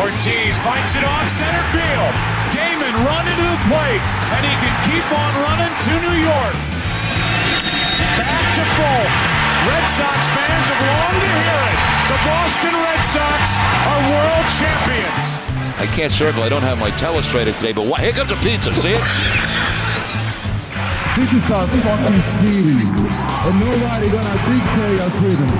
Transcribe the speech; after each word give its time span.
Ortiz 0.00 0.58
fights 0.60 0.94
it 0.96 1.04
off 1.04 1.26
center 1.28 1.64
field. 1.72 2.12
Damon 2.52 2.94
running 3.04 3.36
to 3.36 3.46
the 3.48 3.60
plate, 3.68 4.04
and 4.36 4.42
he 4.44 4.54
can 4.60 4.74
keep 4.84 5.06
on 5.12 5.30
running 5.40 5.72
to 5.72 5.92
New 6.04 6.16
York. 6.20 6.56
Back 8.20 8.46
to 8.56 8.64
full. 8.76 9.04
Red 9.66 9.86
Sox 9.96 10.20
fans 10.36 10.66
have 10.68 10.82
longed 10.84 11.20
to 11.24 11.30
hear 11.32 11.60
it. 11.72 11.78
The 12.06 12.18
Boston 12.22 12.74
Red 12.76 13.02
Sox 13.02 13.42
are 13.88 14.00
world 14.12 14.46
champions. 14.60 15.28
I 15.78 15.86
can't 15.96 16.12
circle. 16.12 16.42
I 16.42 16.48
don't 16.48 16.62
have 16.62 16.78
my 16.78 16.90
telestrator 16.92 17.56
today, 17.56 17.72
but 17.72 17.86
what? 17.86 18.00
Here 18.00 18.12
comes 18.12 18.30
a 18.30 18.36
pizza. 18.36 18.72
See 18.74 18.94
it? 18.94 19.04
This 21.16 21.32
is 21.32 21.50
our 21.50 21.66
fucking 21.66 22.20
city, 22.20 22.76
and 22.76 23.60
nobody 23.60 24.08
gonna 24.12 24.36
dictate 24.44 25.00
our 25.00 25.10
freedom. 25.16 25.50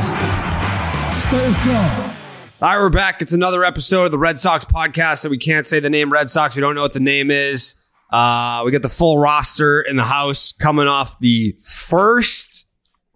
Stay 1.11 1.53
strong. 1.65 2.16
All 2.63 2.71
right, 2.71 2.79
we're 2.79 2.89
back. 2.89 3.21
It's 3.21 3.35
another 3.35 3.65
episode 3.65 4.05
of 4.07 4.13
the 4.13 4.19
Red 4.19 4.41
Sox 4.41 4.65
podcast 4.65 5.23
that 5.23 5.29
we 5.29 5.37
can't 5.37 5.67
say 5.67 5.79
the 5.79 5.91
name 5.91 6.11
Red 6.11 6.31
Sox. 6.31 6.55
We 6.55 6.63
don't 6.63 6.75
know 6.75 6.81
what 6.81 6.95
the 6.95 7.01
name 7.01 7.31
is. 7.31 7.75
Uh, 8.11 8.63
we 8.65 8.71
got 8.71 8.81
the 8.81 8.89
full 8.89 9.19
roster 9.19 9.83
in 9.83 9.97
the 9.97 10.05
house 10.05 10.55
coming 10.55 10.89
off 10.89 11.19
the 11.19 11.55
first 11.61 12.65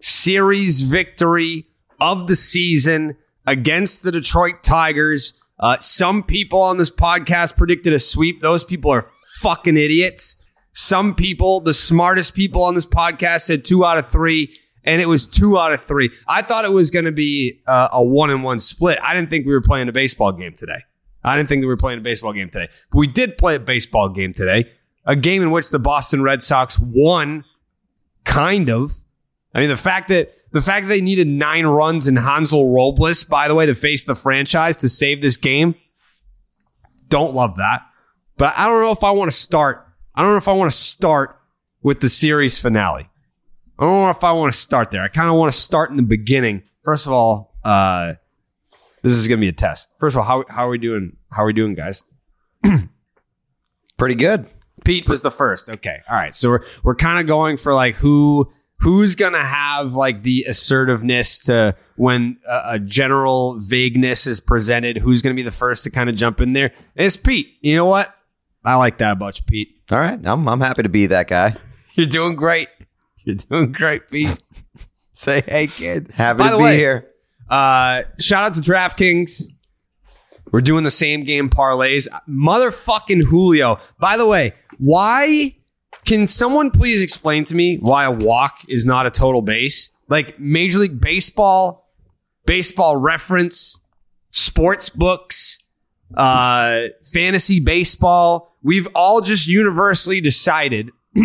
series 0.03 0.83
victory 0.83 1.67
of 2.03 2.27
the 2.27 2.37
season 2.37 3.17
against 3.47 4.03
the 4.03 4.13
Detroit 4.13 4.63
Tigers. 4.63 5.41
Uh, 5.59 5.79
some 5.81 6.23
people 6.23 6.61
on 6.61 6.77
this 6.77 6.91
podcast 6.91 7.57
predicted 7.57 7.95
a 7.95 7.99
sweep. 7.99 8.43
Those 8.43 8.63
people 8.63 8.91
are 8.91 9.09
fucking 9.39 9.79
idiots. 9.79 10.37
Some 10.73 11.15
people, 11.15 11.63
the 11.63 11.73
smartest 11.73 12.35
people 12.35 12.63
on 12.63 12.75
this 12.75 12.85
podcast, 12.85 13.41
said 13.41 13.65
two 13.65 13.87
out 13.87 13.97
of 13.97 14.07
three 14.07 14.55
and 14.85 15.01
it 15.01 15.07
was 15.07 15.27
two 15.27 15.59
out 15.59 15.73
of 15.73 15.83
three. 15.83 16.11
I 16.27 16.43
thought 16.43 16.65
it 16.65 16.73
was 16.73 16.91
going 16.91 17.05
to 17.05 17.13
be 17.13 17.61
uh, 17.67 17.89
a 17.93 18.05
one 18.05 18.31
and 18.31 18.43
one 18.43 18.61
split. 18.61 18.99
I 19.03 19.15
didn't 19.15 19.31
think 19.31 19.47
we 19.47 19.53
were 19.53 19.61
playing 19.61 19.89
a 19.89 19.93
baseball 19.93 20.33
game 20.33 20.55
today. 20.55 20.83
I 21.23 21.37
didn't 21.37 21.49
think 21.49 21.61
we 21.61 21.67
were 21.67 21.77
playing 21.77 21.99
a 21.99 22.03
baseball 22.03 22.33
game 22.33 22.49
today. 22.49 22.69
But 22.91 22.99
we 22.99 23.07
did 23.07 23.37
play 23.37 23.57
a 23.57 23.61
baseball 23.61 24.09
game 24.09 24.33
today, 24.33 24.71
a 25.05 25.17
game 25.17 25.43
in 25.43 25.51
which 25.51 25.71
the 25.71 25.79
Boston 25.79 26.23
Red 26.23 26.43
Sox 26.43 26.79
won, 26.79 27.45
kind 28.25 28.71
of. 28.71 28.95
I 29.55 29.61
mean, 29.61 29.69
the 29.69 29.77
fact 29.77 30.09
that 30.09 30.33
the 30.53 30.63
fact 30.63 30.87
that 30.87 30.89
they 30.89 31.01
needed 31.01 31.29
nine 31.29 31.67
runs 31.67 32.09
in 32.09 32.17
Hansel 32.17 32.73
Robles, 32.73 33.25
by 33.25 33.49
the 33.49 33.55
way, 33.55 33.67
to 33.67 33.75
face 33.75 34.05
the 34.05 34.15
franchise 34.15 34.79
to 34.79 34.89
save 34.89 35.23
this 35.23 35.37
game, 35.37 35.75
don't 37.09 37.35
love 37.35 37.57
that. 37.57 37.83
But 38.37 38.55
I 38.57 38.67
don't 38.67 38.81
know 38.81 38.93
if 38.93 39.05
I 39.05 39.11
want 39.11 39.31
to 39.31 39.37
start. 39.37 39.87
I 40.15 40.23
don't 40.23 40.31
know 40.31 40.39
if 40.39 40.49
I 40.49 40.53
want 40.53 40.71
to 40.71 40.77
start 40.77 41.37
with 41.83 42.01
the 42.01 42.09
series 42.09 42.59
finale. 42.59 43.10
I 43.81 43.85
don't 43.85 43.93
know 43.93 44.11
if 44.11 44.23
I 44.23 44.33
want 44.33 44.53
to 44.53 44.59
start 44.59 44.91
there. 44.91 45.03
I 45.03 45.09
kind 45.09 45.31
of 45.31 45.37
want 45.37 45.53
to 45.53 45.59
start 45.59 45.91
in 45.91 45.97
the 45.97 46.03
beginning. 46.03 46.63
First 46.85 47.07
of 47.07 47.13
all, 47.13 47.57
uh, 47.65 48.15
this 49.03 49.13
is 49.13 49.27
going 49.27 49.39
to 49.39 49.41
be 49.41 49.49
a 49.49 49.53
test. 49.53 49.89
First 49.99 50.15
of 50.15 50.19
all, 50.19 50.27
how, 50.27 50.45
how 50.49 50.67
are 50.67 50.71
we 50.71 50.79
doing? 50.79 51.17
How 51.33 51.45
are 51.45 51.47
we 51.47 51.55
doing, 51.55 51.75
guys? 51.75 52.05
Pretty 53.97 54.15
good. 54.15 54.47
Pete 54.85 55.09
was 55.09 55.23
the 55.23 55.31
first. 55.31 55.71
Okay. 55.71 56.01
All 56.09 56.17
right. 56.17 56.35
So 56.35 56.51
we're 56.51 56.65
we're 56.83 56.95
kind 56.95 57.19
of 57.19 57.27
going 57.27 57.57
for 57.57 57.73
like 57.73 57.95
who 57.97 58.51
who's 58.81 59.15
going 59.15 59.33
to 59.33 59.43
have 59.43 59.95
like 59.95 60.23
the 60.23 60.45
assertiveness 60.49 61.41
to 61.41 61.75
when 61.97 62.39
a, 62.47 62.63
a 62.65 62.79
general 62.79 63.59
vagueness 63.61 64.27
is 64.27 64.41
presented, 64.41 64.99
who's 64.99 65.23
going 65.23 65.35
to 65.35 65.41
be 65.41 65.45
the 65.45 65.51
first 65.51 65.85
to 65.85 65.91
kind 65.91 66.11
of 66.11 66.17
jump 66.17 66.41
in 66.41 66.53
there? 66.53 66.73
It's 66.95 67.17
Pete. 67.17 67.59
You 67.61 67.77
know 67.77 67.87
what? 67.87 68.15
I 68.65 68.77
like 68.77 68.99
that 68.99 69.13
about 69.13 69.39
you, 69.39 69.45
Pete. 69.47 69.83
All 69.91 69.99
right. 69.99 70.21
I'm, 70.23 70.47
I'm 70.49 70.61
happy 70.61 70.83
to 70.83 70.89
be 70.89 71.07
that 71.07 71.29
guy. 71.29 71.57
You're 71.95 72.07
doing 72.07 72.37
great. 72.37 72.69
You're 73.25 73.37
doing 73.37 73.73
great, 73.73 74.09
Pete. 74.09 74.39
Say 75.13 75.43
hey, 75.47 75.67
kid. 75.67 76.11
Happy 76.15 76.39
By 76.39 76.47
to 76.47 76.53
the 76.53 76.59
be 76.59 76.65
way, 76.65 76.77
here. 76.79 77.11
Uh, 77.49 78.03
shout 78.19 78.45
out 78.45 78.55
to 78.55 78.61
DraftKings. 78.61 79.43
We're 80.53 80.61
doing 80.63 80.85
the 80.85 80.91
same 80.91 81.25
game 81.25 81.51
parlays. 81.51 82.09
Motherfucking 82.29 83.25
Julio. 83.25 83.79
By 83.99 84.17
the 84.17 84.27
way, 84.27 84.55
why 84.79 85.57
can 86.07 86.27
someone 86.27 86.71
please 86.71 87.03
explain 87.03 87.45
to 87.45 87.55
me 87.55 87.77
why 87.77 88.05
a 88.05 88.11
walk 88.11 88.61
is 88.69 88.87
not 88.87 89.07
a 89.07 89.11
total 89.11 89.43
base? 89.43 89.91
Like 90.09 90.41
Major 90.41 90.79
League 90.79 91.01
Baseball, 91.01 91.89
baseball 92.47 92.97
reference, 92.97 93.79
sports 94.31 94.89
books, 94.89 95.59
uh, 96.17 96.87
fantasy 97.13 97.61
baseball. 97.61 98.57
We've 98.63 98.89
all 98.95 99.21
just 99.21 99.47
universally 99.47 100.21
decided 100.21 100.91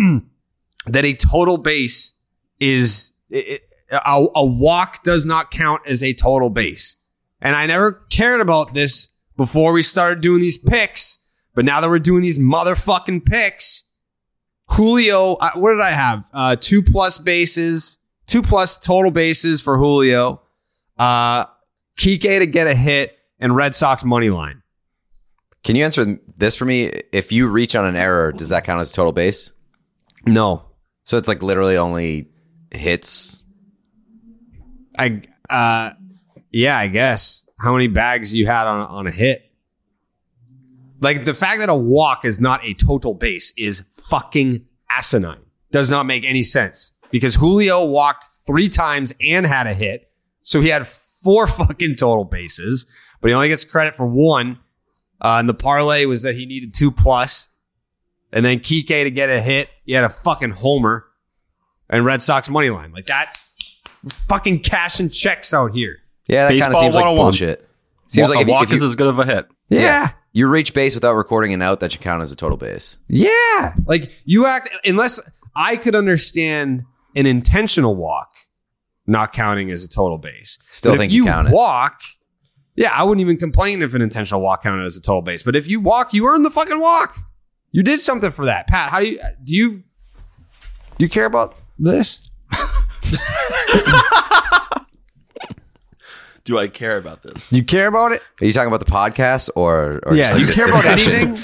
that 0.86 1.04
a 1.04 1.14
total 1.14 1.58
base 1.58 2.14
is 2.60 3.12
it, 3.30 3.62
a, 3.90 4.26
a 4.34 4.44
walk 4.44 5.02
does 5.02 5.26
not 5.26 5.50
count 5.50 5.82
as 5.86 6.02
a 6.02 6.12
total 6.12 6.50
base. 6.50 6.96
And 7.40 7.54
I 7.54 7.66
never 7.66 8.04
cared 8.10 8.40
about 8.40 8.74
this 8.74 9.08
before 9.36 9.72
we 9.72 9.82
started 9.82 10.20
doing 10.20 10.40
these 10.40 10.56
picks, 10.56 11.18
but 11.54 11.64
now 11.64 11.80
that 11.80 11.88
we're 11.88 11.98
doing 11.98 12.22
these 12.22 12.38
motherfucking 12.38 13.26
picks, 13.26 13.84
Julio, 14.70 15.36
what 15.54 15.72
did 15.72 15.80
I 15.80 15.90
have? 15.90 16.24
Uh, 16.32 16.56
two 16.58 16.82
plus 16.82 17.18
bases, 17.18 17.98
two 18.26 18.42
plus 18.42 18.76
total 18.78 19.10
bases 19.10 19.60
for 19.60 19.78
Julio, 19.78 20.40
uh, 20.98 21.46
Kike 21.96 22.38
to 22.40 22.46
get 22.46 22.66
a 22.66 22.74
hit, 22.74 23.16
and 23.38 23.54
Red 23.54 23.74
Sox 23.74 24.04
money 24.04 24.30
line. 24.30 24.62
Can 25.62 25.76
you 25.76 25.84
answer 25.84 26.18
this 26.36 26.56
for 26.56 26.64
me? 26.64 26.84
If 27.12 27.32
you 27.32 27.48
reach 27.48 27.76
on 27.76 27.84
an 27.84 27.96
error, 27.96 28.32
does 28.32 28.48
that 28.50 28.64
count 28.64 28.80
as 28.80 28.92
total 28.92 29.12
base? 29.12 29.52
No, 30.24 30.65
So 31.06 31.16
it's 31.16 31.28
like 31.28 31.40
literally 31.42 31.76
only 31.76 32.28
hits. 32.70 33.44
I 34.98 35.22
uh 35.48 35.92
yeah, 36.50 36.76
I 36.76 36.88
guess. 36.88 37.46
How 37.58 37.72
many 37.72 37.86
bags 37.86 38.34
you 38.34 38.46
had 38.46 38.66
on 38.66 38.80
on 38.88 39.06
a 39.06 39.10
hit? 39.10 39.50
Like 41.00 41.24
the 41.24 41.32
fact 41.32 41.60
that 41.60 41.68
a 41.68 41.74
walk 41.74 42.24
is 42.24 42.40
not 42.40 42.64
a 42.64 42.74
total 42.74 43.14
base 43.14 43.52
is 43.56 43.84
fucking 43.96 44.66
asinine. 44.90 45.42
Does 45.70 45.90
not 45.90 46.06
make 46.06 46.24
any 46.24 46.42
sense 46.42 46.92
because 47.10 47.36
Julio 47.36 47.84
walked 47.84 48.24
3 48.46 48.68
times 48.68 49.14
and 49.20 49.46
had 49.46 49.66
a 49.66 49.74
hit. 49.74 50.10
So 50.42 50.60
he 50.60 50.68
had 50.68 50.88
four 50.88 51.46
fucking 51.46 51.96
total 51.96 52.24
bases, 52.24 52.86
but 53.20 53.28
he 53.28 53.34
only 53.34 53.48
gets 53.48 53.64
credit 53.64 53.94
for 53.94 54.06
one. 54.06 54.58
Uh, 55.20 55.36
and 55.38 55.48
the 55.48 55.54
parlay 55.54 56.04
was 56.04 56.22
that 56.22 56.34
he 56.34 56.46
needed 56.46 56.74
two 56.74 56.90
plus. 56.90 57.48
And 58.32 58.44
then 58.44 58.58
Kike 58.60 58.86
to 58.88 59.10
get 59.10 59.30
a 59.30 59.40
hit, 59.40 59.70
he 59.84 59.92
had 59.92 60.04
a 60.04 60.08
fucking 60.08 60.50
homer 60.50 61.06
and 61.88 62.04
Red 62.04 62.22
Sox 62.22 62.48
money 62.48 62.70
line. 62.70 62.92
Like 62.92 63.06
that 63.06 63.38
fucking 64.28 64.60
cashing 64.60 65.10
checks 65.10 65.54
out 65.54 65.72
here. 65.72 65.98
Yeah, 66.26 66.48
that 66.48 66.50
kind 66.50 66.62
of 66.62 66.66
Baseball 66.68 66.80
seems 66.80 66.94
like 66.94 67.04
oh 67.04 67.16
bullshit. 67.16 67.68
Seems 68.08 68.28
Wa- 68.28 68.36
like 68.36 68.38
a 68.38 68.40
if, 68.42 68.46
you- 68.48 68.52
walk 68.52 68.62
if 68.64 68.70
you, 68.70 68.76
is 68.76 68.82
as 68.82 68.94
good 68.96 69.08
of 69.08 69.18
a 69.18 69.24
hit. 69.24 69.46
Yeah. 69.68 70.10
you 70.32 70.46
reach 70.48 70.74
base 70.74 70.94
without 70.94 71.14
recording 71.14 71.52
an 71.52 71.62
out, 71.62 71.80
that 71.80 71.92
should 71.92 72.00
count 72.00 72.22
as 72.22 72.30
a 72.32 72.36
total 72.36 72.56
base. 72.56 72.98
Yeah. 73.08 73.74
Like 73.86 74.12
you 74.24 74.46
act 74.46 74.68
unless 74.84 75.18
I 75.54 75.76
could 75.76 75.94
understand 75.94 76.84
an 77.14 77.26
intentional 77.26 77.96
walk 77.96 78.32
not 79.06 79.32
counting 79.32 79.70
as 79.70 79.84
a 79.84 79.88
total 79.88 80.18
base. 80.18 80.58
Still 80.70 80.92
But 80.92 80.98
think 80.98 81.10
if 81.12 81.16
you 81.16 81.24
you 81.24 81.30
count 81.30 81.48
it. 81.48 81.54
walk, 81.54 82.00
yeah, 82.74 82.90
I 82.92 83.04
wouldn't 83.04 83.20
even 83.22 83.36
complain 83.38 83.80
if 83.82 83.94
an 83.94 84.02
intentional 84.02 84.40
walk 84.42 84.62
counted 84.62 84.84
as 84.84 84.96
a 84.96 85.00
total 85.00 85.22
base. 85.22 85.42
But 85.42 85.56
if 85.56 85.66
you 85.68 85.80
walk, 85.80 86.12
you 86.12 86.26
earn 86.26 86.42
the 86.42 86.50
fucking 86.50 86.78
walk. 86.80 87.16
You 87.76 87.82
did 87.82 88.00
something 88.00 88.30
for 88.30 88.46
that. 88.46 88.68
Pat, 88.68 88.90
how 88.90 89.00
do 89.00 89.06
you 89.06 89.20
do 89.44 89.54
you 89.54 89.70
do 90.96 91.04
you 91.04 91.10
care 91.10 91.26
about 91.26 91.54
this? 91.78 92.22
Do 96.44 96.58
I 96.58 96.68
care 96.68 96.96
about 96.96 97.22
this? 97.22 97.52
You 97.52 97.62
care 97.64 97.88
about 97.88 98.12
it? 98.12 98.22
Are 98.40 98.46
you 98.46 98.52
talking 98.52 98.68
about 98.68 98.78
the 98.78 98.90
podcast 98.90 99.50
or, 99.56 100.00
or 100.06 100.14
yeah, 100.14 100.30
like 100.30 100.40
you 100.40 100.46
this 100.46 100.56
care 100.56 100.68
about 100.68 100.86
anything? 100.86 101.36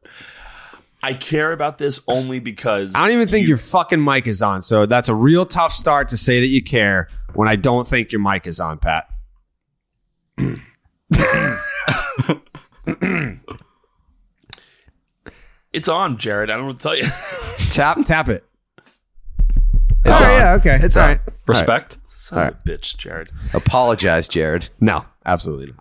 I 1.02 1.12
care 1.12 1.52
about 1.52 1.76
this 1.76 2.00
only 2.06 2.38
because 2.38 2.92
I 2.94 3.04
don't 3.06 3.16
even 3.16 3.28
think 3.28 3.42
you- 3.42 3.48
your 3.48 3.58
fucking 3.58 4.02
mic 4.02 4.26
is 4.26 4.40
on. 4.40 4.62
So 4.62 4.86
that's 4.86 5.10
a 5.10 5.14
real 5.14 5.44
tough 5.44 5.72
start 5.72 6.08
to 6.10 6.16
say 6.16 6.40
that 6.40 6.46
you 6.46 6.62
care 6.62 7.08
when 7.34 7.48
I 7.48 7.56
don't 7.56 7.86
think 7.86 8.12
your 8.12 8.22
mic 8.22 8.46
is 8.46 8.60
on, 8.60 8.78
Pat. 8.78 9.08
it's 15.72 15.88
on, 15.88 16.18
Jared. 16.18 16.50
I 16.50 16.56
don't 16.56 16.66
want 16.66 16.80
to 16.80 16.82
tell 16.82 16.96
you. 16.96 17.04
Tap 17.70 18.04
tap 18.06 18.28
it. 18.28 18.44
It's 20.04 20.20
oh 20.20 20.24
on. 20.24 20.30
yeah, 20.30 20.54
okay. 20.54 20.78
It's 20.82 20.96
All 20.96 21.04
on. 21.04 21.08
right. 21.10 21.20
Respect. 21.46 21.98
Son 22.06 22.46
of 22.48 22.54
a 22.54 22.56
bitch, 22.68 22.96
Jared. 22.96 23.30
Apologize, 23.54 24.28
Jared. 24.28 24.68
No, 24.80 25.04
absolutely 25.26 25.72
not. 25.74 25.76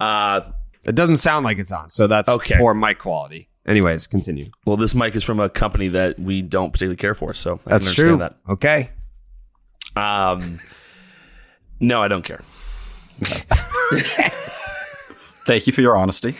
Uh, 0.00 0.40
It 0.84 0.94
doesn't 0.94 1.16
sound 1.18 1.44
like 1.44 1.58
it's 1.58 1.72
on, 1.72 1.88
so 1.90 2.06
that's 2.06 2.28
Okay. 2.28 2.56
poor 2.58 2.74
mic 2.74 2.98
quality. 2.98 3.48
Anyways, 3.66 4.06
continue. 4.06 4.46
well, 4.64 4.76
this 4.78 4.94
mic 4.94 5.14
is 5.14 5.22
from 5.22 5.38
a 5.38 5.48
company 5.50 5.88
that 5.88 6.18
we 6.18 6.40
don't 6.42 6.72
particularly 6.72 6.96
care 6.96 7.14
for, 7.14 7.34
so 7.34 7.60
I 7.66 7.70
That's 7.70 7.94
can 7.94 8.04
true. 8.04 8.16
That. 8.16 8.36
Okay. 8.48 8.90
Um, 9.94 10.58
no, 11.78 12.02
I 12.02 12.08
don't 12.08 12.24
care. 12.24 12.40
Thank 15.46 15.66
you 15.66 15.72
for 15.72 15.80
your 15.82 15.96
honesty. 15.96 16.34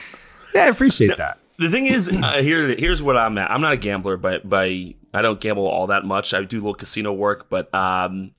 Yeah, 0.55 0.65
I 0.65 0.69
appreciate 0.69 1.17
that. 1.19 1.39
The 1.61 1.69
thing 1.69 1.87
is, 1.87 2.09
uh, 2.09 2.41
here 2.43 2.75
here's 2.75 3.03
what 3.03 3.19
I'm 3.19 3.37
at. 3.37 3.51
I'm 3.51 3.61
not 3.61 3.75
a 3.75 3.77
gambler, 3.77 4.17
but 4.17 4.49
by 4.49 4.95
I 5.13 5.21
don't 5.21 5.39
gamble 5.39 5.67
all 5.67 5.89
that 5.89 6.07
much. 6.07 6.33
I 6.33 6.43
do 6.43 6.57
a 6.57 6.61
little 6.61 6.73
casino 6.73 7.13
work, 7.13 7.51
but 7.51 7.73
um, 7.75 8.31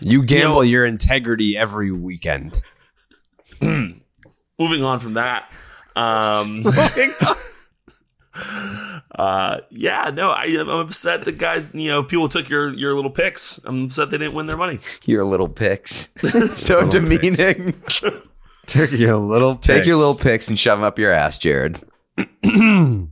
You 0.00 0.24
gamble 0.24 0.56
know- 0.56 0.62
your 0.62 0.84
integrity 0.84 1.56
every 1.56 1.92
weekend. 1.92 2.60
moving 3.60 4.02
on 4.58 4.98
from 4.98 5.14
that. 5.14 5.52
Um, 5.94 6.64
uh, 9.14 9.58
yeah, 9.70 10.10
no, 10.12 10.30
I, 10.30 10.46
I'm 10.58 10.68
upset 10.68 11.24
that 11.26 11.38
guys, 11.38 11.72
you 11.74 11.88
know, 11.88 12.02
people 12.02 12.28
took 12.28 12.48
your 12.48 12.70
your 12.70 12.96
little 12.96 13.10
picks. 13.10 13.60
I'm 13.64 13.84
upset 13.84 14.10
they 14.10 14.18
didn't 14.18 14.34
win 14.34 14.46
their 14.46 14.56
money. 14.56 14.80
Your 15.04 15.24
little 15.24 15.48
picks. 15.48 16.08
so 16.58 16.88
demeaning. 16.88 17.74
Take 18.66 18.90
your 18.90 19.16
little 19.18 19.54
Take 19.54 19.86
your 19.86 19.96
little 19.96 20.16
picks 20.16 20.48
and 20.48 20.58
shove 20.58 20.78
them 20.78 20.84
up 20.84 20.98
your 20.98 21.12
ass, 21.12 21.38
Jared. 21.38 21.80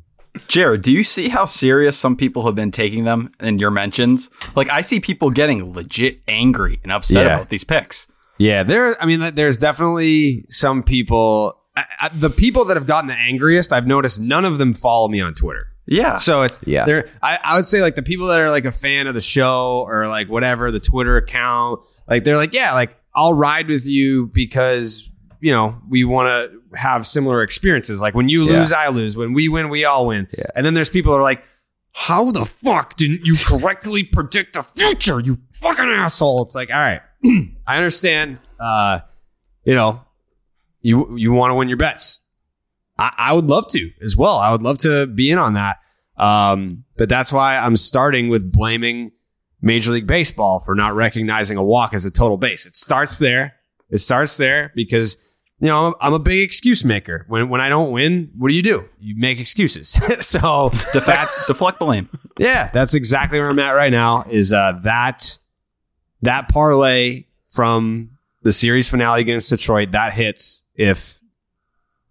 Jared, 0.49 0.83
do 0.83 0.91
you 0.93 1.05
see 1.05 1.29
how 1.29 1.45
serious 1.45 1.97
some 1.97 2.17
people 2.17 2.45
have 2.47 2.55
been 2.55 2.71
taking 2.71 3.05
them 3.05 3.31
in 3.41 3.59
your 3.59 3.71
mentions? 3.71 4.31
Like, 4.55 4.69
I 4.71 4.81
see 4.81 4.99
people 5.01 5.31
getting 5.31 5.73
legit 5.73 6.21
angry 6.29 6.81
and 6.83 6.91
upset 6.93 7.27
Yeah. 7.27 7.35
about 7.37 7.49
these 7.51 7.65
picks. 7.65 8.07
Yeah, 8.39 8.63
there. 8.63 9.01
I 9.01 9.07
mean, 9.07 9.21
there's 9.35 9.59
definitely 9.59 10.45
some 10.49 10.83
people. 10.83 11.59
I, 11.77 11.85
I, 12.03 12.09
the 12.09 12.31
people 12.31 12.65
that 12.67 12.77
have 12.77 12.87
gotten 12.87 13.09
the 13.09 13.15
angriest, 13.15 13.73
I've 13.73 13.87
noticed 13.87 14.21
none 14.21 14.45
of 14.45 14.59
them 14.59 14.73
follow 14.73 15.09
me 15.09 15.21
on 15.21 15.35
Twitter. 15.35 15.67
Yeah. 15.87 16.17
So 16.17 16.43
it's 16.43 16.61
Yeah. 16.67 16.85
There, 16.87 17.09
I, 17.23 17.39
I 17.43 17.57
would 17.57 17.67
say 17.67 17.83
like 17.83 17.95
the 17.95 18.03
people 18.03 18.27
that 18.29 18.41
are 18.41 18.51
like 18.51 18.65
a 18.65 18.73
fan 18.73 19.07
of 19.07 19.15
the 19.15 19.21
show 19.21 19.85
or 19.87 20.07
like 20.09 20.29
whatever 20.29 20.71
the 20.71 20.81
Twitter 20.81 21.17
account, 21.17 21.81
like 22.09 22.25
they're 22.25 22.37
like, 22.37 22.53
yeah, 22.55 22.73
like 22.73 22.97
I'll 23.15 23.35
ride 23.35 23.69
with 23.69 23.85
you 23.87 24.27
because 24.33 25.09
you 25.43 25.53
know 25.53 25.77
we 25.89 26.05
want 26.05 26.29
to 26.29 26.77
have 26.79 27.06
similar 27.06 27.43
experiences. 27.43 28.00
Like 28.00 28.15
when 28.15 28.29
you 28.31 28.44
Yeah. 28.44 28.61
lose, 28.61 28.73
I 28.73 28.89
lose. 28.89 29.17
When 29.17 29.33
we 29.35 29.49
win, 29.49 29.69
we 29.69 29.85
all 29.85 30.06
win. 30.06 30.29
Yeah. 30.37 30.44
And 30.56 30.65
then 30.65 30.73
there's 30.75 30.89
people 30.91 31.12
that 31.12 31.19
are 31.19 31.23
like, 31.23 31.43
how 31.93 32.31
the 32.31 32.47
fuck 32.47 32.97
didn't 32.97 33.27
you 33.27 33.35
correctly 33.47 34.03
predict 34.05 34.55
the 34.55 34.62
future? 34.62 35.21
You 35.21 35.39
fucking 35.61 35.85
asshole. 35.85 36.43
It's 36.44 36.55
like, 36.55 36.71
all 36.71 36.81
right, 36.81 37.03
I 37.67 37.77
understand. 37.77 38.39
Uh, 38.59 39.00
you 39.65 39.75
know, 39.75 40.00
you 40.81 41.17
you 41.19 41.33
want 41.33 41.50
to 41.50 41.55
win 41.56 41.69
your 41.69 41.77
bets. 41.77 42.21
I, 42.99 43.12
I 43.19 43.33
would 43.33 43.47
love 43.47 43.67
to 43.69 43.91
as 44.03 44.17
well. 44.17 44.39
I 44.39 44.53
would 44.53 44.62
love 44.62 44.79
to 44.79 45.06
be 45.06 45.31
in 45.31 45.39
on 45.39 45.55
that. 45.55 45.77
Um, 46.17 46.85
but 46.97 47.09
that's 47.09 47.33
why 47.33 47.56
I'm 47.59 47.77
starting 47.77 48.29
with 48.29 48.53
blaming 48.53 49.11
Major 49.61 49.91
League 49.93 50.06
Baseball 50.06 50.61
for 50.61 50.75
not 50.75 50.94
recognizing 50.94 51.56
a 51.56 51.62
walk 51.65 51.94
as 51.94 52.05
a 52.05 52.11
total 52.11 52.37
base. 52.37 52.67
It 52.67 52.77
starts 52.77 53.19
there. 53.19 53.55
It 53.91 53.99
starts 53.99 54.37
there 54.37 54.73
because 54.75 55.17
you 55.62 55.69
know 55.69 55.87
I'm, 55.87 55.94
I'm 56.00 56.12
a 56.12 56.19
big 56.19 56.41
excuse 56.41 56.85
maker. 56.85 57.25
When 57.29 57.49
when 57.49 57.61
I 57.61 57.69
don't 57.69 57.93
win, 57.93 58.32
what 58.37 58.49
do 58.49 58.55
you 58.55 58.62
do? 58.62 58.88
You 58.99 59.14
make 59.17 59.38
excuses. 59.38 59.91
so 60.20 60.70
Defect, 60.93 61.32
deflect 61.47 61.79
blame. 61.79 62.11
yeah, 62.37 62.69
that's 62.73 62.94
exactly 62.94 63.38
where 63.38 63.49
I'm 63.49 63.59
at 63.61 63.70
right 63.70 63.93
now. 63.93 64.25
Is 64.29 64.53
uh, 64.53 64.81
that 64.82 65.38
that 66.23 66.49
parlay 66.49 67.26
from 67.47 68.19
the 68.43 68.53
series 68.53 68.88
finale 68.88 69.20
against 69.20 69.50
Detroit 69.50 69.93
that 69.93 70.12
hits 70.12 70.64
if 70.75 71.20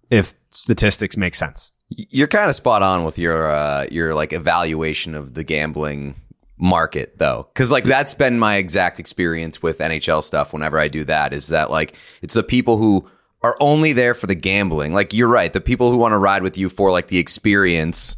if 0.09 0.33
statistics 0.49 1.17
make 1.17 1.35
sense. 1.35 1.73
You're 1.89 2.27
kind 2.27 2.47
of 2.47 2.55
spot 2.55 2.81
on 2.83 3.03
with 3.03 3.19
your 3.19 3.51
uh, 3.51 3.85
your 3.91 4.15
like 4.15 4.31
evaluation 4.31 5.13
of 5.13 5.33
the 5.33 5.43
gambling 5.43 6.15
market 6.57 7.17
though 7.17 7.49
because 7.51 7.71
like 7.71 7.85
that's 7.85 8.13
been 8.13 8.37
my 8.37 8.57
exact 8.57 8.99
experience 8.99 9.63
with 9.63 9.79
nhl 9.79 10.21
stuff 10.21 10.53
whenever 10.53 10.77
i 10.77 10.87
do 10.87 11.03
that 11.03 11.33
is 11.33 11.47
that 11.47 11.71
like 11.71 11.95
it's 12.21 12.35
the 12.35 12.43
people 12.43 12.77
who 12.77 13.03
are 13.43 13.57
only 13.59 13.93
there 13.93 14.13
for 14.13 14.27
the 14.27 14.35
gambling 14.35 14.93
like 14.93 15.13
you're 15.13 15.27
right 15.27 15.53
the 15.53 15.61
people 15.61 15.91
who 15.91 15.97
want 15.97 16.11
to 16.11 16.17
ride 16.17 16.43
with 16.43 16.57
you 16.57 16.69
for 16.69 16.91
like 16.91 17.07
the 17.07 17.17
experience 17.17 18.15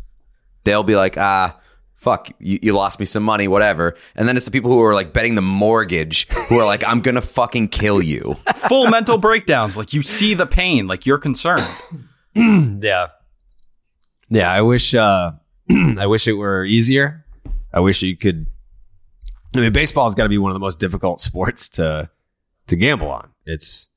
they'll 0.63 0.83
be 0.83 0.95
like 0.95 1.17
ah 1.17 1.59
fuck 1.95 2.29
you, 2.39 2.59
you 2.61 2.73
lost 2.73 2.99
me 2.99 3.05
some 3.05 3.23
money 3.23 3.47
whatever 3.47 3.95
and 4.15 4.27
then 4.27 4.35
it's 4.35 4.45
the 4.45 4.51
people 4.51 4.69
who 4.69 4.81
are 4.81 4.93
like 4.93 5.13
betting 5.13 5.35
the 5.35 5.41
mortgage 5.41 6.27
who 6.49 6.59
are 6.59 6.65
like 6.65 6.83
i'm 6.85 6.99
gonna 6.99 7.21
fucking 7.21 7.67
kill 7.67 8.01
you 8.01 8.35
Full 8.69 8.89
mental 8.89 9.17
breakdowns. 9.17 9.75
Like, 9.75 9.93
you 9.93 10.01
see 10.01 10.33
the 10.33 10.45
pain. 10.45 10.87
Like, 10.87 11.05
you're 11.05 11.17
concerned. 11.17 11.63
Yeah. 12.81 13.07
Yeah, 14.29 14.51
I 14.51 14.61
wish 14.61 14.95
uh 14.95 15.33
I 15.69 16.07
wish 16.07 16.27
it 16.27 16.33
were 16.33 16.65
easier. 16.65 17.23
I 17.71 17.79
wish 17.81 18.01
you 18.01 18.17
could 18.17 18.47
I 19.55 19.59
mean 19.59 19.71
baseball's 19.71 20.15
got 20.15 20.23
to 20.23 20.29
be 20.29 20.39
one 20.39 20.49
of 20.49 20.55
the 20.55 20.59
most 20.59 20.79
difficult 20.79 21.19
sports 21.19 21.69
to 21.69 22.09
to 22.67 22.75
gamble 22.75 23.11
on. 23.11 23.29
It's 23.45 23.89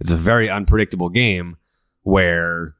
it's 0.00 0.10
a 0.10 0.16
very 0.16 0.48
unpredictable 0.48 1.08
game 1.08 1.56
where 2.02 2.74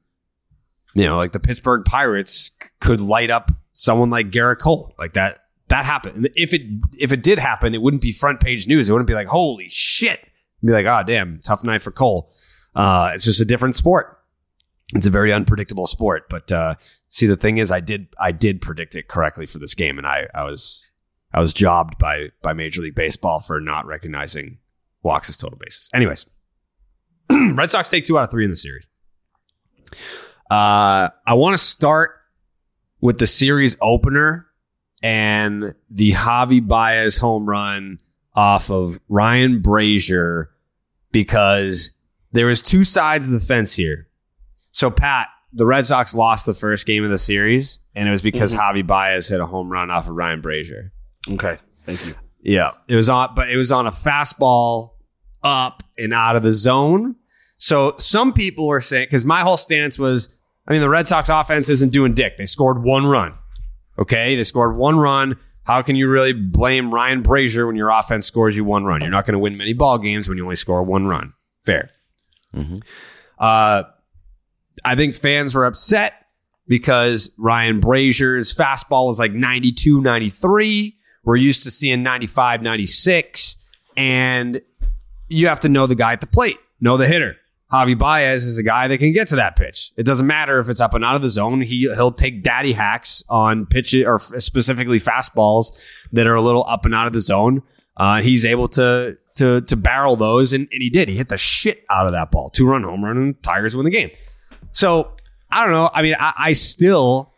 you 0.95 1.05
know, 1.05 1.17
like 1.17 1.33
the 1.33 1.41
Pittsburgh 1.41 1.85
Pirates 1.85 2.51
c- 2.61 2.69
could 2.81 3.01
light 3.01 3.31
up 3.31 3.53
someone 3.73 4.11
like 4.11 4.31
Gerrit 4.31 4.59
Cole. 4.59 4.95
Like 4.99 5.13
that 5.13 5.45
that 5.69 5.85
happened. 5.85 6.29
If 6.35 6.53
it 6.53 6.63
if 6.99 7.13
it 7.13 7.23
did 7.23 7.39
happen, 7.39 7.75
it 7.75 7.83
wouldn't 7.83 8.03
be 8.03 8.13
front 8.13 8.41
page 8.41 8.67
news. 8.67 8.89
It 8.89 8.93
wouldn't 8.93 9.07
be 9.07 9.15
like, 9.15 9.29
"Holy 9.29 9.69
shit." 9.69 10.21
It'd 10.21 10.67
be 10.67 10.73
like, 10.73 10.87
"Oh, 10.87 11.03
damn, 11.07 11.41
tough 11.45 11.63
night 11.63 11.83
for 11.83 11.93
Cole." 11.93 12.33
Uh, 12.75 13.13
it's 13.15 13.25
just 13.25 13.41
a 13.41 13.45
different 13.45 13.77
sport 13.77 14.19
it's 14.95 15.07
a 15.07 15.11
very 15.11 15.33
unpredictable 15.33 15.87
sport. 15.87 16.29
But 16.29 16.51
uh, 16.51 16.75
see, 17.09 17.27
the 17.27 17.37
thing 17.37 17.59
is, 17.59 17.71
I 17.71 17.81
did 17.81 18.09
I 18.19 18.33
did 18.33 18.61
predict 18.61 18.97
it 18.97 19.09
correctly 19.09 19.47
for 19.47 19.59
this 19.59 19.75
game, 19.75 19.99
and 19.99 20.07
I, 20.07 20.27
I 20.35 20.45
was 20.45 20.91
I 21.33 21.41
was 21.41 21.53
jobbed 21.53 21.99
by 21.99 22.29
by 22.43 22.53
Major 22.53 22.83
League 22.83 22.95
Baseball 22.95 23.41
for 23.41 23.61
not 23.61 23.87
recognizing 23.87 24.59
walks 25.03 25.29
as 25.29 25.37
total 25.37 25.59
bases. 25.59 25.89
Anyways, 25.93 26.27
Red 27.55 27.71
Sox 27.71 27.91
take 27.91 28.07
two 28.07 28.19
out 28.19 28.25
of 28.25 28.31
three 28.31 28.45
in 28.45 28.51
the 28.51 28.57
series. 28.57 28.87
Uh, 30.51 31.09
I 31.27 31.35
want 31.35 31.55
to 31.55 31.63
start 31.63 32.13
with 33.01 33.19
the 33.19 33.27
series 33.27 33.77
opener 33.81 34.47
and 35.03 35.75
the 35.91 36.13
Javy 36.13 36.67
Baez 36.67 37.19
home 37.19 37.49
run 37.49 38.01
off 38.35 38.71
of 38.71 38.99
Ryan 39.09 39.61
Brasier 39.61 40.47
because 41.13 41.93
there 42.33 42.47
was 42.47 42.63
two 42.63 42.85
sides 42.85 43.29
of 43.29 43.33
the 43.33 43.45
fence 43.45 43.75
here. 43.75 44.09
So 44.71 44.91
Pat, 44.91 45.29
the 45.53 45.67
Red 45.67 45.87
Sox 45.87 46.15
lost 46.15 46.47
the 46.47 46.55
first 46.55 46.87
game 46.87 47.05
of 47.05 47.11
the 47.11 47.19
series, 47.19 47.81
and 47.95 48.09
it 48.09 48.11
was 48.11 48.23
because 48.23 48.55
Javy 48.55 48.87
Baez 48.87 49.29
hit 49.29 49.41
a 49.41 49.47
home 49.47 49.71
run 49.71 49.91
off 49.91 50.07
of 50.09 50.15
Ryan 50.15 50.43
Brasier. 50.43 50.91
Okay, 51.31 51.59
thank 51.85 52.05
you. 52.07 52.15
Yeah, 52.41 52.73
it 52.87 52.97
was 52.97 53.09
on, 53.09 53.35
but 53.35 53.51
it 53.51 53.57
was 53.57 53.73
on 53.73 53.87
a 53.87 53.91
fastball 53.91 54.93
up 55.43 55.83
and 55.97 56.13
out 56.13 56.37
of 56.37 56.43
the 56.43 56.53
zone. 56.53 57.17
So 57.59 57.95
some 57.99 58.33
people 58.33 58.67
were 58.67 58.81
saying 58.81 59.07
because 59.07 59.25
my 59.25 59.41
whole 59.41 59.57
stance 59.57 59.99
was, 59.99 60.35
I 60.67 60.73
mean, 60.73 60.81
the 60.81 60.89
Red 60.89 61.07
Sox 61.07 61.29
offense 61.29 61.69
isn't 61.69 61.93
doing 61.93 62.15
dick. 62.15 62.39
They 62.39 62.47
scored 62.47 62.83
one 62.83 63.07
run. 63.07 63.35
Okay, 63.99 64.37
they 64.37 64.45
scored 64.45 64.77
one 64.77 64.97
run. 64.99 65.37
How 65.65 65.83
can 65.83 65.97
you 65.97 66.09
really 66.09 66.33
blame 66.33 66.95
Ryan 66.95 67.23
Brasier 67.23 67.67
when 67.67 67.77
your 67.77 67.91
offense 67.91 68.27
scores 68.27 68.57
you 68.57 68.65
one 68.65 68.85
run? 68.85 69.01
You're 69.03 69.11
not 69.11 69.27
going 69.27 69.35
to 69.35 69.39
win 69.39 69.57
many 69.57 69.75
ball 69.75 69.99
games 69.99 70.29
when 70.29 70.39
you 70.39 70.45
only 70.45 70.57
score 70.57 70.83
one 70.83 71.07
run. 71.07 71.35
Fair. 71.65 71.91
Uh, 73.39 73.83
I 74.85 74.95
think 74.97 75.15
fans 75.15 75.55
were 75.55 75.67
upset 75.67 76.15
because 76.69 77.31
Ryan 77.37 77.81
Brasier's 77.81 78.55
fastball 78.55 79.09
was 79.09 79.19
like 79.19 79.33
92, 79.33 80.01
93. 80.01 80.97
We're 81.25 81.37
used 81.37 81.65
to 81.65 81.71
seeing 81.71 82.03
95, 82.03 82.63
96. 82.63 83.57
And 83.97 84.63
you 85.29 85.49
have 85.49 85.61
to 85.61 85.69
know 85.69 85.87
the 85.87 85.95
guy 85.95 86.13
at 86.13 86.21
the 86.21 86.27
plate, 86.27 86.59
know 86.81 86.97
the 86.97 87.07
hitter. 87.07 87.37
Javy 87.73 87.99
Baez 87.99 88.45
is 88.45 88.57
a 88.57 88.63
guy 88.63 88.89
that 88.89 88.99
can 88.99 89.13
get 89.13 89.29
to 89.29 89.37
that 89.37 89.57
pitch. 89.57 89.93
It 89.97 90.05
doesn't 90.05 90.27
matter 90.27 90.59
if 90.59 90.69
it's 90.71 90.81
up 90.81 90.95
and 90.95 91.05
out 91.05 91.17
of 91.17 91.23
the 91.23 91.29
zone. 91.29 91.61
He 91.61 91.83
he'll 91.95 92.13
take 92.13 92.43
daddy 92.43 92.73
hacks 92.73 93.23
on 93.29 93.67
pitches 93.67 94.07
or 94.07 94.19
specifically 94.19 94.99
fastballs 94.99 95.73
that 96.13 96.27
are 96.27 96.35
a 96.35 96.41
little 96.43 96.65
up 96.67 96.87
and 96.87 96.95
out 96.95 97.07
of 97.07 97.13
the 97.13 97.21
zone. 97.21 97.63
Uh, 97.97 98.23
he's 98.23 98.45
able 98.47 98.69
to 98.69 99.19
to 99.35 99.61
to 99.63 99.77
barrel 99.77 100.17
those, 100.17 100.53
and, 100.53 100.67
and 100.73 100.83
he 100.83 100.89
did. 100.89 101.09
He 101.09 101.17
hit 101.17 101.29
the 101.29 101.37
shit 101.37 101.85
out 101.91 102.07
of 102.07 102.13
that 102.13 102.31
ball. 102.31 102.49
Two 102.51 102.67
run 102.67 102.85
home 102.85 103.05
run, 103.05 103.19
and 103.19 103.43
Tigers 103.43 103.77
win 103.77 103.85
the 103.85 103.91
game. 103.91 104.11
So 104.73 105.13
I 105.51 105.65
don't 105.65 105.73
know. 105.73 105.91
I 105.93 106.03
mean, 106.03 106.17
I, 106.19 106.33
I 106.39 106.53
still, 106.55 107.33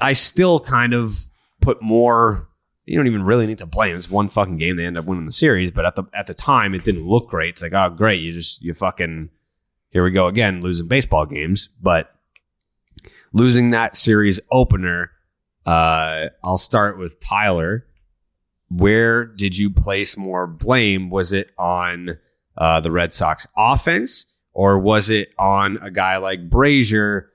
I 0.00 0.14
still 0.14 0.58
kind 0.58 0.94
of 0.94 1.26
put 1.60 1.80
more. 1.80 2.48
You 2.86 2.96
don't 2.96 3.08
even 3.08 3.24
really 3.24 3.46
need 3.46 3.58
to 3.58 3.66
blame. 3.66 3.96
It's 3.96 4.08
one 4.08 4.28
fucking 4.28 4.58
game. 4.58 4.76
They 4.76 4.86
end 4.86 4.96
up 4.96 5.04
winning 5.04 5.26
the 5.26 5.32
series, 5.32 5.72
but 5.72 5.84
at 5.84 5.96
the 5.96 6.04
at 6.14 6.28
the 6.28 6.34
time, 6.34 6.72
it 6.72 6.84
didn't 6.84 7.04
look 7.04 7.28
great. 7.28 7.50
It's 7.50 7.62
like, 7.62 7.74
oh, 7.74 7.90
great, 7.90 8.20
you 8.22 8.30
just 8.32 8.62
you 8.62 8.72
fucking 8.74 9.30
here 9.90 10.04
we 10.04 10.12
go 10.12 10.26
again, 10.28 10.60
losing 10.60 10.86
baseball 10.86 11.26
games. 11.26 11.68
But 11.82 12.14
losing 13.32 13.70
that 13.70 13.96
series 13.96 14.38
opener, 14.52 15.10
uh, 15.64 16.26
I'll 16.44 16.58
start 16.58 16.96
with 16.98 17.18
Tyler. 17.18 17.86
where 18.68 19.24
did 19.24 19.56
you 19.58 19.70
place 19.70 20.16
more 20.16 20.46
blame? 20.46 21.10
Was 21.10 21.32
it 21.32 21.50
on 21.58 22.18
uh, 22.56 22.80
the 22.80 22.90
Red 22.90 23.12
Sox 23.12 23.46
offense, 23.56 24.26
or 24.52 24.78
was 24.78 25.10
it 25.10 25.30
on 25.38 25.78
a 25.82 25.90
guy 25.90 26.16
like 26.16 26.48
Brasier 26.48 27.26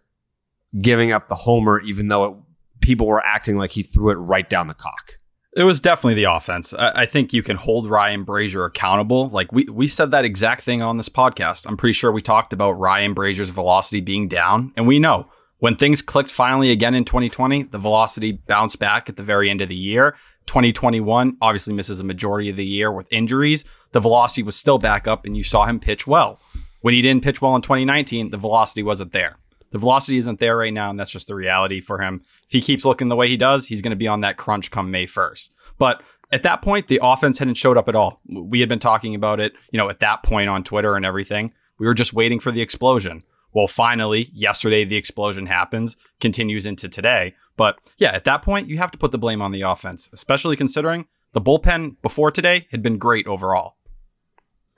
giving 0.80 1.12
up 1.12 1.28
the 1.30 1.36
homer, 1.36 1.80
even 1.82 2.08
though 2.08 2.26
it, 2.26 2.36
people 2.80 3.08
were 3.08 3.26
acting 3.26 3.58
like 3.58 3.72
he 3.72 3.84
threw 3.84 4.12
it 4.12 4.16
right 4.16 4.50
down 4.50 4.68
the 4.68 4.74
cock? 4.74 5.18
It 5.54 5.64
was 5.64 5.82
definitely 5.82 6.14
the 6.14 6.32
offense. 6.32 6.74
I, 6.74 7.02
I 7.02 7.06
think 7.06 7.34
you 7.34 7.44
can 7.44 7.58
hold 7.58 7.90
Ryan 7.90 8.26
Brasier 8.26 8.66
accountable. 8.66 9.30
Like 9.30 9.52
we 9.52 9.66
we 9.66 9.88
said 9.88 10.12
that 10.12 10.24
exact 10.24 10.62
thing 10.62 10.82
on 10.82 10.98
this 10.98 11.10
podcast. 11.10 11.68
I'm 11.68 11.78
pretty 11.78 11.94
sure 11.94 12.12
we 12.12 12.22
talked 12.22 12.54
about 12.54 12.74
Ryan 12.74 13.14
Brasier's 13.14 13.50
velocity 13.50 14.00
being 14.00 14.28
down, 14.28 14.72
and 14.78 14.88
we 14.88 15.00
know 15.00 15.30
when 15.60 15.76
things 15.76 16.02
clicked 16.02 16.32
finally 16.32 16.72
again 16.72 16.96
in 16.96 17.06
2020, 17.06 17.64
the 17.64 17.78
velocity 17.78 18.32
bounced 18.32 18.80
back 18.80 19.10
at 19.10 19.16
the 19.16 19.24
very 19.24 19.50
end 19.50 19.62
of 19.62 19.70
the 19.70 19.76
year. 19.76 20.16
2021 20.48 21.38
obviously 21.40 21.74
misses 21.74 22.00
a 22.00 22.04
majority 22.04 22.50
of 22.50 22.56
the 22.56 22.66
year 22.66 22.92
with 22.92 23.12
injuries. 23.12 23.64
The 23.92 24.00
velocity 24.00 24.44
was 24.44 24.56
still 24.56 24.80
back 24.80 25.08
up, 25.08 25.26
and 25.26 25.38
you 25.38 25.44
saw 25.44 25.66
him 25.66 25.80
pitch 25.80 26.08
well. 26.08 26.40
When 26.82 26.94
he 26.94 27.02
didn't 27.02 27.24
pitch 27.24 27.42
well 27.42 27.56
in 27.56 27.62
2019, 27.62 28.32
the 28.32 28.38
velocity 28.38 28.82
wasn't 28.82 29.12
there. 29.12 29.38
The 29.72 29.80
velocity 29.80 30.18
isn't 30.18 30.40
there 30.40 30.58
right 30.58 30.74
now, 30.74 30.90
and 30.90 31.00
that's 31.00 31.12
just 31.12 31.28
the 31.28 31.36
reality 31.36 31.82
for 31.82 32.00
him. 32.00 32.22
If 32.46 32.52
he 32.52 32.62
keeps 32.62 32.86
looking 32.86 33.08
the 33.08 33.16
way 33.16 33.28
he 33.28 33.38
does, 33.38 33.68
he's 33.68 33.82
going 33.82 33.92
to 33.92 33.98
be 33.98 34.08
on 34.08 34.22
that 34.22 34.38
crunch 34.38 34.70
come 34.70 34.92
May 34.92 35.08
1st. 35.08 35.52
But 35.78 36.04
at 36.32 36.44
that 36.44 36.62
point, 36.62 36.88
the 36.88 37.00
offense 37.02 37.40
hadn't 37.40 37.56
showed 37.56 37.78
up 37.78 37.90
at 37.90 37.96
all. 37.96 38.22
We 38.30 38.60
had 38.60 38.70
been 38.70 38.80
talking 38.80 39.16
about 39.16 39.40
it, 39.40 39.54
you 39.72 39.78
know, 39.78 39.90
at 39.90 40.00
that 40.00 40.24
point 40.24 40.50
on 40.50 40.64
Twitter 40.64 40.96
and 40.96 41.06
everything. 41.06 41.54
We 41.78 41.88
were 41.88 41.94
just 41.94 42.14
waiting 42.14 42.40
for 42.40 42.52
the 42.52 42.62
explosion. 42.62 43.22
Well, 43.54 43.68
finally, 43.68 44.30
yesterday 44.34 44.86
the 44.86 44.96
explosion 44.96 45.48
happens, 45.48 45.98
continues 46.20 46.66
into 46.66 46.88
today. 46.88 47.36
But 47.58 47.80
yeah, 47.98 48.12
at 48.12 48.24
that 48.26 48.44
point, 48.44 48.70
you 48.70 48.78
have 48.78 48.92
to 48.92 48.98
put 48.98 49.12
the 49.12 49.18
blame 49.18 49.42
on 49.42 49.52
the 49.52 49.62
offense, 49.62 50.10
especially 50.14 50.56
considering 50.56 51.08
the 51.34 51.42
bullpen 51.42 51.98
before 52.02 52.32
today 52.32 52.68
had 52.72 52.82
been 52.82 52.98
great 52.98 53.28
overall. 53.28 53.76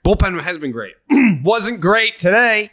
Bullpen 0.04 0.40
has 0.42 0.58
been 0.58 0.72
great. 0.72 0.94
Wasn't 1.42 1.80
great 1.80 2.18
today. 2.18 2.72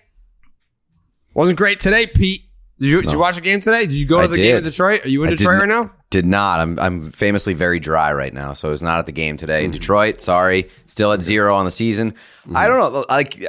Wasn't 1.34 1.58
great 1.58 1.80
today, 1.80 2.08
Pete. 2.08 2.44
Did 2.80 2.90
you, 2.90 3.02
did 3.04 3.12
you 3.12 3.20
watch 3.20 3.36
the 3.36 3.42
game 3.42 3.60
today? 3.60 3.82
Did 3.82 3.92
you 3.92 4.08
go 4.08 4.22
to 4.22 4.28
the 4.28 4.38
game 4.38 4.58
in. 4.58 4.64
Detroit? 4.64 5.06
Are 5.06 5.08
you 5.08 5.22
in 5.24 5.30
I 5.30 5.36
Detroit 5.36 5.60
right 5.60 5.68
now? 5.68 5.92
Did 6.10 6.26
not. 6.26 6.60
I'm 6.60 6.80
I'm 6.80 7.02
famously 7.02 7.54
very 7.54 7.80
dry 7.80 8.12
right 8.12 8.34
now, 8.34 8.54
so 8.54 8.68
I 8.68 8.72
was 8.72 8.82
not 8.82 8.98
at 8.98 9.06
the 9.06 9.12
game 9.12 9.38
today 9.38 9.64
in 9.64 9.72
Detroit. 9.72 10.20
Sorry, 10.20 10.68
still 10.88 11.14
at 11.14 11.22
zero 11.22 11.56
on 11.56 11.66
the 11.66 11.72
season. 11.72 12.16
I 12.56 12.68
don't 12.68 12.80
know. 12.80 13.06
Like, 13.08 13.46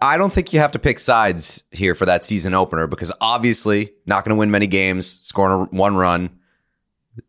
I 0.00 0.18
don't 0.18 0.32
think 0.32 0.52
you 0.52 0.60
have 0.60 0.72
to 0.72 0.78
pick 0.78 0.98
sides 0.98 1.62
here 1.70 1.94
for 1.94 2.04
that 2.04 2.22
season 2.22 2.52
opener 2.52 2.86
because 2.86 3.12
obviously 3.20 3.92
not 4.04 4.24
going 4.24 4.36
to 4.36 4.38
win 4.38 4.50
many 4.50 4.66
games, 4.66 5.20
scoring 5.26 5.68
a, 5.72 5.76
one 5.76 5.96
run, 5.96 6.38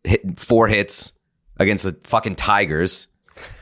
hit 0.04 0.38
four 0.38 0.68
hits 0.68 1.12
against 1.56 1.84
the 1.84 1.98
fucking 2.04 2.36
Tigers. 2.36 3.06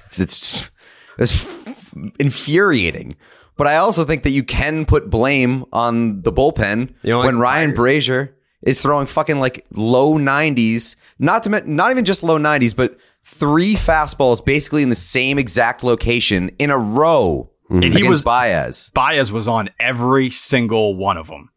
It's 0.07 0.19
it's, 0.19 0.71
it's 1.19 1.93
infuriating. 2.19 3.17
But 3.57 3.67
I 3.67 3.77
also 3.77 4.05
think 4.05 4.23
that 4.25 4.31
you 4.31 4.43
can 4.43 4.85
put 4.85 5.09
blame 5.11 5.65
on 5.73 6.23
the 6.23 6.33
bullpen 6.33 6.95
You 7.03 7.11
don't 7.11 7.25
when 7.25 7.39
Ryan? 7.39 7.73
Brasier 7.73 8.35
is 8.63 8.83
throwing 8.83 9.07
fucking 9.07 9.41
like 9.41 9.65
low 9.73 10.15
90s, 10.15 10.97
not 11.19 11.43
to 11.45 11.63
not 11.67 11.91
even 11.91 12.05
just 12.05 12.23
low 12.23 12.39
90s, 12.39 12.77
but 12.77 12.99
three 13.25 13.75
fastballs 13.75 14.45
basically 14.45 14.83
in 14.83 14.89
the 14.89 14.95
same 14.95 15.39
exact 15.39 15.83
location 15.83 16.51
in 16.59 16.71
a 16.71 16.79
row 16.79 17.51
mm-hmm. 17.65 17.83
And 17.83 17.93
he 17.93 18.01
against 18.01 18.11
was 18.11 18.25
Baez. 18.25 18.91
Baez 18.91 19.33
was 19.33 19.49
on 19.49 19.71
every 19.81 20.31
single 20.31 20.95
one 20.95 21.17
of 21.17 21.29
them. 21.29 21.51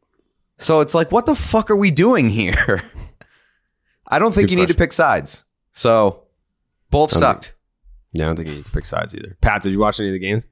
So 0.58 0.82
it's 0.82 0.94
like, 0.94 1.12
what 1.12 1.25
the 1.25 1.36
fuck 1.36 1.72
are 1.72 1.75
we 1.75 1.91
doing 1.91 2.29
here? 2.29 2.82
I 4.08 4.20
don't 4.20 4.34
think 4.34 4.50
you 4.50 4.58
need 4.58 4.70
to 4.70 4.74
pick 4.74 4.91
sides. 4.91 5.46
So 5.72 6.24
both 6.89 7.12
sucked. 7.12 7.53
Yeah, 8.12 8.25
I 8.25 8.27
don't 8.27 8.36
think 8.36 8.50
you 8.50 8.56
need 8.56 8.65
to 8.65 8.72
pick 8.72 8.86
sides 8.86 9.15
either. 9.15 9.38
Pat, 9.39 9.62
did 9.62 9.72
you 9.72 9.79
watch 9.79 10.00
any 10.00 10.10
of 10.10 10.13
the 10.13 10.20
games? 10.20 10.44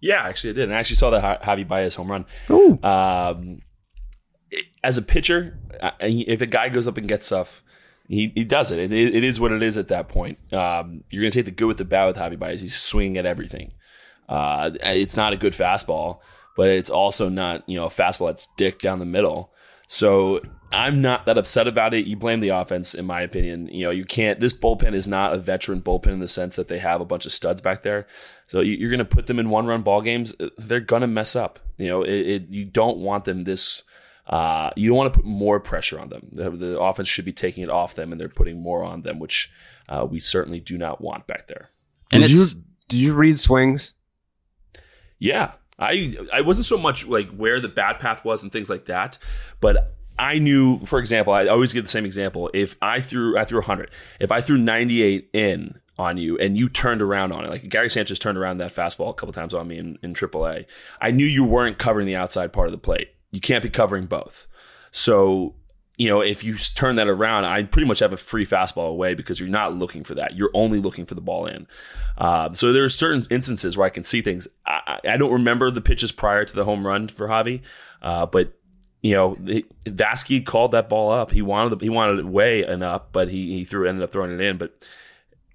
Yeah, 0.00 0.22
actually, 0.22 0.50
I 0.50 0.52
did. 0.54 0.64
And 0.64 0.74
I 0.74 0.78
actually 0.78 0.96
saw 0.96 1.10
the 1.10 1.18
Ja- 1.20 1.38
Javy 1.38 1.66
Baez 1.66 1.94
home 1.94 2.10
run. 2.10 2.26
Um, 2.82 3.58
it- 4.50 4.66
as 4.84 4.98
a 4.98 5.02
pitcher, 5.02 5.58
if 6.00 6.40
a 6.40 6.46
guy 6.46 6.68
goes 6.68 6.86
up 6.86 6.96
and 6.96 7.08
gets 7.08 7.26
stuff, 7.26 7.62
he, 8.08 8.30
he 8.34 8.44
does 8.44 8.70
it. 8.70 8.78
it. 8.78 8.92
It 8.92 9.24
is 9.24 9.40
what 9.40 9.50
it 9.52 9.62
is 9.62 9.76
at 9.76 9.88
that 9.88 10.08
point. 10.08 10.38
Um, 10.52 11.02
you're 11.10 11.22
going 11.22 11.32
to 11.32 11.38
take 11.38 11.46
the 11.46 11.50
good 11.50 11.66
with 11.66 11.78
the 11.78 11.84
bad 11.84 12.06
with 12.06 12.16
Javy 12.16 12.38
Baez. 12.38 12.60
He's 12.60 12.76
swinging 12.76 13.16
at 13.16 13.26
everything. 13.26 13.72
Uh, 14.28 14.70
it's 14.82 15.16
not 15.16 15.32
a 15.32 15.36
good 15.36 15.52
fastball, 15.54 16.18
but 16.56 16.68
it's 16.68 16.90
also 16.90 17.28
not 17.28 17.68
you 17.68 17.76
know 17.76 17.86
a 17.86 17.90
fastball 17.90 18.28
that's 18.28 18.48
dick 18.56 18.78
down 18.78 18.98
the 18.98 19.04
middle. 19.04 19.52
So 19.88 20.40
I'm 20.72 21.00
not 21.00 21.26
that 21.26 21.38
upset 21.38 21.66
about 21.66 21.94
it. 21.94 22.06
You 22.06 22.16
blame 22.16 22.40
the 22.40 22.48
offense, 22.48 22.94
in 22.94 23.06
my 23.06 23.20
opinion. 23.20 23.68
You 23.68 23.84
know, 23.84 23.90
you 23.90 24.04
can't. 24.04 24.40
This 24.40 24.52
bullpen 24.52 24.94
is 24.94 25.06
not 25.06 25.32
a 25.32 25.38
veteran 25.38 25.80
bullpen 25.80 26.08
in 26.08 26.20
the 26.20 26.28
sense 26.28 26.56
that 26.56 26.68
they 26.68 26.78
have 26.78 27.00
a 27.00 27.04
bunch 27.04 27.24
of 27.24 27.32
studs 27.32 27.62
back 27.62 27.82
there. 27.82 28.06
So 28.48 28.60
you, 28.60 28.72
you're 28.72 28.90
going 28.90 28.98
to 28.98 29.04
put 29.04 29.26
them 29.26 29.38
in 29.38 29.48
one-run 29.48 29.82
ball 29.82 30.00
games. 30.00 30.34
They're 30.58 30.80
going 30.80 31.02
to 31.02 31.06
mess 31.06 31.36
up. 31.36 31.60
You 31.78 31.88
know, 31.88 32.02
it, 32.02 32.10
it, 32.10 32.48
you 32.48 32.64
don't 32.64 32.98
want 32.98 33.24
them 33.24 33.44
this. 33.44 33.84
Uh, 34.26 34.70
you 34.76 34.88
don't 34.88 34.98
want 34.98 35.12
to 35.12 35.18
put 35.20 35.26
more 35.26 35.60
pressure 35.60 36.00
on 36.00 36.08
them. 36.08 36.28
The, 36.32 36.50
the 36.50 36.80
offense 36.80 37.08
should 37.08 37.24
be 37.24 37.32
taking 37.32 37.62
it 37.62 37.70
off 37.70 37.94
them, 37.94 38.10
and 38.10 38.20
they're 38.20 38.28
putting 38.28 38.60
more 38.60 38.82
on 38.82 39.02
them, 39.02 39.20
which 39.20 39.52
uh, 39.88 40.06
we 40.08 40.18
certainly 40.18 40.58
do 40.58 40.76
not 40.76 41.00
want 41.00 41.26
back 41.26 41.46
there. 41.46 41.70
And 42.10 42.22
did 42.22 42.32
you 42.32 42.44
did 42.88 42.98
you 42.98 43.14
read 43.14 43.38
swings? 43.38 43.94
Yeah. 45.18 45.52
I 45.78 46.16
I 46.32 46.40
wasn't 46.40 46.66
so 46.66 46.78
much 46.78 47.06
like 47.06 47.28
where 47.30 47.60
the 47.60 47.68
bad 47.68 47.98
path 47.98 48.24
was 48.24 48.42
and 48.42 48.50
things 48.50 48.70
like 48.70 48.86
that, 48.86 49.18
but 49.60 49.92
I 50.18 50.38
knew, 50.38 50.84
for 50.86 50.98
example, 50.98 51.32
I 51.32 51.46
always 51.46 51.72
give 51.72 51.84
the 51.84 51.90
same 51.90 52.06
example. 52.06 52.50
If 52.54 52.76
I 52.80 53.00
threw 53.00 53.38
I 53.38 53.44
threw 53.44 53.58
100, 53.58 53.90
if 54.20 54.32
I 54.32 54.40
threw 54.40 54.56
98 54.56 55.30
in 55.32 55.80
on 55.98 56.16
you 56.16 56.38
and 56.38 56.56
you 56.56 56.68
turned 56.68 57.02
around 57.02 57.32
on 57.32 57.44
it, 57.44 57.50
like 57.50 57.68
Gary 57.68 57.90
Sanchez 57.90 58.18
turned 58.18 58.38
around 58.38 58.58
that 58.58 58.74
fastball 58.74 59.10
a 59.10 59.14
couple 59.14 59.32
times 59.32 59.54
on 59.54 59.68
me 59.68 59.78
in, 59.78 59.98
in 60.02 60.14
AAA, 60.14 60.66
I 61.00 61.10
knew 61.10 61.26
you 61.26 61.44
weren't 61.44 61.78
covering 61.78 62.06
the 62.06 62.16
outside 62.16 62.52
part 62.52 62.68
of 62.68 62.72
the 62.72 62.78
plate. 62.78 63.08
You 63.30 63.40
can't 63.40 63.62
be 63.62 63.70
covering 63.70 64.06
both. 64.06 64.46
So, 64.90 65.54
you 65.98 66.08
know, 66.08 66.20
if 66.20 66.44
you 66.44 66.56
turn 66.56 66.96
that 66.96 67.08
around, 67.08 67.44
I 67.44 67.62
pretty 67.64 67.86
much 67.86 67.98
have 67.98 68.12
a 68.12 68.18
free 68.18 68.46
fastball 68.46 68.88
away 68.88 69.14
because 69.14 69.40
you're 69.40 69.48
not 69.48 69.74
looking 69.74 70.04
for 70.04 70.14
that. 70.14 70.34
You're 70.34 70.50
only 70.54 70.78
looking 70.78 71.04
for 71.04 71.14
the 71.14 71.20
ball 71.20 71.46
in. 71.46 71.66
Um, 72.16 72.54
so 72.54 72.72
there 72.72 72.84
are 72.84 72.90
certain 72.90 73.24
instances 73.30 73.76
where 73.76 73.86
I 73.86 73.90
can 73.90 74.04
see 74.04 74.22
things. 74.22 74.48
I, 74.66 75.00
I 75.06 75.16
don't 75.16 75.32
remember 75.32 75.70
the 75.70 75.82
pitches 75.82 76.12
prior 76.12 76.44
to 76.44 76.54
the 76.54 76.64
home 76.64 76.86
run 76.86 77.08
for 77.08 77.28
Javy, 77.28 77.60
uh, 78.00 78.26
but 78.26 78.54
you 79.02 79.14
know, 79.14 79.36
Vasquez 79.86 80.42
called 80.44 80.72
that 80.72 80.88
ball 80.88 81.10
up. 81.10 81.30
He 81.30 81.42
wanted 81.42 81.80
he 81.80 81.88
wanted 81.88 82.18
it 82.18 82.26
way 82.26 82.64
and 82.64 82.82
up, 82.82 83.10
but 83.12 83.28
he 83.28 83.58
he 83.58 83.64
threw 83.64 83.86
ended 83.86 84.02
up 84.02 84.10
throwing 84.10 84.32
it 84.32 84.40
in. 84.40 84.58
But 84.58 84.86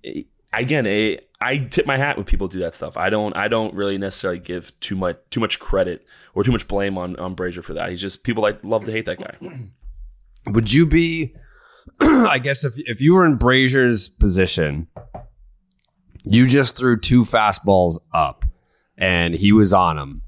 eh, 0.03 0.23
again, 0.53 0.85
eh, 0.87 1.17
I 1.39 1.57
tip 1.57 1.85
my 1.85 1.97
hat 1.97 2.17
when 2.17 2.25
people 2.25 2.47
do 2.47 2.59
that 2.59 2.75
stuff. 2.75 2.97
I 2.97 3.09
don't 3.09 3.35
I 3.35 3.47
don't 3.47 3.73
really 3.73 3.97
necessarily 3.97 4.39
give 4.39 4.79
too 4.79 4.95
much 4.95 5.17
too 5.31 5.39
much 5.39 5.59
credit 5.59 6.05
or 6.33 6.43
too 6.43 6.51
much 6.51 6.67
blame 6.67 6.97
on 6.97 7.15
on 7.17 7.35
Brasier 7.35 7.63
for 7.63 7.73
that. 7.73 7.89
He's 7.89 8.01
just 8.01 8.23
people 8.23 8.43
like 8.43 8.59
love 8.63 8.85
to 8.85 8.91
hate 8.91 9.05
that 9.05 9.19
guy. 9.19 9.35
Would 10.47 10.71
you 10.71 10.85
be? 10.85 11.35
I 11.99 12.39
guess 12.39 12.63
if 12.63 12.73
if 12.77 13.01
you 13.01 13.13
were 13.13 13.25
in 13.25 13.37
Brasier's 13.37 14.07
position, 14.07 14.87
you 16.23 16.45
just 16.45 16.77
threw 16.77 16.99
two 16.99 17.23
fastballs 17.23 17.99
up, 18.13 18.45
and 18.97 19.33
he 19.33 19.51
was 19.51 19.73
on 19.73 19.95
them. 19.97 20.21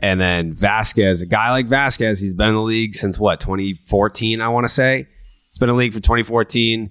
And 0.00 0.20
then 0.20 0.52
Vasquez, 0.52 1.22
a 1.22 1.26
guy 1.26 1.50
like 1.50 1.66
Vasquez, 1.66 2.20
he's 2.20 2.34
been 2.34 2.48
in 2.48 2.54
the 2.54 2.60
league 2.60 2.94
since 2.94 3.18
what 3.18 3.40
2014, 3.40 4.40
I 4.40 4.48
want 4.48 4.64
to 4.64 4.68
say. 4.68 5.06
He's 5.50 5.58
been 5.58 5.70
in 5.70 5.74
the 5.76 5.78
league 5.78 5.92
for 5.94 6.00
2014. 6.00 6.90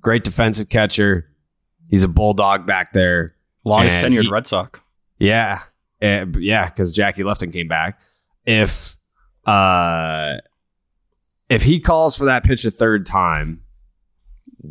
Great 0.00 0.22
defensive 0.22 0.68
catcher. 0.68 1.28
He's 1.90 2.02
a 2.04 2.08
bulldog 2.08 2.66
back 2.66 2.92
there. 2.92 3.34
longest 3.64 4.02
And 4.04 4.14
tenured 4.14 4.22
he- 4.22 4.30
Red 4.30 4.46
Sox. 4.46 4.80
Yeah, 5.18 5.60
Uh, 6.02 6.26
yeah, 6.38 6.66
because 6.68 6.92
Jackie 6.92 7.24
Lefton 7.24 7.50
came 7.50 7.66
back. 7.68 7.98
If 8.46 8.96
uh, 9.46 10.38
if 11.48 11.62
he 11.62 11.80
calls 11.80 12.16
for 12.16 12.24
that 12.26 12.44
pitch 12.44 12.64
a 12.64 12.70
third 12.70 13.06
time, 13.06 13.62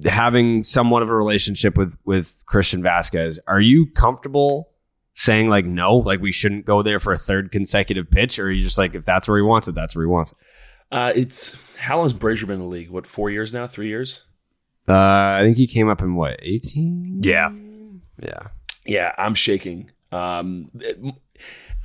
having 0.06 0.64
somewhat 0.64 1.02
of 1.04 1.10
a 1.10 1.16
relationship 1.16 1.78
with 1.78 1.96
with 2.06 2.44
Christian 2.46 2.84
Vasquez, 2.84 3.40
are 3.48 3.62
you 3.62 3.88
comfortable 3.94 4.70
saying 5.14 5.50
like 5.50 5.66
no, 5.66 5.96
like 5.98 6.20
we 6.22 6.32
shouldn't 6.32 6.66
go 6.66 6.82
there 6.84 7.00
for 7.00 7.14
a 7.14 7.18
third 7.18 7.52
consecutive 7.52 8.10
pitch, 8.10 8.40
or 8.40 8.46
are 8.48 8.52
you 8.52 8.64
just 8.64 8.78
like 8.78 8.96
if 8.96 9.06
that's 9.06 9.28
where 9.28 9.38
he 9.38 9.44
wants 9.44 9.68
it, 9.68 9.76
that's 9.76 9.96
where 9.96 10.04
he 10.06 10.10
wants 10.10 10.32
it? 10.32 10.38
Uh, 10.92 11.12
it's 11.16 11.58
how 11.78 11.98
long 11.98 12.06
has 12.06 12.14
Brasier 12.14 12.46
been 12.48 12.56
in 12.56 12.62
the 12.62 12.68
league? 12.68 12.90
What 12.90 13.08
four 13.08 13.30
years 13.30 13.54
now? 13.54 13.68
Three 13.68 13.88
years? 13.88 14.26
Uh, 14.88 14.94
I 14.94 15.42
think 15.44 15.58
he 15.58 15.68
came 15.68 15.90
up 15.90 16.02
in 16.02 16.16
what 16.16 16.40
eighteen? 16.42 17.20
Yeah. 17.24 17.52
Yeah. 18.22 18.48
Yeah, 18.86 19.14
I'm 19.18 19.34
shaking. 19.34 19.92
Um, 20.12 20.70
it- 20.76 21.00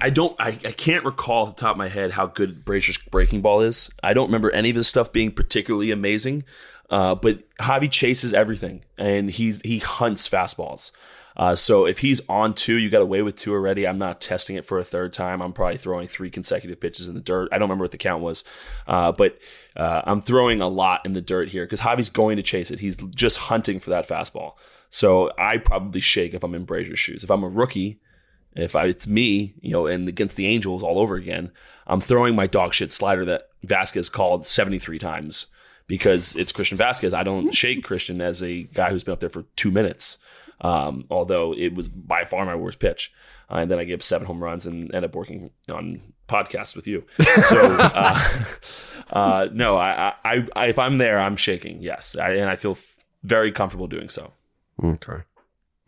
I 0.01 0.11
don't. 0.11 0.37
I, 0.41 0.49
I 0.49 0.71
can't 0.73 1.05
recall 1.05 1.49
at 1.49 1.57
the 1.57 1.61
top 1.61 1.73
of 1.73 1.77
my 1.79 1.89
head 1.89 2.13
how 2.13 2.27
good 2.27 2.65
Brasier's 2.65 2.99
breaking 2.99 3.43
ball 3.43 3.61
is. 3.63 3.91
I 4.01 4.15
don't 4.15 4.27
remember 4.27 4.49
any 4.53 4.71
of 4.71 4.77
his 4.77 4.87
stuff 4.87 5.13
being 5.13 5.33
particularly 5.33 5.91
amazing. 5.91 6.45
Uh, 6.89 7.17
but 7.17 7.41
Javy 7.59 7.91
chases 7.91 8.33
everything, 8.33 8.85
and 8.97 9.29
he's 9.29 9.61
he 9.63 9.79
hunts 9.81 10.29
fastballs. 10.29 10.93
Uh, 11.39 11.55
so 11.55 11.87
if 11.87 12.01
he's 12.01 12.21
on 12.29 12.53
two, 12.53 12.75
you 12.75 12.91
got 12.91 13.01
away 13.01 13.23
with 13.23 13.37
two 13.37 13.53
already. 13.53 13.87
I'm 13.87 13.99
not 13.99 14.21
testing 14.21 14.57
it 14.57 14.67
for 14.67 14.79
a 14.79 14.85
third 14.85 15.13
time. 15.13 15.41
I'm 15.41 15.53
probably 15.53 15.79
throwing 15.79 16.09
three 16.09 16.31
consecutive 16.31 16.81
pitches 16.81 17.07
in 17.07 17.15
the 17.15 17.21
dirt. 17.21 17.49
I 17.53 17.59
don't 17.59 17.69
remember 17.69 17.85
what 17.85 17.93
the 17.93 17.99
count 17.99 18.23
was, 18.23 18.43
uh, 18.89 19.13
but 19.13 19.39
uh, 19.77 20.03
I'm 20.05 20.21
throwing 20.21 20.61
a 20.61 20.69
lot 20.69 21.03
in 21.05 21.13
the 21.13 21.21
dirt 21.21 21.51
here 21.51 21.65
because 21.65 21.81
Javy's 21.81 22.11
going 22.11 22.37
to 22.37 22.43
chase 22.43 22.71
it. 22.71 22.81
He's 22.81 22.97
just 22.97 23.39
hunting 23.39 23.79
for 23.79 23.91
that 23.91 24.09
fastball. 24.09 24.55
So 24.91 25.31
I 25.39 25.59
probably 25.59 26.01
shake 26.01 26.35
if 26.35 26.43
I'm 26.43 26.55
in 26.55 26.67
Brasier's 26.67 26.99
shoes. 26.99 27.23
If 27.23 27.31
I'm 27.31 27.45
a 27.45 27.49
rookie, 27.49 28.01
if 28.57 28.75
I, 28.75 28.87
it's 28.87 29.07
me, 29.07 29.55
you 29.61 29.71
know, 29.71 29.87
and 29.87 30.09
against 30.09 30.37
the 30.37 30.47
Angels 30.47 30.83
all 30.83 30.99
over 30.99 31.15
again, 31.15 31.53
I'm 31.87 32.01
throwing 32.01 32.35
my 32.35 32.49
dog 32.49 32.75
shit 32.75 32.91
slider 32.91 33.25
that 33.27 33.49
Vasquez 33.63 34.11
called 34.11 34.45
73 34.45 34.99
times 34.99 35.47
because 35.87 36.35
it's 36.35 36.53
Christian 36.53 36.79
Vasquez. 36.79 37.15
I 37.15 37.23
don't 37.23 37.55
shake 37.55 37.85
Christian 37.85 38.21
as 38.21 38.43
a 38.43 38.65
guy 38.65 38.91
who's 38.91 39.05
been 39.05 39.13
up 39.13 39.21
there 39.21 39.31
for 39.31 39.45
two 39.57 39.71
minutes, 39.71 40.19
um, 40.61 41.05
although 41.11 41.55
it 41.55 41.75
was 41.75 41.89
by 41.89 42.25
far 42.25 42.45
my 42.45 42.55
worst 42.57 42.79
pitch. 42.79 43.13
Uh, 43.51 43.57
and 43.59 43.71
then 43.71 43.79
I 43.79 43.85
gave 43.85 44.03
seven 44.03 44.27
home 44.27 44.43
runs 44.43 44.67
and 44.67 44.95
end 44.95 45.05
up 45.05 45.15
working 45.15 45.51
on 45.73 46.03
podcasts 46.29 46.77
with 46.77 46.87
you. 46.87 47.05
So, 47.47 47.77
uh, 47.81 48.45
uh, 49.11 49.49
no, 49.53 49.77
I, 49.77 50.13
I, 50.25 50.47
I, 50.55 50.67
if 50.67 50.79
I'm 50.79 50.99
there, 50.99 51.19
I'm 51.19 51.37
shaking. 51.37 51.83
Yes, 51.83 52.17
I, 52.17 52.33
and 52.33 52.51
I 52.51 52.57
feel 52.57 52.73
f- 52.73 52.97
very 53.23 53.51
comfortable 53.51 53.87
doing 53.87 54.11
so. 54.11 54.33
Okay. 54.83 55.23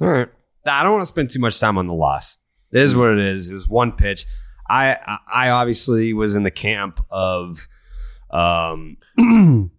All 0.00 0.08
right. 0.08 0.28
I 0.66 0.82
don't 0.82 0.92
want 0.92 1.02
to 1.02 1.06
spend 1.06 1.30
too 1.30 1.40
much 1.40 1.58
time 1.60 1.78
on 1.78 1.86
the 1.86 1.94
loss. 1.94 2.38
It 2.72 2.80
is 2.80 2.94
what 2.94 3.10
it 3.10 3.18
is. 3.18 3.50
It 3.50 3.54
was 3.54 3.68
one 3.68 3.92
pitch. 3.92 4.26
I 4.68 5.18
I 5.30 5.50
obviously 5.50 6.12
was 6.12 6.34
in 6.34 6.44
the 6.44 6.50
camp 6.50 7.04
of 7.10 7.66
um 8.30 8.98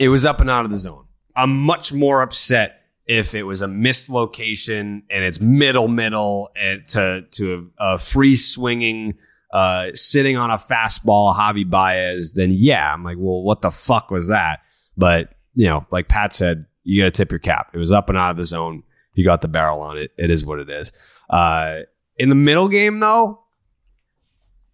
it 0.00 0.08
was 0.08 0.26
up 0.26 0.40
and 0.40 0.50
out 0.50 0.64
of 0.64 0.70
the 0.70 0.78
zone. 0.78 1.04
I'm 1.36 1.56
much 1.56 1.92
more 1.92 2.22
upset 2.22 2.79
if 3.10 3.34
it 3.34 3.42
was 3.42 3.60
a 3.60 3.66
missed 3.66 4.08
location 4.08 5.02
and 5.10 5.24
it's 5.24 5.40
middle 5.40 5.88
middle 5.88 6.48
and 6.54 6.86
to 6.86 7.24
to 7.32 7.68
a, 7.80 7.94
a 7.94 7.98
free 7.98 8.36
swinging 8.36 9.14
uh 9.52 9.88
sitting 9.94 10.36
on 10.36 10.52
a 10.52 10.56
fastball 10.56 11.34
Javy 11.34 11.68
Baez 11.68 12.34
then 12.34 12.52
yeah 12.52 12.94
I'm 12.94 13.02
like 13.02 13.16
well 13.18 13.42
what 13.42 13.62
the 13.62 13.72
fuck 13.72 14.12
was 14.12 14.28
that? 14.28 14.60
But 14.96 15.34
you 15.56 15.66
know 15.66 15.84
like 15.90 16.06
Pat 16.06 16.32
said 16.32 16.66
you 16.84 17.02
got 17.02 17.06
to 17.06 17.10
tip 17.10 17.32
your 17.32 17.40
cap. 17.40 17.70
It 17.74 17.78
was 17.78 17.90
up 17.90 18.08
and 18.10 18.16
out 18.16 18.30
of 18.30 18.36
the 18.36 18.44
zone. 18.44 18.84
You 19.14 19.24
got 19.24 19.42
the 19.42 19.48
barrel 19.48 19.80
on 19.80 19.98
it. 19.98 20.12
It 20.16 20.30
is 20.30 20.46
what 20.46 20.60
it 20.60 20.70
is. 20.70 20.92
Uh 21.28 21.80
in 22.16 22.28
the 22.28 22.36
middle 22.36 22.68
game 22.68 23.00
though 23.00 23.42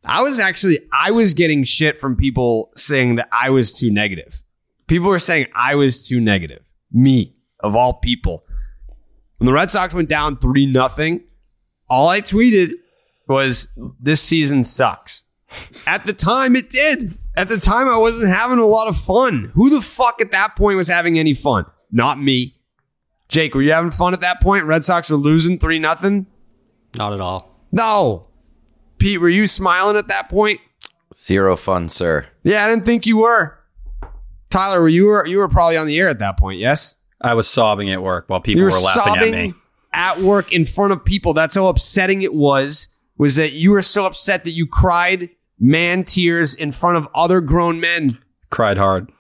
I 0.04 0.22
was 0.22 0.38
actually 0.38 0.80
I 0.92 1.10
was 1.10 1.32
getting 1.32 1.64
shit 1.64 1.98
from 1.98 2.16
people 2.16 2.70
saying 2.76 3.16
that 3.16 3.30
I 3.32 3.48
was 3.48 3.72
too 3.72 3.90
negative. 3.90 4.42
People 4.88 5.08
were 5.08 5.18
saying 5.18 5.46
I 5.54 5.74
was 5.74 6.06
too 6.06 6.20
negative. 6.20 6.60
Me 6.92 7.35
of 7.60 7.76
all 7.76 7.94
people. 7.94 8.44
When 9.38 9.46
the 9.46 9.52
Red 9.52 9.70
Sox 9.70 9.92
went 9.94 10.08
down 10.08 10.38
3 10.38 10.66
nothing, 10.66 11.22
all 11.88 12.08
I 12.08 12.20
tweeted 12.20 12.72
was 13.28 13.68
this 14.00 14.22
season 14.22 14.64
sucks. 14.64 15.24
At 15.86 16.06
the 16.06 16.12
time 16.12 16.56
it 16.56 16.70
did. 16.70 17.18
At 17.36 17.48
the 17.48 17.58
time 17.58 17.88
I 17.88 17.98
wasn't 17.98 18.30
having 18.30 18.58
a 18.58 18.66
lot 18.66 18.88
of 18.88 18.96
fun. 18.96 19.52
Who 19.54 19.70
the 19.70 19.82
fuck 19.82 20.20
at 20.20 20.32
that 20.32 20.56
point 20.56 20.76
was 20.76 20.88
having 20.88 21.18
any 21.18 21.34
fun? 21.34 21.66
Not 21.92 22.20
me. 22.20 22.54
Jake, 23.28 23.54
were 23.54 23.62
you 23.62 23.72
having 23.72 23.90
fun 23.90 24.14
at 24.14 24.20
that 24.20 24.40
point? 24.40 24.64
Red 24.64 24.84
Sox 24.84 25.10
are 25.10 25.16
losing 25.16 25.58
3 25.58 25.78
nothing? 25.78 26.26
Not 26.94 27.12
at 27.12 27.20
all. 27.20 27.60
No. 27.72 28.28
Pete, 28.98 29.20
were 29.20 29.28
you 29.28 29.46
smiling 29.46 29.96
at 29.96 30.08
that 30.08 30.28
point? 30.28 30.60
Zero 31.14 31.56
fun, 31.56 31.88
sir. 31.88 32.26
Yeah, 32.42 32.64
I 32.64 32.68
didn't 32.68 32.84
think 32.84 33.06
you 33.06 33.18
were. 33.18 33.58
Tyler, 34.50 34.80
were 34.80 34.88
you 34.88 35.06
were 35.06 35.26
you 35.26 35.38
were 35.38 35.48
probably 35.48 35.76
on 35.76 35.86
the 35.86 35.98
air 35.98 36.08
at 36.08 36.18
that 36.20 36.38
point, 36.38 36.58
yes? 36.58 36.96
I 37.20 37.34
was 37.34 37.48
sobbing 37.48 37.90
at 37.90 38.02
work 38.02 38.24
while 38.28 38.40
people 38.40 38.58
you 38.60 38.64
were, 38.64 38.70
were 38.70 38.78
laughing 38.80 39.16
at 39.16 39.30
me. 39.30 39.54
at 39.92 40.20
work 40.20 40.52
in 40.52 40.66
front 40.66 40.92
of 40.92 41.04
people. 41.04 41.32
That's 41.34 41.54
how 41.54 41.66
upsetting 41.68 42.22
it 42.22 42.34
was. 42.34 42.88
Was 43.18 43.36
that 43.36 43.52
you 43.54 43.70
were 43.70 43.82
so 43.82 44.04
upset 44.06 44.44
that 44.44 44.52
you 44.52 44.66
cried 44.66 45.30
man 45.58 46.04
tears 46.04 46.54
in 46.54 46.70
front 46.72 46.98
of 46.98 47.08
other 47.14 47.40
grown 47.40 47.80
men, 47.80 48.18
Cried 48.50 48.76
hard. 48.76 49.10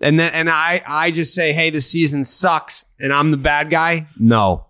and 0.00 0.18
then 0.18 0.32
and 0.32 0.48
I 0.48 0.82
I 0.86 1.10
just 1.10 1.34
say, 1.34 1.52
hey, 1.52 1.68
the 1.70 1.82
season 1.82 2.24
sucks, 2.24 2.86
and 2.98 3.12
I'm 3.12 3.30
the 3.30 3.36
bad 3.36 3.68
guy. 3.70 4.06
No, 4.18 4.66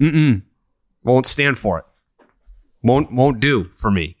mm 0.00 0.10
mm, 0.12 0.42
won't 1.04 1.26
stand 1.26 1.58
for 1.58 1.78
it. 1.80 1.84
Won't 2.82 3.12
won't 3.12 3.40
do 3.40 3.64
for 3.76 3.90
me. 3.90 4.16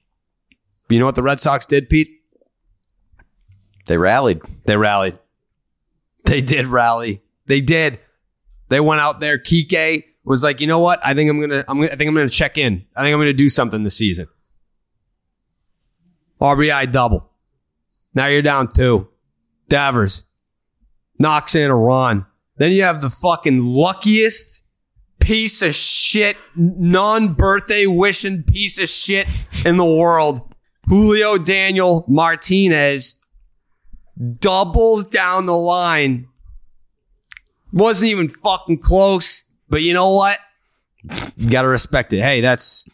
But 0.86 0.94
you 0.94 1.00
know 1.00 1.06
what 1.06 1.14
the 1.14 1.22
Red 1.22 1.40
Sox 1.40 1.64
did, 1.64 1.88
Pete? 1.88 2.10
They 3.86 3.96
rallied. 3.96 4.42
They 4.66 4.76
rallied. 4.76 5.18
They 6.24 6.40
did 6.42 6.66
rally. 6.66 7.22
They 7.46 7.60
did. 7.60 8.00
They 8.68 8.80
went 8.80 9.00
out 9.00 9.20
there. 9.20 9.38
Kike 9.38 10.04
was 10.24 10.42
like, 10.42 10.60
you 10.60 10.66
know 10.66 10.80
what? 10.80 11.00
I 11.04 11.14
think 11.14 11.30
I'm 11.30 11.40
gonna. 11.40 11.64
I'm. 11.68 11.78
Gonna, 11.80 11.92
I 11.92 11.96
think 11.96 12.08
I'm 12.08 12.14
gonna 12.14 12.28
check 12.28 12.58
in. 12.58 12.84
I 12.96 13.02
think 13.02 13.14
I'm 13.14 13.20
gonna 13.20 13.32
do 13.32 13.48
something 13.48 13.84
this 13.84 13.96
season. 13.96 14.28
RBI 16.40 16.92
double. 16.92 17.30
Now 18.14 18.26
you're 18.26 18.42
down 18.42 18.68
two. 18.72 19.08
Devers 19.68 20.24
knocks 21.18 21.54
in 21.54 21.70
a 21.70 21.76
run. 21.76 22.26
Then 22.56 22.72
you 22.72 22.82
have 22.82 23.00
the 23.00 23.10
fucking 23.10 23.64
luckiest 23.64 24.62
piece 25.18 25.62
of 25.62 25.74
shit, 25.74 26.36
non-birthday 26.54 27.86
wishing 27.86 28.42
piece 28.42 28.80
of 28.80 28.88
shit 28.88 29.26
in 29.64 29.76
the 29.76 29.84
world. 29.84 30.54
Julio 30.88 31.36
Daniel 31.36 32.04
Martinez 32.08 33.16
doubles 34.38 35.06
down 35.06 35.46
the 35.46 35.56
line. 35.56 36.28
Wasn't 37.72 38.10
even 38.10 38.28
fucking 38.28 38.78
close, 38.78 39.44
but 39.68 39.82
you 39.82 39.92
know 39.92 40.12
what? 40.12 40.38
You 41.36 41.50
gotta 41.50 41.68
respect 41.68 42.12
it. 42.12 42.22
Hey, 42.22 42.40
that's 42.40 42.88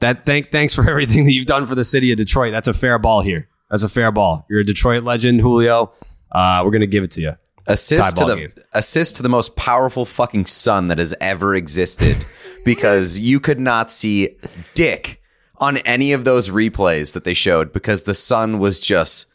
that. 0.00 0.26
Thank 0.26 0.50
thanks 0.50 0.74
for 0.74 0.88
everything 0.90 1.24
that 1.24 1.32
you've 1.32 1.46
done 1.46 1.66
for 1.66 1.74
the 1.74 1.84
city 1.84 2.10
of 2.12 2.16
Detroit. 2.16 2.52
That's 2.52 2.68
a 2.68 2.74
fair 2.74 2.98
ball 2.98 3.22
here. 3.22 3.48
That's 3.70 3.82
a 3.82 3.88
fair 3.88 4.10
ball. 4.10 4.46
You're 4.48 4.60
a 4.60 4.64
Detroit 4.64 5.04
legend, 5.04 5.40
Julio. 5.40 5.92
Uh, 6.32 6.62
we're 6.64 6.70
gonna 6.70 6.86
give 6.86 7.04
it 7.04 7.10
to 7.12 7.20
you. 7.20 7.36
Assist 7.66 8.16
to 8.16 8.24
the 8.24 8.36
games. 8.36 8.54
assist 8.72 9.16
to 9.16 9.22
the 9.22 9.28
most 9.28 9.54
powerful 9.54 10.06
fucking 10.06 10.46
sun 10.46 10.88
that 10.88 10.98
has 10.98 11.14
ever 11.20 11.54
existed, 11.54 12.16
because 12.64 13.18
you 13.18 13.40
could 13.40 13.60
not 13.60 13.90
see 13.90 14.36
dick 14.74 15.20
on 15.58 15.76
any 15.78 16.12
of 16.12 16.24
those 16.24 16.48
replays 16.48 17.14
that 17.14 17.24
they 17.24 17.34
showed 17.34 17.72
because 17.72 18.04
the 18.04 18.14
sun 18.14 18.58
was 18.58 18.80
just 18.80 19.26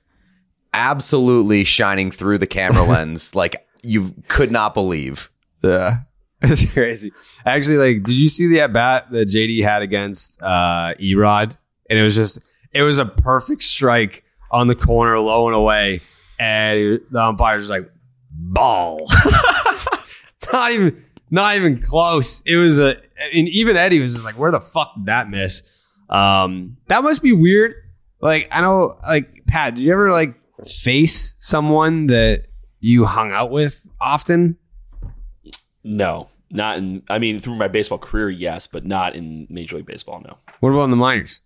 absolutely 0.73 1.63
shining 1.63 2.11
through 2.11 2.37
the 2.37 2.47
camera 2.47 2.83
lens 2.87 3.35
like 3.35 3.62
you 3.83 4.15
could 4.27 4.51
not 4.51 4.73
believe. 4.73 5.29
Yeah. 5.63 5.99
It's 6.45 6.69
crazy. 6.73 7.13
Actually, 7.45 7.77
like, 7.77 8.03
did 8.03 8.17
you 8.17 8.27
see 8.27 8.47
the 8.47 8.59
at 8.59 8.73
bat 8.73 9.09
that 9.11 9.29
JD 9.29 9.63
had 9.63 9.81
against 9.81 10.41
uh 10.41 10.93
Erod? 10.99 11.55
And 11.89 11.97
it 11.97 12.03
was 12.03 12.15
just 12.15 12.43
it 12.73 12.81
was 12.81 12.99
a 12.99 13.05
perfect 13.05 13.63
strike 13.63 14.25
on 14.51 14.67
the 14.67 14.75
corner, 14.75 15.17
low 15.19 15.47
and 15.47 15.55
away. 15.55 16.01
And 16.37 16.99
the 17.09 17.21
umpire's 17.21 17.61
just 17.61 17.69
like, 17.69 17.89
ball. 18.29 19.07
not 20.51 20.71
even 20.73 21.05
not 21.31 21.55
even 21.55 21.81
close. 21.81 22.41
It 22.45 22.57
was 22.57 22.77
a 22.77 22.97
mean, 23.33 23.47
even 23.47 23.77
Eddie 23.77 23.99
was 23.99 24.13
just 24.13 24.25
like, 24.25 24.37
where 24.37 24.51
the 24.51 24.59
fuck 24.59 24.95
did 24.95 25.05
that 25.05 25.29
miss? 25.29 25.63
Um, 26.09 26.77
that 26.87 27.03
must 27.03 27.23
be 27.23 27.33
weird. 27.33 27.75
Like, 28.21 28.47
I 28.51 28.61
know 28.61 28.97
like 29.03 29.45
Pat, 29.47 29.75
did 29.75 29.83
you 29.83 29.93
ever 29.93 30.11
like 30.11 30.35
face 30.65 31.35
someone 31.39 32.07
that 32.07 32.45
you 32.83 33.05
hung 33.05 33.31
out 33.31 33.49
with 33.49 33.87
often? 34.01 34.57
No, 35.83 36.29
not 36.51 36.77
in. 36.77 37.03
I 37.09 37.17
mean, 37.17 37.39
through 37.39 37.55
my 37.55 37.69
baseball 37.69 37.97
career, 37.97 38.29
yes, 38.29 38.67
but 38.67 38.85
not 38.85 39.15
in 39.15 39.47
Major 39.49 39.77
League 39.77 39.85
Baseball. 39.85 40.21
No. 40.21 40.37
What 40.59 40.69
about 40.69 40.83
in 40.83 40.91
the 40.91 40.97
minors? 40.97 41.41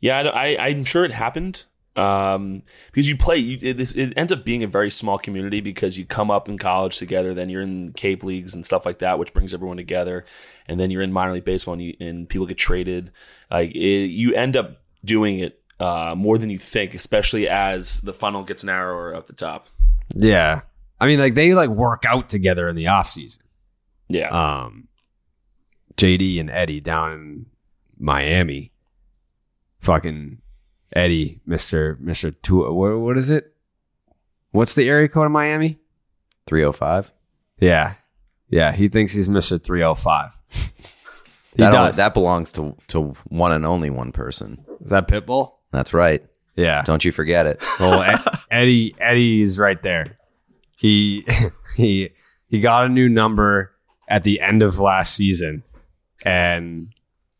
Yeah, 0.00 0.20
I, 0.20 0.54
I, 0.54 0.66
I'm 0.68 0.84
sure 0.84 1.04
it 1.04 1.12
happened 1.12 1.64
um, 1.96 2.62
because 2.86 3.08
you 3.08 3.16
play. 3.16 3.36
You, 3.38 3.58
it, 3.60 3.76
this, 3.76 3.94
it 3.94 4.12
ends 4.16 4.30
up 4.30 4.44
being 4.44 4.62
a 4.62 4.68
very 4.68 4.90
small 4.90 5.18
community 5.18 5.60
because 5.60 5.98
you 5.98 6.04
come 6.04 6.30
up 6.30 6.48
in 6.48 6.56
college 6.56 6.98
together, 6.98 7.34
then 7.34 7.48
you're 7.48 7.62
in 7.62 7.92
Cape 7.92 8.22
leagues 8.22 8.54
and 8.54 8.64
stuff 8.64 8.86
like 8.86 9.00
that, 9.00 9.18
which 9.18 9.34
brings 9.34 9.52
everyone 9.52 9.76
together, 9.76 10.24
and 10.68 10.78
then 10.78 10.90
you're 10.90 11.02
in 11.02 11.12
minor 11.12 11.32
league 11.32 11.44
baseball 11.44 11.74
and, 11.74 11.82
you, 11.82 11.96
and 11.98 12.28
people 12.28 12.46
get 12.46 12.58
traded. 12.58 13.10
Like 13.50 13.72
it, 13.74 14.06
you 14.06 14.34
end 14.34 14.56
up 14.56 14.82
doing 15.04 15.40
it 15.40 15.62
uh, 15.80 16.14
more 16.16 16.38
than 16.38 16.48
you 16.48 16.58
think, 16.58 16.94
especially 16.94 17.48
as 17.48 18.00
the 18.02 18.14
funnel 18.14 18.44
gets 18.44 18.62
narrower 18.62 19.14
up 19.14 19.26
the 19.26 19.32
top. 19.32 19.66
Yeah. 20.14 20.62
I 21.00 21.06
mean, 21.06 21.18
like 21.18 21.34
they 21.34 21.54
like 21.54 21.70
work 21.70 22.04
out 22.06 22.28
together 22.28 22.68
in 22.68 22.76
the 22.76 22.86
off 22.88 23.08
season. 23.08 23.44
Yeah, 24.08 24.28
Um, 24.28 24.88
JD 25.96 26.38
and 26.38 26.50
Eddie 26.50 26.80
down 26.80 27.12
in 27.12 27.46
Miami. 27.98 28.72
Fucking 29.80 30.38
Eddie, 30.94 31.40
Mister 31.46 31.96
Mister 32.00 32.30
Two. 32.30 32.70
What, 32.72 32.98
what 33.00 33.18
is 33.18 33.30
it? 33.30 33.54
What's 34.50 34.74
the 34.74 34.88
area 34.88 35.08
code 35.08 35.26
of 35.26 35.32
Miami? 35.32 35.78
305. 36.46 37.10
Yeah, 37.58 37.94
yeah. 38.48 38.72
He 38.72 38.88
thinks 38.88 39.14
he's 39.14 39.28
Mister 39.28 39.58
Three 39.58 39.80
Hundred 39.82 39.96
Five. 39.96 40.30
He 41.54 41.62
That, 41.62 41.72
does. 41.72 41.96
that 41.96 42.14
belongs 42.14 42.50
to 42.52 42.74
to 42.88 43.14
one 43.28 43.52
and 43.52 43.66
only 43.66 43.90
one 43.90 44.10
person. 44.12 44.64
is 44.82 44.88
that 44.90 45.06
Pitbull? 45.06 45.52
That's 45.70 45.92
right. 45.92 46.24
Yeah. 46.56 46.80
Don't 46.82 47.04
you 47.04 47.12
forget 47.12 47.44
it. 47.46 47.62
Well, 47.78 48.00
Ed- 48.02 48.20
Eddie 48.52 48.94
Eddie's 49.00 49.58
right 49.58 49.82
there. 49.82 50.18
He 50.76 51.26
he 51.76 52.10
he 52.46 52.60
got 52.60 52.86
a 52.86 52.88
new 52.88 53.08
number 53.08 53.72
at 54.08 54.22
the 54.22 54.40
end 54.40 54.62
of 54.62 54.78
last 54.78 55.14
season, 55.14 55.62
and 56.24 56.88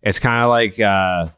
it's 0.02 0.18
kind 0.18 0.42
of 0.42 0.48
like 0.48 0.80
uh, 0.80 1.28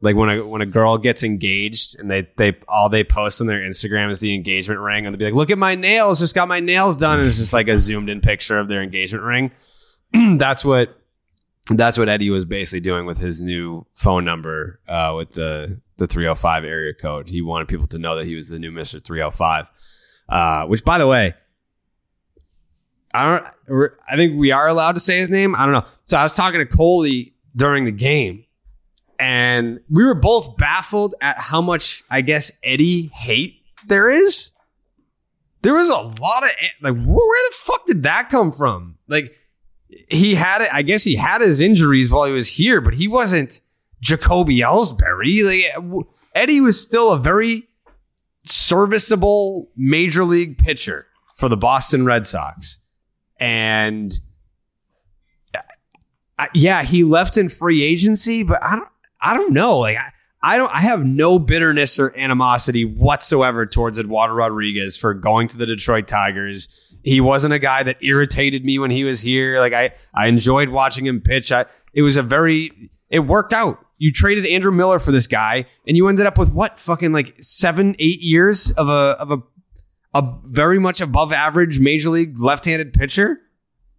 Like 0.00 0.14
when 0.16 0.30
a 0.30 0.46
when 0.46 0.62
a 0.62 0.66
girl 0.66 0.96
gets 0.96 1.24
engaged 1.24 1.98
and 1.98 2.08
they 2.10 2.28
they 2.36 2.56
all 2.68 2.88
they 2.88 3.02
post 3.04 3.40
on 3.40 3.48
their 3.48 3.60
Instagram 3.60 4.10
is 4.10 4.20
the 4.20 4.32
engagement 4.34 4.80
ring, 4.80 5.04
and 5.04 5.12
they'll 5.12 5.18
be 5.18 5.24
like, 5.24 5.34
"Look 5.34 5.50
at 5.50 5.58
my 5.58 5.74
nails! 5.74 6.20
Just 6.20 6.34
got 6.36 6.46
my 6.48 6.60
nails 6.60 6.96
done," 6.96 7.18
and 7.18 7.28
it's 7.28 7.38
just 7.38 7.52
like 7.52 7.68
a 7.68 7.78
zoomed 7.78 8.08
in 8.08 8.20
picture 8.20 8.58
of 8.58 8.68
their 8.68 8.82
engagement 8.82 9.24
ring. 9.24 9.50
that's 10.38 10.64
what 10.64 10.96
that's 11.70 11.98
what 11.98 12.08
Eddie 12.08 12.30
was 12.30 12.44
basically 12.44 12.80
doing 12.80 13.06
with 13.06 13.18
his 13.18 13.42
new 13.42 13.84
phone 13.92 14.24
number 14.24 14.80
uh, 14.88 15.12
with 15.16 15.30
the 15.32 15.80
the 15.98 16.06
305 16.06 16.64
area 16.64 16.94
code. 16.94 17.28
He 17.28 17.42
wanted 17.42 17.68
people 17.68 17.86
to 17.88 17.98
know 17.98 18.16
that 18.16 18.24
he 18.24 18.34
was 18.34 18.48
the 18.48 18.58
new 18.58 18.72
Mister 18.72 18.98
305. 18.98 19.66
Uh, 20.28 20.66
which, 20.66 20.84
by 20.84 20.98
the 20.98 21.06
way, 21.06 21.34
I 23.12 23.40
don't. 23.68 23.92
I 24.08 24.16
think 24.16 24.38
we 24.38 24.52
are 24.52 24.68
allowed 24.68 24.92
to 24.92 25.00
say 25.00 25.18
his 25.18 25.28
name. 25.28 25.54
I 25.54 25.64
don't 25.64 25.74
know. 25.74 25.84
So 26.06 26.16
I 26.16 26.22
was 26.22 26.34
talking 26.34 26.60
to 26.60 26.66
Coley 26.66 27.34
during 27.54 27.84
the 27.84 27.92
game, 27.92 28.44
and 29.18 29.80
we 29.90 30.04
were 30.04 30.14
both 30.14 30.56
baffled 30.56 31.14
at 31.20 31.38
how 31.38 31.60
much 31.60 32.04
I 32.10 32.20
guess 32.20 32.52
Eddie 32.62 33.06
hate 33.06 33.62
there 33.86 34.08
is. 34.08 34.52
There 35.62 35.74
was 35.74 35.90
a 35.90 35.94
lot 35.94 36.44
of 36.44 36.50
like, 36.80 36.94
where 36.94 37.50
the 37.50 37.54
fuck 37.54 37.86
did 37.86 38.04
that 38.04 38.30
come 38.30 38.52
from? 38.52 38.96
Like, 39.08 39.36
he 40.08 40.36
had 40.36 40.62
it. 40.62 40.68
I 40.72 40.82
guess 40.82 41.02
he 41.02 41.16
had 41.16 41.40
his 41.40 41.60
injuries 41.60 42.12
while 42.12 42.26
he 42.26 42.32
was 42.32 42.48
here, 42.48 42.80
but 42.80 42.94
he 42.94 43.08
wasn't 43.08 43.60
Jacoby 44.00 44.60
Ellsbury. 44.60 45.44
Like, 45.44 46.06
Eddie 46.34 46.60
was 46.60 46.80
still 46.80 47.12
a 47.12 47.18
very 47.18 47.68
serviceable 48.44 49.70
major 49.76 50.24
league 50.24 50.58
pitcher 50.58 51.06
for 51.34 51.48
the 51.48 51.56
Boston 51.56 52.04
Red 52.04 52.26
Sox. 52.26 52.78
And 53.38 54.18
uh, 55.54 55.60
I, 56.38 56.48
yeah, 56.54 56.82
he 56.82 57.04
left 57.04 57.38
in 57.38 57.48
free 57.48 57.82
agency, 57.82 58.42
but 58.42 58.62
I 58.62 58.76
don't 58.76 58.88
I 59.20 59.34
don't 59.34 59.52
know. 59.52 59.78
Like 59.78 59.96
I, 59.96 60.12
I 60.42 60.58
don't 60.58 60.74
I 60.74 60.80
have 60.80 61.04
no 61.04 61.38
bitterness 61.38 61.98
or 61.98 62.16
animosity 62.16 62.84
whatsoever 62.84 63.66
towards 63.66 63.98
Eduardo 63.98 64.34
Rodriguez 64.34 64.96
for 64.96 65.14
going 65.14 65.48
to 65.48 65.56
the 65.56 65.66
Detroit 65.66 66.08
Tigers. 66.08 66.68
He 67.04 67.20
wasn't 67.20 67.54
a 67.54 67.58
guy 67.58 67.84
that 67.84 68.02
irritated 68.02 68.64
me 68.64 68.78
when 68.78 68.90
he 68.90 69.04
was 69.04 69.20
here. 69.20 69.60
Like 69.60 69.72
I 69.72 69.92
I 70.14 70.26
enjoyed 70.26 70.70
watching 70.70 71.06
him 71.06 71.20
pitch. 71.20 71.52
I, 71.52 71.66
it 71.94 72.02
was 72.02 72.16
a 72.16 72.22
very 72.22 72.90
it 73.10 73.20
worked 73.20 73.52
out. 73.52 73.84
You 73.98 74.12
traded 74.12 74.46
Andrew 74.46 74.72
Miller 74.72 74.98
for 74.98 75.12
this 75.12 75.26
guy, 75.26 75.66
and 75.86 75.96
you 75.96 76.08
ended 76.08 76.26
up 76.26 76.38
with 76.38 76.52
what 76.52 76.78
fucking 76.78 77.12
like 77.12 77.34
seven, 77.40 77.96
eight 77.98 78.20
years 78.20 78.70
of 78.72 78.88
a 78.88 78.92
of 79.18 79.30
a 79.30 79.38
a 80.14 80.38
very 80.44 80.78
much 80.78 81.00
above 81.00 81.32
average 81.32 81.80
major 81.80 82.10
league 82.10 82.40
left 82.40 82.64
handed 82.64 82.92
pitcher. 82.92 83.40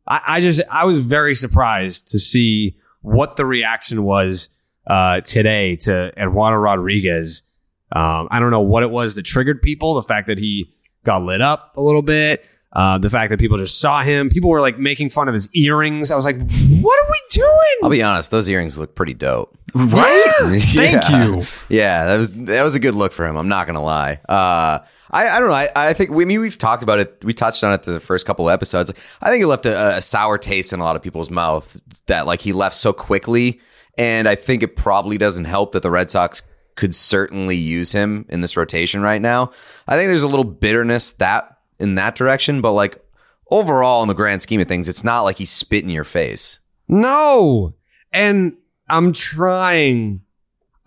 I, 0.07 0.21
I, 0.27 0.41
just 0.41 0.62
I 0.69 0.85
was 0.85 0.99
very 0.99 1.35
surprised 1.35 2.07
to 2.09 2.19
see 2.19 2.77
what 3.01 3.35
the 3.35 3.45
reaction 3.45 4.03
was 4.03 4.49
uh, 4.88 5.21
today 5.21 5.75
to 5.77 6.12
Eduardo 6.17 6.57
Rodriguez. 6.57 7.43
Um, 7.91 8.27
I 8.31 8.39
don't 8.39 8.51
know 8.51 8.62
what 8.62 8.83
it 8.83 8.89
was 8.89 9.15
that 9.15 9.23
triggered 9.23 9.62
people. 9.62 9.93
The 9.93 10.03
fact 10.03 10.27
that 10.27 10.39
he 10.39 10.73
got 11.03 11.23
lit 11.23 11.41
up 11.41 11.73
a 11.77 11.81
little 11.81 12.01
bit. 12.01 12.43
Uh, 12.71 12.99
the 12.99 13.10
fact 13.10 13.32
that 13.32 13.39
people 13.39 13.58
just 13.58 13.79
saw 13.79 14.03
him, 14.03 14.29
people 14.29 14.49
were 14.49 14.62
like 14.62 14.77
making 14.77 15.10
fun 15.10 15.27
of 15.27 15.34
his 15.34 15.49
earrings. 15.53 16.12
I 16.12 16.15
was 16.15 16.25
like, 16.25 16.38
"What 16.38 16.99
are 17.03 17.12
we 17.12 17.21
doing?" 17.32 17.77
I'll 17.82 17.89
be 17.89 18.03
honest; 18.03 18.29
those 18.29 18.47
earrings 18.47 18.77
look 18.77 18.93
pretty 18.93 19.15
dope. 19.15 19.58
Right? 19.73 20.25
Thank 20.60 21.10
you. 21.10 21.43
Yeah, 21.67 22.05
that 22.05 22.17
was 22.17 22.32
that 22.45 22.63
was 22.63 22.75
a 22.75 22.79
good 22.79 22.93
look 22.93 23.12
for 23.12 23.25
him. 23.25 23.38
I'm 23.38 23.47
not 23.47 23.65
gonna 23.65 23.82
lie. 23.82 24.19
Uh, 24.29 24.79
I, 25.12 25.27
I 25.29 25.39
don't 25.39 25.49
know. 25.49 25.55
I, 25.55 25.67
I 25.75 25.93
think 25.93 26.12
we 26.12 26.23
I 26.23 26.27
mean 26.27 26.41
we've 26.41 26.58
talked 26.58 26.84
about 26.84 26.99
it. 26.99 27.23
We 27.23 27.34
touched 27.34 27.63
on 27.63 27.73
it 27.73 27.84
the 27.84 27.99
first 27.99 28.27
couple 28.27 28.47
of 28.47 28.53
episodes. 28.53 28.93
I 29.21 29.32
think 29.32 29.43
it 29.43 29.47
left 29.47 29.65
a, 29.65 29.97
a 29.97 30.01
sour 30.01 30.38
taste 30.38 30.71
in 30.71 30.79
a 30.79 30.84
lot 30.84 30.95
of 30.95 31.01
people's 31.01 31.32
mouth 31.32 31.79
that 32.05 32.27
like 32.27 32.41
he 32.41 32.53
left 32.53 32.75
so 32.75 32.93
quickly, 32.93 33.62
and 33.97 34.27
I 34.27 34.36
think 34.36 34.62
it 34.62 34.75
probably 34.75 35.17
doesn't 35.17 35.45
help 35.45 35.71
that 35.71 35.82
the 35.82 35.89
Red 35.91 36.12
Sox 36.12 36.43
could 36.75 36.93
certainly 36.93 37.58
use 37.58 37.91
him 37.91 38.25
in 38.29 38.41
this 38.41 38.55
rotation 38.55 39.01
right 39.01 39.21
now. 39.21 39.51
I 39.88 39.97
think 39.97 40.10
there's 40.10 40.23
a 40.23 40.27
little 40.27 40.45
bitterness 40.45 41.13
that 41.13 41.59
in 41.80 41.96
that 41.96 42.15
direction, 42.15 42.62
but 42.62 42.74
like 42.74 43.02
overall, 43.50 44.02
in 44.02 44.08
the 44.08 44.13
grand 44.13 44.42
scheme 44.42 44.62
of 44.62 44.68
things, 44.68 44.88
it's 44.88 45.04
not 45.04 45.22
like 45.22 45.38
he's 45.38 45.50
spit 45.50 45.84
in 45.84 45.89
your 45.89 46.04
face. 46.04 46.60
No. 46.88 47.74
And 48.12 48.58
I'm 48.89 49.13
trying, 49.13 50.22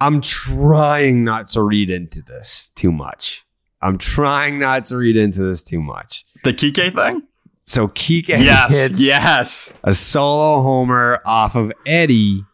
I'm 0.01 0.21
trying 0.21 1.25
not 1.25 1.49
to 1.49 1.63
read 1.63 1.91
into 1.91 2.23
this 2.23 2.71
too 2.75 2.93
much. 2.93 3.45
I'm 3.81 3.99
trying 3.99 4.59
not 4.59 4.87
to 4.87 4.97
read 4.97 5.17
into 5.17 5.43
this 5.43 5.63
too 5.63 5.81
much. 5.81 6.25
The 6.45 6.53
Kike 6.53 6.95
thing? 6.95 7.23
So 7.65 7.89
Kike 7.89 8.29
yes, 8.29 8.77
hits 8.77 9.01
yes. 9.01 9.75
a 9.85 9.95
solo 9.95 10.63
homer 10.63 11.21
off 11.25 11.55
of 11.55 11.73
Eddie 11.87 12.45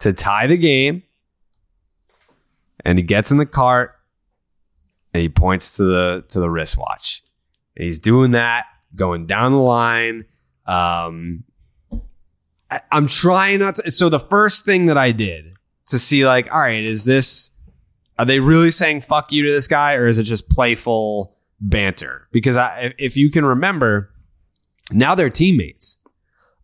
to 0.00 0.12
tie 0.12 0.46
the 0.46 0.56
game. 0.56 1.02
And 2.84 2.98
he 2.98 3.02
gets 3.02 3.30
in 3.30 3.38
the 3.38 3.46
cart 3.46 3.94
and 5.14 5.22
he 5.22 5.28
points 5.28 5.76
to 5.76 5.84
the 5.84 6.24
to 6.28 6.40
the 6.40 6.50
wristwatch. 6.50 7.22
And 7.76 7.84
he's 7.84 7.98
doing 7.98 8.32
that, 8.32 8.66
going 8.94 9.26
down 9.26 9.52
the 9.52 9.58
line. 9.58 10.24
Um, 10.66 11.44
I, 12.70 12.80
I'm 12.90 13.06
trying 13.06 13.60
not 13.60 13.76
to. 13.76 13.90
So 13.90 14.08
the 14.08 14.20
first 14.20 14.64
thing 14.64 14.86
that 14.86 14.98
I 14.98 15.12
did 15.12 15.54
to 15.86 15.98
see, 15.98 16.26
like, 16.26 16.48
all 16.52 16.60
right, 16.60 16.84
is 16.84 17.04
this? 17.04 17.50
Are 18.18 18.24
they 18.24 18.38
really 18.38 18.70
saying 18.70 19.00
"fuck 19.02 19.32
you" 19.32 19.44
to 19.44 19.50
this 19.50 19.68
guy, 19.68 19.94
or 19.94 20.06
is 20.06 20.18
it 20.18 20.24
just 20.24 20.48
playful 20.48 21.36
banter? 21.60 22.28
Because 22.32 22.56
I, 22.56 22.94
if 22.98 23.16
you 23.16 23.30
can 23.30 23.44
remember, 23.44 24.12
now 24.90 25.14
they're 25.14 25.30
teammates. 25.30 25.98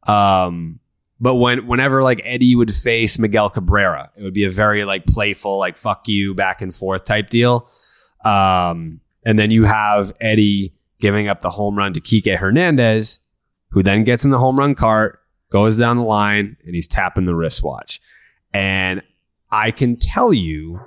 Um, 0.07 0.81
but 1.21 1.35
when 1.35 1.67
whenever 1.67 2.03
like 2.03 2.23
Eddie 2.25 2.55
would 2.55 2.75
face 2.75 3.19
Miguel 3.19 3.51
Cabrera, 3.51 4.11
it 4.17 4.23
would 4.23 4.35
be 4.35 4.45
a 4.45 4.51
very 4.51 4.85
like 4.85 5.07
playful, 5.07 5.59
like 5.59 5.77
"fuck 5.77 6.09
you" 6.09 6.35
back 6.35 6.63
and 6.63 6.75
forth 6.75 7.05
type 7.05 7.31
deal. 7.31 7.69
Um, 8.25 9.01
and 9.25 9.39
then 9.39 9.51
you 9.51 9.65
have 9.65 10.13
Eddie 10.21 10.75
giving 11.01 11.29
up 11.29 11.41
the 11.41 11.51
home 11.51 11.77
run 11.77 11.93
to 11.95 12.01
Kike 12.01 12.37
Hernandez, 12.37 13.21
who 13.71 13.83
then 13.83 14.05
gets 14.05 14.25
in 14.25 14.31
the 14.31 14.39
home 14.39 14.59
run 14.59 14.75
cart, 14.75 15.21
goes 15.51 15.79
down 15.79 15.97
the 15.97 16.03
line, 16.03 16.57
and 16.65 16.75
he's 16.75 16.87
tapping 16.87 17.27
the 17.27 17.35
wristwatch. 17.35 18.01
And 18.53 19.03
I 19.51 19.71
can 19.71 19.97
tell 19.97 20.33
you 20.33 20.81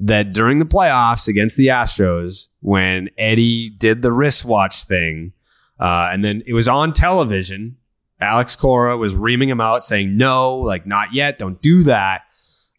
that 0.00 0.32
during 0.32 0.58
the 0.58 0.64
playoffs 0.64 1.28
against 1.28 1.56
the 1.56 1.68
Astros, 1.68 2.48
when 2.60 3.10
Eddie 3.18 3.70
did 3.70 4.02
the 4.02 4.12
wristwatch 4.12 4.84
thing, 4.84 5.32
uh, 5.80 6.08
and 6.12 6.24
then 6.24 6.42
it 6.46 6.54
was 6.54 6.68
on 6.68 6.92
television, 6.92 7.76
Alex 8.20 8.56
Cora 8.56 8.96
was 8.96 9.14
reaming 9.14 9.48
him 9.48 9.60
out 9.60 9.82
saying, 9.84 10.16
no, 10.16 10.56
like 10.56 10.86
not 10.86 11.14
yet, 11.14 11.38
don't 11.38 11.60
do 11.62 11.82
that. 11.84 12.22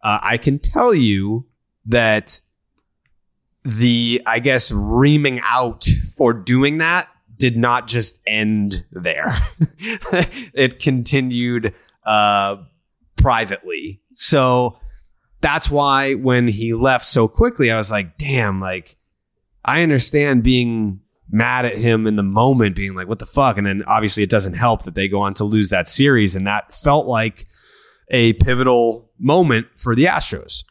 Uh, 0.03 0.19
I 0.21 0.37
can 0.37 0.59
tell 0.59 0.93
you 0.93 1.45
that 1.85 2.41
the, 3.63 4.21
I 4.25 4.39
guess, 4.39 4.71
reaming 4.71 5.41
out 5.43 5.87
for 6.19 6.33
doing 6.33 6.79
that 6.79 7.07
did 7.37 7.55
not 7.55 7.87
just 7.87 8.19
end 8.27 8.85
there. 8.91 9.33
it 10.53 10.79
continued 10.79 11.73
uh, 12.05 12.57
privately. 13.15 14.01
So 14.13 14.77
that's 15.39 15.71
why 15.71 16.15
when 16.15 16.49
he 16.49 16.73
left 16.73 17.07
so 17.07 17.29
quickly, 17.29 17.71
I 17.71 17.77
was 17.77 17.89
like, 17.89 18.17
damn, 18.17 18.59
like, 18.59 18.97
I 19.63 19.83
understand 19.83 20.43
being 20.43 20.99
mad 21.31 21.63
at 21.63 21.77
him 21.77 22.05
in 22.07 22.17
the 22.17 22.23
moment, 22.23 22.75
being 22.75 22.93
like, 22.93 23.07
what 23.07 23.19
the 23.19 23.25
fuck? 23.25 23.57
And 23.57 23.65
then 23.65 23.83
obviously 23.87 24.21
it 24.21 24.29
doesn't 24.29 24.55
help 24.55 24.83
that 24.83 24.95
they 24.95 25.07
go 25.07 25.21
on 25.21 25.33
to 25.35 25.45
lose 25.45 25.69
that 25.69 25.87
series. 25.87 26.35
And 26.35 26.45
that 26.45 26.73
felt 26.73 27.07
like 27.07 27.47
a 28.09 28.33
pivotal 28.33 29.11
moment 29.17 29.67
for 29.77 29.95
the 29.95 30.05
Astros. 30.05 30.65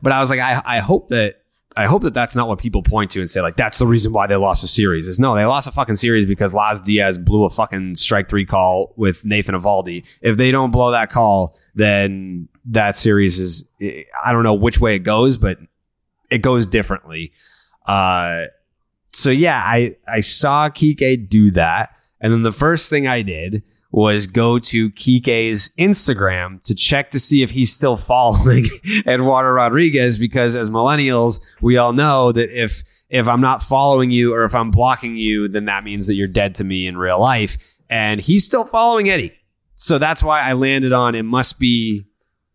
But 0.00 0.12
I 0.12 0.20
was 0.20 0.30
like, 0.30 0.38
I, 0.38 0.62
I 0.64 0.78
hope 0.78 1.08
that 1.08 1.39
I 1.80 1.86
hope 1.86 2.02
that 2.02 2.12
that's 2.12 2.36
not 2.36 2.46
what 2.46 2.58
people 2.58 2.82
point 2.82 3.10
to 3.12 3.20
and 3.20 3.30
say 3.30 3.40
like 3.40 3.56
that's 3.56 3.78
the 3.78 3.86
reason 3.86 4.12
why 4.12 4.26
they 4.26 4.36
lost 4.36 4.62
a 4.62 4.68
series. 4.68 5.08
Is 5.08 5.18
no, 5.18 5.34
they 5.34 5.46
lost 5.46 5.66
a 5.66 5.72
fucking 5.72 5.96
series 5.96 6.26
because 6.26 6.52
Laz 6.52 6.82
Diaz 6.82 7.16
blew 7.16 7.44
a 7.44 7.48
fucking 7.48 7.94
strike 7.94 8.28
three 8.28 8.44
call 8.44 8.92
with 8.96 9.24
Nathan 9.24 9.54
Eovaldi. 9.54 10.04
If 10.20 10.36
they 10.36 10.50
don't 10.50 10.72
blow 10.72 10.90
that 10.90 11.10
call, 11.10 11.56
then 11.74 12.48
that 12.66 12.98
series 12.98 13.38
is 13.38 13.64
I 13.80 14.32
don't 14.32 14.42
know 14.42 14.52
which 14.52 14.78
way 14.78 14.94
it 14.94 15.00
goes, 15.00 15.38
but 15.38 15.56
it 16.30 16.42
goes 16.42 16.66
differently. 16.66 17.32
Uh, 17.86 18.44
so 19.14 19.30
yeah, 19.30 19.62
I 19.64 19.96
I 20.06 20.20
saw 20.20 20.68
Kike 20.68 21.30
do 21.30 21.50
that, 21.52 21.96
and 22.20 22.30
then 22.30 22.42
the 22.42 22.52
first 22.52 22.90
thing 22.90 23.06
I 23.06 23.22
did 23.22 23.62
was 23.92 24.26
go 24.26 24.58
to 24.58 24.90
Kike's 24.90 25.70
Instagram 25.78 26.62
to 26.62 26.74
check 26.74 27.10
to 27.10 27.20
see 27.20 27.42
if 27.42 27.50
he's 27.50 27.72
still 27.72 27.96
following 27.96 28.66
Eduardo 29.06 29.50
Rodriguez 29.50 30.18
because 30.18 30.54
as 30.54 30.70
millennials, 30.70 31.40
we 31.60 31.76
all 31.76 31.92
know 31.92 32.32
that 32.32 32.50
if 32.50 32.82
if 33.08 33.26
I'm 33.26 33.40
not 33.40 33.62
following 33.62 34.10
you 34.12 34.32
or 34.32 34.44
if 34.44 34.54
I'm 34.54 34.70
blocking 34.70 35.16
you, 35.16 35.48
then 35.48 35.64
that 35.64 35.82
means 35.82 36.06
that 36.06 36.14
you're 36.14 36.28
dead 36.28 36.54
to 36.56 36.64
me 36.64 36.86
in 36.86 36.96
real 36.96 37.18
life. 37.18 37.58
And 37.88 38.20
he's 38.20 38.44
still 38.44 38.64
following 38.64 39.10
Eddie. 39.10 39.32
So 39.74 39.98
that's 39.98 40.22
why 40.22 40.42
I 40.42 40.52
landed 40.52 40.92
on 40.92 41.16
it 41.16 41.24
must 41.24 41.58
be 41.58 42.06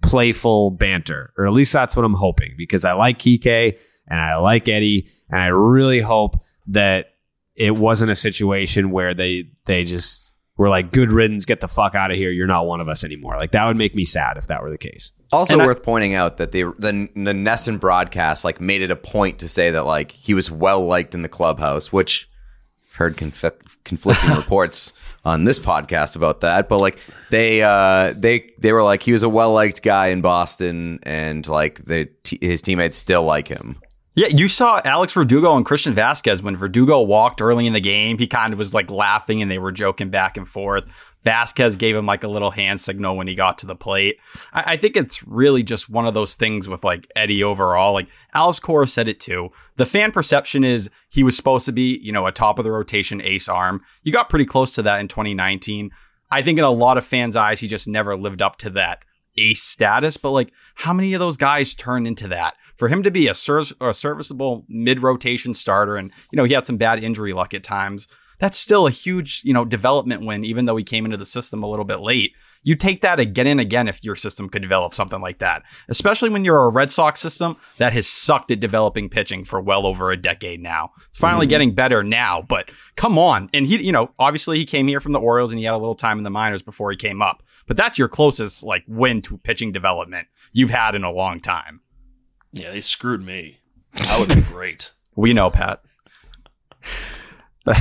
playful 0.01 0.71
banter, 0.71 1.33
or 1.37 1.45
at 1.45 1.51
least 1.51 1.73
that's 1.73 1.95
what 1.95 2.05
I'm 2.05 2.13
hoping 2.13 2.53
because 2.57 2.85
I 2.85 2.93
like 2.93 3.19
Kike 3.19 3.77
and 4.07 4.21
I 4.21 4.37
like 4.37 4.67
Eddie, 4.67 5.09
and 5.29 5.41
I 5.41 5.47
really 5.47 5.99
hope 5.99 6.39
that 6.67 7.13
it 7.55 7.75
wasn't 7.75 8.11
a 8.11 8.15
situation 8.15 8.91
where 8.91 9.13
they 9.13 9.49
they 9.65 9.83
just 9.83 10.24
we're 10.57 10.69
like, 10.69 10.91
good 10.91 11.11
riddance, 11.11 11.45
get 11.45 11.59
the 11.59 11.67
fuck 11.67 11.95
out 11.95 12.11
of 12.11 12.17
here. 12.17 12.31
You're 12.31 12.47
not 12.47 12.65
one 12.65 12.79
of 12.81 12.87
us 12.87 13.03
anymore. 13.03 13.37
Like 13.37 13.51
that 13.51 13.65
would 13.67 13.75
make 13.77 13.93
me 13.95 14.05
sad 14.05 14.37
if 14.37 14.47
that 14.47 14.61
were 14.63 14.69
the 14.71 14.77
case. 14.77 15.11
Also 15.31 15.53
And 15.55 15.61
I- 15.63 15.65
worth 15.65 15.83
pointing 15.83 16.13
out 16.13 16.37
that 16.37 16.51
they 16.51 16.63
the 16.63 17.09
the 17.15 17.33
NESN 17.33 17.79
broadcast 17.79 18.45
like 18.45 18.61
made 18.61 18.81
it 18.81 18.91
a 18.91 18.95
point 18.95 19.39
to 19.39 19.47
say 19.47 19.71
that 19.71 19.85
like 19.85 20.11
he 20.11 20.33
was 20.33 20.49
well 20.49 20.85
liked 20.85 21.13
in 21.13 21.23
the 21.23 21.29
clubhouse, 21.29 21.91
which 21.91 22.29
I've 22.91 22.95
heard 22.95 23.17
conf- 23.17 23.83
conflicting 23.83 24.31
reports 24.35 24.93
on 25.25 25.43
this 25.43 25.59
podcast 25.59 26.15
about 26.15 26.41
that. 26.41 26.69
But 26.69 26.77
like 26.77 26.99
they 27.31 27.61
uh 27.63 28.13
they 28.15 28.51
they 28.59 28.71
were 28.71 28.83
like 28.83 29.03
he 29.03 29.11
was 29.11 29.23
a 29.23 29.29
well 29.29 29.51
liked 29.51 29.81
guy 29.83 30.07
in 30.07 30.21
Boston, 30.21 30.99
and 31.03 31.45
like 31.47 31.83
the 31.85 32.05
t- 32.23 32.39
his 32.41 32.61
teammates 32.61 32.97
still 32.97 33.23
like 33.23 33.47
him. 33.49 33.81
Yeah, 34.17 34.27
you 34.27 34.47
saw 34.47 34.79
Alex 34.85 35.11
Verdugo 35.11 35.57
and 35.57 35.65
Christian 35.65 35.93
Vasquez 35.93 36.41
when 36.41 36.55
Verdugo 36.55 37.01
walked 37.01 37.41
early 37.41 37.67
in 37.67 37.73
the 37.73 37.81
game. 37.81 38.17
He 38.17 38.27
kind 38.27 38.53
of 38.53 38.59
was 38.59 38.73
like 38.73 38.89
laughing 38.89 39.41
and 39.41 39.51
they 39.51 39.57
were 39.57 39.73
joking 39.73 40.09
back 40.09 40.37
and 40.37 40.47
forth. 40.47 40.85
Vasquez 41.23 41.75
gave 41.75 41.97
him 41.97 42.05
like 42.05 42.23
a 42.23 42.29
little 42.29 42.51
hand 42.51 42.79
signal 42.79 43.17
when 43.17 43.27
he 43.27 43.35
got 43.35 43.57
to 43.57 43.65
the 43.65 43.75
plate. 43.75 44.17
I, 44.53 44.73
I 44.73 44.77
think 44.77 44.95
it's 44.95 45.27
really 45.27 45.63
just 45.63 45.89
one 45.89 46.05
of 46.05 46.13
those 46.13 46.35
things 46.35 46.69
with 46.69 46.85
like 46.85 47.11
Eddie 47.13 47.43
overall. 47.43 47.91
Like 47.91 48.07
Alex 48.33 48.57
Cora 48.57 48.87
said 48.87 49.09
it 49.09 49.19
too. 49.19 49.49
The 49.75 49.85
fan 49.85 50.13
perception 50.13 50.63
is 50.63 50.89
he 51.09 51.23
was 51.23 51.35
supposed 51.35 51.65
to 51.65 51.73
be, 51.73 51.99
you 52.01 52.13
know, 52.13 52.25
a 52.25 52.31
top 52.31 52.57
of 52.57 52.63
the 52.63 52.71
rotation 52.71 53.21
ace 53.21 53.49
arm. 53.49 53.81
You 54.03 54.13
got 54.13 54.29
pretty 54.29 54.45
close 54.45 54.75
to 54.75 54.81
that 54.83 55.01
in 55.01 55.09
2019. 55.09 55.91
I 56.31 56.41
think 56.41 56.57
in 56.57 56.63
a 56.63 56.71
lot 56.71 56.97
of 56.97 57.05
fans' 57.05 57.35
eyes, 57.35 57.59
he 57.59 57.67
just 57.67 57.87
never 57.87 58.15
lived 58.15 58.41
up 58.41 58.57
to 58.59 58.69
that 58.71 59.03
ace 59.37 59.61
status. 59.61 60.17
But 60.17 60.31
like, 60.31 60.51
how 60.75 60.93
many 60.93 61.13
of 61.13 61.19
those 61.19 61.37
guys 61.37 61.73
turn 61.73 62.05
into 62.05 62.27
that? 62.29 62.55
For 62.77 62.89
him 62.89 63.03
to 63.03 63.11
be 63.11 63.27
a, 63.27 63.33
ser- 63.33 63.63
a 63.79 63.93
serviceable 63.93 64.65
mid 64.67 65.01
rotation 65.01 65.53
starter, 65.53 65.95
and 65.95 66.11
you 66.31 66.37
know 66.37 66.43
he 66.43 66.53
had 66.53 66.65
some 66.65 66.77
bad 66.77 67.03
injury 67.03 67.33
luck 67.33 67.53
at 67.53 67.63
times. 67.63 68.07
That's 68.39 68.57
still 68.57 68.85
a 68.85 68.91
huge 68.91 69.41
you 69.45 69.53
know 69.53 69.65
development 69.65 70.25
win, 70.25 70.43
even 70.43 70.65
though 70.65 70.75
he 70.75 70.83
came 70.83 71.05
into 71.05 71.17
the 71.17 71.25
system 71.25 71.63
a 71.63 71.69
little 71.69 71.85
bit 71.85 72.01
late. 72.01 72.33
You 72.65 72.75
take 72.75 73.01
that 73.01 73.19
again 73.19 73.45
and 73.45 73.59
again 73.59 73.87
if 73.87 74.03
your 74.03 74.15
system 74.15 74.49
could 74.49 74.63
develop 74.63 74.95
something 74.95 75.21
like 75.21 75.37
that, 75.37 75.61
especially 75.87 76.29
when 76.29 76.43
you're 76.43 76.65
a 76.65 76.69
Red 76.69 76.89
Sox 76.89 77.19
system 77.21 77.57
that 77.77 77.93
has 77.93 78.07
sucked 78.07 78.49
at 78.49 78.59
developing 78.59 79.07
pitching 79.07 79.43
for 79.43 79.61
well 79.61 79.85
over 79.85 80.09
a 80.09 80.17
decade 80.17 80.59
now. 80.59 80.89
It's 81.07 81.19
finally 81.19 81.45
mm-hmm. 81.45 81.51
getting 81.51 81.75
better 81.75 82.03
now, 82.03 82.41
but 82.41 82.71
come 82.95 83.19
on. 83.19 83.51
And 83.53 83.67
he, 83.67 83.83
you 83.83 83.91
know, 83.91 84.09
obviously 84.17 84.57
he 84.57 84.65
came 84.65 84.87
here 84.87 84.99
from 84.99 85.11
the 85.11 85.19
Orioles 85.19 85.51
and 85.51 85.59
he 85.59 85.65
had 85.65 85.75
a 85.75 85.77
little 85.77 85.93
time 85.93 86.17
in 86.17 86.23
the 86.23 86.31
minors 86.31 86.63
before 86.63 86.89
he 86.89 86.97
came 86.97 87.21
up, 87.21 87.43
but 87.67 87.77
that's 87.77 87.97
your 87.97 88.07
closest 88.07 88.63
like 88.63 88.83
win 88.87 89.21
to 89.23 89.37
pitching 89.37 89.71
development 89.71 90.27
you've 90.53 90.69
had 90.69 90.95
in 90.95 91.03
a 91.03 91.11
long 91.11 91.39
time. 91.39 91.81
Yeah, 92.53 92.71
they 92.71 92.81
screwed 92.81 93.25
me. 93.25 93.59
That 93.93 94.19
would 94.19 94.35
be 94.35 94.41
great. 94.51 94.93
We 95.15 95.33
know, 95.33 95.49
Pat. 95.49 95.81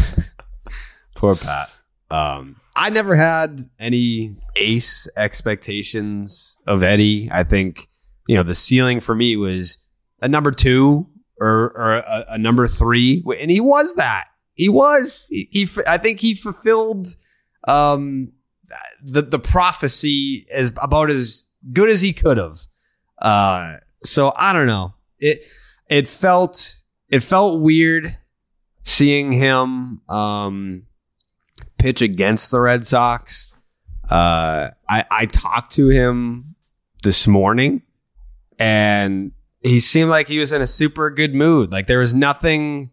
Poor 1.14 1.34
Pat. 1.34 1.70
Um, 2.10 2.56
I 2.76 2.90
never 2.90 3.16
had 3.16 3.68
any 3.78 4.36
ace 4.56 5.08
expectations 5.16 6.56
of 6.66 6.82
Eddie. 6.82 7.28
I 7.30 7.44
think, 7.44 7.88
you 8.26 8.36
know, 8.36 8.42
the 8.42 8.54
ceiling 8.54 9.00
for 9.00 9.14
me 9.14 9.36
was 9.36 9.78
a 10.20 10.28
number 10.28 10.50
two 10.50 11.06
or, 11.40 11.72
or 11.76 11.94
a, 11.96 12.24
a 12.30 12.38
number 12.38 12.66
three. 12.66 13.22
And 13.38 13.50
he 13.50 13.60
was 13.60 13.94
that. 13.94 14.26
He 14.54 14.68
was. 14.68 15.26
He, 15.30 15.48
he 15.50 15.68
I 15.86 15.98
think 15.98 16.20
he 16.20 16.34
fulfilled 16.34 17.08
um, 17.66 18.32
the, 19.02 19.22
the 19.22 19.38
prophecy 19.38 20.46
is 20.50 20.72
about 20.76 21.10
as 21.10 21.46
good 21.72 21.88
as 21.88 22.00
he 22.00 22.12
could 22.12 22.36
have. 22.36 22.60
Uh, 23.18 23.76
so 24.02 24.32
I 24.36 24.52
don't 24.52 24.66
know. 24.66 24.94
It, 25.18 25.44
it 25.88 26.08
felt, 26.08 26.80
it 27.08 27.22
felt 27.22 27.60
weird 27.60 28.18
seeing 28.82 29.32
him, 29.32 30.00
um, 30.08 30.84
pitch 31.78 32.02
against 32.02 32.50
the 32.50 32.60
Red 32.60 32.86
Sox. 32.86 33.54
Uh, 34.10 34.70
I, 34.88 35.04
I 35.10 35.26
talked 35.26 35.72
to 35.72 35.88
him 35.88 36.54
this 37.02 37.26
morning 37.26 37.82
and 38.58 39.32
he 39.62 39.80
seemed 39.80 40.10
like 40.10 40.28
he 40.28 40.38
was 40.38 40.52
in 40.52 40.62
a 40.62 40.66
super 40.66 41.10
good 41.10 41.34
mood. 41.34 41.72
Like 41.72 41.86
there 41.86 41.98
was 41.98 42.14
nothing 42.14 42.90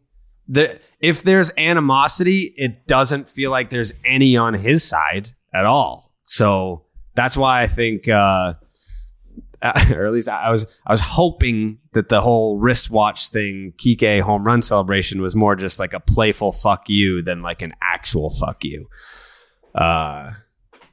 that 0.48 0.82
if 1.00 1.24
there's 1.24 1.52
animosity, 1.58 2.54
it 2.58 2.88
doesn't 2.88 3.28
feel 3.28 3.52
like 3.52 3.70
there's 3.70 3.94
any 4.06 4.38
on 4.38 4.54
his 4.54 4.84
side 4.84 5.36
at 5.54 5.66
all. 5.66 6.14
So 6.24 6.86
that's 7.16 7.36
why 7.36 7.64
I 7.64 7.68
think, 7.68 8.08
uh, 8.08 8.54
or 9.64 10.06
at 10.06 10.14
least 10.14 10.28
I 10.28 10.50
was 10.50 10.66
I 10.88 10.92
was 10.92 11.02
hoping 11.02 11.80
that 11.94 12.10
the 12.10 12.22
whole 12.22 12.58
wristwatch 12.58 13.30
thing, 13.30 13.74
Kike 13.78 14.22
home 14.22 14.44
run 14.44 14.62
celebration, 14.62 15.22
was 15.22 15.36
more 15.36 15.56
just 15.56 15.80
like 15.80 15.94
a 15.94 16.00
playful 16.00 16.52
fuck 16.52 16.90
you 16.90 17.22
than 17.22 17.42
like 17.42 17.62
an 17.62 17.74
actual 17.82 18.30
fuck 18.32 18.64
you. 18.64 18.88
Uh, 19.76 20.32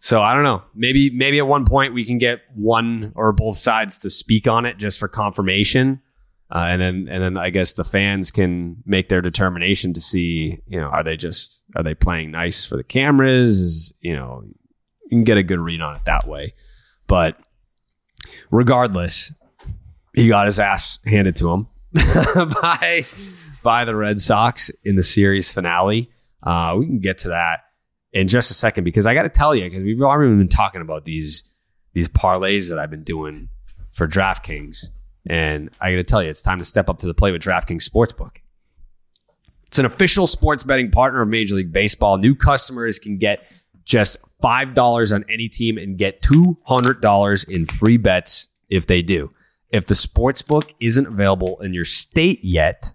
so 0.01 0.21
I 0.21 0.35
don't 0.35 0.44
know. 0.44 0.62
Maybe 0.75 1.11
maybe 1.11 1.38
at 1.38 1.47
one 1.47 1.64
point 1.64 1.94
we 1.94 2.05
can 2.05 2.18
get 2.18 2.40
one 2.55 3.12
or 3.16 3.33
both 3.33 3.59
sides 3.59 3.99
to 3.99 4.11
speak 4.11 4.47
on 4.47 4.66
it 4.66 4.77
just 4.77 4.99
for 4.99 5.09
confirmation, 5.09 6.01
uh, 6.51 6.67
and 6.71 6.81
then 6.81 7.09
and 7.11 7.23
then 7.23 7.37
I 7.37 7.51
guess 7.51 7.75
the 7.75 7.85
fans 7.85 8.31
can 8.31 8.83
make 8.87 9.09
their 9.09 9.21
determination 9.21 9.93
to 9.95 10.01
see 10.01 10.59
you 10.67 10.81
know 10.81 10.89
are 10.89 11.03
they 11.03 11.17
just 11.17 11.65
are 11.77 11.83
they 11.83 11.95
playing 11.95 12.31
nice 12.31 12.65
for 12.65 12.77
the 12.77 12.85
cameras? 12.85 13.61
Is 13.61 13.93
you 14.01 14.15
know 14.15 14.43
you 14.45 15.11
can 15.11 15.25
get 15.25 15.39
a 15.39 15.43
good 15.43 15.61
read 15.61 15.81
on 15.81 15.97
it 15.97 16.05
that 16.05 16.27
way, 16.27 16.55
but 17.07 17.37
regardless, 18.51 19.33
he 20.15 20.29
got 20.29 20.47
his 20.47 20.59
ass 20.59 20.99
handed 21.05 21.37
to 21.37 21.51
him 21.53 21.69
by 22.63 23.05
by 23.63 23.85
the 23.85 23.95
Red 23.95 24.21
Sox 24.21 24.71
in 24.85 24.97
the 24.97 25.03
series 25.03 25.53
finale. 25.53 26.11
Uh, 26.43 26.77
we 26.79 26.87
can 26.87 26.99
get 27.01 27.19
to 27.19 27.29
that 27.29 27.61
in 28.13 28.29
just 28.29 28.51
a 28.51 28.55
second 28.55 28.85
because 28.85 29.07
I 29.07 29.15
got 29.15 29.23
to 29.23 29.29
tell 29.29 29.55
you 29.55 29.65
because 29.65 29.83
we've 29.83 30.01
already 30.01 30.35
been 30.37 30.49
talking 30.49 30.81
about 30.81 31.05
these 31.05 31.45
these 31.93 32.09
parlays 32.09 32.69
that 32.69 32.79
I've 32.79 32.91
been 32.91 33.05
doing 33.05 33.49
for 33.93 34.07
DraftKings, 34.07 34.89
and 35.29 35.71
I 35.81 35.91
got 35.91 35.97
to 35.97 36.05
tell 36.05 36.23
you, 36.23 36.31
it's 36.31 36.43
time 36.43 36.59
to 36.59 36.64
step 36.64 36.88
up 36.88 36.99
to 37.01 37.07
the 37.07 37.14
plate 37.14 37.33
with 37.33 37.43
DraftKings 37.43 37.88
Sportsbook. 37.88 38.37
It's 39.67 39.79
an 39.79 39.85
official 39.85 40.27
sports 40.27 40.64
betting 40.64 40.91
partner 40.91 41.21
of 41.21 41.29
Major 41.29 41.55
League 41.55 41.73
Baseball. 41.73 42.17
New 42.17 42.35
customers 42.35 42.99
can 42.99 43.19
get 43.19 43.41
just 43.85 44.19
$5 44.43 45.14
on 45.14 45.25
any 45.29 45.49
team 45.49 45.77
and 45.77 45.99
get 45.99 46.23
$200 46.23 47.49
in 47.49 47.67
free 47.67 47.97
bets 47.99 48.49
if 48.71 48.87
they 48.87 49.03
do. 49.03 49.31
If 49.71 49.87
the 49.87 49.95
sports 49.95 50.41
book 50.41 50.73
isn't 50.81 51.07
available 51.07 51.61
in 51.61 51.75
your 51.75 51.85
state 51.85 52.41
yet, 52.43 52.95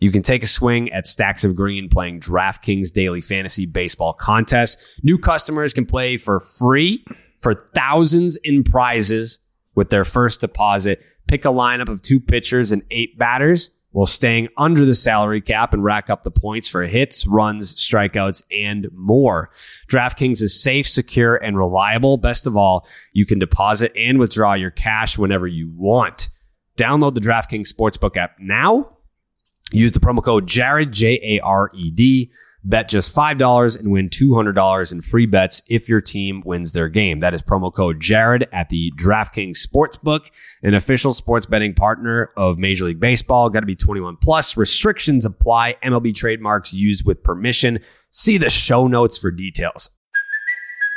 you 0.00 0.12
can 0.12 0.22
take 0.22 0.42
a 0.42 0.46
swing 0.46 0.92
at 0.92 1.06
Stacks 1.06 1.42
of 1.44 1.56
Green 1.56 1.88
playing 1.88 2.20
DraftKings 2.20 2.92
Daily 2.92 3.20
Fantasy 3.20 3.64
Baseball 3.66 4.12
Contest. 4.12 4.78
New 5.02 5.18
customers 5.18 5.72
can 5.72 5.86
play 5.86 6.18
for 6.18 6.40
free 6.40 7.04
for 7.38 7.54
thousands 7.54 8.36
in 8.36 8.62
prizes 8.62 9.40
with 9.74 9.88
their 9.90 10.04
first 10.04 10.40
deposit. 10.40 11.02
Pick 11.28 11.44
a 11.44 11.48
lineup 11.48 11.88
of 11.88 12.02
two 12.02 12.18
pitchers 12.18 12.72
and 12.72 12.82
eight 12.90 13.18
batters 13.18 13.70
while 13.92 14.06
staying 14.06 14.48
under 14.56 14.84
the 14.84 14.94
salary 14.94 15.40
cap 15.40 15.72
and 15.72 15.82
rack 15.82 16.10
up 16.10 16.24
the 16.24 16.30
points 16.30 16.68
for 16.68 16.82
hits, 16.84 17.26
runs, 17.26 17.74
strikeouts, 17.74 18.42
and 18.50 18.88
more. 18.92 19.50
DraftKings 19.88 20.42
is 20.42 20.62
safe, 20.62 20.88
secure, 20.88 21.36
and 21.36 21.56
reliable. 21.56 22.16
Best 22.16 22.46
of 22.46 22.56
all, 22.56 22.86
you 23.12 23.24
can 23.26 23.38
deposit 23.38 23.92
and 23.96 24.18
withdraw 24.18 24.54
your 24.54 24.70
cash 24.70 25.16
whenever 25.16 25.46
you 25.46 25.70
want. 25.74 26.28
Download 26.76 27.14
the 27.14 27.20
DraftKings 27.20 27.72
Sportsbook 27.72 28.16
app 28.16 28.36
now. 28.38 28.96
Use 29.72 29.92
the 29.92 30.00
promo 30.00 30.22
code 30.22 30.46
Jared, 30.46 30.92
J 30.92 31.20
A 31.22 31.40
R 31.40 31.70
E 31.74 31.90
D. 31.90 32.30
Bet 32.68 32.90
just 32.90 33.16
$5 33.16 33.78
and 33.78 33.90
win 33.90 34.10
$200 34.10 34.92
in 34.92 35.00
free 35.00 35.24
bets 35.24 35.62
if 35.70 35.88
your 35.88 36.02
team 36.02 36.42
wins 36.44 36.72
their 36.72 36.90
game. 36.90 37.20
That 37.20 37.32
is 37.32 37.42
promo 37.42 37.72
code 37.72 37.98
Jared 37.98 38.46
at 38.52 38.68
the 38.68 38.92
DraftKings 38.94 39.56
Sportsbook, 39.66 40.26
an 40.62 40.74
official 40.74 41.14
sports 41.14 41.46
betting 41.46 41.72
partner 41.72 42.30
of 42.36 42.58
Major 42.58 42.84
League 42.84 43.00
Baseball. 43.00 43.48
Got 43.48 43.60
to 43.60 43.66
be 43.66 43.74
21 43.74 44.18
plus. 44.18 44.54
Restrictions 44.58 45.24
apply. 45.24 45.76
MLB 45.82 46.14
trademarks 46.14 46.74
used 46.74 47.06
with 47.06 47.22
permission. 47.22 47.78
See 48.10 48.36
the 48.36 48.50
show 48.50 48.86
notes 48.86 49.16
for 49.16 49.30
details. 49.30 49.88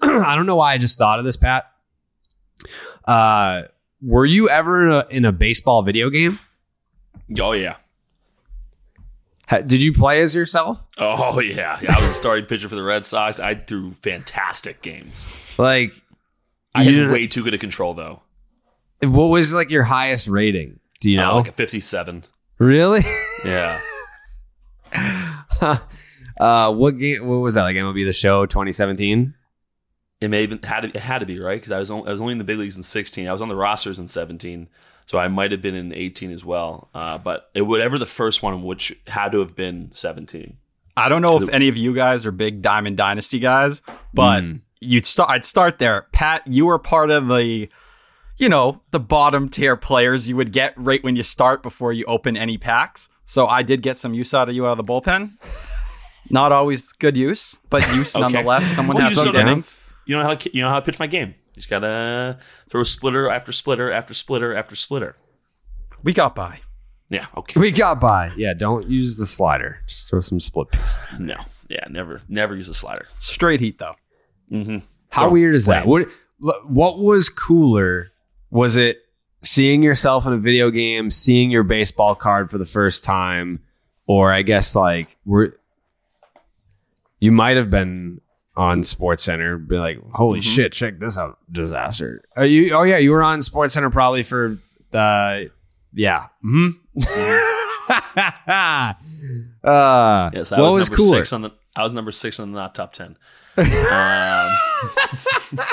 I 0.02 0.34
don't 0.36 0.46
know 0.46 0.56
why 0.56 0.72
I 0.74 0.78
just 0.78 0.98
thought 0.98 1.18
of 1.18 1.24
this, 1.24 1.36
Pat. 1.36 1.70
Uh, 3.06 3.62
were 4.02 4.24
you 4.26 4.48
ever 4.48 4.86
in 4.86 4.92
a, 4.92 5.06
in 5.10 5.24
a 5.24 5.32
baseball 5.32 5.82
video 5.82 6.10
game? 6.10 6.38
Oh 7.40 7.52
yeah. 7.52 7.76
Ha- 9.48 9.60
Did 9.62 9.82
you 9.82 9.92
play 9.92 10.20
as 10.22 10.34
yourself? 10.34 10.80
Oh 10.98 11.40
yeah, 11.40 11.78
I 11.88 12.00
was 12.00 12.10
a 12.10 12.14
starting 12.14 12.46
pitcher 12.46 12.68
for 12.68 12.74
the 12.76 12.82
Red 12.82 13.04
Sox. 13.04 13.40
I 13.40 13.54
threw 13.54 13.92
fantastic 13.94 14.80
games. 14.82 15.28
Like, 15.58 15.92
I 16.74 16.82
you 16.82 16.90
had 16.90 16.94
didn't- 16.96 17.12
way 17.12 17.26
too 17.26 17.42
good 17.44 17.54
a 17.54 17.58
control 17.58 17.94
though. 17.94 18.22
what 19.02 19.26
was 19.26 19.52
like 19.52 19.70
your 19.70 19.84
highest 19.84 20.28
rating? 20.28 20.78
Do 21.00 21.10
you 21.10 21.18
Uh, 21.18 21.22
know? 21.28 21.36
like 21.36 21.48
a 21.48 21.52
fifty-seven. 21.52 22.24
really? 22.58 23.02
Yeah. 23.44 23.80
uh, 26.40 26.72
what 26.72 26.98
game? 26.98 27.26
What 27.26 27.36
was 27.36 27.54
that? 27.54 27.62
Like 27.62 27.76
MLB 27.76 28.04
The 28.04 28.12
Show 28.12 28.46
2017? 28.46 29.34
It 30.20 30.28
may 30.28 30.42
have 30.42 30.50
been, 30.50 30.62
had 30.62 30.80
to, 30.80 30.88
it 30.88 30.96
had 30.96 31.20
to 31.20 31.26
be 31.26 31.40
right 31.40 31.56
because 31.56 31.72
I 31.72 31.78
was 31.78 31.90
on, 31.90 32.06
I 32.06 32.10
was 32.10 32.20
only 32.20 32.32
in 32.32 32.38
the 32.38 32.44
big 32.44 32.58
leagues 32.58 32.76
in 32.76 32.82
16. 32.82 33.26
I 33.26 33.32
was 33.32 33.40
on 33.40 33.48
the 33.48 33.56
rosters 33.56 33.98
in 33.98 34.06
17, 34.06 34.68
so 35.06 35.18
I 35.18 35.28
might 35.28 35.50
have 35.50 35.62
been 35.62 35.74
in 35.74 35.94
18 35.94 36.30
as 36.30 36.44
well. 36.44 36.90
Uh, 36.94 37.16
but 37.16 37.50
it, 37.54 37.62
whatever 37.62 37.98
the 37.98 38.04
first 38.06 38.42
one, 38.42 38.62
which 38.62 38.98
had 39.06 39.32
to 39.32 39.38
have 39.40 39.56
been 39.56 39.88
17. 39.92 40.56
I 40.96 41.08
don't 41.08 41.22
know 41.22 41.40
if 41.42 41.48
any 41.48 41.68
of 41.68 41.76
you 41.78 41.94
guys 41.94 42.26
are 42.26 42.32
big 42.32 42.60
Diamond 42.60 42.98
Dynasty 42.98 43.38
guys, 43.38 43.80
but 44.12 44.44
you'd 44.80 45.06
start. 45.06 45.30
I'd 45.30 45.44
start 45.46 45.78
there. 45.78 46.06
Pat, 46.12 46.46
you 46.46 46.66
were 46.66 46.78
part 46.78 47.10
of 47.10 47.28
the, 47.28 47.68
you 48.36 48.48
know, 48.50 48.82
the 48.90 49.00
bottom 49.00 49.48
tier 49.48 49.76
players 49.76 50.28
you 50.28 50.36
would 50.36 50.52
get 50.52 50.74
right 50.76 51.02
when 51.02 51.16
you 51.16 51.22
start 51.22 51.62
before 51.62 51.94
you 51.94 52.04
open 52.04 52.36
any 52.36 52.58
packs. 52.58 53.08
So 53.24 53.46
I 53.46 53.62
did 53.62 53.80
get 53.80 53.96
some 53.96 54.12
use 54.12 54.34
out 54.34 54.50
of 54.50 54.54
you 54.54 54.66
out 54.66 54.78
of 54.78 54.86
the 54.86 54.92
bullpen. 54.92 55.30
Not 56.30 56.52
always 56.52 56.92
good 56.92 57.16
use, 57.16 57.56
but 57.70 57.80
use 57.94 58.14
Okay. 58.14 58.20
nonetheless. 58.20 58.66
Someone 58.66 58.96
Well, 58.98 59.06
has 59.06 59.14
some 59.14 59.24
just 59.24 59.34
don't 59.34 59.44
know- 59.46 59.52
innings. 59.52 59.79
You 60.06 60.16
know 60.16 60.22
how 60.22 60.36
you 60.52 60.62
know 60.62 60.68
how 60.68 60.80
to 60.80 60.84
pitch 60.84 60.98
my 60.98 61.06
game. 61.06 61.28
You 61.28 61.54
just 61.54 61.70
gotta 61.70 62.38
throw 62.68 62.82
splitter 62.82 63.28
after 63.28 63.52
splitter 63.52 63.90
after 63.90 64.14
splitter 64.14 64.54
after 64.54 64.74
splitter. 64.76 65.16
We 66.02 66.12
got 66.12 66.34
by. 66.34 66.60
Yeah. 67.10 67.26
Okay. 67.36 67.60
We 67.60 67.72
got 67.72 68.00
by. 68.00 68.32
Yeah, 68.36 68.54
don't 68.54 68.88
use 68.88 69.16
the 69.16 69.26
slider. 69.26 69.80
Just 69.86 70.08
throw 70.08 70.20
some 70.20 70.40
split 70.40 70.70
pieces. 70.70 71.10
No. 71.18 71.36
Yeah. 71.68 71.84
Never. 71.90 72.20
Never 72.28 72.56
use 72.56 72.68
a 72.68 72.74
slider. 72.74 73.06
Straight 73.18 73.60
heat 73.60 73.78
though. 73.78 73.96
Mm-hmm. 74.50 74.78
How 75.10 75.22
Throw 75.22 75.32
weird 75.32 75.54
is 75.54 75.66
that? 75.66 75.86
What 75.86 76.08
what 76.38 76.98
was 76.98 77.28
cooler? 77.28 78.12
Was 78.50 78.76
it 78.76 78.98
seeing 79.42 79.82
yourself 79.82 80.26
in 80.26 80.32
a 80.32 80.38
video 80.38 80.70
game, 80.70 81.10
seeing 81.10 81.50
your 81.50 81.62
baseball 81.62 82.14
card 82.14 82.50
for 82.50 82.58
the 82.58 82.64
first 82.64 83.04
time, 83.04 83.60
or 84.06 84.32
I 84.32 84.42
guess 84.42 84.74
like 84.74 85.18
we're 85.24 85.52
you 87.18 87.32
might 87.32 87.56
have 87.56 87.70
been 87.70 88.20
on 88.60 88.84
Sports 88.84 89.24
Center, 89.24 89.56
be 89.56 89.76
like, 89.78 89.98
"Holy 90.12 90.40
Mm-hmm. 90.40 90.48
shit, 90.50 90.72
check 90.72 90.98
this 90.98 91.16
out, 91.16 91.38
disaster!" 91.50 92.22
Are 92.36 92.44
you? 92.44 92.74
Oh 92.74 92.82
yeah, 92.82 92.98
you 92.98 93.10
were 93.10 93.22
on 93.22 93.40
Sports 93.42 93.72
Center 93.74 93.88
probably 93.90 94.22
for 94.22 94.58
the 94.90 95.50
yeah. 95.94 96.26
Hmm. 96.42 96.68
uh, 99.64 100.30
Yes. 100.32 100.52
I 100.52 100.60
what 100.60 100.72
was, 100.74 100.90
was 100.90 100.90
number 100.90 100.96
cooler? 100.96 101.18
six 101.20 101.32
on 101.32 101.42
the. 101.42 101.50
I 101.76 101.82
was 101.82 101.92
number 101.92 102.12
six 102.12 102.38
on 102.40 102.52
the 102.52 102.58
not 102.58 102.74
top 102.74 102.92
ten. 102.92 103.16
Um, 103.56 104.56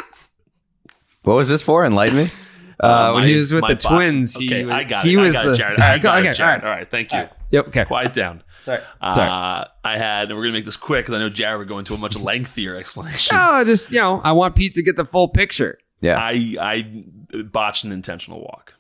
What 1.24 1.34
was 1.36 1.50
this 1.50 1.62
for? 1.62 1.84
Enlighten 1.86 2.16
me. 2.18 2.32
Uh, 2.80 3.12
when 3.12 3.24
my- 3.24 3.28
he 3.28 3.36
was 3.36 3.52
with 3.52 3.64
the 3.68 3.74
boxing- 3.74 3.92
Twins, 3.92 4.36
he, 4.38 4.48
okay, 4.48 4.64
was, 4.64 4.74
I 4.76 4.84
got 4.86 5.04
he 5.04 5.14
it. 5.16 5.18
was 5.18 5.36
I 5.38 5.44
got 5.44 5.46
the. 5.46 5.52
it, 5.52 5.58
Jared. 5.58 5.80
All 5.80 5.86
I 5.86 5.90
right, 5.92 6.02
got 6.02 6.20
okay, 6.20 6.30
it, 6.30 6.34
Jared. 6.36 6.62
all 6.62 6.68
All 6.68 6.72
right. 6.72 6.80
right. 6.80 6.90
Thank 6.92 7.12
you. 7.12 7.28
Yep. 7.52 7.68
Okay. 7.68 7.84
Quiet 7.86 8.14
down. 8.14 8.44
Sorry. 8.68 8.82
Uh, 9.02 9.14
Sorry. 9.14 9.68
I 9.86 9.98
had, 9.98 10.30
and 10.30 10.38
we're 10.38 10.44
gonna 10.44 10.54
make 10.54 10.66
this 10.66 10.76
quick 10.78 11.06
because 11.06 11.14
I 11.14 11.20
know 11.20 11.30
Jared 11.30 11.60
would 11.60 11.68
go 11.68 11.80
into 11.80 11.94
a 11.94 11.98
much 11.98 12.18
lengthier 12.18 12.76
explanation. 12.76 13.36
No, 13.36 13.64
just 13.64 13.92
you 13.92 13.98
know, 14.00 14.20
I 14.24 14.34
want 14.34 14.56
Pete 14.56 14.74
to 14.74 14.84
get 14.84 14.96
the 14.98 15.06
full 15.06 15.30
picture. 15.30 15.80
Yeah. 16.02 16.18
I 16.20 16.56
I 16.60 17.04
botched 17.44 17.84
an 17.86 17.92
intentional 17.92 18.42
walk. 18.42 18.74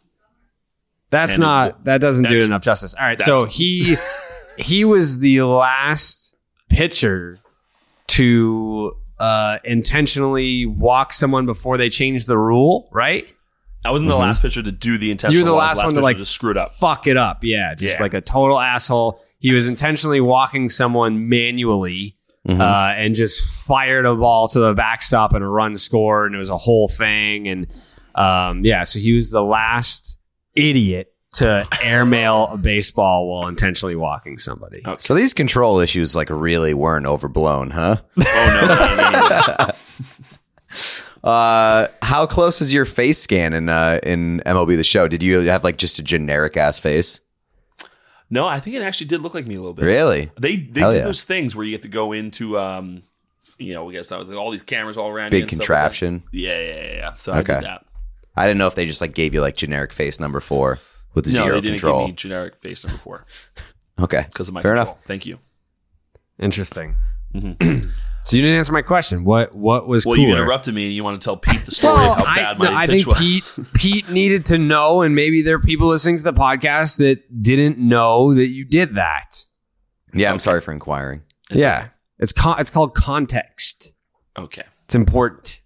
That's 1.10 1.36
And 1.36 1.41
it- 1.43 1.45
not. 1.45 1.86
That 1.86 2.02
doesn't 2.02 2.28
do 2.28 2.36
it 2.36 2.43
enough 2.43 2.62
justice. 2.63 2.93
All 2.93 3.06
right. 3.06 3.19
So 3.19 3.45
he 3.45 3.95
he 4.60 4.84
was 4.84 5.19
the 5.19 5.41
last 5.43 6.36
pitcher 6.69 7.39
to 8.08 8.95
uh, 9.19 9.60
intentionally 9.63 10.65
walk 10.65 11.13
someone 11.13 11.45
before 11.45 11.78
they 11.78 11.89
changed 11.89 12.28
the 12.28 12.38
rule, 12.38 12.89
right? 12.91 13.26
I 13.86 13.91
wasn't 13.91 14.10
the 14.10 14.15
last 14.17 14.41
pitcher 14.41 14.62
to 14.62 14.71
do 14.71 14.97
the 14.97 15.12
intentional. 15.12 15.36
You're 15.38 15.45
the 15.45 15.54
walk. 15.54 15.63
I 15.63 15.69
was 15.69 15.78
last 15.78 15.86
one 15.86 15.95
to 15.95 16.02
like 16.02 16.17
to 16.17 16.26
screw 16.26 16.52
it 16.52 16.58
up. 16.58 16.71
fuck 16.73 17.08
it 17.08 17.15
up. 17.15 17.43
Yeah, 17.43 17.73
just 17.73 17.95
Yeah. 17.95 18.02
like 18.02 18.13
a 18.13 18.19
total 18.21 18.60
asshole. 18.60 19.23
He 19.39 19.54
was 19.54 19.67
intentionally 19.67 20.21
walking 20.21 20.69
someone 20.69 21.30
manually 21.30 22.15
uh, 22.50 22.93
and 22.95 23.13
just 23.13 23.45
fired 23.45 24.06
a 24.06 24.15
ball 24.15 24.47
to 24.47 24.60
the 24.60 24.73
backstop 24.73 25.34
and 25.34 25.43
a 25.43 25.47
run 25.47 25.78
score, 25.78 26.26
and 26.26 26.34
it 26.34 26.38
was 26.38 26.50
a 26.50 26.58
whole 26.58 26.88
thing. 26.88 27.47
And 27.47 27.67
um, 28.15 28.63
yeah, 28.63 28.84
so 28.86 29.00
he 29.00 29.13
was 29.13 29.32
the 29.32 29.43
last 29.43 30.17
idiot 30.56 31.13
to 31.34 31.67
airmail 31.84 32.47
a 32.47 32.58
baseball 32.58 33.28
while 33.28 33.47
intentionally 33.47 33.95
walking 33.95 34.38
somebody. 34.38 34.82
So 35.00 35.13
these 35.13 35.34
control 35.34 35.80
issues 35.80 36.15
like 36.15 36.30
really 36.30 36.73
weren't 36.73 37.06
overblown, 37.06 37.71
huh? 37.71 37.97
Oh 38.26 39.58
no. 39.58 39.71
Uh, 41.23 41.88
how 42.04 42.26
close 42.26 42.62
is 42.62 42.71
your 42.71 42.86
face 42.86 43.17
scan 43.17 43.52
in 43.52 43.67
uh, 43.67 44.00
in 44.04 44.41
MLB 44.45 44.78
The 44.78 44.84
Show? 44.84 45.08
Did 45.10 45.21
you 45.21 45.39
have 45.41 45.63
like 45.63 45.78
just 45.78 46.00
a 46.00 46.04
generic 46.04 46.56
ass 46.56 46.80
face? 46.80 47.19
No, 48.30 48.46
I 48.48 48.60
think 48.60 48.76
it 48.76 48.82
actually 48.82 49.08
did 49.08 49.22
look 49.22 49.34
like 49.34 49.48
me 49.48 49.56
a 49.56 49.60
little 49.60 49.74
bit. 49.74 49.86
Really? 49.86 50.30
They 50.40 50.58
they 50.58 50.82
Hell 50.82 50.92
did 50.92 50.98
yeah. 51.00 51.04
those 51.06 51.24
things 51.24 51.56
where 51.56 51.66
you 51.66 51.74
have 51.74 51.82
to 51.84 51.88
go 51.88 52.12
into 52.12 52.60
um, 52.60 53.04
you 53.58 53.74
know, 53.74 53.86
we 53.86 53.94
guess 53.94 54.10
that 54.10 54.20
was 54.20 54.32
all 54.34 54.52
these 54.52 54.63
cameras 54.63 54.98
all 54.98 55.10
around. 55.10 55.32
Big 55.32 55.40
you 55.40 55.44
and 55.46 55.52
like 55.54 55.60
contraption. 55.60 56.24
yeah, 56.32 56.60
yeah, 56.60 56.76
yeah, 56.76 56.94
yeah. 56.94 57.13
So 57.16 57.34
I 57.34 57.40
Okay. 57.40 57.54
did 57.56 57.63
that. 57.63 57.86
I 58.36 58.46
didn't 58.46 58.60
know 58.60 58.68
if 58.68 58.76
they 58.76 58.86
just 58.86 59.02
like 59.02 59.13
gave 59.16 59.34
you 59.34 59.42
like 59.42 59.56
generic 59.56 59.92
face 59.94 60.20
number 60.20 60.40
four 60.40 60.80
with 61.13 61.26
No, 61.26 61.32
zero 61.32 61.56
they 61.56 61.62
didn't 61.62 61.80
control. 61.80 62.02
give 62.02 62.10
me 62.10 62.16
generic 62.16 62.56
face 62.58 62.84
number 62.86 63.00
four 63.00 63.26
okay, 64.00 64.26
because 64.32 64.48
of 64.50 64.54
my 64.54 64.62
fair 64.62 64.76
control. 64.76 64.94
enough. 64.96 65.06
Thank 65.08 65.26
you. 65.26 65.40
Interesting. 66.40 66.96
so 68.28 68.36
you 68.36 68.42
didn't 68.42 68.58
answer 68.58 68.74
my 68.74 68.82
question. 68.82 69.24
What 69.24 69.56
what 69.56 69.88
was 69.88 70.06
Well, 70.06 70.16
cooler? 70.16 70.28
you 70.28 70.34
interrupted 70.34 70.74
me. 70.74 70.86
and 70.86 70.94
You 70.94 71.04
want 71.04 71.20
to 71.20 71.26
tell 71.26 71.38
Pete 71.38 71.62
the 71.66 71.72
story 71.72 71.94
Well, 71.94 72.12
of 72.20 72.26
how 72.26 72.32
I, 72.32 72.36
bad 72.36 72.60
my 72.60 72.74
I 72.74 72.86
pitch 72.88 73.06
think 73.06 73.08
was. 73.08 73.20
Pete 73.20 73.68
Pete 73.74 74.10
needed 74.10 74.46
to 74.48 74.58
know, 74.58 75.02
and 75.02 75.16
maybe 75.16 75.42
there 75.42 75.56
are 75.56 75.60
people 75.60 75.88
listening 75.88 76.18
to 76.18 76.24
the 76.24 76.34
podcast 76.34 76.98
that 76.98 77.42
didn't 77.42 77.78
know 77.78 78.34
that 78.34 78.48
you 78.48 78.66
did 78.66 78.96
that. 78.96 79.46
Yeah, 80.13 80.32
I'm 80.32 80.40
sorry 80.40 80.62
for 80.62 80.72
inquiring. 80.72 81.22
yeah, 81.52 81.90
it's 82.20 82.32
con- 82.34 82.60
it's 82.60 82.70
called 82.70 82.96
context. 82.96 83.94
Okay. 84.38 84.63
It's 84.86 84.96
important. 84.96 85.62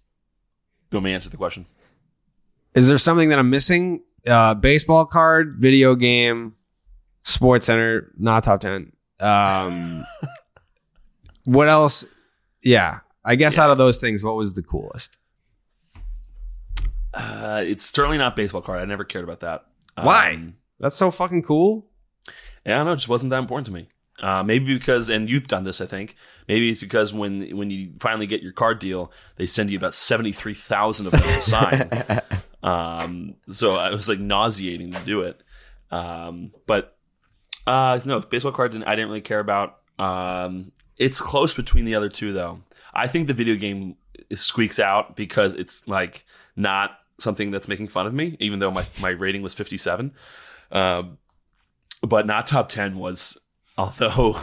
You 0.90 0.96
want 0.96 1.04
me 1.04 1.10
to 1.10 1.14
answer 1.14 1.30
the 1.30 1.36
question? 1.36 1.66
Is 2.74 2.88
there 2.88 2.98
something 2.98 3.28
that 3.30 3.38
I'm 3.38 3.50
missing? 3.50 4.02
Uh, 4.26 4.54
baseball 4.54 5.04
card, 5.04 5.54
video 5.58 5.94
game, 5.94 6.54
Sports 7.22 7.66
Center, 7.66 8.12
not 8.18 8.44
top 8.44 8.60
ten. 8.60 8.92
Um, 9.20 10.04
what 11.44 11.68
else? 11.68 12.04
Yeah, 12.62 13.00
I 13.24 13.34
guess 13.34 13.58
out 13.58 13.70
of 13.70 13.78
those 13.78 14.00
things, 14.00 14.22
what 14.22 14.36
was 14.36 14.54
the 14.54 14.62
coolest? 14.62 15.18
Uh, 17.14 17.62
it's 17.66 17.84
certainly 17.84 18.18
not 18.18 18.36
baseball 18.36 18.62
card. 18.62 18.80
I 18.80 18.84
never 18.84 19.04
cared 19.04 19.24
about 19.24 19.40
that. 19.40 19.66
Why? 20.00 20.34
Um, 20.34 20.56
That's 20.78 20.96
so 20.96 21.10
fucking 21.10 21.42
cool. 21.42 21.86
Yeah, 22.64 22.74
I 22.74 22.78
don't 22.78 22.86
know. 22.86 22.92
It 22.92 22.96
just 22.96 23.08
wasn't 23.08 23.30
that 23.30 23.38
important 23.38 23.66
to 23.66 23.72
me. 23.72 23.88
Uh, 24.20 24.42
maybe 24.42 24.72
because, 24.72 25.08
and 25.08 25.28
you've 25.28 25.48
done 25.48 25.64
this, 25.64 25.80
I 25.80 25.86
think. 25.86 26.16
Maybe 26.48 26.70
it's 26.70 26.80
because 26.80 27.12
when 27.12 27.56
when 27.56 27.70
you 27.70 27.92
finally 27.98 28.26
get 28.26 28.42
your 28.42 28.52
card 28.52 28.78
deal, 28.78 29.10
they 29.36 29.46
send 29.46 29.70
you 29.70 29.76
about 29.76 29.94
seventy 29.94 30.32
three 30.32 30.54
thousand 30.54 31.06
of 31.06 31.12
them 31.12 31.22
to 31.22 31.40
sign. 31.40 32.20
um, 32.62 33.34
so 33.48 33.76
I 33.76 33.90
was 33.90 34.08
like 34.08 34.20
nauseating 34.20 34.92
to 34.92 35.00
do 35.00 35.22
it. 35.22 35.42
Um, 35.90 36.52
but 36.66 36.96
uh, 37.66 38.00
no, 38.04 38.20
baseball 38.20 38.52
card 38.52 38.72
didn't, 38.72 38.86
I 38.86 38.94
didn't 38.94 39.08
really 39.08 39.20
care 39.20 39.40
about. 39.40 39.78
Um, 39.98 40.72
it's 40.98 41.20
close 41.20 41.54
between 41.54 41.84
the 41.84 41.94
other 41.94 42.08
two, 42.08 42.32
though. 42.32 42.60
I 42.94 43.06
think 43.06 43.26
the 43.26 43.34
video 43.34 43.56
game 43.56 43.96
squeaks 44.34 44.78
out 44.78 45.16
because 45.16 45.54
it's 45.54 45.86
like 45.88 46.24
not 46.56 46.98
something 47.18 47.50
that's 47.50 47.68
making 47.68 47.88
fun 47.88 48.06
of 48.06 48.14
me, 48.14 48.36
even 48.40 48.58
though 48.58 48.70
my, 48.70 48.86
my 49.00 49.10
rating 49.10 49.42
was 49.42 49.54
fifty 49.54 49.76
seven. 49.76 50.12
Um, 50.70 51.18
but 52.02 52.26
not 52.26 52.46
top 52.46 52.68
10 52.68 52.98
was 52.98 53.38
although 53.78 54.38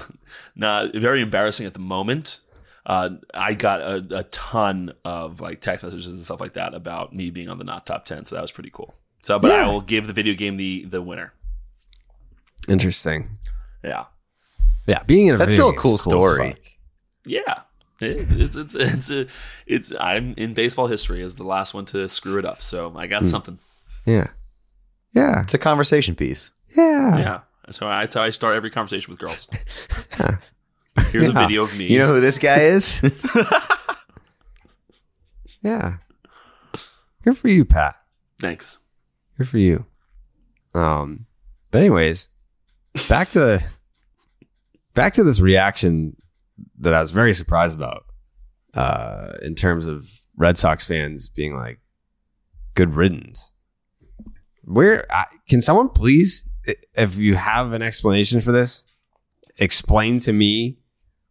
not 0.55 0.93
very 0.95 1.21
embarrassing 1.21 1.65
at 1.67 1.73
the 1.73 1.79
moment 1.79 2.39
uh, 2.85 3.09
i 3.33 3.53
got 3.53 3.81
a, 3.81 4.05
a 4.11 4.23
ton 4.23 4.91
of 5.05 5.39
like 5.39 5.61
text 5.61 5.83
messages 5.83 6.07
and 6.07 6.23
stuff 6.23 6.41
like 6.41 6.53
that 6.53 6.73
about 6.73 7.13
me 7.13 7.29
being 7.29 7.49
on 7.49 7.57
the 7.57 7.63
not 7.63 7.85
top 7.85 8.05
10 8.05 8.25
so 8.25 8.35
that 8.35 8.41
was 8.41 8.51
pretty 8.51 8.71
cool 8.71 8.95
so 9.21 9.37
but 9.37 9.51
i 9.51 9.67
will 9.71 9.81
give 9.81 10.07
the 10.07 10.13
video 10.13 10.33
game 10.33 10.57
the 10.57 10.85
the 10.85 11.01
winner 11.01 11.33
Interesting. 12.67 13.37
yeah 13.83 14.05
Yeah, 14.89 15.03
being 15.03 15.27
in 15.27 15.35
a 15.35 15.37
That's 15.37 15.53
still 15.53 15.69
a 15.69 15.71
game 15.73 15.79
cool 15.81 15.97
story. 15.97 16.49
fuck. 16.49 16.59
yeah 17.25 17.59
It- 18.01 18.27
it's 18.31 18.55
it's 18.55 18.75
it's 18.75 19.09
a, 19.11 19.27
it's 19.67 19.93
i'm 19.99 20.33
in 20.37 20.53
baseball 20.53 20.87
history 20.87 21.21
as 21.21 21.35
the 21.35 21.43
last 21.43 21.73
one 21.73 21.85
to 21.85 22.07
screw 22.09 22.37
it 22.39 22.45
up 22.45 22.61
so 22.61 22.93
i 22.97 23.05
got 23.07 23.27
something 23.27 23.59
Yeah. 24.05 24.27
Yeah. 25.13 25.41
It's 25.41 25.53
a 25.53 25.57
conversation 25.57 26.15
piece. 26.15 26.51
Yeah. 26.77 27.17
yeah 27.17 27.39
so 27.71 27.87
that's 27.87 28.15
how 28.15 28.23
i 28.23 28.29
start 28.31 28.55
every 28.55 28.69
conversation 28.71 29.11
with 29.11 29.19
girls 29.19 29.47
yeah. 30.19 30.37
here's 31.11 31.27
a 31.29 31.33
video 31.33 31.63
of 31.63 31.77
me 31.77 31.87
You 31.87 31.99
know 31.99 32.07
who 32.13 32.19
this 32.21 32.39
guy 32.39 32.61
is? 32.61 33.01
Yeah. 35.61 35.97
Good 37.23 37.37
for 37.37 37.49
you, 37.49 37.65
Pat. 37.65 37.95
thanks 38.39 38.79
Good 39.37 39.49
for 39.49 39.57
you. 39.57 39.85
Um, 40.73 41.25
but 41.71 41.79
anyways, 41.79 42.29
back 43.07 43.29
to 43.31 43.61
back 44.93 45.13
to 45.13 45.23
this 45.23 45.39
reaction 45.39 46.15
that 46.79 46.93
I 46.93 47.01
was 47.01 47.11
very 47.11 47.33
surprised 47.33 47.75
about 47.75 48.05
uh, 48.73 49.33
in 49.41 49.55
terms 49.55 49.87
of 49.87 50.07
Red 50.37 50.57
Sox 50.57 50.85
fans 50.85 51.29
being 51.29 51.55
like, 51.55 51.79
"Good 52.75 52.95
riddance." 52.95 53.53
Where 54.63 55.05
I, 55.11 55.25
can 55.47 55.61
someone 55.61 55.89
please, 55.89 56.45
if 56.93 57.15
you 57.15 57.35
have 57.35 57.73
an 57.73 57.81
explanation 57.81 58.41
for 58.41 58.51
this, 58.51 58.85
explain 59.57 60.19
to 60.19 60.33
me 60.33 60.77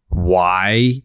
why 0.09 1.03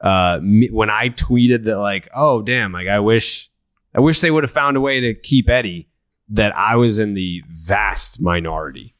uh, 0.00 0.40
me, 0.42 0.68
when 0.70 0.90
I 0.90 1.10
tweeted 1.10 1.64
that 1.64 1.78
like, 1.78 2.08
"Oh 2.14 2.42
damn!" 2.42 2.72
Like 2.72 2.88
I 2.88 3.00
wish, 3.00 3.50
I 3.94 4.00
wish 4.00 4.20
they 4.20 4.30
would 4.30 4.44
have 4.44 4.50
found 4.50 4.76
a 4.76 4.80
way 4.80 5.00
to 5.00 5.14
keep 5.14 5.48
Eddie. 5.48 5.88
That 6.28 6.56
I 6.56 6.74
was 6.74 6.98
in 6.98 7.14
the 7.14 7.44
vast 7.48 8.20
minority. 8.20 8.95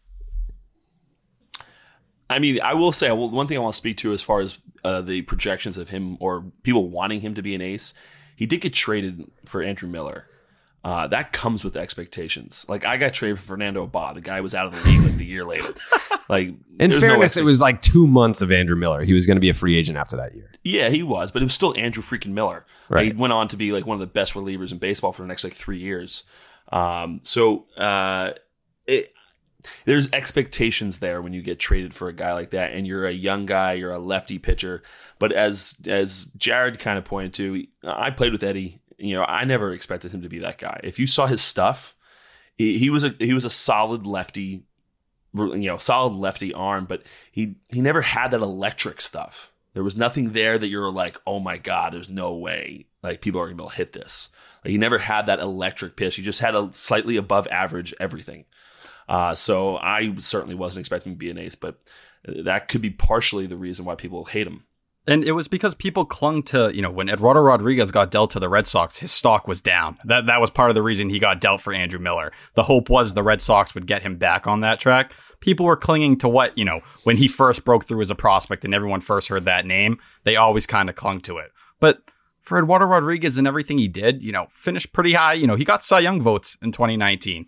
I 2.29 2.39
mean, 2.39 2.61
I 2.61 2.75
will 2.75 2.93
say 2.93 3.11
one 3.13 3.47
thing 3.47 3.57
I 3.57 3.61
want 3.61 3.75
to 3.75 3.79
speak 3.79 3.99
to 3.99 4.13
as 4.13 4.23
far 4.23 4.41
as 4.41 4.59
uh, 4.85 5.01
the 5.01 5.23
projections 5.23 5.79
of 5.79 5.91
him 5.91 6.17
or 6.21 6.45
people 6.63 6.89
wanting 6.89 7.21
him 7.21 7.35
to 7.35 7.43
be 7.43 7.55
an 7.55 7.61
ace. 7.61 7.95
He 8.35 8.47
did 8.47 8.61
get 8.61 8.73
traded 8.73 9.31
for 9.45 9.63
Andrew 9.63 9.89
Miller. 9.89 10.27
Uh, 10.85 11.07
that 11.09 11.33
comes 11.33 11.65
with 11.65 11.77
expectations. 11.77 12.65
Like 12.69 12.85
I 12.85 12.97
got 12.97 13.13
traded 13.13 13.39
for 13.41 13.47
Fernando 13.47 13.83
Abad. 13.85 14.17
The 14.17 14.21
guy 14.21 14.41
was 14.41 14.55
out 14.55 14.67
of 14.67 14.73
the 14.75 14.89
league 14.89 15.03
like 15.03 15.17
the 15.17 15.25
year 15.27 15.45
later. 15.45 15.73
Like 16.29 16.49
In 16.81 16.91
there's 16.91 17.01
no 17.03 17.11
fairness, 17.11 17.37
it 17.37 17.45
was 17.45 17.61
like 17.61 17.81
two 17.81 18.05
months 18.05 18.43
of 18.43 18.51
Andrew 18.51 18.75
Miller. 18.75 19.05
He 19.05 19.13
was 19.13 19.29
going 19.29 19.37
to 19.37 19.41
be 19.41 19.49
a 19.49 19.55
free 19.55 19.79
agent 19.79 19.97
after 19.97 20.17
that 20.17 20.35
year. 20.35 20.51
Yeah, 20.65 20.89
he 20.89 21.05
was, 21.05 21.31
but 21.31 21.41
it 21.41 21.45
was 21.45 21.55
still 21.55 21.73
Andrew 21.79 22.03
freaking 22.03 22.33
Miller. 22.33 22.67
Like, 22.89 22.97
Right. 22.97 23.07
he 23.07 23.13
went 23.13 23.33
on 23.33 23.47
to 23.47 23.57
be 23.57 23.71
like 23.71 23.87
one 23.87 23.95
of 23.95 24.01
the 24.01 24.09
best 24.09 24.35
relievers 24.35 24.73
in 24.73 24.79
baseball 24.79 25.13
for 25.13 25.23
the 25.23 25.29
next 25.29 25.45
like 25.45 25.53
three 25.55 25.79
years. 25.79 26.25
Um, 26.73 27.21
so 27.23 27.67
uh, 27.77 28.33
it, 28.89 29.13
there's 29.85 30.11
expectations 30.13 30.99
there 30.99 31.23
when 31.23 31.33
you 31.33 31.43
get 31.43 31.59
traded 31.59 31.95
for 31.95 32.09
a 32.09 32.13
guy 32.13 32.33
like 32.33 32.51
that, 32.51 32.73
and 32.73 32.87
you're 32.87 33.07
a 33.07 33.13
young 33.13 33.47
guy, 33.47 33.75
you're 33.75 33.93
a 33.93 33.99
lefty 33.99 34.39
pitcher. 34.39 34.83
But 35.19 35.33
as 35.33 35.81
as 35.87 36.27
Jared 36.37 36.79
kind 36.79 36.99
of 36.99 37.05
pointed 37.05 37.35
to, 37.35 37.67
I 37.85 38.11
played 38.11 38.33
with 38.33 38.43
Eddie. 38.43 38.81
You 38.99 39.17
know, 39.17 39.25
I 39.25 39.45
never 39.45 39.73
expected 39.73 40.13
him 40.13 40.23
to 40.23 40.29
be 40.29 40.39
that 40.39 40.59
guy. 40.59 40.81
If 40.83 40.99
you 40.99 41.07
saw 41.07 41.27
his 41.27 41.43
stuff, 41.43 41.95
he, 42.57 42.79
he 42.79 42.91
was 42.91 43.05
a 43.05 43.15
he 43.19 43.35
was 43.35 43.45
a 43.45 43.51
solid 43.51 44.07
lefty 44.07 44.65
you 45.35 45.69
know, 45.69 45.77
solid 45.77 46.15
lefty 46.15 46.55
arm, 46.55 46.87
but 46.87 47.03
he 47.31 47.57
he 47.69 47.81
never 47.81 48.03
had 48.03 48.31
that 48.31 48.41
electric 48.41 49.01
stuff. 49.01 49.51
There 49.75 49.85
was 49.85 49.97
nothing 49.97 50.33
there 50.33 50.57
that 50.57 50.69
you're 50.69 50.91
like, 50.91 51.21
oh 51.27 51.39
my 51.39 51.59
god, 51.59 51.93
there's 51.93 52.09
no 52.09 52.35
way 52.35 52.87
like 53.07 53.21
people 53.21 53.41
are 53.41 53.47
gonna 53.47 53.57
be 53.57 53.63
able 53.63 53.71
to 53.71 53.77
hit 53.77 53.93
this. 53.93 54.31
Like 54.65 54.73
he 54.73 54.79
never 54.79 54.99
had 54.99 55.27
that 55.27 55.39
electric 55.39 55.97
pitch. 55.97 56.17
He 56.17 56.23
just 56.23 56.41
had 56.41 56.55
a 56.55 56.69
slightly 56.73 57.17
above 57.17 57.47
average 57.49 57.95
everything. 58.01 58.45
Uh, 59.09 59.35
so 59.35 59.77
I 59.77 60.15
certainly 60.19 60.55
wasn't 60.55 60.81
expecting 60.81 61.13
to 61.13 61.19
be 61.19 61.31
an 61.31 61.39
ace, 61.39 61.55
but 61.55 61.79
that 62.25 62.69
could 62.69 62.83
be 62.83 62.91
partially 62.91 63.47
the 63.47 63.57
reason 63.57 63.85
why 63.85 63.95
people 63.95 64.25
hate 64.25 64.47
him. 64.47 64.65
And 65.09 65.23
it 65.23 65.33
was 65.33 65.47
because 65.47 65.75
people 65.75 66.05
clung 66.05 66.43
to, 66.45 66.75
you 66.75 66.83
know, 66.83 66.91
when 66.91 67.09
Eduardo 67.09 67.41
Rodriguez 67.41 67.93
got 67.93 68.11
dealt 68.11 68.33
to 68.33 68.41
the 68.41 68.49
Red 68.49 68.67
Sox, 68.67 68.99
his 68.99 69.13
stock 69.13 69.47
was 69.47 69.63
down. 69.63 69.99
That 70.05 70.27
that 70.27 70.41
was 70.41 70.51
part 70.51 70.69
of 70.69 70.75
the 70.75 70.83
reason 70.83 71.11
he 71.11 71.21
got 71.21 71.41
dealt 71.41 71.61
for 71.61 71.73
Andrew 71.73 72.01
Miller. 72.01 72.33
The 72.55 72.65
hope 72.65 72.91
was 72.91 73.15
the 73.15 73.23
Red 73.23 73.41
Sox 73.41 73.73
would 73.75 73.87
get 73.87 74.03
him 74.03 74.17
back 74.17 74.49
on 74.49 74.61
that 74.61 74.81
track. 74.81 75.13
People 75.39 75.67
were 75.67 75.77
clinging 75.77 76.19
to 76.19 76.29
what, 76.29 76.59
you 76.59 76.65
know, 76.65 76.81
when 77.05 77.19
he 77.19 77.29
first 77.29 77.65
broke 77.65 77.85
through 77.85 78.01
as 78.01 78.11
a 78.11 78.17
prospect 78.17 78.65
and 78.65 78.75
everyone 78.75 79.01
first 79.01 79.29
heard 79.29 79.45
that 79.45 79.65
name, 79.65 79.99
they 80.25 80.35
always 80.35 80.67
kind 80.67 80.89
of 80.89 80.97
clung 80.97 81.21
to 81.21 81.39
it. 81.39 81.53
But 81.79 82.01
for 82.41 82.59
Eduardo 82.59 82.87
Rodriguez 82.87 83.39
and 83.39 83.47
everything 83.47 83.79
he 83.79 83.87
did, 83.87 84.23
you 84.23 84.33
know, 84.33 84.47
finished 84.51 84.93
pretty 84.93 85.13
high. 85.13 85.35
You 85.35 85.47
know, 85.47 85.57
he 85.57 85.65
got 85.65 85.85
Cy 85.85 86.01
Young 86.01 86.21
votes 86.21 86.57
in 86.63 86.73
2019 86.73 87.47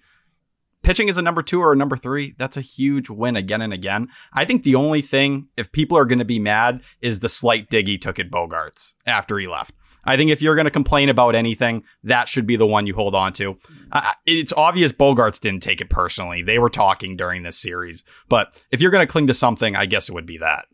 pitching 0.83 1.09
as 1.09 1.17
a 1.17 1.23
number 1.23 1.43
two 1.43 1.61
or 1.61 1.73
a 1.73 1.77
number 1.77 1.97
three, 1.97 2.35
that's 2.39 2.57
a 2.57 2.63
huge 2.63 3.11
win 3.11 3.37
again 3.37 3.63
and 3.63 3.73
again. 3.73 4.09
I 4.33 4.45
think 4.45 4.63
the 4.63 4.75
only 4.75 5.03
thing, 5.03 5.49
if 5.57 5.73
people 5.73 5.99
are 5.99 6.05
going 6.05 6.19
to 6.19 6.25
be 6.25 6.39
mad, 6.39 6.81
is 7.01 7.21
the 7.21 7.29
slight 7.29 7.69
dig 7.71 7.87
he 7.87 7.99
took 7.99 8.19
at 8.19 8.31
Bogaerts 8.31 8.95
after 9.07 9.39
he 9.39 9.47
left. 9.47 9.75
I 10.05 10.17
think 10.17 10.31
if 10.31 10.41
you're 10.41 10.55
going 10.55 10.65
to 10.65 10.71
complain 10.71 11.11
about 11.11 11.35
anything, 11.35 11.83
that 12.05 12.29
should 12.29 12.47
be 12.47 12.57
the 12.57 12.67
one 12.67 12.87
you 12.87 12.95
hold 12.95 13.15
on 13.15 13.33
to. 13.35 13.59
Uh, 13.93 14.13
it's 14.25 14.55
obvious 14.55 14.93
Bogaerts 14.93 15.41
didn't 15.41 15.63
take 15.63 15.81
it 15.83 15.91
personally. 15.91 16.43
They 16.43 16.59
were 16.59 16.71
talking 16.71 17.17
during 17.17 17.43
this 17.43 17.59
series. 17.59 18.05
But 18.29 18.57
if 18.71 18.81
you're 18.81 18.91
going 18.91 19.07
to 19.07 19.11
cling 19.11 19.27
to 19.27 19.35
something, 19.35 19.77
I 19.77 19.85
guess 19.87 20.09
it 20.09 20.15
would 20.15 20.25
be 20.25 20.39
that. 20.39 20.65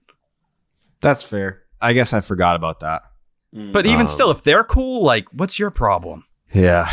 That's 1.01 1.25
fair. 1.25 1.63
I 1.81 1.95
guess 1.95 2.13
I 2.13 2.21
forgot 2.21 2.55
about 2.55 2.81
that. 2.81 3.03
But 3.53 3.87
even 3.87 4.03
Um, 4.03 4.09
still, 4.09 4.31
if 4.31 4.43
they're 4.45 4.65
cool, 4.65 5.05
like, 5.05 5.27
what's 5.33 5.59
your 5.59 5.71
problem? 5.71 6.25
Yeah. 6.53 6.89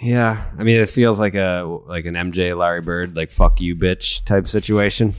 Yeah. 0.00 0.44
I 0.58 0.62
mean, 0.62 0.76
it 0.76 0.88
feels 0.88 1.20
like 1.20 1.34
a 1.34 1.80
like 1.86 2.06
an 2.06 2.14
MJ 2.14 2.56
Larry 2.56 2.80
Bird, 2.80 3.16
like 3.16 3.30
fuck 3.30 3.60
you, 3.60 3.76
bitch 3.76 4.24
type 4.24 4.48
situation. 4.48 5.14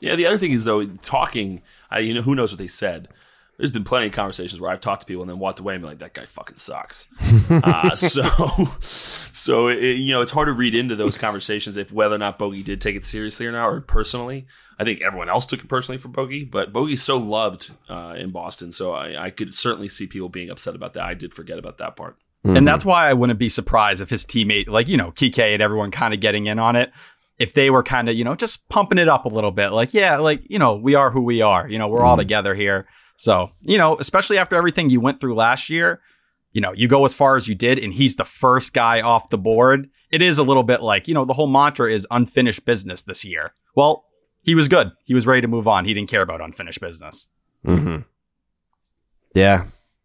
Yeah, 0.00 0.16
the 0.16 0.26
other 0.26 0.38
thing 0.38 0.52
is 0.52 0.64
though, 0.64 0.84
talking. 0.86 1.62
I, 1.90 2.00
you 2.00 2.14
know, 2.14 2.22
who 2.22 2.34
knows 2.34 2.52
what 2.52 2.58
they 2.58 2.66
said. 2.66 3.08
There's 3.56 3.70
been 3.70 3.84
plenty 3.84 4.06
of 4.06 4.12
conversations 4.12 4.60
where 4.60 4.68
I've 4.68 4.80
talked 4.80 5.02
to 5.02 5.06
people 5.06 5.22
and 5.22 5.30
then 5.30 5.38
walked 5.38 5.60
away 5.60 5.74
and 5.74 5.82
be 5.82 5.88
like, 5.88 6.00
"That 6.00 6.12
guy 6.12 6.26
fucking 6.26 6.56
sucks." 6.56 7.06
uh, 7.50 7.94
so, 7.94 8.24
so 8.80 9.68
it, 9.68 9.80
you 9.96 10.12
know, 10.12 10.20
it's 10.22 10.32
hard 10.32 10.48
to 10.48 10.52
read 10.52 10.74
into 10.74 10.96
those 10.96 11.16
conversations 11.16 11.76
if 11.76 11.92
whether 11.92 12.16
or 12.16 12.18
not 12.18 12.36
Bogey 12.36 12.64
did 12.64 12.80
take 12.80 12.96
it 12.96 13.04
seriously 13.04 13.46
or 13.46 13.52
not, 13.52 13.68
or 13.68 13.80
personally. 13.80 14.46
I 14.76 14.82
think 14.82 15.02
everyone 15.02 15.28
else 15.28 15.46
took 15.46 15.60
it 15.60 15.68
personally 15.68 15.98
for 15.98 16.08
Bogey, 16.08 16.44
but 16.44 16.72
Bogey's 16.72 17.00
so 17.00 17.16
loved 17.16 17.70
uh, 17.88 18.14
in 18.18 18.30
Boston, 18.30 18.72
so 18.72 18.92
I, 18.92 19.26
I 19.26 19.30
could 19.30 19.54
certainly 19.54 19.88
see 19.88 20.08
people 20.08 20.28
being 20.28 20.50
upset 20.50 20.74
about 20.74 20.94
that. 20.94 21.04
I 21.04 21.14
did 21.14 21.32
forget 21.32 21.58
about 21.58 21.78
that 21.78 21.94
part. 21.94 22.18
And 22.44 22.68
that's 22.68 22.84
why 22.84 23.08
I 23.08 23.14
wouldn't 23.14 23.38
be 23.38 23.48
surprised 23.48 24.02
if 24.02 24.10
his 24.10 24.26
teammate, 24.26 24.68
like, 24.68 24.86
you 24.86 24.98
know, 24.98 25.10
Kiké 25.12 25.54
and 25.54 25.62
everyone 25.62 25.90
kind 25.90 26.12
of 26.12 26.20
getting 26.20 26.46
in 26.46 26.58
on 26.58 26.76
it, 26.76 26.92
if 27.38 27.54
they 27.54 27.70
were 27.70 27.82
kind 27.82 28.08
of, 28.08 28.16
you 28.16 28.22
know, 28.22 28.34
just 28.34 28.68
pumping 28.68 28.98
it 28.98 29.08
up 29.08 29.24
a 29.24 29.30
little 29.30 29.50
bit. 29.50 29.70
Like, 29.70 29.94
yeah, 29.94 30.18
like, 30.18 30.42
you 30.48 30.58
know, 30.58 30.76
we 30.76 30.94
are 30.94 31.10
who 31.10 31.22
we 31.22 31.40
are. 31.40 31.66
You 31.66 31.78
know, 31.78 31.88
we're 31.88 32.04
all 32.04 32.18
together 32.18 32.54
here. 32.54 32.86
So, 33.16 33.50
you 33.62 33.78
know, 33.78 33.96
especially 33.98 34.36
after 34.38 34.56
everything 34.56 34.90
you 34.90 35.00
went 35.00 35.20
through 35.20 35.34
last 35.36 35.70
year, 35.70 36.00
you 36.52 36.60
know, 36.60 36.72
you 36.72 36.86
go 36.86 37.04
as 37.04 37.14
far 37.14 37.36
as 37.36 37.48
you 37.48 37.54
did 37.54 37.78
and 37.78 37.94
he's 37.94 38.16
the 38.16 38.24
first 38.24 38.74
guy 38.74 39.00
off 39.00 39.30
the 39.30 39.38
board. 39.38 39.88
It 40.10 40.20
is 40.20 40.38
a 40.38 40.44
little 40.44 40.62
bit 40.62 40.82
like, 40.82 41.08
you 41.08 41.14
know, 41.14 41.24
the 41.24 41.32
whole 41.32 41.48
mantra 41.48 41.90
is 41.90 42.06
unfinished 42.10 42.64
business 42.64 43.02
this 43.02 43.24
year. 43.24 43.54
Well, 43.74 44.04
he 44.44 44.54
was 44.54 44.68
good. 44.68 44.92
He 45.04 45.14
was 45.14 45.26
ready 45.26 45.40
to 45.40 45.48
move 45.48 45.66
on. 45.66 45.86
He 45.86 45.94
didn't 45.94 46.10
care 46.10 46.22
about 46.22 46.40
unfinished 46.40 46.80
business. 46.80 47.28
Mm-hmm. 47.66 48.02
Yeah. 49.34 49.64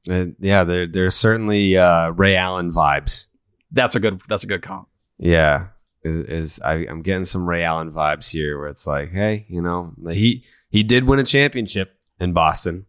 Uh, 0.10 0.26
yeah, 0.40 0.64
there, 0.64 0.86
there's 0.86 1.16
certainly 1.16 1.76
uh, 1.78 2.10
Ray 2.12 2.36
Allen 2.36 2.72
vibes. 2.72 3.28
That's 3.72 3.96
a 3.96 4.00
good, 4.00 4.22
that's 4.28 4.44
a 4.44 4.48
good 4.48 4.62
comp. 4.62 4.88
Yeah. 5.18 5.68
Is, 6.04 6.18
is 6.28 6.62
I, 6.62 6.86
I'm 6.88 7.02
getting 7.02 7.26
some 7.26 7.48
Ray 7.48 7.64
Allen 7.64 7.92
vibes 7.92 8.30
here 8.32 8.58
where 8.58 8.68
it's 8.68 8.88
like, 8.88 9.12
hey, 9.12 9.46
you 9.50 9.62
know, 9.62 9.94
he 10.10 10.46
he 10.70 10.84
did 10.84 11.04
win 11.04 11.20
a 11.20 11.24
championship 11.26 11.98
in 12.20 12.32
Boston. 12.32 12.86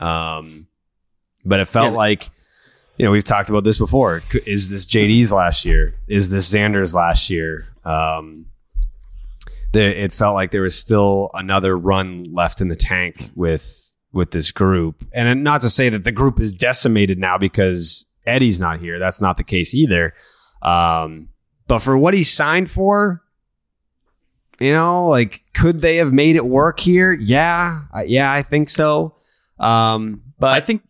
Um, 0.00 0.66
but 1.44 1.60
it 1.60 1.68
felt 1.68 1.92
Yeah. 1.92 1.96
like, 1.98 2.28
you 2.96 3.04
know, 3.04 3.10
we've 3.10 3.24
talked 3.24 3.50
about 3.50 3.64
this 3.64 3.76
before. 3.78 4.22
Is 4.46 4.70
this 4.70 4.86
JD's 4.86 5.32
last 5.32 5.64
year? 5.66 5.94
Is 6.08 6.30
this 6.30 6.50
Xander's 6.52 6.94
last 6.94 7.28
year? 7.28 7.66
Um, 7.84 8.46
there, 9.72 9.90
it 9.92 10.12
felt 10.12 10.34
like 10.34 10.50
there 10.50 10.62
was 10.62 10.78
still 10.78 11.30
another 11.34 11.76
run 11.76 12.24
left 12.32 12.60
in 12.62 12.68
the 12.68 12.76
tank 12.76 13.30
with 13.34 13.85
with 14.16 14.32
this 14.32 14.50
group, 14.50 15.04
and 15.12 15.44
not 15.44 15.60
to 15.60 15.70
say 15.70 15.88
that 15.88 16.04
the 16.04 16.12
group 16.12 16.40
is 16.40 16.52
decimated 16.52 17.18
now 17.18 17.38
because 17.38 18.06
Eddie's 18.26 18.58
not 18.58 18.80
here. 18.80 18.98
That's 18.98 19.20
not 19.20 19.36
the 19.36 19.44
case 19.44 19.74
either. 19.74 20.14
Um, 20.62 21.28
but 21.68 21.80
for 21.80 21.96
what 21.96 22.14
he 22.14 22.24
signed 22.24 22.70
for, 22.70 23.22
you 24.58 24.72
know, 24.72 25.06
like 25.06 25.44
could 25.54 25.82
they 25.82 25.96
have 25.96 26.12
made 26.12 26.36
it 26.36 26.46
work 26.46 26.80
here? 26.80 27.12
Yeah, 27.12 27.82
yeah, 28.06 28.32
I 28.32 28.42
think 28.42 28.70
so. 28.70 29.16
Um, 29.58 30.22
but 30.38 30.50
I 30.50 30.60
think, 30.60 30.82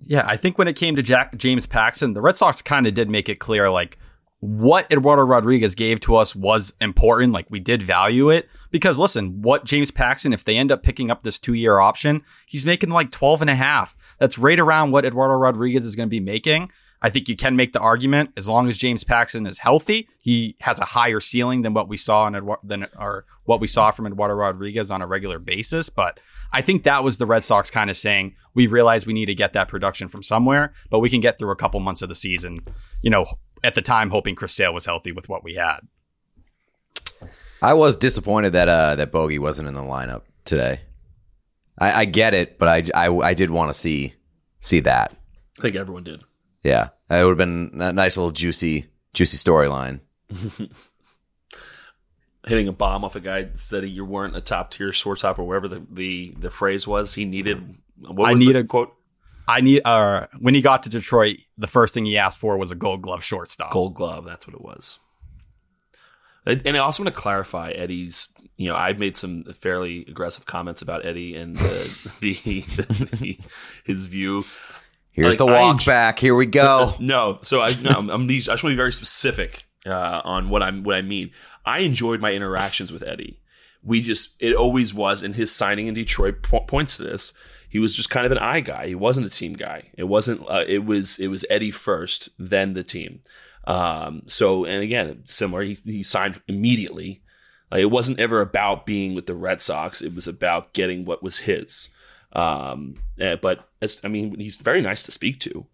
yeah, 0.00 0.24
I 0.26 0.36
think 0.36 0.58
when 0.58 0.68
it 0.68 0.76
came 0.76 0.96
to 0.96 1.02
Jack 1.02 1.36
James 1.36 1.66
Paxton, 1.66 2.14
the 2.14 2.20
Red 2.20 2.36
Sox 2.36 2.62
kind 2.62 2.86
of 2.86 2.94
did 2.94 3.10
make 3.10 3.28
it 3.28 3.40
clear, 3.40 3.70
like 3.70 3.98
what 4.46 4.86
Eduardo 4.92 5.22
Rodriguez 5.22 5.74
gave 5.74 5.98
to 6.00 6.14
us 6.14 6.36
was 6.36 6.72
important. 6.80 7.32
Like 7.32 7.50
we 7.50 7.58
did 7.58 7.82
value 7.82 8.30
it 8.30 8.48
because 8.70 8.96
listen, 8.96 9.42
what 9.42 9.64
James 9.64 9.90
Paxton, 9.90 10.32
if 10.32 10.44
they 10.44 10.56
end 10.56 10.70
up 10.70 10.84
picking 10.84 11.10
up 11.10 11.24
this 11.24 11.40
two 11.40 11.54
year 11.54 11.80
option, 11.80 12.22
he's 12.46 12.64
making 12.64 12.90
like 12.90 13.10
12 13.10 13.40
and 13.40 13.50
a 13.50 13.56
half. 13.56 13.96
That's 14.18 14.38
right 14.38 14.58
around 14.58 14.92
what 14.92 15.04
Eduardo 15.04 15.34
Rodriguez 15.34 15.84
is 15.84 15.96
going 15.96 16.08
to 16.08 16.10
be 16.10 16.20
making. 16.20 16.68
I 17.02 17.10
think 17.10 17.28
you 17.28 17.34
can 17.34 17.56
make 17.56 17.72
the 17.72 17.80
argument 17.80 18.30
as 18.36 18.48
long 18.48 18.68
as 18.68 18.78
James 18.78 19.02
Paxton 19.02 19.46
is 19.46 19.58
healthy, 19.58 20.08
he 20.22 20.56
has 20.60 20.80
a 20.80 20.84
higher 20.84 21.20
ceiling 21.20 21.62
than 21.62 21.74
what 21.74 21.88
we 21.88 21.96
saw 21.96 22.26
in 22.28 22.56
than 22.62 22.86
or 22.96 23.26
what 23.44 23.60
we 23.60 23.66
saw 23.66 23.90
from 23.90 24.06
Eduardo 24.06 24.34
Rodriguez 24.34 24.92
on 24.92 25.02
a 25.02 25.06
regular 25.06 25.40
basis. 25.40 25.88
But 25.88 26.20
I 26.52 26.62
think 26.62 26.84
that 26.84 27.02
was 27.04 27.18
the 27.18 27.26
Red 27.26 27.42
Sox 27.44 27.70
kind 27.70 27.90
of 27.90 27.96
saying 27.96 28.36
we 28.54 28.66
realize 28.68 29.06
we 29.06 29.12
need 29.12 29.26
to 29.26 29.34
get 29.34 29.52
that 29.54 29.68
production 29.68 30.08
from 30.08 30.22
somewhere, 30.22 30.72
but 30.88 31.00
we 31.00 31.10
can 31.10 31.20
get 31.20 31.38
through 31.38 31.50
a 31.50 31.56
couple 31.56 31.80
months 31.80 32.00
of 32.00 32.08
the 32.08 32.14
season. 32.14 32.60
You 33.02 33.10
know, 33.10 33.26
at 33.66 33.74
the 33.74 33.82
time 33.82 34.10
hoping 34.10 34.34
Chris 34.34 34.54
Sale 34.54 34.72
was 34.72 34.86
healthy 34.86 35.12
with 35.12 35.28
what 35.28 35.42
we 35.44 35.54
had. 35.54 35.80
I 37.60 37.74
was 37.74 37.96
disappointed 37.96 38.52
that 38.52 38.68
uh, 38.68 38.96
that 38.96 39.12
Bogey 39.12 39.38
wasn't 39.38 39.68
in 39.68 39.74
the 39.74 39.82
lineup 39.82 40.22
today. 40.44 40.80
I, 41.78 41.92
I 41.92 42.04
get 42.04 42.32
it, 42.34 42.58
but 42.58 42.68
I, 42.94 43.06
I, 43.06 43.14
I 43.18 43.34
did 43.34 43.50
want 43.50 43.70
to 43.70 43.74
see 43.74 44.14
see 44.60 44.80
that. 44.80 45.12
I 45.58 45.62
think 45.62 45.74
everyone 45.76 46.04
did. 46.04 46.22
Yeah, 46.62 46.90
it 47.10 47.24
would 47.24 47.30
have 47.30 47.38
been 47.38 47.80
a 47.80 47.92
nice 47.92 48.16
little 48.16 48.32
juicy 48.32 48.86
juicy 49.12 49.36
storyline. 49.36 50.00
hitting 52.46 52.68
a 52.68 52.72
bomb 52.72 53.04
off 53.04 53.16
a 53.16 53.20
guy 53.20 53.42
that 53.42 53.58
said 53.58 53.84
you 53.84 54.04
weren't 54.04 54.36
a 54.36 54.40
top 54.40 54.70
tier 54.70 54.92
shortstop 54.92 55.38
or 55.38 55.44
whatever 55.44 55.68
the, 55.68 55.84
the, 55.90 56.34
the 56.38 56.50
phrase 56.50 56.86
was. 56.86 57.14
He 57.14 57.24
needed. 57.24 57.76
What 57.98 58.30
I 58.30 58.34
need 58.34 58.54
the 58.54 58.60
a- 58.60 58.64
quote. 58.64 58.95
I 59.48 59.60
need 59.60 59.82
uh 59.84 60.26
when 60.38 60.54
he 60.54 60.60
got 60.62 60.82
to 60.84 60.90
Detroit, 60.90 61.38
the 61.56 61.66
first 61.66 61.94
thing 61.94 62.04
he 62.04 62.18
asked 62.18 62.38
for 62.38 62.56
was 62.58 62.72
a 62.72 62.74
gold 62.74 63.02
glove 63.02 63.22
shortstop. 63.24 63.70
Gold 63.72 63.94
glove. 63.94 64.24
That's 64.24 64.46
what 64.46 64.54
it 64.54 64.62
was. 64.62 64.98
And 66.44 66.62
and 66.64 66.76
I 66.76 66.80
also 66.80 67.02
want 67.02 67.14
to 67.14 67.20
clarify 67.20 67.70
Eddie's. 67.72 68.32
You 68.56 68.68
know, 68.68 68.76
I've 68.76 68.98
made 68.98 69.16
some 69.18 69.42
fairly 69.44 70.06
aggressive 70.08 70.46
comments 70.46 70.80
about 70.80 71.04
Eddie 71.04 71.36
and 71.36 71.56
the, 71.58 72.08
the, 72.20 72.64
the 73.18 73.38
his 73.84 74.06
view. 74.06 74.44
Here's 75.12 75.34
Like, 75.34 75.38
the 75.38 75.46
I 75.46 75.60
walk 75.60 75.76
enj- 75.78 75.86
back. 75.86 76.18
Here 76.18 76.34
we 76.34 76.46
go. 76.46 76.94
No, 77.00 77.38
so 77.42 77.60
I 77.62 77.70
no, 77.82 77.90
I'm, 77.90 78.10
I'm. 78.10 78.24
I 78.30 78.32
just 78.38 78.48
want 78.48 78.60
to 78.62 78.68
be 78.70 78.76
very 78.76 78.92
specific 78.92 79.64
uh, 79.84 80.22
on 80.24 80.48
what 80.48 80.62
I'm 80.62 80.82
what 80.84 80.96
I 80.96 81.02
mean. 81.02 81.30
I 81.64 81.80
enjoyed 81.80 82.20
my 82.20 82.32
interactions 82.32 82.92
with 82.92 83.02
Eddie. 83.02 83.40
We 83.82 84.00
just 84.00 84.34
it 84.40 84.54
always 84.54 84.94
was, 84.94 85.22
and 85.22 85.34
his 85.34 85.54
signing 85.54 85.86
in 85.86 85.94
Detroit 85.94 86.42
po- 86.42 86.60
points 86.60 86.96
to 86.96 87.04
this. 87.04 87.32
He 87.68 87.78
was 87.78 87.94
just 87.94 88.10
kind 88.10 88.26
of 88.26 88.32
an 88.32 88.38
eye 88.38 88.60
guy. 88.60 88.86
He 88.86 88.94
wasn't 88.94 89.26
a 89.26 89.30
team 89.30 89.54
guy. 89.54 89.90
It 89.96 90.04
wasn't. 90.04 90.42
Uh, 90.48 90.64
it 90.66 90.84
was 90.84 91.18
it 91.18 91.28
was 91.28 91.44
Eddie 91.50 91.70
first, 91.70 92.28
then 92.38 92.74
the 92.74 92.84
team. 92.84 93.20
Um, 93.66 94.22
so 94.26 94.64
and 94.64 94.82
again, 94.82 95.22
similar. 95.24 95.62
He 95.62 95.76
he 95.84 96.02
signed 96.02 96.40
immediately. 96.48 97.22
Like, 97.70 97.82
it 97.82 97.90
wasn't 97.90 98.20
ever 98.20 98.40
about 98.40 98.86
being 98.86 99.14
with 99.14 99.26
the 99.26 99.34
Red 99.34 99.60
Sox. 99.60 100.00
It 100.00 100.14
was 100.14 100.28
about 100.28 100.72
getting 100.72 101.04
what 101.04 101.22
was 101.22 101.40
his. 101.40 101.88
Um, 102.32 102.96
eh, 103.18 103.36
but 103.40 103.68
as, 103.82 104.00
I 104.04 104.08
mean, 104.08 104.38
he's 104.38 104.58
very 104.58 104.80
nice 104.80 105.02
to 105.04 105.12
speak 105.12 105.40
to. 105.40 105.66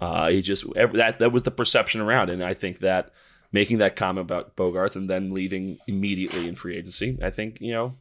Uh, 0.00 0.28
he 0.28 0.40
just 0.40 0.64
that 0.74 1.18
that 1.18 1.32
was 1.32 1.42
the 1.42 1.50
perception 1.50 2.00
around, 2.00 2.30
and 2.30 2.42
I 2.42 2.54
think 2.54 2.80
that 2.80 3.10
making 3.52 3.78
that 3.78 3.96
comment 3.96 4.26
about 4.26 4.56
Bogaerts 4.56 4.96
and 4.96 5.08
then 5.08 5.32
leaving 5.32 5.78
immediately 5.86 6.48
in 6.48 6.54
free 6.54 6.76
agency, 6.76 7.18
I 7.22 7.30
think 7.30 7.60
you 7.60 7.72
know 7.72 7.94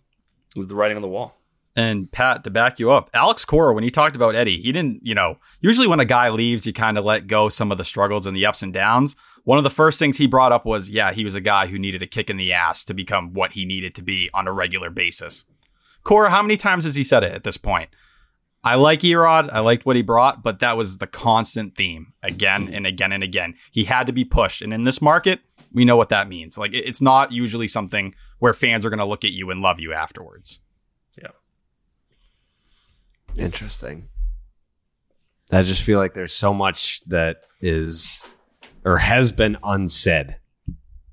was 0.56 0.68
the 0.68 0.76
writing 0.76 0.98
on 0.98 1.02
the 1.02 1.08
wall. 1.08 1.38
And 1.76 2.10
Pat, 2.10 2.46
to 2.46 2.50
back 2.50 2.80
you 2.80 2.92
up, 2.92 3.10
Alex 3.14 3.44
Cora, 3.44 3.74
when 3.74 3.84
he 3.84 3.90
talked 3.90 4.16
about 4.16 4.34
Eddie, 4.34 4.62
he 4.62 4.72
didn't, 4.72 5.06
you 5.06 5.14
know, 5.14 5.40
usually 5.60 5.88
when 5.88 6.00
a 6.00 6.06
guy 6.06 6.30
leaves, 6.30 6.66
you 6.66 6.72
kind 6.72 6.98
of 6.98 7.04
let 7.04 7.28
go 7.28 7.50
some 7.50 7.70
of 7.72 7.78
the 7.78 7.84
struggles 7.84 8.26
and 8.26 8.36
the 8.36 8.46
ups 8.46 8.64
and 8.64 8.74
downs. 8.74 9.16
One 9.44 9.58
of 9.58 9.66
the 9.66 9.70
first 9.70 10.00
things 10.00 10.18
he 10.18 10.26
brought 10.26 10.54
up 10.54 10.66
was, 10.66 10.90
yeah, 10.90 11.12
he 11.12 11.26
was 11.26 11.36
a 11.36 11.42
guy 11.42 11.68
who 11.68 11.78
needed 11.78 12.02
a 12.02 12.08
kick 12.08 12.30
in 12.30 12.38
the 12.38 12.54
ass 12.54 12.86
to 12.86 12.94
become 12.94 13.34
what 13.34 13.54
he 13.54 13.66
needed 13.66 13.94
to 13.96 14.02
be 14.02 14.30
on 14.34 14.48
a 14.48 14.54
regular 14.54 14.90
basis. 14.90 15.44
Cora, 16.04 16.30
how 16.30 16.42
many 16.42 16.56
times 16.56 16.86
has 16.86 16.96
he 16.96 17.04
said 17.04 17.24
it 17.24 17.34
at 17.34 17.44
this 17.44 17.58
point? 17.58 17.90
I 18.64 18.76
like 18.76 19.02
Erod. 19.02 19.52
I 19.52 19.60
liked 19.60 19.86
what 19.86 19.96
he 19.96 20.02
brought, 20.02 20.42
but 20.42 20.60
that 20.60 20.78
was 20.78 20.98
the 20.98 21.06
constant 21.06 21.76
theme 21.76 22.14
again 22.24 22.68
and 22.74 22.88
again 22.88 23.12
and 23.12 23.24
again. 23.24 23.54
He 23.72 23.84
had 23.84 24.08
to 24.08 24.14
be 24.14 24.26
pushed. 24.26 24.64
And 24.64 24.74
in 24.74 24.86
this 24.86 25.02
market, 25.02 25.42
we 25.72 25.86
know 25.86 25.98
what 25.98 26.10
that 26.10 26.28
means. 26.28 26.58
Like, 26.58 26.74
it's 26.74 27.02
not 27.02 27.32
usually 27.32 27.68
something 27.68 28.16
where 28.40 28.54
fans 28.54 28.84
are 28.84 28.90
going 28.90 29.00
to 29.00 29.06
look 29.06 29.24
at 29.24 29.34
you 29.34 29.52
and 29.52 29.62
love 29.62 29.80
you 29.80 29.94
afterwards. 29.94 30.62
Yeah. 33.36 33.46
Interesting. 33.46 34.10
I 35.52 35.62
just 35.62 35.84
feel 35.84 36.00
like 36.00 36.14
there's 36.16 36.34
so 36.34 36.54
much 36.54 37.02
that 37.08 37.44
is 37.62 38.24
or 38.84 38.98
has 38.98 39.32
been 39.32 39.58
unsaid 39.64 40.38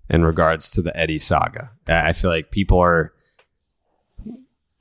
in 0.08 0.24
regards 0.24 0.70
to 0.70 0.82
the 0.82 0.96
Eddie 0.96 1.18
saga. 1.18 1.70
I 1.86 2.12
feel 2.12 2.30
like 2.30 2.50
people 2.50 2.78
are 2.78 3.12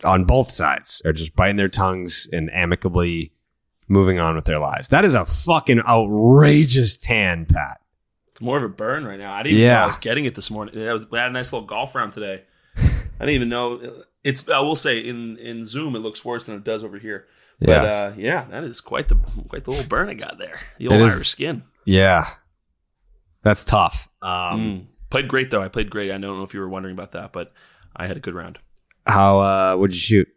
on 0.04 0.26
both 0.26 0.50
sides 0.50 1.02
are 1.06 1.14
just 1.14 1.36
biting 1.36 1.58
their 1.58 1.70
tongues 1.70 2.28
and 2.32 2.50
amicably 2.54 3.34
moving 3.88 4.20
on 4.20 4.36
with 4.36 4.46
their 4.46 4.60
lives. 4.60 4.90
That 4.90 5.06
is 5.06 5.14
a 5.16 5.26
fucking 5.26 5.82
outrageous 5.88 6.98
tan, 6.98 7.46
Pat. 7.46 7.82
It's 8.30 8.42
more 8.42 8.58
of 8.58 8.64
a 8.64 8.70
burn 8.70 9.06
right 9.06 9.20
now. 9.20 9.34
I 9.34 9.44
didn't 9.44 9.60
even 9.60 9.68
know 9.70 9.76
I 9.76 9.88
was 9.88 9.98
getting 9.98 10.26
it 10.26 10.36
this 10.36 10.50
morning. 10.50 10.74
Was, 10.80 11.06
I 11.12 11.18
had 11.20 11.30
a 11.30 11.34
nice 11.34 11.52
little 11.54 11.68
golf 11.68 11.94
round 11.94 12.14
today. 12.14 12.44
I 13.22 13.26
didn't 13.26 13.36
even 13.36 13.50
know 13.50 14.04
it's. 14.24 14.50
I 14.50 14.60
will 14.60 14.76
say 14.76 15.00
in 15.00 15.38
in 15.38 15.66
Zoom 15.66 15.96
it 15.96 16.00
looks 16.00 16.26
worse 16.26 16.44
than 16.46 16.56
it 16.56 16.64
does 16.64 16.84
over 16.84 16.98
here. 16.98 17.28
But 17.60 17.70
Yeah. 17.70 17.84
uh, 17.84 18.14
yeah, 18.18 18.46
that 18.50 18.64
is 18.64 18.82
quite 18.82 19.08
the 19.08 19.16
quite 19.48 19.64
the 19.66 19.70
little 19.72 19.86
burn 19.88 20.10
I 20.10 20.16
got 20.16 20.38
there. 20.40 20.60
The 20.80 20.88
old 20.88 21.02
is- 21.02 21.16
Irish 21.16 21.30
skin. 21.30 21.64
Yeah. 21.86 22.28
That's 23.44 23.64
tough. 23.64 24.10
Um, 24.22 24.60
Mm. 24.60 24.86
Played 25.10 25.28
great 25.28 25.52
though. 25.52 25.62
I 25.62 25.68
played 25.68 25.90
great. 25.90 26.10
I 26.12 26.18
don't 26.18 26.38
know 26.38 26.44
if 26.44 26.54
you 26.54 26.60
were 26.62 26.70
wondering 26.70 26.94
about 26.96 27.12
that, 27.12 27.32
but 27.34 27.52
I 27.96 28.08
had 28.08 28.18
a 28.18 28.20
good 28.20 28.34
round. 28.34 28.60
How 29.06 29.40
uh 29.42 29.76
would 29.78 29.94
you 29.94 30.00
shoot? 30.00 30.28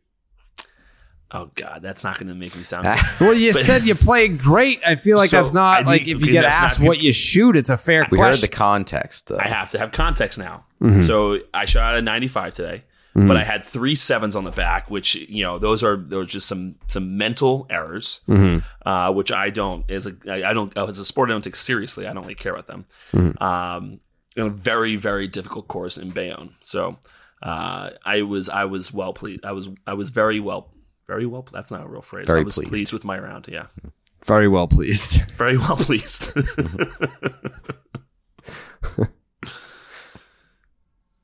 Oh 1.37 1.51
God, 1.57 1.80
that's 1.82 2.05
not 2.05 2.16
going 2.18 2.28
to 2.28 2.35
make 2.35 2.55
me 2.57 2.62
sound. 2.62 2.85
good. 2.87 2.99
Well, 3.20 3.35
you 3.35 3.53
But- 3.53 3.62
said 3.62 3.82
you 3.85 3.95
played 3.97 4.39
great. 4.41 4.80
I 4.87 4.95
feel 4.95 5.16
like 5.18 5.30
So, 5.30 5.37
that's 5.39 5.53
not 5.53 5.82
I 5.82 5.85
like 5.85 6.07
need- 6.07 6.16
if 6.16 6.24
you 6.24 6.30
get 6.32 6.45
asked 6.45 6.78
peop- 6.78 6.87
what 6.87 7.01
you 7.01 7.12
shoot, 7.12 7.57
it's 7.57 7.70
a 7.70 7.76
fair 7.76 8.03
question. 8.05 8.11
We 8.12 8.18
heard 8.18 8.24
question. 8.30 8.51
the 8.51 8.57
context 8.57 9.26
though. 9.28 9.39
I 9.39 9.49
have 9.49 9.68
to 9.70 9.78
have 9.78 9.91
context 9.91 10.39
now. 10.39 10.64
Mhm. 10.80 11.03
So 11.05 11.41
I 11.53 11.64
shot 11.64 11.97
a 11.97 12.03
95 12.03 12.55
today, 12.55 12.85
Mhm. 13.16 13.26
but 13.26 13.37
I 13.37 13.43
had 13.43 13.64
three 13.64 13.95
sevens 13.97 14.37
on 14.37 14.45
the 14.45 14.53
back, 14.53 14.91
which 14.91 15.16
you 15.16 15.43
know 15.43 15.59
those 15.59 15.82
are 15.82 15.97
those 15.97 16.24
are 16.24 16.28
just 16.28 16.47
some 16.47 16.76
some 16.87 17.16
mental 17.18 17.66
errors, 17.68 18.20
Mhm. 18.28 18.62
uh, 18.87 19.12
which 19.12 19.32
I 19.32 19.51
don't 19.51 19.91
as 19.91 20.07
a 20.07 20.12
I 20.30 20.51
I 20.51 20.53
don't 20.53 20.76
as 20.78 20.99
a 21.01 21.05
sport 21.05 21.30
I 21.30 21.32
don't 21.32 21.43
take 21.43 21.57
seriously. 21.57 22.07
I 22.07 22.12
don't 22.12 22.22
really 22.22 22.35
care 22.37 22.53
about 22.53 22.68
them. 22.68 22.85
Mhm. 23.12 23.43
Um, 23.43 24.01
in 24.37 24.47
a 24.47 24.51
very 24.51 24.95
very 24.97 25.26
difficult 25.26 25.66
course 25.68 25.97
in 25.97 26.11
Bayonne, 26.11 26.51
so 26.61 26.99
uh, 27.43 27.91
I 28.05 28.22
was 28.22 28.49
I 28.49 28.64
was 28.66 28.93
well 28.93 29.12
pleased. 29.12 29.45
I 29.45 29.53
was 29.53 29.68
I 29.87 29.95
was 29.95 30.11
very 30.11 30.39
well 30.41 30.70
very 31.07 31.27
well. 31.27 31.47
That's 31.53 31.71
not 31.71 31.83
a 31.83 31.87
real 31.89 32.03
phrase. 32.03 32.27
Very 32.27 32.41
I 32.41 32.45
was 32.45 32.55
pleased. 32.57 32.71
pleased 32.71 32.93
with 32.93 33.05
my 33.05 33.19
round. 33.19 33.47
Yeah, 33.49 33.67
Very 34.25 34.49
well 34.49 34.67
pleased. 34.69 35.23
very 35.37 35.59
well 35.59 35.77
pleased. 35.77 36.33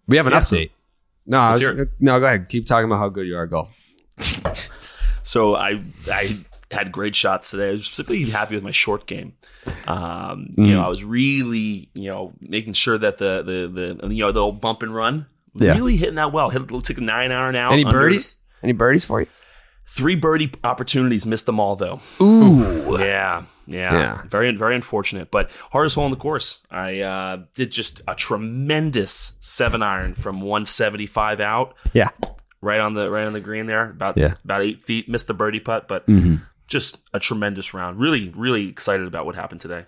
We 0.07 0.17
have 0.17 0.27
an 0.27 0.33
Yeah, 0.33 0.41
update. 0.41 0.71
no, 1.27 1.39
I 1.39 1.53
was, 1.53 1.61
Let's 1.63 1.73
hear 1.75 1.83
it. 1.85 1.89
no, 2.01 2.19
go 2.19 2.27
ahead. 2.27 2.49
Keep 2.49 2.67
talking 2.67 2.87
about 2.87 2.99
how 2.99 3.09
good 3.11 3.27
you 3.29 3.37
are 3.37 3.45
at 3.45 3.51
golf. 3.51 3.71
So 5.23 5.55
I 5.55 5.83
I 6.11 6.39
had 6.73 6.91
great 6.91 7.15
shots 7.15 7.51
today. 7.53 7.69
I 7.69 7.73
was 7.73 7.87
specifically 7.87 8.25
happy 8.25 8.55
with 8.57 8.65
my 8.65 8.73
short 8.73 9.07
game. 9.07 9.35
Um, 9.87 10.49
You 10.57 10.65
Mm. 10.65 10.73
know, 10.73 10.83
I 10.85 10.89
was 10.89 11.05
really 11.05 11.91
you 11.95 12.09
know 12.11 12.33
making 12.41 12.73
sure 12.73 12.99
that 12.99 13.19
the 13.19 13.43
the 13.45 13.97
the 14.03 14.13
you 14.15 14.25
know 14.25 14.33
the 14.33 14.41
old 14.41 14.61
bump 14.61 14.83
and 14.83 14.93
run, 14.95 15.27
Yeah. 15.55 15.75
really 15.77 15.97
hitting 15.97 16.17
that 16.17 16.33
well. 16.33 16.51
Hit 16.51 16.67
took 16.69 16.99
a 16.99 17.01
nine 17.01 17.31
hour 17.31 17.53
now. 17.53 17.71
Any 17.73 17.85
under- 17.85 17.97
birdies? 17.99 18.39
Any 18.65 18.73
birdies 18.73 19.05
for 19.05 19.21
you? 19.21 19.27
Three 19.93 20.15
birdie 20.15 20.53
opportunities, 20.63 21.27
missed 21.27 21.47
them 21.47 21.59
all 21.59 21.75
though. 21.77 22.01
Ooh. 22.21 22.97
Yeah, 22.99 23.45
yeah, 23.67 23.93
Yeah. 23.93 24.23
Very, 24.29 24.55
very 24.57 24.75
unfortunate. 24.77 25.31
But 25.33 25.51
hardest 25.73 25.97
hole 25.97 26.05
in 26.07 26.11
the 26.13 26.17
course. 26.17 26.61
I 26.71 27.01
uh, 27.01 27.43
did 27.55 27.73
just 27.73 28.01
a 28.07 28.15
tremendous 28.15 29.33
seven 29.41 29.83
iron 29.83 30.15
from 30.15 30.41
175 30.41 31.41
out, 31.41 31.75
Yeah. 31.93 32.11
right 32.63 32.81
on 32.81 32.95
the 32.95 33.11
right 33.11 33.25
on 33.27 33.33
the 33.33 33.41
green 33.41 33.67
there, 33.67 33.91
about 33.91 34.17
Yeah. 34.17 34.35
about 34.45 34.63
eight 34.63 34.81
feet. 34.83 35.09
Missed 35.09 35.27
the 35.27 35.35
birdie 35.35 35.61
putt, 35.61 35.89
but 35.89 36.07
Mhm. 36.07 36.43
just 36.69 36.99
a 37.13 37.19
tremendous 37.19 37.75
round. 37.75 37.99
Really, 37.99 38.29
really 38.31 38.69
excited 38.69 39.07
about 39.07 39.27
what 39.27 39.35
happened 39.35 39.61
today. 39.61 39.87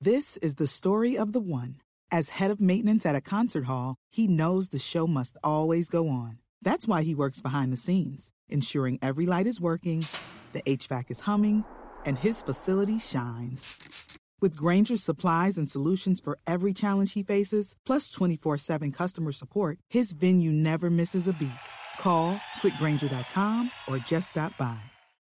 This 0.00 0.36
is 0.38 0.54
the 0.54 0.66
story 0.66 1.18
of 1.18 1.32
the 1.32 1.40
one. 1.40 1.76
As 2.12 2.30
head 2.30 2.50
of 2.50 2.60
maintenance 2.60 3.04
at 3.06 3.14
a 3.16 3.20
concert 3.20 3.64
hall, 3.64 3.96
he 4.10 4.26
knows 4.26 4.68
the 4.68 4.78
show 4.78 5.06
must 5.06 5.36
always 5.44 5.88
go 5.88 6.08
on. 6.08 6.38
That's 6.62 6.86
why 6.88 7.02
he 7.02 7.14
works 7.14 7.40
behind 7.40 7.72
the 7.72 7.76
scenes, 7.76 8.32
ensuring 8.52 8.98
every 9.02 9.26
light 9.26 9.46
is 9.46 9.60
working, 9.60 10.06
the 10.52 10.62
HVAC 10.62 11.10
is 11.10 11.20
humming, 11.20 11.64
and 12.04 12.18
his 12.18 12.42
facility 12.42 12.98
shines. 12.98 14.18
With 14.40 14.56
Grainger's 14.56 15.02
supplies 15.02 15.58
and 15.58 15.68
solutions 15.68 16.20
for 16.20 16.38
every 16.46 16.72
challenge 16.72 17.12
he 17.12 17.22
faces, 17.22 17.74
plus 17.84 18.10
24 18.10 18.58
7 18.58 18.92
customer 18.92 19.32
support, 19.32 19.78
his 19.88 20.12
venue 20.12 20.52
never 20.52 20.90
misses 20.90 21.28
a 21.28 21.32
beat. 21.32 21.50
Call 21.98 22.40
click 22.60 22.74
grainger.com 22.78 23.70
or 23.86 23.98
just 23.98 24.30
stop 24.30 24.56
by. 24.56 24.80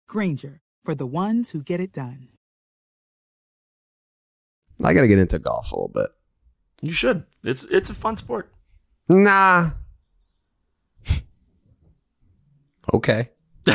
Grainger, 0.09 0.61
for 0.85 0.95
the 0.95 1.07
ones 1.07 1.51
who 1.51 1.63
get 1.63 1.81
it 1.81 1.93
done. 1.93 2.29
I 4.83 4.95
got 4.95 5.03
to 5.03 5.09
get 5.09 5.19
into 5.19 5.39
golf 5.39 5.71
a 5.71 5.77
little 5.77 5.89
bit. 5.89 6.11
You 6.83 6.93
should. 6.93 7.25
It's 7.45 7.65
it's 7.65 7.91
a 7.91 7.95
fun 7.95 8.17
sport. 8.17 8.53
Nah. 9.09 9.71
Okay. 12.93 13.31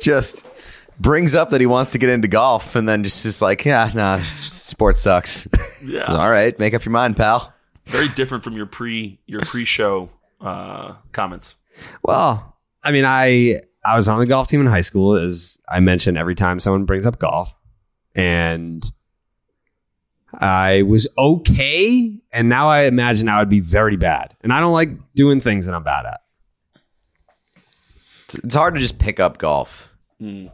just 0.00 0.46
brings 1.00 1.34
up 1.34 1.50
that 1.50 1.60
he 1.60 1.66
wants 1.66 1.92
to 1.92 1.98
get 1.98 2.08
into 2.10 2.28
golf 2.28 2.76
and 2.76 2.88
then 2.88 3.02
just 3.02 3.22
just 3.22 3.42
like, 3.42 3.64
yeah, 3.64 3.90
nah, 3.94 4.18
sports 4.22 5.00
sucks. 5.00 5.46
Yeah. 5.82 6.06
So, 6.06 6.16
all 6.16 6.30
right, 6.30 6.56
make 6.58 6.74
up 6.74 6.84
your 6.84 6.92
mind, 6.92 7.16
pal. 7.16 7.52
Very 7.86 8.08
different 8.08 8.44
from 8.44 8.56
your 8.56 8.66
pre 8.66 9.18
your 9.26 9.40
pre 9.40 9.64
show 9.64 10.10
uh, 10.40 10.94
comments. 11.10 11.56
Well, 12.04 12.56
I 12.84 12.92
mean, 12.92 13.04
I 13.04 13.60
I 13.84 13.96
was 13.96 14.06
on 14.08 14.20
the 14.20 14.26
golf 14.26 14.46
team 14.48 14.60
in 14.60 14.66
high 14.66 14.82
school, 14.82 15.16
as 15.16 15.58
I 15.68 15.80
mentioned 15.80 16.16
every 16.16 16.36
time 16.36 16.60
someone 16.60 16.84
brings 16.84 17.04
up 17.04 17.18
golf, 17.18 17.52
and 18.14 18.88
I 20.40 20.82
was 20.82 21.06
okay, 21.18 22.18
and 22.32 22.48
now 22.48 22.68
I 22.68 22.82
imagine 22.84 23.28
I 23.28 23.38
would 23.38 23.48
be 23.50 23.60
very 23.60 23.96
bad, 23.96 24.34
and 24.42 24.52
I 24.52 24.60
don't 24.60 24.72
like 24.72 24.90
doing 25.14 25.40
things 25.40 25.66
that 25.66 25.74
I'm 25.74 25.84
bad 25.84 26.06
at. 26.06 26.20
It's- 28.28 28.44
It's 28.44 28.54
hard 28.54 28.74
to 28.74 28.80
just 28.80 28.98
pick 28.98 29.20
up 29.20 29.38
golf, 29.38 29.92
Mm. 30.20 30.50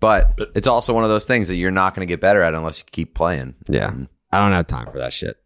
but 0.00 0.38
it's 0.54 0.66
also 0.66 0.92
one 0.92 1.04
of 1.04 1.10
those 1.10 1.24
things 1.26 1.48
that 1.48 1.56
you're 1.56 1.70
not 1.70 1.94
going 1.94 2.06
to 2.06 2.10
get 2.10 2.20
better 2.20 2.42
at 2.42 2.54
unless 2.54 2.80
you 2.80 2.84
keep 2.90 3.14
playing. 3.14 3.54
Yeah, 3.68 3.92
I 4.32 4.40
don't 4.40 4.52
have 4.52 4.66
time 4.66 4.86
for 4.90 4.98
that 4.98 5.12
shit. 5.12 5.36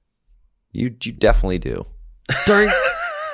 You 0.72 0.94
you 1.02 1.12
definitely 1.12 1.58
do. 1.58 1.86
during 2.46 2.70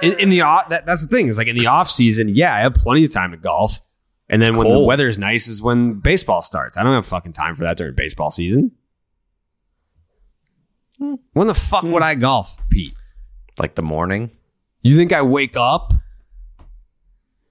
in, 0.03 0.18
in 0.20 0.28
the 0.30 0.41
off 0.41 0.68
that, 0.68 0.87
that's 0.87 1.03
the 1.03 1.09
thing 1.09 1.28
is 1.28 1.37
like 1.39 1.49
in 1.49 1.57
the 1.57 1.66
off 1.66 1.91
season 1.91 2.28
yeah 2.28 2.55
i 2.55 2.61
have 2.61 2.74
plenty 2.74 3.03
of 3.05 3.12
time 3.12 3.32
to 3.32 3.37
golf 3.37 3.80
and 4.28 4.41
then 4.41 4.51
It's 4.51 4.59
when 4.59 4.68
the 4.68 4.74
cold. 4.74 4.87
weather's 4.87 5.18
nice 5.18 5.49
is 5.49 5.61
when 5.61 5.95
baseball 5.95 6.43
starts 6.43 6.76
i 6.78 6.85
don't 6.85 6.95
have 6.95 7.05
fucking 7.05 7.32
time 7.32 7.57
for 7.57 7.64
that 7.64 7.76
during 7.76 7.95
baseball 7.97 8.30
season 8.30 8.70
when 10.99 11.47
the 11.47 11.55
fuck 11.55 11.82
would 11.82 12.03
hmm. 12.03 12.11
i 12.11 12.14
golf 12.14 12.57
pete 12.70 12.95
Like 13.59 13.74
the 13.74 13.82
morning. 13.82 14.30
you 14.82 14.97
think 14.97 15.12
i 15.12 15.22
wake 15.22 15.57
up 15.57 15.92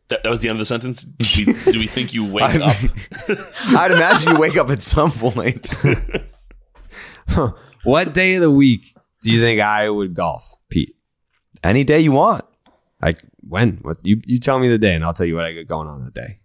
That, 0.10 0.24
that 0.24 0.30
was 0.30 0.42
the 0.42 0.50
end 0.50 0.58
of 0.58 0.60
the 0.60 0.66
sentence. 0.66 1.04
Do 1.18 1.46
we, 1.48 1.72
do 1.72 1.80
we 1.80 1.88
think 1.88 2.14
you 2.14 2.24
wake 2.26 2.56
up? 2.56 2.76
I'd 3.70 3.92
imagine 3.92 4.34
you 4.34 4.40
wake 4.40 4.58
up 4.58 4.70
at 4.70 4.82
some 4.84 5.12
point. 5.12 5.74
what 7.84 8.14
day 8.14 8.36
of 8.36 8.42
the 8.42 8.52
week 8.52 8.94
do 9.22 9.32
you 9.32 9.40
think 9.42 9.62
i 9.62 9.90
would 9.90 10.14
golf 10.14 10.56
pete 10.70 10.96
Any 11.64 11.84
day 11.84 12.00
you 12.00 12.12
want. 12.12 12.44
like 13.02 13.20
when 13.48 13.78
what 13.82 13.98
you, 14.04 14.22
you 14.26 14.38
tell 14.40 14.60
me 14.60 14.68
the 14.70 14.78
day 14.78 14.94
and 14.96 15.04
i'll 15.04 15.14
tell 15.14 15.26
you 15.26 15.36
what 15.36 15.46
i 15.46 15.54
got 15.54 15.68
going 15.68 15.88
on 15.88 16.04
that 16.04 16.14
day 16.14 16.40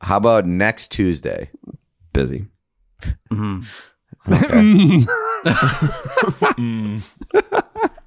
How 0.00 0.16
about 0.16 0.46
next 0.46 0.88
Tuesday? 0.92 1.50
busy 2.12 2.46
mm-hmm. 3.30 3.62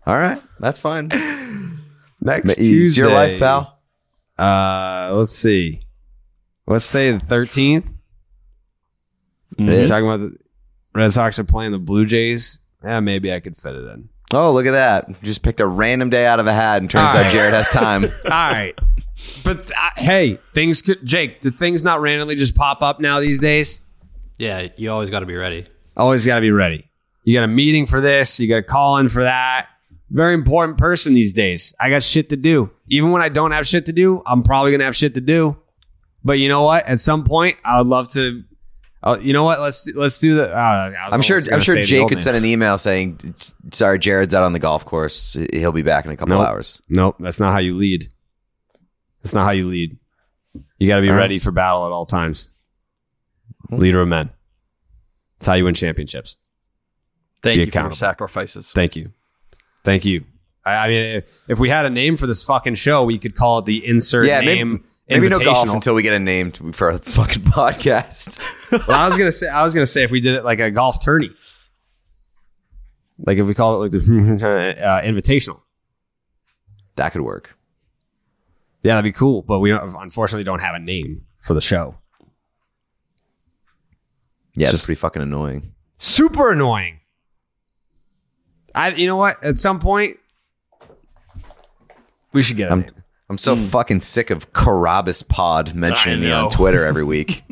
All 0.07 0.17
right, 0.17 0.41
that's 0.59 0.79
fine. 0.79 1.09
next 2.21 2.51
It's 2.51 2.55
Tuesday, 2.55 3.01
your 3.01 3.11
life, 3.11 3.37
pal. 3.39 3.79
Uh, 4.37 5.11
let's 5.13 5.33
see. 5.33 5.81
Let's 6.67 6.85
say 6.85 7.11
the 7.11 7.19
thirteenth. 7.19 7.85
It 9.57 9.63
You're 9.65 9.73
is. 9.73 9.89
talking 9.89 10.07
about 10.07 10.19
the 10.21 10.37
Red 10.93 11.11
Sox 11.11 11.37
are 11.39 11.43
playing 11.43 11.71
the 11.71 11.79
Blue 11.79 12.05
Jays. 12.05 12.61
Yeah, 12.83 12.99
maybe 13.01 13.33
I 13.33 13.39
could 13.39 13.57
fit 13.57 13.75
it 13.75 13.85
in. 13.85 14.09
Oh, 14.33 14.53
look 14.53 14.65
at 14.65 14.71
that! 14.71 15.21
Just 15.21 15.43
picked 15.43 15.59
a 15.59 15.67
random 15.67 16.09
day 16.09 16.25
out 16.25 16.39
of 16.39 16.47
a 16.47 16.53
hat, 16.53 16.81
and 16.81 16.89
turns 16.89 17.13
out 17.13 17.31
Jared 17.31 17.53
has 17.53 17.69
time. 17.69 18.05
All 18.23 18.29
right, 18.29 18.73
but 19.43 19.69
uh, 19.71 19.89
hey, 19.97 20.39
things 20.53 20.81
could. 20.81 21.05
Jake, 21.05 21.41
do 21.41 21.51
things 21.51 21.83
not 21.83 21.99
randomly 21.99 22.35
just 22.35 22.55
pop 22.55 22.81
up 22.81 22.99
now 22.99 23.19
these 23.19 23.39
days? 23.39 23.81
Yeah, 24.37 24.67
you 24.77 24.91
always 24.91 25.09
got 25.09 25.19
to 25.19 25.25
be 25.25 25.35
ready. 25.35 25.65
Always 25.97 26.25
got 26.25 26.35
to 26.35 26.41
be 26.41 26.51
ready. 26.51 26.89
You 27.23 27.33
got 27.33 27.43
a 27.43 27.47
meeting 27.47 27.85
for 27.85 28.01
this. 28.01 28.39
You 28.39 28.47
got 28.47 28.57
to 28.57 28.63
call 28.63 28.97
in 28.97 29.09
for 29.09 29.23
that. 29.23 29.67
Very 30.11 30.33
important 30.35 30.77
person 30.77 31.13
these 31.13 31.33
days. 31.33 31.73
I 31.79 31.89
got 31.89 32.03
shit 32.03 32.29
to 32.29 32.37
do. 32.37 32.69
Even 32.87 33.11
when 33.11 33.21
I 33.21 33.29
don't 33.29 33.51
have 33.51 33.65
shit 33.65 33.87
to 33.87 33.93
do, 33.93 34.21
I'm 34.27 34.43
probably 34.43 34.71
gonna 34.71 34.83
have 34.83 34.95
shit 34.95 35.15
to 35.15 35.21
do. 35.21 35.57
But 36.23 36.33
you 36.37 36.47
know 36.47 36.61
what? 36.63 36.85
At 36.85 36.99
some 36.99 37.23
point, 37.23 37.57
I 37.65 37.79
would 37.79 37.87
love 37.87 38.11
to. 38.11 38.43
Uh, 39.01 39.17
you 39.19 39.33
know 39.33 39.43
what? 39.43 39.59
Let's 39.59 39.87
let's 39.95 40.19
do 40.19 40.35
the. 40.35 40.49
Uh, 40.55 40.93
I'm 41.11 41.21
sure. 41.23 41.39
I'm 41.51 41.59
sure 41.61 41.81
Jake 41.81 42.07
could 42.07 42.21
send 42.21 42.37
an 42.37 42.45
email 42.45 42.77
saying, 42.77 43.33
"Sorry, 43.71 43.97
Jared's 43.97 44.35
out 44.35 44.43
on 44.43 44.53
the 44.53 44.59
golf 44.59 44.85
course. 44.85 45.35
He'll 45.53 45.71
be 45.71 45.81
back 45.81 46.05
in 46.05 46.11
a 46.11 46.15
couple 46.17 46.37
Nope. 46.37 46.47
hours." 46.47 46.81
Nope, 46.87 47.15
that's 47.19 47.39
not 47.39 47.51
how 47.51 47.59
you 47.59 47.75
lead. 47.75 48.07
That's 49.23 49.33
not 49.33 49.43
how 49.45 49.51
you 49.51 49.67
lead. 49.67 49.97
You 50.77 50.87
got 50.87 50.97
to 50.97 51.01
be 51.01 51.09
All 51.09 51.15
right. 51.15 51.21
ready 51.21 51.39
for 51.39 51.51
battle 51.51 51.85
at 51.87 51.91
all 51.91 52.05
times. 52.05 52.49
Leader 53.71 54.01
of 54.01 54.07
men. 54.07 54.29
That's 55.39 55.47
how 55.47 55.53
you 55.53 55.65
win 55.65 55.73
championships. 55.75 56.37
Thank 57.41 57.59
Be 57.59 57.65
you 57.65 57.71
for 57.71 57.79
your 57.81 57.91
sacrifices. 57.91 58.71
Thank 58.71 58.95
you. 58.95 59.11
Thank 59.83 60.05
you. 60.05 60.23
I, 60.65 60.85
I 60.85 60.87
mean, 60.89 61.03
if, 61.17 61.25
if 61.47 61.59
we 61.59 61.69
had 61.69 61.85
a 61.85 61.89
name 61.89 62.17
for 62.17 62.25
this 62.25 62.43
fucking 62.43 62.75
show, 62.75 63.03
we 63.03 63.19
could 63.19 63.35
call 63.35 63.59
it 63.59 63.65
the 63.65 63.85
insert 63.85 64.25
Yeah, 64.25 64.39
maybe, 64.41 64.55
name. 64.55 64.83
maybe 65.07 65.29
no 65.29 65.37
golf 65.39 65.67
Invitational. 65.67 65.73
until 65.75 65.93
we 65.95 66.01
get 66.01 66.13
a 66.13 66.19
name 66.19 66.51
to- 66.53 66.71
for 66.73 66.89
a 66.89 66.97
fucking 66.97 67.43
podcast. 67.43 68.39
well, 68.87 68.97
I 68.97 69.07
was 69.07 69.17
gonna 69.17 69.31
say, 69.31 69.47
I 69.47 69.63
was 69.63 69.73
gonna 69.75 69.85
say 69.85 70.03
if 70.03 70.09
we 70.11 70.21
did 70.21 70.33
it 70.35 70.43
like 70.43 70.59
a 70.59 70.71
golf 70.71 71.03
tourney, 71.03 71.29
like 73.19 73.37
if 73.37 73.45
we 73.47 73.53
call 73.53 73.75
it 73.75 73.77
like 73.77 73.91
the 73.91 73.97
uh, 74.83 75.01
invitational. 75.03 75.61
that 76.95 77.11
could 77.11 77.21
work. 77.21 77.57
Yeah, 78.81 78.95
that'd 78.95 79.03
be 79.07 79.15
cool. 79.17 79.41
But 79.41 79.59
we 79.59 79.69
don't, 79.69 79.95
unfortunately 79.95 80.43
don't 80.43 80.59
have 80.61 80.75
a 80.75 80.79
name 80.79 81.25
for 81.41 81.53
the 81.53 81.61
show. 81.61 81.97
Yeah, 84.55 84.65
It's 84.67 84.73
it's 84.73 84.79
just- 84.81 84.85
pretty 84.87 84.99
fucking 84.99 85.21
annoying. 85.21 85.73
super 85.97 86.51
annoying. 86.51 86.99
I, 88.73 88.89
you 88.89 89.07
know 89.07 89.15
what? 89.15 89.41
At 89.43 89.59
some 89.59 89.79
point, 89.79 90.17
we 92.33 92.41
should 92.41 92.57
get 92.57 92.69
a 92.69 92.73
I'm 92.73 92.81
name. 92.81 92.91
I'm 93.29 93.37
so 93.37 93.55
hmm. 93.55 93.61
fucking 93.63 94.01
sick 94.01 94.29
of 94.29 94.51
Carrabis 94.53 95.27
Pod 95.27 95.73
mentioning 95.73 96.19
me 96.19 96.31
on. 96.31 96.49
Twitter 96.51 96.85
every 96.85 97.03
week. 97.03 97.43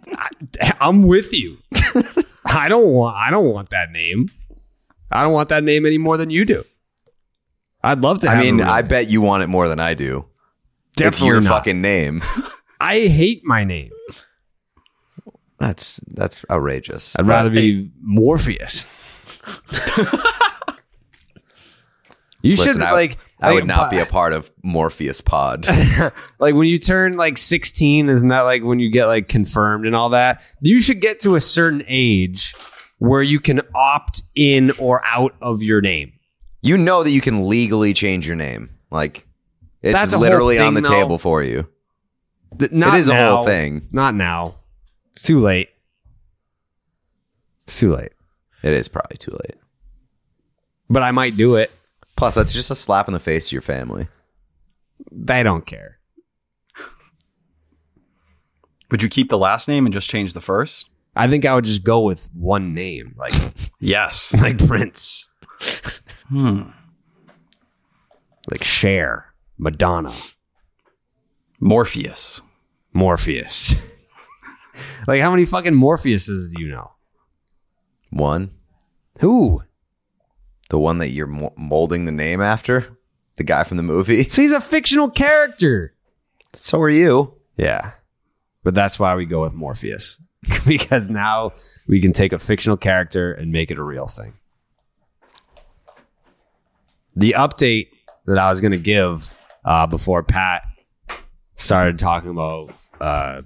I'm 0.80 1.06
with 1.06 1.32
you. 1.32 1.58
I 2.44 2.68
don't 2.68 2.88
want. 2.92 3.16
I 3.16 3.30
don't 3.30 3.46
want 3.46 3.70
that 3.70 3.90
name. 3.92 4.28
I 5.10 5.22
don't 5.22 5.32
want 5.32 5.48
that 5.50 5.62
name 5.62 5.86
any 5.86 5.98
more 5.98 6.16
than 6.16 6.30
you 6.30 6.44
do. 6.44 6.64
I'd 7.82 8.00
love 8.00 8.20
to. 8.20 8.28
Have 8.28 8.38
I 8.38 8.42
mean, 8.42 8.60
I 8.60 8.82
bet 8.82 9.08
you 9.08 9.20
want 9.20 9.42
it 9.42 9.46
more 9.46 9.68
than 9.68 9.78
I 9.80 9.94
do. 9.94 10.26
Definitely 10.96 11.08
it's 11.08 11.20
your 11.22 11.40
not. 11.40 11.50
fucking 11.50 11.80
name. 11.80 12.22
I 12.80 13.06
hate 13.06 13.44
my 13.44 13.64
name. 13.64 13.90
That's 15.58 16.00
that's 16.08 16.44
outrageous. 16.50 17.16
I'd 17.18 17.26
rather 17.26 17.50
be 17.50 17.90
Morpheus. 18.00 18.86
you 22.42 22.56
Listen, 22.56 22.72
should 22.74 22.82
I, 22.82 22.92
like. 22.92 23.18
I 23.40 23.52
would 23.52 23.64
like, 23.64 23.66
not 23.66 23.90
be 23.90 23.98
a 23.98 24.06
part 24.06 24.32
of 24.32 24.50
Morpheus 24.62 25.20
Pod. 25.20 25.66
like 26.38 26.54
when 26.54 26.68
you 26.68 26.78
turn 26.78 27.12
like 27.12 27.36
16 27.36 28.08
isn't 28.08 28.28
that 28.28 28.42
like 28.42 28.64
when 28.64 28.78
you 28.80 28.90
get 28.90 29.06
like 29.06 29.28
confirmed 29.28 29.84
and 29.84 29.94
all 29.94 30.08
that 30.08 30.40
you 30.62 30.80
should 30.80 31.02
get 31.02 31.20
to 31.20 31.36
a 31.36 31.40
certain 31.40 31.84
age 31.86 32.54
where 32.96 33.22
you 33.22 33.38
can 33.38 33.60
opt 33.74 34.22
in 34.34 34.70
or 34.78 35.04
out 35.04 35.36
of 35.42 35.62
your 35.62 35.82
name 35.82 36.14
you 36.66 36.76
know 36.76 37.04
that 37.04 37.10
you 37.10 37.20
can 37.20 37.48
legally 37.48 37.94
change 37.94 38.26
your 38.26 38.36
name. 38.36 38.70
Like 38.90 39.26
it's 39.82 39.94
That's 39.94 40.12
a 40.12 40.16
whole 40.16 40.22
literally 40.22 40.58
on 40.58 40.74
the 40.74 40.80
though. 40.80 40.90
table 40.90 41.18
for 41.18 41.42
you. 41.42 41.68
Th- 42.58 42.72
not 42.72 42.94
it 42.94 43.00
is 43.00 43.08
a 43.08 43.14
whole 43.14 43.44
thing. 43.44 43.88
not 43.92 44.14
now 44.14 44.56
it's 45.16 45.22
too 45.22 45.40
late 45.40 45.70
it's 47.64 47.80
too 47.80 47.96
late 47.96 48.12
It 48.62 48.74
is 48.74 48.86
probably 48.86 49.16
too 49.16 49.32
late. 49.32 49.56
but 50.90 51.02
i 51.02 51.10
might 51.10 51.36
do 51.38 51.56
it 51.56 51.70
Plus, 52.16 52.34
that's 52.34 52.52
just 52.52 52.70
a 52.70 52.74
slap 52.74 53.08
in 53.08 53.12
the 53.14 53.18
face 53.20 53.48
to 53.50 53.54
your 53.54 53.60
family. 53.62 54.08
they 55.10 55.42
don't 55.42 55.66
care 55.66 55.98
Would 58.90 59.02
you 59.02 59.08
keep 59.08 59.28
the 59.28 59.36
last 59.38 59.68
name 59.68 59.84
and 59.86 59.92
just 59.92 60.08
change 60.08 60.32
the 60.32 60.40
first? 60.40 60.88
i 61.16 61.26
think 61.26 61.44
i 61.46 61.54
would 61.54 61.64
just 61.64 61.82
go 61.82 62.00
with 62.00 62.28
one 62.34 62.74
name 62.74 63.14
like 63.16 63.32
Yes. 63.80 64.34
like 64.40 64.58
prince 64.66 65.30
Hmm. 66.28 66.62
like 68.50 68.62
Cher, 68.64 69.32
madonna 69.58 70.12
Morpheus. 71.60 72.42
morpheus 72.92 73.74
like 75.06 75.20
how 75.20 75.30
many 75.30 75.44
fucking 75.44 75.74
morpheuses 75.74 76.52
do 76.54 76.62
you 76.62 76.68
know 76.68 76.90
One, 78.10 78.50
who 79.20 79.62
the 80.68 80.78
one 80.78 80.98
that 80.98 81.10
you're 81.10 81.26
mo- 81.26 81.54
molding 81.56 82.04
the 82.04 82.12
name 82.12 82.40
after, 82.40 82.96
the 83.36 83.44
guy 83.44 83.64
from 83.64 83.76
the 83.76 83.82
movie. 83.82 84.28
So 84.28 84.42
he's 84.42 84.52
a 84.52 84.60
fictional 84.60 85.10
character. 85.10 85.94
So 86.54 86.80
are 86.80 86.90
you. 86.90 87.34
Yeah. 87.56 87.92
But 88.64 88.74
that's 88.74 88.98
why 88.98 89.14
we 89.14 89.26
go 89.26 89.42
with 89.42 89.52
Morpheus. 89.52 90.20
because 90.66 91.10
now 91.10 91.52
we 91.88 92.00
can 92.00 92.12
take 92.12 92.32
a 92.32 92.38
fictional 92.38 92.76
character 92.76 93.32
and 93.32 93.52
make 93.52 93.70
it 93.70 93.78
a 93.78 93.82
real 93.82 94.06
thing. 94.06 94.34
The 97.14 97.34
update 97.36 97.88
that 98.26 98.38
I 98.38 98.50
was 98.50 98.60
going 98.60 98.72
to 98.72 98.78
give 98.78 99.36
uh, 99.64 99.86
before 99.86 100.22
Pat 100.22 100.62
started 101.56 101.98
talking 101.98 102.30
about, 102.30 102.70
uh, 103.00 103.42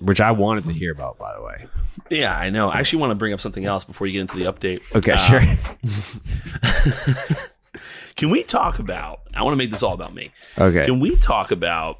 which 0.00 0.20
I 0.20 0.30
wanted 0.32 0.64
to 0.64 0.72
hear 0.72 0.92
about, 0.92 1.18
by 1.18 1.32
the 1.34 1.42
way. 1.42 1.66
Yeah, 2.10 2.36
I 2.36 2.50
know. 2.50 2.68
I 2.68 2.78
actually 2.80 3.00
want 3.00 3.10
to 3.12 3.14
bring 3.16 3.32
up 3.32 3.40
something 3.40 3.64
else 3.64 3.84
before 3.84 4.06
you 4.06 4.12
get 4.12 4.20
into 4.20 4.36
the 4.38 4.44
update. 4.52 4.80
Okay, 4.94 5.12
Uh, 5.12 5.16
sure. 5.16 5.42
Can 8.16 8.30
we 8.30 8.42
talk 8.42 8.78
about? 8.78 9.20
I 9.34 9.42
want 9.42 9.52
to 9.52 9.56
make 9.58 9.70
this 9.70 9.82
all 9.82 9.92
about 9.92 10.14
me. 10.14 10.32
Okay. 10.58 10.86
Can 10.86 11.00
we 11.00 11.16
talk 11.16 11.50
about 11.50 11.98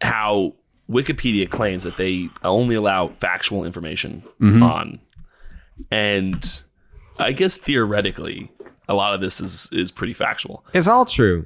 how 0.00 0.54
Wikipedia 0.90 1.48
claims 1.48 1.84
that 1.84 1.96
they 1.96 2.28
only 2.42 2.74
allow 2.74 3.08
factual 3.08 3.64
information 3.64 4.22
Mhm. 4.40 4.62
on, 4.62 4.98
and 5.90 6.62
I 7.18 7.32
guess 7.32 7.56
theoretically, 7.56 8.50
a 8.88 8.94
lot 8.94 9.14
of 9.14 9.20
this 9.20 9.40
is 9.40 9.68
is 9.72 9.90
pretty 9.92 10.12
factual. 10.14 10.64
It's 10.74 10.88
all 10.88 11.04
true. 11.04 11.44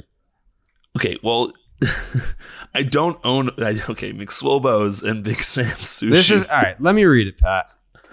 Okay, 0.97 1.18
well, 1.22 1.53
I 2.74 2.83
don't 2.83 3.18
own. 3.24 3.51
I, 3.59 3.81
okay, 3.91 4.12
McSwilbo's 4.12 5.03
and 5.03 5.24
Big 5.24 5.39
Sam 5.39 5.66
Sushi. 5.66 6.11
This 6.11 6.31
is 6.31 6.45
all 6.45 6.57
right. 6.57 6.81
Let 6.81 6.95
me 6.95 7.05
read 7.05 7.26
it, 7.26 7.39
Pat. 7.39 7.70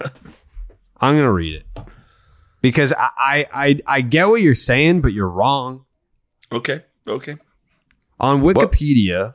I'm 1.00 1.16
gonna 1.16 1.32
read 1.32 1.54
it 1.62 1.82
because 2.60 2.92
I, 2.92 3.08
I 3.18 3.46
I 3.52 3.80
I 3.86 4.00
get 4.00 4.28
what 4.28 4.42
you're 4.42 4.54
saying, 4.54 5.00
but 5.00 5.12
you're 5.12 5.28
wrong. 5.28 5.84
okay. 6.52 6.82
Okay. 7.06 7.36
On 8.20 8.42
Wikipedia, 8.42 9.34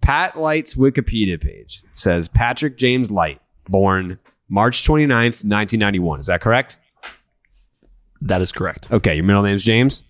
Pat 0.00 0.36
Light's 0.38 0.74
Wikipedia 0.74 1.40
page 1.40 1.84
says 1.94 2.26
Patrick 2.28 2.76
James 2.78 3.10
Light, 3.10 3.40
born 3.68 4.18
March 4.48 4.82
29th, 4.82 5.44
1991. 5.44 6.20
Is 6.20 6.26
that 6.26 6.40
correct? 6.40 6.78
That 8.20 8.40
is 8.42 8.50
correct. 8.50 8.90
Okay, 8.90 9.16
your 9.16 9.24
middle 9.24 9.42
name's 9.42 9.62
James. 9.62 10.02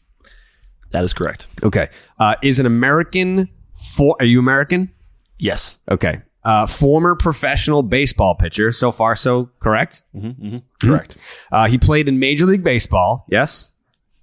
That 0.96 1.04
is 1.04 1.12
correct. 1.12 1.46
Okay, 1.62 1.90
uh, 2.18 2.36
is 2.42 2.58
an 2.58 2.64
American 2.64 3.50
for? 3.74 4.16
Are 4.18 4.24
you 4.24 4.38
American? 4.38 4.90
Yes. 5.38 5.76
Okay, 5.90 6.22
uh, 6.42 6.66
former 6.66 7.14
professional 7.14 7.82
baseball 7.82 8.34
pitcher. 8.34 8.72
So 8.72 8.90
far, 8.90 9.14
so 9.14 9.50
correct. 9.60 10.04
Mm-hmm, 10.14 10.56
Correct. 10.80 11.18
Uh, 11.52 11.68
he 11.68 11.76
played 11.76 12.08
in 12.08 12.18
Major 12.18 12.46
League 12.46 12.64
Baseball. 12.64 13.26
Yes, 13.30 13.72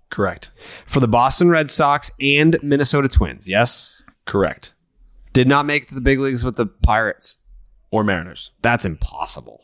Correct. 0.10 0.50
for 0.88 1.00
the 1.00 1.08
Boston 1.08 1.52
Red 1.52 1.70
Sox 1.70 2.10
and 2.20 2.58
Minnesota 2.64 3.08
Twins. 3.08 3.48
Yes, 3.48 4.02
Correct. 4.26 4.74
did 5.32 5.48
not 5.48 5.68
make 5.68 5.84
it 5.84 5.90
to 5.90 5.94
the 5.96 6.02
big 6.02 6.18
leagues 6.18 6.44
with 6.44 6.56
the 6.56 6.66
Pirates. 6.66 7.38
Or 7.92 8.04
Mariners. 8.04 8.50
That's 8.64 8.84
impossible. 8.84 9.62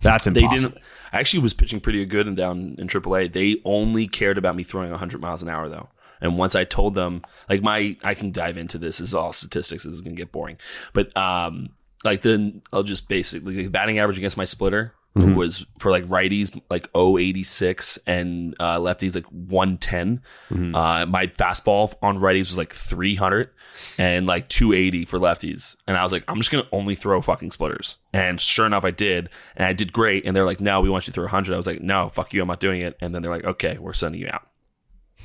That's 0.00 0.26
impossible. 0.26 0.50
They 0.50 0.56
didn't. 0.56 0.78
I 1.12 1.20
actually 1.20 1.44
was 1.44 1.54
pitching 1.54 1.78
pretty 1.80 2.04
good 2.06 2.26
and 2.26 2.36
down 2.36 2.74
in 2.76 2.88
AAA. 2.88 3.32
They 3.32 3.60
only 3.64 4.08
cared 4.08 4.36
about 4.36 4.56
me 4.56 4.64
throwing 4.64 4.90
100 4.90 5.20
miles 5.20 5.44
an 5.44 5.48
hour 5.48 5.68
though. 5.68 5.88
And 6.20 6.36
once 6.38 6.54
I 6.54 6.64
told 6.64 6.94
them, 6.94 7.22
like 7.48 7.62
my, 7.62 7.96
I 8.02 8.14
can 8.14 8.30
dive 8.32 8.56
into 8.58 8.78
this. 8.78 8.98
This 8.98 9.08
is 9.08 9.14
all 9.14 9.32
statistics. 9.32 9.84
This 9.84 9.94
is 9.94 10.00
going 10.00 10.16
to 10.16 10.20
get 10.20 10.32
boring. 10.32 10.58
But 10.92 11.16
um, 11.16 11.70
like 12.04 12.22
then 12.22 12.62
I'll 12.72 12.82
just 12.82 13.08
basically 13.08 13.62
like, 13.62 13.72
batting 13.72 13.98
average 13.98 14.18
against 14.18 14.36
my 14.36 14.44
splitter 14.44 14.94
Mhm. 15.16 15.34
was 15.34 15.66
for 15.80 15.90
like 15.90 16.04
righties 16.04 16.60
like 16.70 16.88
086 16.94 17.98
and 18.06 18.54
uh, 18.60 18.78
lefties 18.78 19.14
like 19.16 19.24
110. 19.26 20.20
Mhm. 20.50 20.74
Uh, 20.74 21.06
my 21.06 21.26
fastball 21.26 21.92
on 22.02 22.18
righties 22.18 22.40
was 22.50 22.58
like 22.58 22.72
300 22.72 23.50
and 23.98 24.26
like 24.26 24.48
280 24.48 25.06
for 25.06 25.18
lefties. 25.18 25.76
And 25.86 25.96
I 25.96 26.02
was 26.02 26.12
like, 26.12 26.24
I'm 26.28 26.36
just 26.36 26.50
going 26.52 26.62
to 26.62 26.70
only 26.72 26.94
throw 26.94 27.20
fucking 27.20 27.50
splitters. 27.50 27.96
And 28.12 28.40
sure 28.40 28.66
enough, 28.66 28.84
I 28.84 28.90
did. 28.90 29.28
And 29.56 29.66
I 29.66 29.72
did 29.72 29.92
great. 29.92 30.24
And 30.24 30.36
they're 30.36 30.44
like, 30.46 30.60
no, 30.60 30.80
we 30.80 30.90
want 30.90 31.06
you 31.06 31.12
to 31.12 31.14
throw 31.14 31.24
100. 31.24 31.52
I 31.52 31.56
was 31.56 31.66
like, 31.66 31.80
no, 31.80 32.10
fuck 32.10 32.32
you. 32.32 32.42
I'm 32.42 32.48
not 32.48 32.60
doing 32.60 32.80
it. 32.82 32.96
And 33.00 33.14
then 33.14 33.22
they're 33.22 33.34
like, 33.34 33.44
okay, 33.44 33.78
we're 33.78 33.94
sending 33.94 34.20
you 34.20 34.28
out. 34.30 34.47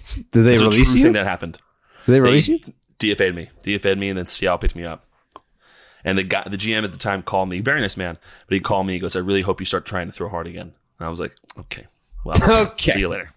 Did 0.04 0.26
they 0.32 0.54
it's 0.54 0.62
a 0.62 0.66
release 0.66 0.92
true 0.92 0.98
you? 1.00 1.04
thing 1.06 1.14
that 1.14 1.26
happened. 1.26 1.58
Did 2.06 2.12
they 2.14 2.20
release 2.22 2.48
you? 2.48 2.60
DFA'd 3.00 3.36
me. 3.36 3.50
DFA'd 3.64 3.98
me, 3.98 4.10
and 4.10 4.18
then 4.18 4.26
Seattle 4.26 4.58
picked 4.58 4.76
me 4.76 4.84
up. 4.84 5.06
And 6.06 6.18
the 6.18 6.24
guy, 6.24 6.44
the 6.48 6.58
GM 6.58 6.84
at 6.84 6.92
the 6.92 6.98
time 6.98 7.22
called 7.24 7.48
me, 7.50 7.62
very 7.62 7.80
nice 7.80 7.96
man, 7.96 8.18
but 8.48 8.54
he 8.54 8.60
called 8.60 8.86
me. 8.88 8.94
He 8.94 9.00
goes, 9.00 9.16
"I 9.16 9.20
really 9.20 9.42
hope 9.42 9.60
you 9.62 9.66
start 9.66 9.86
trying 9.86 10.08
to 10.08 10.12
throw 10.14 10.28
hard 10.30 10.48
again." 10.48 10.74
And 11.00 11.08
I 11.08 11.10
was 11.10 11.20
like, 11.22 11.34
"Okay, 11.58 11.88
well, 12.26 12.36
Okay. 12.68 12.92
see 12.92 13.00
you 13.00 13.08
later." 13.10 13.32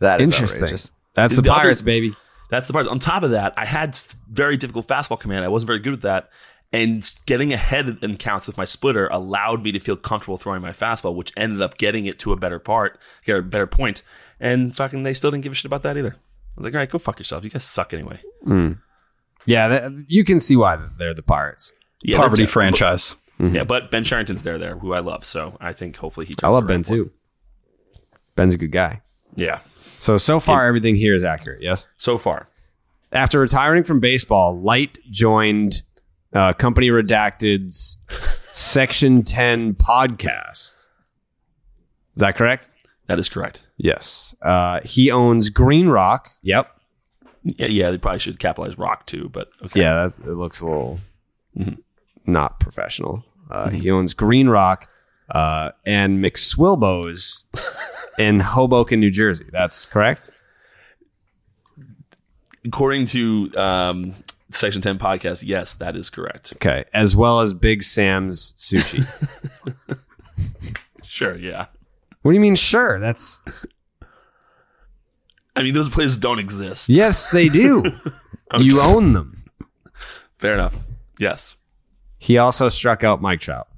That 0.00 0.20
is 0.20 0.30
Interesting. 0.32 0.62
outrageous. 0.62 0.92
That's 1.14 1.36
the, 1.36 1.42
The 1.42 1.50
other- 1.50 1.60
Pirates, 1.60 1.82
baby. 1.82 2.14
That's 2.50 2.66
the 2.66 2.72
part. 2.72 2.86
On 2.88 2.98
top 2.98 3.22
of 3.22 3.30
that, 3.32 3.54
I 3.56 3.64
had 3.64 3.96
very 4.28 4.56
difficult 4.56 4.88
fastball 4.88 5.18
command. 5.20 5.44
I 5.44 5.48
wasn't 5.48 5.68
very 5.68 5.78
good 5.78 5.90
with 5.92 6.02
that. 6.02 6.30
And 6.72 7.04
getting 7.26 7.52
ahead 7.52 7.98
in 8.00 8.16
counts 8.16 8.46
with 8.46 8.56
my 8.56 8.64
splitter 8.64 9.08
allowed 9.08 9.64
me 9.64 9.72
to 9.72 9.80
feel 9.80 9.96
comfortable 9.96 10.36
throwing 10.36 10.62
my 10.62 10.70
fastball, 10.70 11.14
which 11.16 11.32
ended 11.36 11.62
up 11.62 11.76
getting 11.78 12.06
it 12.06 12.18
to 12.20 12.32
a 12.32 12.36
better 12.36 12.60
part, 12.60 12.98
get 13.24 13.36
a 13.36 13.42
better 13.42 13.66
point. 13.66 14.02
And 14.38 14.74
fucking, 14.74 15.02
they 15.02 15.12
still 15.14 15.32
didn't 15.32 15.42
give 15.42 15.52
a 15.52 15.54
shit 15.56 15.64
about 15.64 15.82
that 15.82 15.96
either. 15.98 16.14
I 16.16 16.20
was 16.56 16.64
like, 16.64 16.74
all 16.74 16.78
right, 16.78 16.90
go 16.90 16.98
fuck 16.98 17.18
yourself. 17.18 17.42
You 17.42 17.50
guys 17.50 17.64
suck 17.64 17.92
anyway. 17.92 18.20
Mm. 18.46 18.78
Yeah, 19.46 19.66
that, 19.68 20.04
you 20.08 20.22
can 20.24 20.38
see 20.38 20.54
why 20.56 20.78
they're 20.98 21.12
the 21.14 21.22
Pirates. 21.22 21.72
Yeah, 22.02 22.18
Poverty 22.18 22.42
they're- 22.44 22.46
franchise. 22.52 23.16
Yeah, 23.42 23.64
but 23.64 23.90
Ben 23.90 24.04
Cherington's 24.04 24.42
there, 24.42 24.58
there, 24.58 24.76
who 24.76 24.92
I 24.92 24.98
love. 24.98 25.24
So 25.24 25.56
I 25.62 25.72
think 25.72 25.96
hopefully 25.96 26.26
he. 26.26 26.34
I 26.42 26.48
love 26.48 26.66
Ben 26.66 26.74
around 26.76 26.84
for 26.84 26.94
too. 26.94 27.10
Ben's 28.36 28.52
a 28.54 28.58
good 28.58 28.70
guy. 28.70 29.00
Yeah. 29.34 29.60
So 29.96 30.18
so 30.18 30.40
far 30.40 30.66
everything 30.66 30.94
here 30.94 31.14
is 31.14 31.24
accurate. 31.24 31.62
Yes. 31.62 31.86
So 31.96 32.18
far. 32.18 32.48
After 33.12 33.40
retiring 33.40 33.82
from 33.82 33.98
baseball, 33.98 34.60
Light 34.60 34.98
joined 35.10 35.80
uh, 36.34 36.52
Company 36.52 36.88
Redacted's 36.88 37.98
Section 38.52 39.22
Ten 39.24 39.74
podcast. 39.74 40.88
Is 42.14 42.16
that 42.16 42.36
correct? 42.36 42.68
That 43.06 43.18
is 43.18 43.28
correct. 43.28 43.62
Yes. 43.76 44.34
Uh, 44.42 44.80
he 44.84 45.10
owns 45.10 45.50
Green 45.50 45.88
Rock. 45.88 46.30
Yep. 46.42 46.70
Yeah, 47.42 47.66
yeah, 47.66 47.90
they 47.90 47.98
probably 47.98 48.18
should 48.18 48.38
capitalize 48.38 48.76
Rock 48.78 49.06
too, 49.06 49.30
but 49.32 49.48
okay. 49.64 49.80
Yeah, 49.80 49.94
that's, 49.94 50.18
it 50.18 50.34
looks 50.34 50.60
a 50.60 50.66
little 50.66 51.00
Mhm. 51.58 51.78
not 52.26 52.60
professional. 52.60 53.24
Uh, 53.50 53.70
He 53.70 53.90
owns 53.90 54.12
Green 54.14 54.48
Rock 54.48 54.88
uh, 55.34 55.70
and 55.86 56.22
McSwilbo's 56.22 57.44
in 58.18 58.40
Hoboken, 58.40 59.00
New 59.00 59.10
Jersey. 59.10 59.46
That's 59.50 59.86
correct. 59.86 60.30
According 62.64 63.06
to 63.06 63.50
um, 63.56 64.14
Section 64.52 64.82
10 64.82 64.98
podcast, 64.98 65.44
yes, 65.46 65.74
that 65.74 65.96
is 65.96 66.10
correct. 66.10 66.52
Okay, 66.56 66.84
as 66.92 67.14
well 67.14 67.40
as 67.40 67.52
Big 67.54 67.82
Sam's 67.82 68.52
Sushi. 68.54 69.06
Sure, 71.04 71.36
yeah. 71.36 71.66
what 72.22 72.30
do 72.30 72.34
you 72.36 72.40
mean? 72.40 72.54
Sure, 72.54 73.00
that's 73.00 73.40
I 75.56 75.62
mean, 75.64 75.74
those 75.74 75.88
places 75.88 76.16
don't 76.18 76.38
exist. 76.38 76.88
yes, 76.88 77.28
they 77.30 77.48
do. 77.48 77.82
You 78.58 78.80
own 78.80 79.12
them. 79.12 79.44
Fair 80.38 80.54
enough. 80.54 80.84
Yes. 81.20 81.54
He 82.18 82.36
also 82.36 82.68
struck 82.68 83.04
out 83.04 83.22
Mike 83.22 83.40
Trout. 83.40 83.68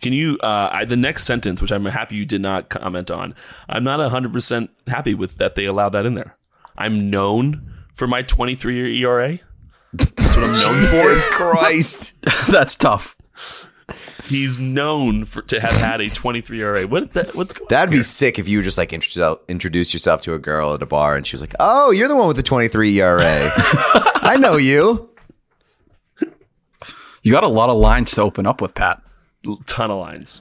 Can 0.00 0.14
you, 0.14 0.38
uh, 0.42 0.70
I, 0.72 0.84
the 0.86 0.96
next 0.96 1.24
sentence, 1.24 1.60
which 1.60 1.70
I'm 1.70 1.84
happy 1.84 2.16
you 2.16 2.24
did 2.24 2.40
not 2.40 2.70
comment 2.70 3.10
on, 3.10 3.34
I'm 3.68 3.84
not 3.84 4.00
100% 4.00 4.68
happy 4.86 5.12
with 5.14 5.36
that 5.36 5.54
they 5.54 5.64
allowed 5.66 5.90
that 5.90 6.06
in 6.06 6.14
there. 6.14 6.36
I'm 6.78 7.10
known 7.10 7.71
for 7.94 8.06
my 8.06 8.22
23 8.22 8.74
year 8.74 9.08
ERA. 9.10 9.38
That's 9.92 10.36
what 10.36 10.44
I'm 10.44 10.52
known 10.52 10.80
Jesus 10.80 11.24
for. 11.24 11.30
Christ. 11.32 12.12
That's 12.50 12.76
tough. 12.76 13.16
He's 14.24 14.58
known 14.58 15.24
for 15.24 15.42
to 15.42 15.60
have 15.60 15.74
had 15.74 16.00
a 16.00 16.08
23 16.08 16.60
ERA. 16.62 16.86
What 16.86 17.12
the, 17.12 17.24
what's 17.34 17.52
going 17.52 17.66
That'd 17.68 17.90
be 17.90 18.02
sick 18.02 18.38
if 18.38 18.48
you 18.48 18.58
were 18.58 18.64
just 18.64 18.78
like 18.78 18.92
introduce, 18.92 19.36
introduce 19.48 19.92
yourself 19.92 20.22
to 20.22 20.34
a 20.34 20.38
girl 20.38 20.72
at 20.74 20.80
a 20.82 20.86
bar 20.86 21.16
and 21.16 21.26
she 21.26 21.34
was 21.34 21.40
like, 21.40 21.54
"Oh, 21.60 21.90
you're 21.90 22.08
the 22.08 22.16
one 22.16 22.28
with 22.28 22.36
the 22.36 22.42
23 22.42 23.00
ERA. 23.00 23.52
I 23.56 24.36
know 24.40 24.56
you." 24.56 25.08
You 27.24 27.30
got 27.32 27.44
a 27.44 27.48
lot 27.48 27.70
of 27.70 27.76
lines 27.76 28.10
to 28.12 28.22
open 28.22 28.46
up 28.46 28.60
with, 28.60 28.74
Pat. 28.74 29.00
ton 29.66 29.90
of 29.90 29.98
lines. 29.98 30.40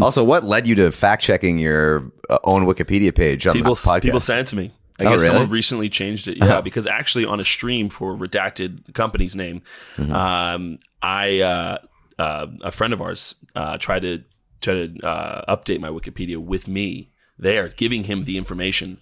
also, 0.00 0.24
what 0.24 0.42
led 0.44 0.66
you 0.66 0.74
to 0.76 0.90
fact 0.90 1.22
checking 1.22 1.58
your 1.58 2.10
uh, 2.28 2.38
own 2.44 2.66
Wikipedia 2.66 3.14
page 3.14 3.46
on 3.46 3.54
people, 3.54 3.74
the 3.74 3.80
podcast? 3.80 4.02
people 4.02 4.20
sent 4.20 4.40
it 4.40 4.46
to 4.48 4.56
me. 4.56 4.72
I 4.98 5.04
Oh, 5.04 5.10
guess 5.10 5.20
really? 5.22 5.26
someone 5.26 5.48
recently 5.50 5.88
changed 5.88 6.28
it. 6.28 6.36
Yeah, 6.38 6.44
Uh-huh. 6.44 6.62
because 6.62 6.86
actually 6.86 7.24
on 7.24 7.40
a 7.40 7.44
stream 7.44 7.88
for 7.88 8.14
redacted 8.16 8.92
company's 8.94 9.34
name, 9.36 9.62
Mm-hmm. 9.96 10.12
um, 10.12 10.78
I 11.02 11.40
uh, 11.40 11.78
uh, 12.18 12.46
a 12.62 12.70
friend 12.70 12.92
of 12.92 13.00
ours 13.00 13.34
uh, 13.54 13.78
tried 13.78 14.02
to 14.02 14.22
try 14.60 14.74
to 14.74 15.00
uh, 15.06 15.56
update 15.56 15.80
my 15.80 15.88
Wikipedia 15.88 16.36
with 16.36 16.68
me 16.68 17.10
there, 17.38 17.68
giving 17.68 18.04
him 18.04 18.24
the 18.24 18.36
information, 18.36 18.98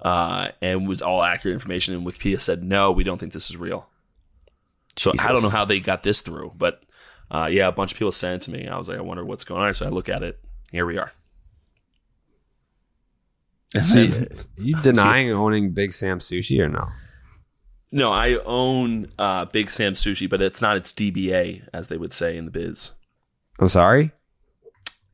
uh, 0.00 0.48
and 0.62 0.88
was 0.88 1.02
all 1.02 1.22
accurate 1.22 1.52
information. 1.54 1.94
And 1.94 2.06
Wikipedia 2.06 2.40
said, 2.40 2.62
"No, 2.64 2.90
we 2.92 3.04
don't 3.04 3.18
think 3.18 3.32
this 3.34 3.50
is 3.50 3.56
real." 3.56 3.88
So 4.96 5.12
I 5.20 5.32
don't 5.32 5.42
know 5.42 5.50
how 5.50 5.64
they 5.64 5.80
got 5.80 6.02
this 6.02 6.20
through, 6.22 6.52
but 6.56 6.82
uh, 7.30 7.48
yeah, 7.50 7.66
a 7.68 7.72
bunch 7.72 7.92
of 7.92 7.98
people 7.98 8.12
sent 8.12 8.42
it 8.42 8.44
to 8.44 8.50
me. 8.50 8.68
I 8.68 8.76
was 8.78 8.88
like, 8.88 8.98
I 8.98 9.02
wonder 9.02 9.24
what's 9.24 9.44
going 9.44 9.62
on. 9.62 9.74
So 9.74 9.86
I 9.86 9.88
look 9.88 10.08
at 10.08 10.22
it. 10.22 10.38
Here 10.70 10.84
we 10.86 10.98
are. 10.98 11.12
And 13.74 13.86
So 13.86 14.00
you, 14.00 14.28
you 14.58 14.82
denying 14.82 15.30
owning 15.30 15.72
Big 15.72 15.92
Sam 15.92 16.18
Sushi 16.18 16.58
or 16.60 16.68
no? 16.68 16.88
No, 17.90 18.10
I 18.10 18.36
own 18.46 19.08
uh, 19.18 19.44
Big 19.46 19.68
Sam 19.68 19.92
Sushi, 19.92 20.28
but 20.28 20.40
it's 20.40 20.62
not 20.62 20.76
its 20.76 20.92
DBA, 20.92 21.68
as 21.74 21.88
they 21.88 21.96
would 21.98 22.12
say 22.12 22.36
in 22.36 22.46
the 22.46 22.50
biz. 22.50 22.92
I'm 23.58 23.68
sorry. 23.68 24.12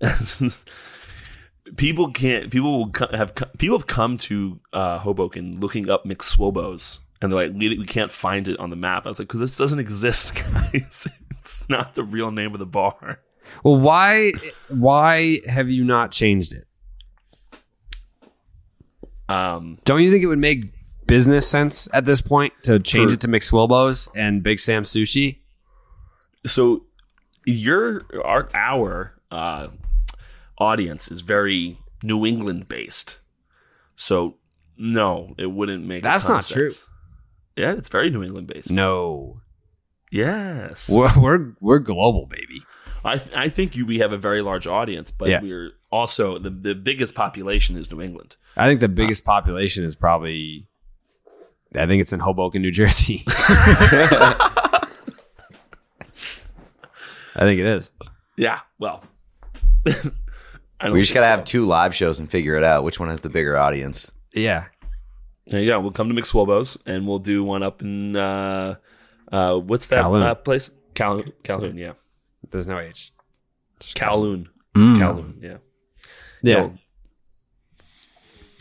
people 1.77 2.13
can't. 2.13 2.51
People 2.51 2.79
will 2.79 2.91
co- 2.91 3.17
have 3.17 3.35
co- 3.35 3.51
people 3.59 3.77
have 3.77 3.89
come 3.89 4.17
to 4.19 4.61
uh, 4.73 4.99
Hoboken 4.99 5.59
looking 5.59 5.91
up 5.91 6.05
McSwilbo's, 6.05 7.01
and 7.21 7.33
they're 7.33 7.49
like, 7.49 7.59
we, 7.59 7.77
we 7.79 7.85
can't 7.85 8.13
find 8.13 8.47
it 8.47 8.59
on 8.61 8.71
the 8.71 8.77
map. 8.77 9.07
I 9.07 9.09
was 9.09 9.19
like, 9.19 9.27
because 9.27 9.41
this 9.41 9.57
doesn't 9.57 9.81
exist, 9.81 10.37
guys. 10.53 11.09
it's 11.41 11.69
not 11.69 11.97
the 11.97 12.05
real 12.05 12.31
name 12.31 12.53
of 12.53 12.61
the 12.61 12.67
bar. 12.67 13.19
Well, 13.65 13.81
why 13.81 14.33
why 14.69 15.41
have 15.49 15.69
you 15.69 15.83
not 15.83 16.13
changed 16.13 16.53
it? 16.53 16.68
Um, 19.29 19.79
Don't 19.85 20.03
you 20.03 20.11
think 20.11 20.23
it 20.25 20.27
would 20.27 20.39
make 20.39 20.67
business 21.07 21.49
sense 21.49 21.89
at 21.93 22.05
this 22.05 22.21
point 22.21 22.53
to 22.65 22.79
change 22.79 23.09
For- 23.09 23.15
it 23.15 23.21
to 23.21 23.29
McSwilbo's 23.29 24.09
and 24.15 24.43
Big 24.43 24.59
Sam 24.61 24.85
Sushi? 24.85 25.39
so 26.47 26.85
your 27.45 28.05
our 28.25 28.49
our 28.55 29.15
uh, 29.31 29.69
audience 30.59 31.11
is 31.11 31.21
very 31.21 31.79
New 32.03 32.25
England 32.25 32.69
based. 32.69 33.19
So 33.97 34.37
no, 34.77 35.35
it 35.39 35.47
wouldn't 35.47 35.85
make. 35.85 36.01
a 36.01 36.05
That's 36.05 36.29
not 36.29 36.49
of 36.49 36.55
true. 36.55 36.71
Yeah, 37.57 37.73
it's 37.73 37.89
very 37.89 38.09
New 38.11 38.23
England 38.23 38.47
based. 38.47 38.71
No, 38.73 39.41
Yes. 40.13 40.89
we're 40.89 41.19
we're, 41.21 41.53
we're 41.61 41.79
global, 41.81 42.27
baby. 42.27 42.63
I 43.05 43.19
th- 43.19 43.35
I 43.37 43.49
think 43.49 43.77
you, 43.77 43.87
we 43.87 43.99
have 43.99 44.13
a 44.13 44.19
very 44.19 44.43
large 44.43 44.67
audience, 44.67 45.11
but 45.11 45.29
Yeah. 45.29 45.41
we're 45.43 45.73
also 45.91 46.39
the 46.39 46.51
the 46.51 46.75
biggest 46.75 47.15
population 47.15 47.77
is 47.77 47.91
New 47.91 48.01
England. 48.03 48.37
I 48.57 48.67
think 48.67 48.81
the 48.81 48.89
biggest 48.89 49.25
population 49.25 49.85
is 49.85 49.97
probably. 49.97 50.67
I 51.75 51.87
think 51.87 52.01
it's 52.01 52.13
in 52.13 52.21
Hoboken, 52.21 52.63
New 52.63 52.71
Jersey. 52.71 53.23
I 53.29 54.87
think 57.41 57.61
it 57.61 57.67
is. 57.67 57.93
Yeah. 58.37 58.61
Well, 58.79 59.03
We 60.91 61.01
just 61.01 61.13
gotta 61.15 61.27
so. 61.27 61.31
have 61.31 61.45
two 61.45 61.67
live 61.67 61.95
shows 61.95 62.21
and 62.21 62.31
figure 62.31 62.55
it 62.57 62.65
out. 62.65 62.85
Which 62.85 63.01
one 63.01 63.09
has 63.09 63.21
the 63.21 63.29
bigger 63.29 63.57
audience? 63.57 64.13
Yeah. 64.33 64.67
There 65.47 65.61
you 65.61 65.67
go. 65.69 65.81
We'll 65.81 65.93
come 65.93 66.09
to 66.09 66.15
McSwobos 66.15 66.79
and 66.87 67.07
we'll 67.07 67.19
do 67.19 67.43
one 67.43 67.63
up 67.63 67.83
in 67.83 68.17
uh, 68.17 68.77
uh, 69.33 69.57
what's 69.59 69.89
that 69.89 70.05
Kowloon. 70.05 70.23
uh, 70.23 70.35
place? 70.37 70.71
Cal- 70.95 71.25
Calhoun, 71.43 71.77
yeah. 71.79 71.93
There's 72.51 72.67
no 72.67 72.79
H. 72.79 73.13
Kowloon. 73.81 74.47
Mm. 74.75 74.97
Kowloon, 74.99 75.43
yeah. 75.43 75.57
Yeah. 76.43 76.55
No, 76.67 76.75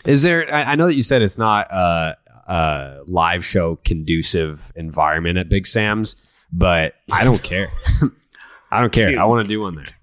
Is 0.06 0.24
there? 0.24 0.54
I, 0.54 0.64
I 0.72 0.76
know 0.76 0.88
that 0.88 0.96
you 0.96 1.04
said 1.04 1.22
it's 1.22 1.38
not 1.38 1.68
a, 1.72 2.18
a 2.48 2.98
live 3.08 3.46
show 3.46 3.76
conducive 3.78 4.72
environment 4.76 5.38
at 5.38 5.50
Big 5.50 5.68
Sam's, 5.68 6.16
but 6.52 6.94
I 7.12 7.24
don't 7.24 7.42
care. 7.44 7.72
I 8.72 8.82
don't 8.82 8.92
care. 8.94 9.18
I 9.20 9.26
want 9.26 9.42
to 9.44 9.48
do 9.48 9.62
one 9.62 9.76
there. 9.76 9.86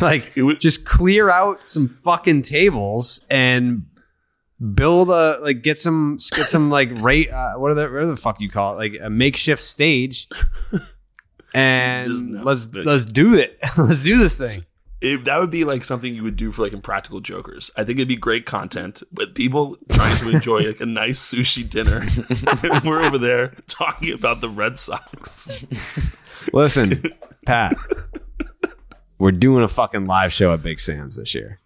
Like, 0.00 0.32
It 0.36 0.42
would- 0.42 0.58
just 0.58 0.86
clear 0.86 1.28
out 1.28 1.68
some 1.68 1.86
fucking 2.02 2.42
tables 2.42 3.20
and 3.28 3.84
build 4.74 5.10
a 5.10 5.38
like 5.42 5.62
get 5.62 5.78
some 5.78 6.18
get 6.34 6.48
some 6.48 6.70
like 6.70 6.88
rate. 7.02 7.30
Uh, 7.30 7.54
what 7.56 7.70
are 7.70 7.74
the 7.74 7.88
what 7.90 8.06
the 8.06 8.16
fuck 8.16 8.40
you 8.40 8.48
call 8.48 8.72
it? 8.74 8.76
Like 8.78 9.00
a 9.02 9.10
makeshift 9.10 9.60
stage. 9.62 10.28
Just 11.54 12.20
And 12.22 12.30
no. 12.32 12.40
let's 12.40 12.72
let's 12.74 13.04
do 13.04 13.34
it. 13.34 13.58
let's 13.78 14.02
do 14.02 14.16
this 14.18 14.36
thing. 14.36 14.64
If 15.00 15.24
that 15.24 15.40
would 15.40 15.50
be 15.50 15.64
like 15.64 15.82
something 15.82 16.14
you 16.14 16.22
would 16.22 16.36
do 16.36 16.52
for 16.52 16.62
like 16.62 16.72
Impractical 16.72 17.20
Jokers. 17.20 17.72
I 17.76 17.82
think 17.82 17.98
it'd 17.98 18.06
be 18.06 18.16
great 18.16 18.46
content 18.46 19.02
with 19.12 19.34
people 19.34 19.76
trying 19.90 20.16
to 20.18 20.30
enjoy 20.30 20.60
like 20.60 20.80
a 20.80 20.86
nice 20.86 21.20
sushi 21.20 21.68
dinner. 21.68 22.06
we're 22.84 23.02
over 23.02 23.18
there 23.18 23.56
talking 23.66 24.12
about 24.12 24.40
the 24.40 24.48
Red 24.48 24.78
Sox. 24.78 25.64
Listen, 26.52 27.02
Pat, 27.46 27.76
we're 29.18 29.32
doing 29.32 29.64
a 29.64 29.68
fucking 29.68 30.06
live 30.06 30.32
show 30.32 30.52
at 30.52 30.62
Big 30.62 30.78
Sam's 30.78 31.16
this 31.16 31.34
year. 31.34 31.58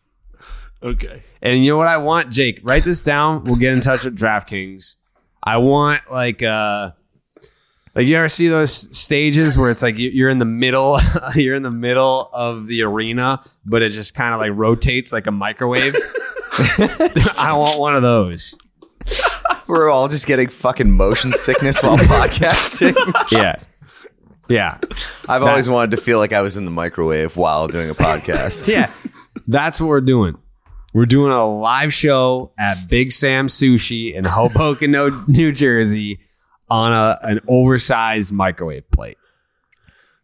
Okay. 0.83 1.23
And 1.43 1.63
you 1.63 1.73
know 1.73 1.77
what 1.77 1.89
I 1.89 1.99
want, 1.99 2.31
Jake? 2.31 2.61
Write 2.63 2.85
this 2.85 3.03
down. 3.03 3.45
We'll 3.45 3.57
get 3.57 3.75
in 3.75 3.81
touch 3.81 4.05
with 4.05 4.17
DraftKings. 4.17 4.97
I 5.43 5.59
want 5.59 6.11
like 6.11 6.43
uh 6.43 6.93
like 7.97 8.07
you 8.07 8.17
ever 8.17 8.29
see 8.29 8.47
those 8.49 8.97
stages 8.97 9.57
where 9.59 9.71
it's 9.71 9.83
like 9.83 9.97
you- 9.99 10.11
you're 10.11 10.29
in 10.31 10.39
the 10.39 10.45
middle, 10.45 10.99
you're 11.35 11.55
in 11.57 11.63
the 11.63 11.71
middle 11.73 12.29
of 12.33 12.67
the 12.69 12.83
arena, 12.83 13.43
but 13.65 13.83
it 13.83 13.91
just 13.91 14.15
kind 14.15 14.33
of 14.35 14.41
like 14.41 14.53
rotates 14.55 15.13
like 15.13 15.27
a 15.27 15.33
microwave. 15.33 15.97
I 17.37 17.55
want 17.57 17.79
one 17.81 17.97
of 17.97 18.03
those. 18.03 18.57
We're 19.69 19.91
all 19.91 20.09
just 20.09 20.27
getting 20.27 20.49
fucking 20.49 20.91
motion 20.93 21.33
sickness 21.33 21.83
while 21.83 21.97
podcasting. 21.99 22.95
Yeah. 23.33 23.57
Yeah. 24.49 24.79
I've 25.29 25.43
always 25.43 25.69
wanted 25.69 25.91
to 25.93 25.97
feel 25.97 26.19
like 26.19 26.33
I 26.33 26.41
was 26.41 26.57
in 26.57 26.65
the 26.67 26.71
microwave 26.71 27.37
while 27.37 27.67
doing 27.67 27.91
a 27.91 27.95
podcast. 27.95 28.69
Yeah. 28.69 28.93
That's 29.49 29.81
what 29.81 29.89
we're 29.89 30.01
doing. 30.01 30.37
We're 30.95 31.07
doing 31.07 31.33
a 31.33 31.45
live 31.47 31.93
show 31.93 32.53
at 32.59 32.89
Big 32.89 33.13
Sam 33.13 33.49
Sushi 33.49 34.15
in 34.15 34.25
Hoboken, 34.25 34.93
New 35.29 35.53
Jersey 35.53 36.21
on 36.69 36.93
a 36.93 37.19
an 37.23 37.41
oversized 37.49 38.33
microwave 38.33 38.91
plate. 38.91 39.19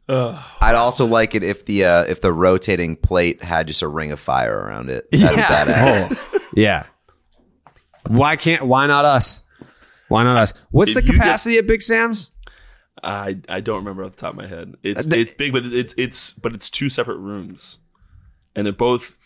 I'd 0.09 0.75
also 0.75 1.07
like 1.07 1.35
it 1.35 1.43
if 1.43 1.65
the 1.65 1.85
uh, 1.87 2.03
if 2.05 2.21
the 2.21 2.33
rotating 2.33 2.97
plate 2.97 3.43
had 3.43 3.67
just 3.67 3.81
a 3.83 3.89
ring 3.89 4.13
of 4.13 4.21
fire 4.21 4.59
around 4.59 4.91
it. 4.91 5.11
That'd 5.11 5.37
be 5.37 5.43
badass. 5.43 6.19
Oh, 6.35 6.39
yeah. 6.55 6.85
Why 8.09 8.37
can't 8.37 8.63
why 8.65 8.87
not 8.87 9.05
us? 9.07 9.45
Why 10.09 10.23
not 10.25 10.37
us? 10.37 10.53
What's 10.71 10.91
If 10.91 10.97
the 10.97 11.03
you 11.03 11.07
get- 11.13 11.15
capacity 11.23 11.57
at 11.59 11.67
Big 11.67 11.81
Sam's? 11.83 12.33
I 13.03 13.39
I 13.49 13.61
don't 13.61 13.77
remember 13.79 14.05
off 14.05 14.13
the 14.17 14.21
top 14.21 14.31
of 14.33 14.37
my 14.37 14.47
head. 14.47 14.75
It's 14.83 15.07
Uh, 15.07 15.11
the- 15.11 15.21
it's 15.21 15.33
big, 15.35 15.53
but 15.53 15.65
it's 15.67 15.95
it's 15.97 16.35
but 16.35 16.53
it's 16.53 16.69
two 16.69 16.91
separate 16.91 17.17
rooms, 17.19 17.79
and 18.55 18.67
they're 18.67 18.73
both 18.73 19.17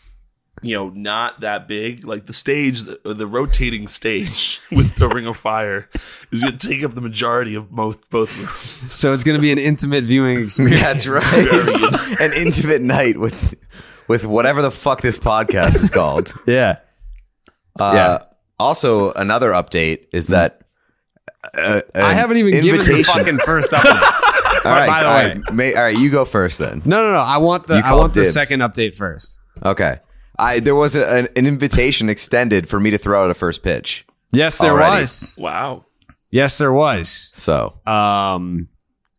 you 0.63 0.75
know 0.77 0.89
not 0.91 1.41
that 1.41 1.69
big. 1.69 2.05
Like 2.05 2.27
the 2.27 2.33
stage, 2.33 2.83
the, 2.83 2.99
the 3.05 3.27
rotating 3.27 3.89
stage 3.89 4.61
with 4.73 4.95
the 4.97 5.09
Ring 5.09 5.27
of 5.27 5.37
Fire 5.37 5.89
is 6.33 6.43
going 6.43 6.57
to 6.59 6.69
take 6.69 6.83
up 6.85 6.95
the 6.95 7.01
majority 7.01 7.55
of 7.55 7.71
most 7.71 8.09
both 8.11 8.37
rooms. 8.39 8.51
So 8.71 9.13
it's 9.13 9.25
going 9.25 9.37
to 9.37 9.41
be 9.43 9.53
an 9.53 9.59
intimate 9.59 10.05
viewing 10.05 10.41
experience. 10.43 10.81
That's 10.81 11.07
right. 11.07 12.21
An 12.21 12.33
intimate 12.33 12.81
night 12.83 13.19
with 13.19 13.55
with 14.09 14.25
whatever 14.27 14.63
the 14.63 14.71
fuck 14.71 15.03
this 15.03 15.19
podcast 15.19 15.83
is 15.83 15.91
called. 15.91 16.33
Yeah. 16.47 16.79
Uh, 17.79 17.93
Yeah. 17.95 18.19
Also, 18.59 19.13
another 19.13 19.51
update 19.51 20.07
is 20.13 20.29
that 20.29 20.63
uh, 21.59 21.81
I 21.95 22.15
haven't 22.15 22.39
even 22.39 22.53
given 22.53 22.71
the 22.71 22.79
invitation- 22.79 23.15
fucking 23.15 23.39
first 23.41 23.71
update. 23.71 24.65
all 24.65 24.73
right, 24.73 24.87
by 24.87 25.03
the 25.03 25.09
all 25.09 25.15
way. 25.15 25.27
right, 25.35 25.55
May- 25.55 25.75
all 25.75 25.83
right, 25.83 25.99
you 25.99 26.09
go 26.11 26.25
first 26.25 26.59
then. 26.59 26.81
No, 26.87 27.05
no, 27.05 27.13
no. 27.13 27.19
I 27.19 27.37
want 27.37 27.67
the 27.67 27.75
You 27.75 27.81
I 27.81 27.89
call 27.89 27.99
want 27.99 28.15
the 28.15 28.25
second 28.25 28.61
update 28.61 28.95
first. 28.95 29.41
Okay. 29.63 29.99
I 30.39 30.61
there 30.61 30.75
was 30.75 30.97
a, 30.97 31.09
an, 31.09 31.29
an 31.37 31.47
invitation 31.47 32.09
extended 32.09 32.69
for 32.69 32.79
me 32.81 32.91
to 32.91 32.99
throw 32.99 33.25
out 33.25 33.31
a 33.31 33.35
first 33.35 33.63
pitch. 33.63 34.07
Yes, 34.33 34.59
there 34.59 34.73
Already. 34.73 35.03
was. 35.03 35.39
Wow. 35.41 35.85
Yes, 36.31 36.59
there 36.59 36.73
was. 36.73 37.09
So 37.35 37.79
Um, 37.87 38.69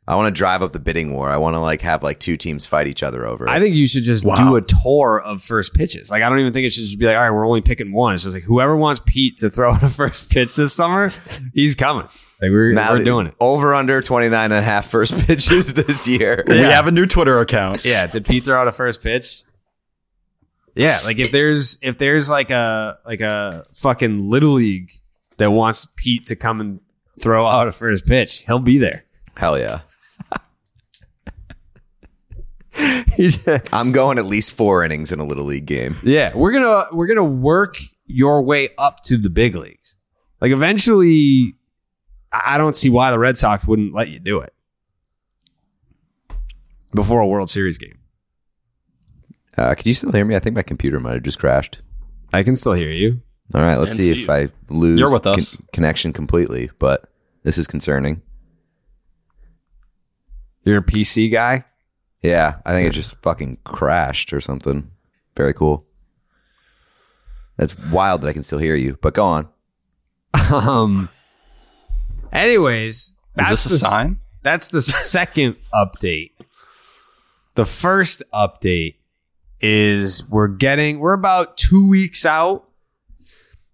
I 0.09 0.15
want 0.15 0.27
to 0.33 0.37
drive 0.37 0.61
up 0.61 0.71
the 0.73 0.79
bidding 0.79 1.13
war. 1.13 1.29
I 1.29 1.37
want 1.37 1.55
to 1.55 1.59
like 1.59 1.81
have 1.81 2.03
like 2.03 2.19
two 2.19 2.37
teams 2.37 2.65
fight 2.65 2.87
each 2.87 3.03
other 3.03 3.25
over. 3.25 3.45
It. 3.45 3.49
I 3.49 3.59
think 3.59 3.75
you 3.75 3.87
should 3.87 4.03
just 4.03 4.23
Wow. 4.23 4.35
do 4.35 4.55
a 4.55 4.61
tour 4.61 5.19
of 5.23 5.41
first 5.41 5.73
pitches. 5.73 6.09
Like, 6.11 6.23
I 6.23 6.29
don't 6.29 6.39
even 6.39 6.53
think 6.53 6.65
it 6.67 6.71
should 6.71 6.83
just 6.83 6.99
be 6.99 7.05
like, 7.05 7.15
all 7.15 7.21
right, 7.23 7.31
we're 7.31 7.45
only 7.47 7.61
picking 7.61 7.91
one. 7.91 8.13
It's 8.13 8.23
just 8.23 8.33
like 8.33 8.43
whoever 8.43 8.75
wants 8.75 9.01
Pete 9.05 9.37
to 9.37 9.49
throw 9.49 9.73
out 9.73 9.83
a 9.83 9.89
first 10.01 10.31
pitch 10.31 10.55
this 10.55 10.73
summer, 10.73 11.11
he's 11.53 11.75
coming. 11.75 12.07
Like 12.41 12.51
we're, 12.51 12.73
now 12.73 12.93
we're 12.93 13.03
doing 13.03 13.27
it. 13.27 13.33
over 13.39 13.73
under 13.73 13.99
29 13.99 14.43
and 14.45 14.53
a 14.53 14.61
half 14.61 14.87
first 14.87 15.17
pitches 15.25 15.73
this 15.73 16.07
year. 16.07 16.43
We 16.47 16.57
have 16.57 16.85
a 16.87 16.91
new 16.91 17.07
Twitter 17.07 17.39
account. 17.39 17.83
Yeah. 17.83 18.05
Did 18.07 18.25
Pete 18.25 18.43
throw 18.45 18.61
out 18.61 18.67
a 18.67 18.71
first 18.71 19.01
pitch? 19.01 19.41
Yeah. 20.77 20.99
Like 21.03 21.19
if 21.19 21.31
there's 21.31 21.77
if 21.81 21.97
there's 21.97 22.29
like 22.29 22.49
a 22.49 22.99
like 23.05 23.21
a 23.21 23.65
fucking 23.73 24.29
little 24.29 24.51
league 24.51 24.91
that 25.37 25.51
wants 25.51 25.87
Pete 25.95 26.25
to 26.27 26.35
come 26.35 26.61
and 26.61 26.79
throw 27.19 27.45
out 27.45 27.67
a 27.67 27.71
first 27.71 28.05
pitch, 28.05 28.43
he'll 28.45 28.59
be 28.59 28.77
there. 28.77 29.05
Hell 29.35 29.57
yeah. 29.57 29.81
I'm 33.73 33.91
going 33.91 34.19
at 34.19 34.25
least 34.25 34.51
four 34.51 34.83
innings 34.83 35.11
in 35.11 35.19
a 35.19 35.23
little 35.23 35.45
league 35.45 35.65
game. 35.65 35.97
Yeah, 36.03 36.35
we're 36.35 36.51
gonna 36.51 36.85
we're 36.91 37.07
gonna 37.07 37.23
work 37.23 37.77
your 38.05 38.41
way 38.43 38.69
up 38.77 39.03
to 39.03 39.17
the 39.17 39.29
big 39.29 39.55
leagues. 39.55 39.97
Like 40.41 40.51
eventually, 40.51 41.55
I 42.31 42.55
I 42.55 42.57
don't 42.57 42.75
see 42.75 42.89
why 42.89 43.11
the 43.11 43.19
Red 43.19 43.37
Sox 43.37 43.65
wouldn't 43.65 43.93
let 43.93 44.09
you 44.09 44.19
do 44.19 44.39
it 44.41 44.53
before 46.93 47.19
a 47.19 47.27
World 47.27 47.49
Series 47.49 47.77
game. 47.77 47.97
Uh, 49.57 49.73
could 49.75 49.85
you 49.87 49.93
still 49.93 50.11
hear 50.11 50.23
me? 50.25 50.35
I 50.35 50.39
think 50.39 50.55
my 50.55 50.61
computer 50.63 50.99
might 50.99 51.13
have 51.13 51.23
just 51.23 51.39
crashed. 51.39 51.79
I 52.33 52.43
can 52.43 52.55
still 52.55 52.73
hear 52.73 52.91
you. 52.91 53.21
All 53.55 53.61
right, 53.61 53.77
let's 53.77 53.95
see 53.95 54.03
see 54.03 54.11
if 54.23 54.27
you. 54.27 54.33
I 54.33 54.49
lose 54.69 54.99
You're 54.99 55.11
with 55.13 55.25
us. 55.25 55.55
con- 55.55 55.65
connection 55.73 56.13
completely, 56.13 56.69
but 56.79 57.09
this 57.43 57.57
is 57.57 57.65
concerning. 57.65 58.21
You're 60.63 60.79
a 60.79 60.83
PC 60.83 61.31
guy. 61.31 61.63
Yeah, 62.21 62.57
I 62.65 62.73
think 62.73 62.87
it 62.89 62.91
just 62.93 63.21
fucking 63.21 63.59
crashed 63.63 64.33
or 64.33 64.41
something. 64.41 64.91
Very 65.35 65.53
cool. 65.53 65.85
That's 67.55 67.77
wild 67.89 68.21
that 68.21 68.27
I 68.27 68.33
can 68.33 68.43
still 68.43 68.59
hear 68.59 68.75
you, 68.75 68.97
but 69.01 69.13
go 69.13 69.25
on. 69.25 69.49
Um. 70.51 71.09
Anyways, 72.31 72.95
Is 72.95 73.13
that's 73.35 73.49
this 73.49 73.65
a 73.65 73.69
the 73.69 73.75
s- 73.75 73.81
sign? 73.91 74.19
That's 74.43 74.67
the 74.67 74.81
second 74.81 75.55
update. 75.73 76.31
The 77.55 77.65
first 77.65 78.21
update 78.33 78.95
is 79.59 80.27
we're 80.29 80.47
getting 80.47 80.99
we're 80.99 81.13
about 81.13 81.57
two 81.57 81.87
weeks 81.87 82.25
out 82.25 82.67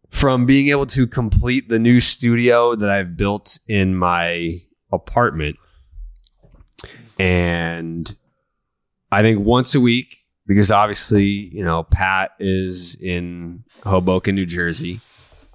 from 0.10 0.46
being 0.46 0.70
able 0.70 0.86
to 0.86 1.08
complete 1.08 1.70
the 1.70 1.80
new 1.80 2.00
studio 2.00 2.76
that 2.76 2.90
I've 2.90 3.18
built 3.18 3.60
in 3.68 3.96
my 3.96 4.60
apartment. 4.92 5.58
And 7.18 8.14
I 9.12 9.22
think 9.24 9.40
once 9.40 9.74
a 9.74 9.80
week, 9.80 10.18
because 10.46 10.70
obviously, 10.70 11.26
you 11.26 11.64
know, 11.64 11.84
Pat 11.84 12.32
is 12.40 12.96
in 12.96 13.64
Hoboken, 13.84 14.36
New 14.36 14.46
Jersey. 14.46 15.02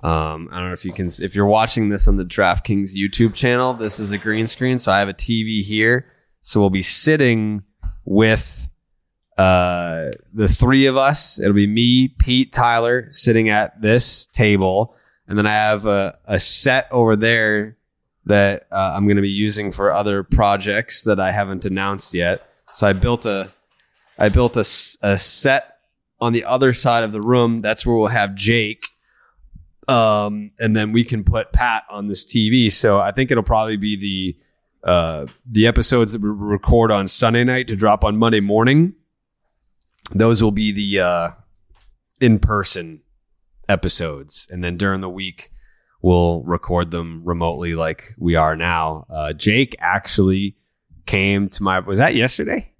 Um, 0.02 0.48
I 0.50 0.58
don't 0.58 0.68
know 0.68 0.72
if 0.72 0.84
you 0.84 0.92
can, 0.92 1.08
if 1.20 1.34
you're 1.34 1.46
watching 1.46 1.88
this 1.88 2.08
on 2.08 2.16
the 2.16 2.24
DraftKings 2.24 2.96
YouTube 2.96 3.34
channel, 3.34 3.74
this 3.74 4.00
is 4.00 4.10
a 4.10 4.18
green 4.18 4.46
screen. 4.46 4.78
So 4.78 4.92
I 4.92 4.98
have 4.98 5.08
a 5.08 5.14
TV 5.14 5.62
here. 5.62 6.06
So 6.40 6.60
we'll 6.60 6.70
be 6.70 6.82
sitting 6.82 7.62
with 8.04 8.67
uh, 9.38 10.10
the 10.34 10.48
three 10.48 10.86
of 10.86 10.96
us. 10.96 11.40
It'll 11.40 11.52
be 11.52 11.66
me, 11.66 12.08
Pete, 12.08 12.52
Tyler 12.52 13.08
sitting 13.12 13.48
at 13.48 13.80
this 13.80 14.26
table. 14.26 14.96
And 15.28 15.38
then 15.38 15.46
I 15.46 15.52
have 15.52 15.86
a, 15.86 16.18
a 16.26 16.40
set 16.40 16.88
over 16.90 17.14
there 17.14 17.76
that 18.26 18.66
uh, 18.72 18.92
I'm 18.94 19.04
going 19.04 19.16
to 19.16 19.22
be 19.22 19.30
using 19.30 19.70
for 19.70 19.92
other 19.92 20.24
projects 20.24 21.04
that 21.04 21.20
I 21.20 21.30
haven't 21.30 21.64
announced 21.64 22.12
yet. 22.12 22.42
So 22.72 22.86
I 22.86 22.92
built 22.92 23.26
a, 23.26 23.50
I 24.18 24.28
built 24.28 24.56
a, 24.56 24.64
a 25.02 25.18
set 25.18 25.78
on 26.20 26.32
the 26.32 26.44
other 26.44 26.72
side 26.72 27.04
of 27.04 27.12
the 27.12 27.20
room. 27.20 27.60
That's 27.60 27.86
where 27.86 27.96
we'll 27.96 28.08
have 28.08 28.34
Jake. 28.34 28.84
Um, 29.86 30.50
and 30.58 30.76
then 30.76 30.92
we 30.92 31.04
can 31.04 31.22
put 31.22 31.52
Pat 31.52 31.84
on 31.88 32.08
this 32.08 32.26
TV. 32.26 32.72
So 32.72 32.98
I 32.98 33.12
think 33.12 33.30
it'll 33.30 33.44
probably 33.44 33.76
be 33.76 33.96
the 33.96 34.36
uh, 34.84 35.26
the 35.46 35.66
episodes 35.66 36.12
that 36.12 36.22
we 36.22 36.28
record 36.28 36.90
on 36.90 37.08
Sunday 37.08 37.44
night 37.44 37.68
to 37.68 37.76
drop 37.76 38.04
on 38.04 38.16
Monday 38.16 38.40
morning. 38.40 38.94
Those 40.10 40.42
will 40.42 40.52
be 40.52 40.72
the 40.72 41.00
uh, 41.00 41.30
in 42.20 42.38
person 42.38 43.00
episodes, 43.68 44.46
and 44.50 44.62
then 44.64 44.76
during 44.76 45.00
the 45.00 45.08
week 45.08 45.50
we'll 46.00 46.42
record 46.44 46.90
them 46.90 47.22
remotely 47.24 47.74
like 47.74 48.14
we 48.18 48.36
are 48.36 48.56
now. 48.56 49.04
Uh, 49.10 49.32
Jake 49.32 49.76
actually 49.78 50.56
came 51.06 51.48
to 51.48 51.62
my 51.62 51.80
was 51.80 51.98
that 51.98 52.14
yesterday? 52.14 52.72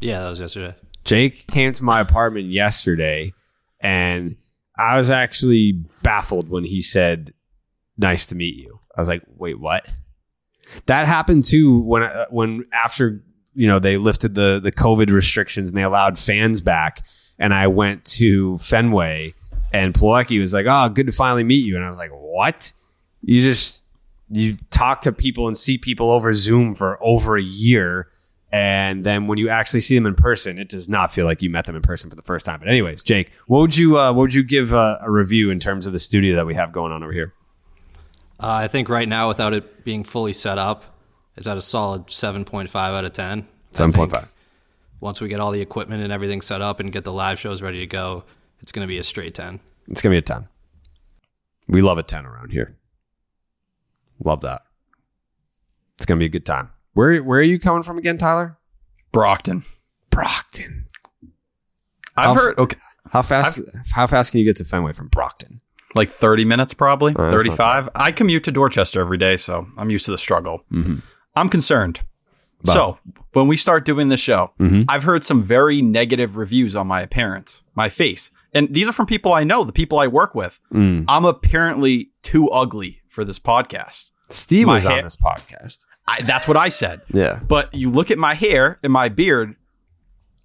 Yeah, 0.00 0.22
that 0.22 0.30
was 0.30 0.40
yesterday. 0.40 0.74
Jake 1.04 1.46
came 1.48 1.72
to 1.72 1.84
my 1.84 2.00
apartment 2.00 2.46
yesterday, 2.46 3.32
and 3.80 4.36
I 4.78 4.96
was 4.96 5.10
actually 5.10 5.84
baffled 6.02 6.48
when 6.48 6.64
he 6.64 6.80
said, 6.80 7.34
"Nice 7.98 8.26
to 8.28 8.34
meet 8.34 8.56
you." 8.56 8.80
I 8.96 9.00
was 9.00 9.08
like, 9.08 9.22
"Wait, 9.26 9.60
what?" 9.60 9.90
That 10.86 11.06
happened 11.06 11.44
too 11.44 11.80
when 11.80 12.04
uh, 12.04 12.26
when 12.30 12.64
after 12.72 13.22
you 13.54 13.66
know 13.66 13.78
they 13.78 13.96
lifted 13.96 14.34
the 14.34 14.60
the 14.62 14.72
COVID 14.72 15.10
restrictions 15.10 15.68
and 15.68 15.76
they 15.76 15.82
allowed 15.82 16.18
fans 16.18 16.60
back, 16.60 17.04
and 17.38 17.52
I 17.52 17.66
went 17.66 18.04
to 18.06 18.58
Fenway, 18.58 19.34
and 19.72 19.94
Plawecki 19.94 20.38
was 20.38 20.54
like, 20.54 20.66
"Oh, 20.68 20.88
good 20.88 21.06
to 21.06 21.12
finally 21.12 21.44
meet 21.44 21.64
you," 21.64 21.76
and 21.76 21.84
I 21.84 21.88
was 21.88 21.98
like, 21.98 22.10
"What?" 22.10 22.72
You 23.22 23.40
just 23.40 23.82
you 24.30 24.56
talk 24.70 25.02
to 25.02 25.12
people 25.12 25.46
and 25.46 25.56
see 25.56 25.76
people 25.76 26.10
over 26.10 26.32
Zoom 26.32 26.74
for 26.74 26.98
over 27.02 27.36
a 27.36 27.42
year. 27.42 28.08
And 28.50 29.04
then 29.04 29.28
when 29.28 29.38
you 29.38 29.48
actually 29.48 29.80
see 29.80 29.94
them 29.94 30.06
in 30.06 30.14
person, 30.14 30.58
it 30.58 30.68
does 30.68 30.88
not 30.88 31.12
feel 31.12 31.24
like 31.24 31.40
you 31.40 31.48
met 31.48 31.64
them 31.64 31.76
in 31.76 31.82
person 31.82 32.10
for 32.10 32.16
the 32.16 32.22
first 32.22 32.44
time. 32.44 32.58
But 32.58 32.68
anyways, 32.68 33.02
Jake, 33.02 33.30
what 33.46 33.60
would 33.60 33.76
you 33.76 33.98
uh, 33.98 34.12
what 34.12 34.22
would 34.22 34.34
you 34.34 34.42
give 34.42 34.74
uh, 34.74 34.98
a 35.00 35.10
review 35.10 35.50
in 35.50 35.58
terms 35.58 35.86
of 35.86 35.92
the 35.92 35.98
studio 35.98 36.36
that 36.36 36.46
we 36.46 36.54
have 36.54 36.72
going 36.72 36.92
on 36.92 37.02
over 37.02 37.12
here? 37.12 37.32
Uh, 38.40 38.48
I 38.48 38.68
think 38.68 38.88
right 38.88 39.08
now, 39.08 39.28
without 39.28 39.54
it 39.54 39.84
being 39.84 40.02
fully 40.02 40.32
set 40.32 40.58
up, 40.58 40.91
it's 41.36 41.46
at 41.46 41.56
a 41.56 41.62
solid 41.62 42.06
7.5 42.06 42.74
out 42.74 43.04
of 43.04 43.12
10. 43.12 43.46
Seven 43.72 43.92
point 43.92 44.10
five. 44.10 44.30
Once 45.00 45.20
we 45.20 45.28
get 45.28 45.40
all 45.40 45.50
the 45.50 45.60
equipment 45.60 46.02
and 46.02 46.12
everything 46.12 46.40
set 46.40 46.60
up 46.62 46.78
and 46.78 46.92
get 46.92 47.04
the 47.04 47.12
live 47.12 47.38
shows 47.40 47.62
ready 47.62 47.80
to 47.80 47.86
go, 47.86 48.24
it's 48.60 48.70
going 48.70 48.82
to 48.84 48.88
be 48.88 48.98
a 48.98 49.02
straight 49.04 49.34
10. 49.34 49.58
It's 49.88 50.00
gonna 50.00 50.12
be 50.12 50.18
a 50.18 50.22
ten. 50.22 50.46
We 51.66 51.82
love 51.82 51.98
a 51.98 52.02
ten 52.04 52.24
around 52.24 52.52
here. 52.52 52.76
Love 54.24 54.42
that. 54.42 54.62
It's 55.96 56.06
gonna 56.06 56.20
be 56.20 56.26
a 56.26 56.30
good 56.30 56.46
time. 56.46 56.70
Where 56.94 57.20
where 57.22 57.40
are 57.40 57.42
you 57.42 57.58
coming 57.58 57.82
from 57.82 57.98
again, 57.98 58.16
Tyler? 58.16 58.56
Brockton. 59.10 59.64
Brockton. 60.10 60.86
I've 62.16 62.24
How 62.26 62.34
heard 62.34 62.58
okay, 62.58 62.76
How 63.10 63.22
fast? 63.22 63.60
how 63.92 64.06
fast 64.06 64.30
can 64.30 64.38
you 64.38 64.44
get 64.44 64.56
to 64.56 64.64
Fenway 64.64 64.92
from 64.92 65.08
Brockton? 65.08 65.60
like 65.94 66.08
30 66.08 66.46
minutes 66.46 66.72
probably, 66.72 67.12
Oh, 67.18 67.30
35. 67.30 67.90
I 67.94 68.12
commute 68.12 68.44
to 68.44 68.50
Dorchester 68.52 69.00
every 69.00 69.18
day, 69.18 69.36
so 69.36 69.66
I'm 69.76 69.90
used 69.90 70.06
to 70.06 70.10
the 70.12 70.16
struggle. 70.16 70.64
Mm-hmm. 70.72 71.00
I'm 71.34 71.48
concerned. 71.48 72.00
So, 72.64 72.98
when 73.32 73.48
we 73.48 73.56
start 73.56 73.84
doing 73.84 74.08
this 74.08 74.20
show, 74.20 74.52
Mhm. 74.60 74.84
I've 74.88 75.02
heard 75.02 75.24
some 75.24 75.42
very 75.42 75.82
negative 75.82 76.36
reviews 76.36 76.76
on 76.76 76.86
my 76.86 77.00
appearance, 77.00 77.62
my 77.74 77.88
face. 77.88 78.30
And 78.54 78.72
these 78.72 78.86
are 78.88 78.92
from 78.92 79.06
people 79.06 79.32
I 79.32 79.42
know, 79.42 79.64
the 79.64 79.72
people 79.72 79.98
I 79.98 80.06
work 80.06 80.34
with. 80.34 80.60
Mm. 80.72 81.06
I'm 81.08 81.24
apparently 81.24 82.10
too 82.22 82.48
ugly 82.50 83.00
for 83.08 83.24
this 83.24 83.40
podcast. 83.40 84.10
Steve 84.28 84.66
My 84.68 84.74
was 84.74 84.84
hair- 84.84 84.98
on 84.98 85.04
this 85.04 85.16
podcast. 85.16 85.78
I, 86.06 86.20
that's 86.22 86.46
what 86.46 86.56
I 86.56 86.68
said. 86.68 87.00
Yeah. 87.12 87.40
But 87.48 87.72
you 87.74 87.90
look 87.90 88.10
at 88.12 88.18
my 88.18 88.34
hair 88.34 88.78
and 88.84 88.92
my 88.92 89.08
beard, 89.08 89.56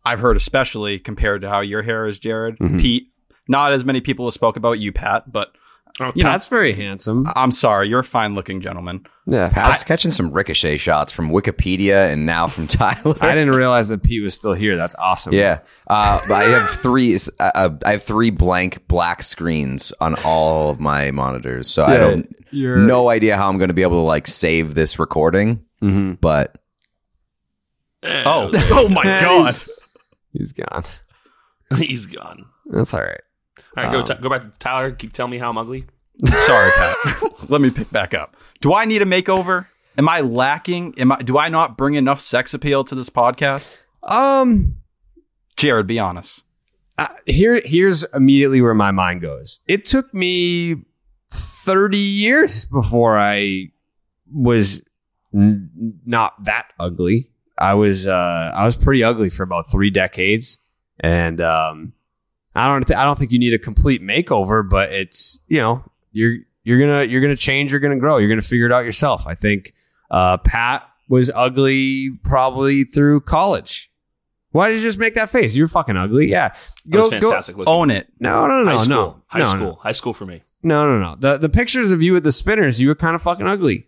I've 0.06 0.20
heard 0.20 0.38
especially 0.38 0.98
compared 1.00 1.42
to 1.42 1.50
how 1.50 1.60
your 1.60 1.84
hair 1.84 2.08
is, 2.08 2.18
Jared, 2.18 2.58
Mhm. 2.58 2.80
Pete. 2.82 3.08
Not 3.48 3.74
as 3.74 3.86
many 3.86 4.02
people 4.02 4.26
have 4.26 4.34
spoke 4.34 4.58
about 4.58 4.80
you, 4.80 4.92
Pat, 4.92 5.32
but 5.32 5.52
Oh, 6.00 6.12
you 6.14 6.24
know, 6.24 6.30
Pat's 6.30 6.46
very 6.46 6.74
handsome. 6.74 7.26
I'm 7.36 7.52
sorry, 7.52 7.90
you're 7.90 8.02
a 8.02 8.04
fine 8.04 8.36
looking 8.36 8.62
gentleman. 8.62 9.04
Yeah. 9.26 9.50
Pat's 9.50 9.84
catching 9.84 10.12
some 10.12 10.32
ricochet 10.32 10.78
shots 10.78 11.12
from 11.12 11.30
Wikipedia 11.32 12.14
and 12.14 12.26
now 12.26 12.48
from 12.48 12.68
Tyler. 12.68 13.16
I 13.20 13.34
didn't 13.34 13.56
realize 13.56 13.90
that 13.90 14.04
Pete 14.04 14.22
was 14.22 14.38
still 14.38 14.54
here. 14.54 14.78
That's 14.78 14.94
awesome. 15.00 15.34
Yeah, 15.34 15.60
uh, 15.88 16.20
but 16.28 16.34
I 16.36 16.44
have 16.44 16.70
three. 16.70 17.18
Uh, 17.40 17.70
I 17.84 17.92
have 17.94 18.04
three 18.04 18.30
blank 18.30 18.88
black 18.88 19.24
screens 19.24 19.92
on 20.00 20.16
all 20.24 20.70
of 20.70 20.80
my 20.80 21.10
monitors, 21.12 21.68
so 21.68 21.84
I 21.84 21.98
don't 21.98 22.36
you're- 22.52 22.80
no 22.80 23.10
idea 23.10 23.36
how 23.36 23.50
I'm 23.50 23.58
going 23.58 23.70
to 23.70 23.74
be 23.74 23.82
able 23.82 23.98
to 24.02 24.08
like 24.08 24.28
save 24.28 24.76
this 24.76 25.00
recording. 25.00 25.66
Mm-hmm. 25.82 26.14
But 26.22 26.56
Oh, 28.04 28.50
oh 28.54 28.88
my 28.90 29.04
god. 29.22 29.54
He's, 29.54 29.70
he's 30.34 30.54
gone. 30.54 30.84
He's 31.78 32.06
gone. 32.06 32.46
That's 32.68 32.94
all 32.94 33.02
right. 33.02 33.22
All 33.78 33.84
right, 33.84 33.92
go, 33.92 34.00
Um, 34.00 34.06
t- 34.06 34.14
go 34.22 34.30
back 34.30 34.42
to 34.42 34.52
Tyler. 34.60 34.92
Keep 34.92 35.14
telling 35.14 35.32
me 35.32 35.38
how 35.38 35.50
I'm 35.50 35.58
ugly. 35.58 35.86
Sorry, 36.26 36.72
Pat. 36.72 36.96
Let 37.50 37.62
me 37.62 37.70
pick 37.70 37.92
back 37.92 38.14
up. 38.14 38.36
Do 38.62 38.74
I 38.74 38.86
need 38.86 39.02
a 39.02 39.06
makeover? 39.06 39.68
Am 39.98 40.10
I 40.10 40.22
lacking? 40.22 40.96
Am 41.00 41.12
I 41.12 41.18
do 41.22 41.38
I 41.38 41.50
not 41.50 41.78
bring 41.78 41.94
enough 41.96 42.20
sex 42.22 42.54
appeal 42.54 42.84
to 42.86 42.96
this 42.96 43.10
podcast? 43.10 43.76
Um, 44.04 44.78
Jared, 45.58 45.88
be 45.88 46.00
honest. 46.00 46.44
uh, 46.98 47.08
here, 47.26 47.62
here's 47.66 48.04
immediately 48.14 48.62
where 48.62 48.74
my 48.74 48.92
mind 48.92 49.22
goes. 49.22 49.60
It 49.68 49.86
took 49.86 50.14
me 50.14 50.76
30 51.32 51.98
years 51.98 52.66
before 52.66 53.18
I 53.20 53.72
was 54.32 54.82
n- 55.34 56.00
not 56.06 56.44
that 56.46 56.68
ugly. 56.80 57.30
I 57.58 57.74
was, 57.74 58.06
uh, 58.08 58.52
I 58.56 58.66
was 58.66 58.76
pretty 58.76 59.04
ugly 59.04 59.30
for 59.30 59.44
about 59.44 59.70
three 59.72 59.90
decades, 59.90 60.60
and 61.00 61.42
um, 61.42 61.94
I 62.58 62.68
don't, 62.68 62.86
th- 62.88 62.98
I 62.98 63.04
don't 63.04 63.18
think 63.20 63.32
you 63.32 63.40
need 63.40 63.54
a 63.54 63.60
complete 63.60 64.02
makeover, 64.02 64.68
but 64.68 64.92
it's, 64.92 65.40
you 65.48 65.60
know, 65.60 65.84
you're, 66.12 66.38
you're 66.64 66.80
gonna, 66.80 67.04
you're 67.04 67.22
gonna 67.22 67.36
change, 67.36 67.72
you're 67.72 67.80
gonna 67.80 67.98
grow, 67.98 68.18
you're 68.18 68.30
gonna 68.30 68.42
figure 68.42 68.66
it 68.66 68.72
out 68.72 68.84
yourself. 68.86 69.26
I 69.28 69.36
think 69.36 69.74
uh, 70.12 70.38
Pat 70.38 70.88
was 71.08 71.32
ugly 71.34 72.12
probably 72.24 72.84
through 72.84 73.22
college. 73.22 73.92
Why 74.52 74.70
did 74.70 74.78
you 74.78 74.84
just 74.84 74.98
make 74.98 75.14
that 75.16 75.30
face? 75.30 75.56
You're 75.56 75.68
fucking 75.68 75.96
ugly. 75.98 76.28
Yeah, 76.28 76.54
That 76.88 76.98
was 77.00 77.10
fantastic 77.10 77.58
looking. 77.58 77.72
Own 77.72 77.92
it. 77.92 78.08
No, 78.20 78.48
no, 78.48 78.64
no, 78.64 78.72
High 78.72 78.78
school. 78.84 79.24
High 79.28 79.40
no, 79.40 79.46
school. 79.46 79.60
no. 79.60 79.74
High 79.82 79.92
school 79.92 80.14
for 80.14 80.26
me. 80.26 80.42
No, 80.64 80.88
no, 80.88 81.00
no. 81.00 81.16
The 81.20 81.38
the 81.38 81.50
pictures 81.50 81.92
of 81.92 82.02
you 82.02 82.14
with 82.14 82.24
the 82.24 82.32
spinners, 82.32 82.82
you 82.82 82.88
were 82.88 82.96
kind 82.96 83.14
of 83.16 83.22
fucking 83.22 83.46
ugly. 83.46 83.88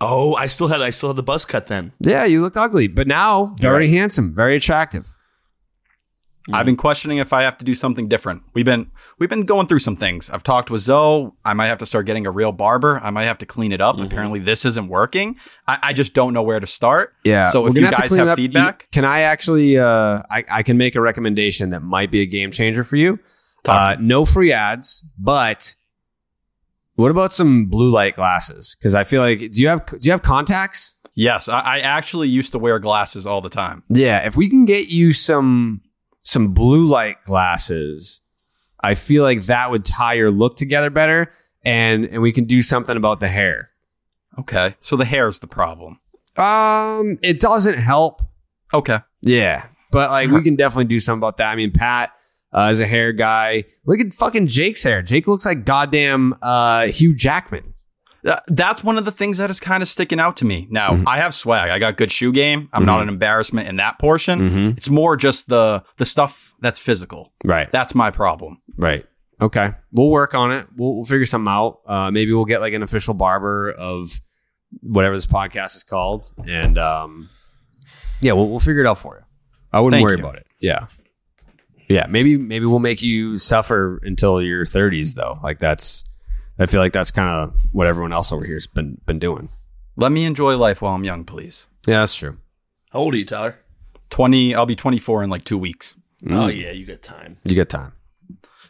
Oh, 0.00 0.34
I 0.36 0.46
still 0.46 0.68
had 0.68 0.80
I 0.80 0.90
still 0.90 1.08
had 1.08 1.16
the 1.16 1.22
buzz 1.24 1.44
cut 1.44 1.66
then. 1.66 1.92
Yeah, 1.98 2.24
you 2.24 2.40
looked 2.42 2.56
ugly, 2.56 2.86
but 2.86 3.08
now 3.08 3.54
very 3.60 3.86
Right. 3.86 3.90
handsome, 3.90 4.32
very 4.34 4.56
attractive. 4.56 5.16
I've 6.52 6.66
been 6.66 6.76
questioning 6.76 7.18
if 7.18 7.32
I 7.32 7.42
have 7.42 7.58
to 7.58 7.64
do 7.64 7.74
something 7.74 8.08
different. 8.08 8.42
We've 8.54 8.64
been 8.64 8.90
we've 9.18 9.28
been 9.28 9.44
going 9.44 9.66
through 9.66 9.80
some 9.80 9.96
things. 9.96 10.30
I've 10.30 10.42
talked 10.42 10.70
with 10.70 10.80
Zoe. 10.82 11.30
I 11.44 11.52
might 11.54 11.66
have 11.66 11.78
to 11.78 11.86
start 11.86 12.06
getting 12.06 12.26
a 12.26 12.30
real 12.30 12.52
barber. 12.52 12.98
I 13.02 13.10
might 13.10 13.24
have 13.24 13.38
to 13.38 13.46
clean 13.46 13.72
it 13.72 13.80
up. 13.80 13.96
Mm-hmm. 13.96 14.06
Apparently, 14.06 14.38
this 14.40 14.64
isn't 14.64 14.88
working. 14.88 15.36
I, 15.66 15.78
I 15.82 15.92
just 15.92 16.14
don't 16.14 16.32
know 16.32 16.42
where 16.42 16.60
to 16.60 16.66
start. 16.66 17.14
Yeah. 17.24 17.48
So 17.48 17.66
if 17.66 17.74
you 17.74 17.82
guys 17.90 18.12
have 18.14 18.36
feedback, 18.36 18.82
You- 18.82 18.88
can 18.92 19.04
I 19.04 19.20
actually? 19.20 19.78
Uh, 19.78 20.22
I 20.30 20.44
I 20.50 20.62
can 20.62 20.76
make 20.78 20.94
a 20.94 21.00
recommendation 21.00 21.70
that 21.70 21.80
might 21.80 22.10
be 22.10 22.20
a 22.22 22.26
game 22.26 22.50
changer 22.50 22.84
for 22.84 22.96
you. 22.96 23.18
Uh, 23.66 23.96
no 24.00 24.24
free 24.24 24.52
ads, 24.52 25.04
but 25.18 25.74
what 26.94 27.10
about 27.10 27.32
some 27.32 27.66
blue 27.66 27.90
light 27.90 28.16
glasses? 28.16 28.76
Because 28.78 28.94
I 28.94 29.04
feel 29.04 29.20
like 29.20 29.38
do 29.38 29.60
you 29.60 29.68
have 29.68 29.86
do 29.86 29.98
you 30.02 30.10
have 30.12 30.22
contacts? 30.22 30.96
yes, 31.14 31.48
I, 31.48 31.58
I 31.60 31.78
actually 31.80 32.28
used 32.28 32.52
to 32.52 32.60
wear 32.60 32.78
glasses 32.78 33.26
all 33.26 33.40
the 33.40 33.48
time. 33.48 33.82
Yeah, 33.88 34.24
if 34.24 34.36
we 34.36 34.48
can 34.48 34.64
get 34.64 34.88
you 34.88 35.12
some 35.12 35.80
some 36.22 36.52
blue 36.54 36.86
light 36.86 37.22
glasses, 37.24 38.20
I 38.80 38.94
feel 38.94 39.22
like 39.22 39.46
that 39.46 39.70
would 39.70 39.84
tie 39.84 40.14
your 40.14 40.30
look 40.30 40.56
together 40.56 40.90
better, 40.90 41.32
and 41.64 42.04
and 42.06 42.22
we 42.22 42.32
can 42.32 42.44
do 42.44 42.62
something 42.62 42.96
about 42.96 43.20
the 43.20 43.28
hair. 43.28 43.70
Okay, 44.38 44.74
so 44.80 44.96
the 44.96 45.04
hair 45.04 45.28
is 45.28 45.40
the 45.40 45.46
problem. 45.46 45.98
Um, 46.36 47.18
it 47.22 47.40
doesn't 47.40 47.78
help. 47.78 48.22
Okay, 48.72 49.00
Yeah, 49.22 49.66
but 49.90 50.10
like 50.10 50.30
we 50.30 50.42
can 50.42 50.56
definitely 50.56 50.84
do 50.84 51.00
something 51.00 51.20
about 51.20 51.38
that. 51.38 51.50
I 51.50 51.56
mean, 51.56 51.72
Pat 51.72 52.12
uh, 52.52 52.68
is 52.70 52.80
a 52.80 52.86
hair 52.86 53.12
guy. 53.12 53.64
Look 53.86 54.00
at 54.00 54.12
fucking 54.14 54.46
Jake's 54.46 54.82
hair. 54.82 55.02
Jake 55.02 55.26
looks 55.26 55.46
like 55.46 55.64
goddamn 55.64 56.36
uh, 56.42 56.86
Hugh 56.88 57.14
Jackman. 57.14 57.74
Uh, 58.26 58.36
that's 58.48 58.82
one 58.82 58.98
of 58.98 59.04
the 59.04 59.12
things 59.12 59.38
that 59.38 59.48
is 59.48 59.60
kind 59.60 59.80
of 59.82 59.88
sticking 59.88 60.18
out 60.18 60.36
to 60.38 60.44
me. 60.44 60.66
Now, 60.70 60.90
Mm-hmm. 60.90 61.06
I 61.08 61.18
have 61.18 61.34
swag. 61.34 61.70
I 61.70 61.78
got 61.78 61.96
good 61.96 62.10
shoe 62.10 62.32
game. 62.32 62.68
I'm 62.72 62.84
not 62.84 63.00
an 63.02 63.08
embarrassment 63.08 63.68
in 63.68 63.76
that 63.76 63.98
portion. 63.98 64.40
Mhm. 64.40 64.76
It's 64.76 64.90
more 64.90 65.16
just 65.16 65.48
the 65.48 65.84
the 65.98 66.04
stuff 66.04 66.52
that's 66.60 66.78
physical. 66.80 67.32
Right. 67.44 67.70
That's 67.70 67.94
my 67.94 68.10
problem. 68.10 68.60
Right. 68.76 69.06
Okay. 69.40 69.70
We'll 69.92 70.10
work 70.10 70.34
on 70.34 70.50
it. 70.50 70.66
We'll, 70.76 70.96
we'll 70.96 71.04
figure 71.04 71.24
something 71.26 71.50
out. 71.52 71.78
Uh, 71.86 72.10
maybe 72.10 72.32
we'll 72.32 72.44
get 72.44 72.60
like 72.60 72.72
an 72.72 72.82
official 72.82 73.14
barber 73.14 73.70
of 73.70 74.20
whatever 74.82 75.14
this 75.14 75.26
podcast 75.26 75.76
is 75.76 75.84
called, 75.84 76.30
and 76.46 76.76
um, 76.76 77.30
yeah, 78.20 78.32
we'll, 78.32 78.48
we'll 78.48 78.58
figure 78.60 78.80
it 78.82 78.86
out 78.88 78.98
for 78.98 79.16
you. 79.18 79.24
I 79.72 79.80
wouldn't 79.80 80.00
Thank 80.00 80.08
worry 80.08 80.18
you. 80.18 80.24
about 80.24 80.36
it. 80.36 80.46
Yeah. 80.60 80.86
Yeah. 81.88 82.06
Maybe 82.08 82.36
maybe 82.36 82.66
we'll 82.66 82.80
make 82.80 83.00
you 83.00 83.38
suffer 83.38 84.00
until 84.02 84.42
your 84.42 84.64
30s 84.66 85.14
though. 85.14 85.38
Like 85.42 85.58
that's. 85.60 86.04
I 86.58 86.66
feel 86.66 86.80
like 86.80 86.92
that's 86.92 87.10
kind 87.10 87.28
of 87.28 87.54
what 87.72 87.86
everyone 87.86 88.12
else 88.12 88.32
over 88.32 88.44
here's 88.44 88.66
been 88.66 89.00
been 89.06 89.18
doing. 89.18 89.48
Let 89.96 90.12
me 90.12 90.24
enjoy 90.24 90.56
life 90.56 90.80
while 90.82 90.94
I'm 90.94 91.04
young, 91.04 91.24
please. 91.24 91.68
Yeah, 91.86 92.00
that's 92.00 92.14
true. 92.14 92.38
How 92.90 93.00
old 93.00 93.14
are 93.14 93.18
you, 93.18 93.24
Tyler? 93.24 93.58
20, 94.10 94.54
I'll 94.54 94.64
be 94.66 94.74
24 94.76 95.22
in 95.24 95.30
like 95.30 95.44
two 95.44 95.58
weeks. 95.58 95.96
Oh 96.28 96.48
yeah, 96.48 96.70
you 96.72 96.86
got 96.86 97.02
time. 97.02 97.36
You 97.44 97.54
get 97.54 97.68
time. 97.68 97.92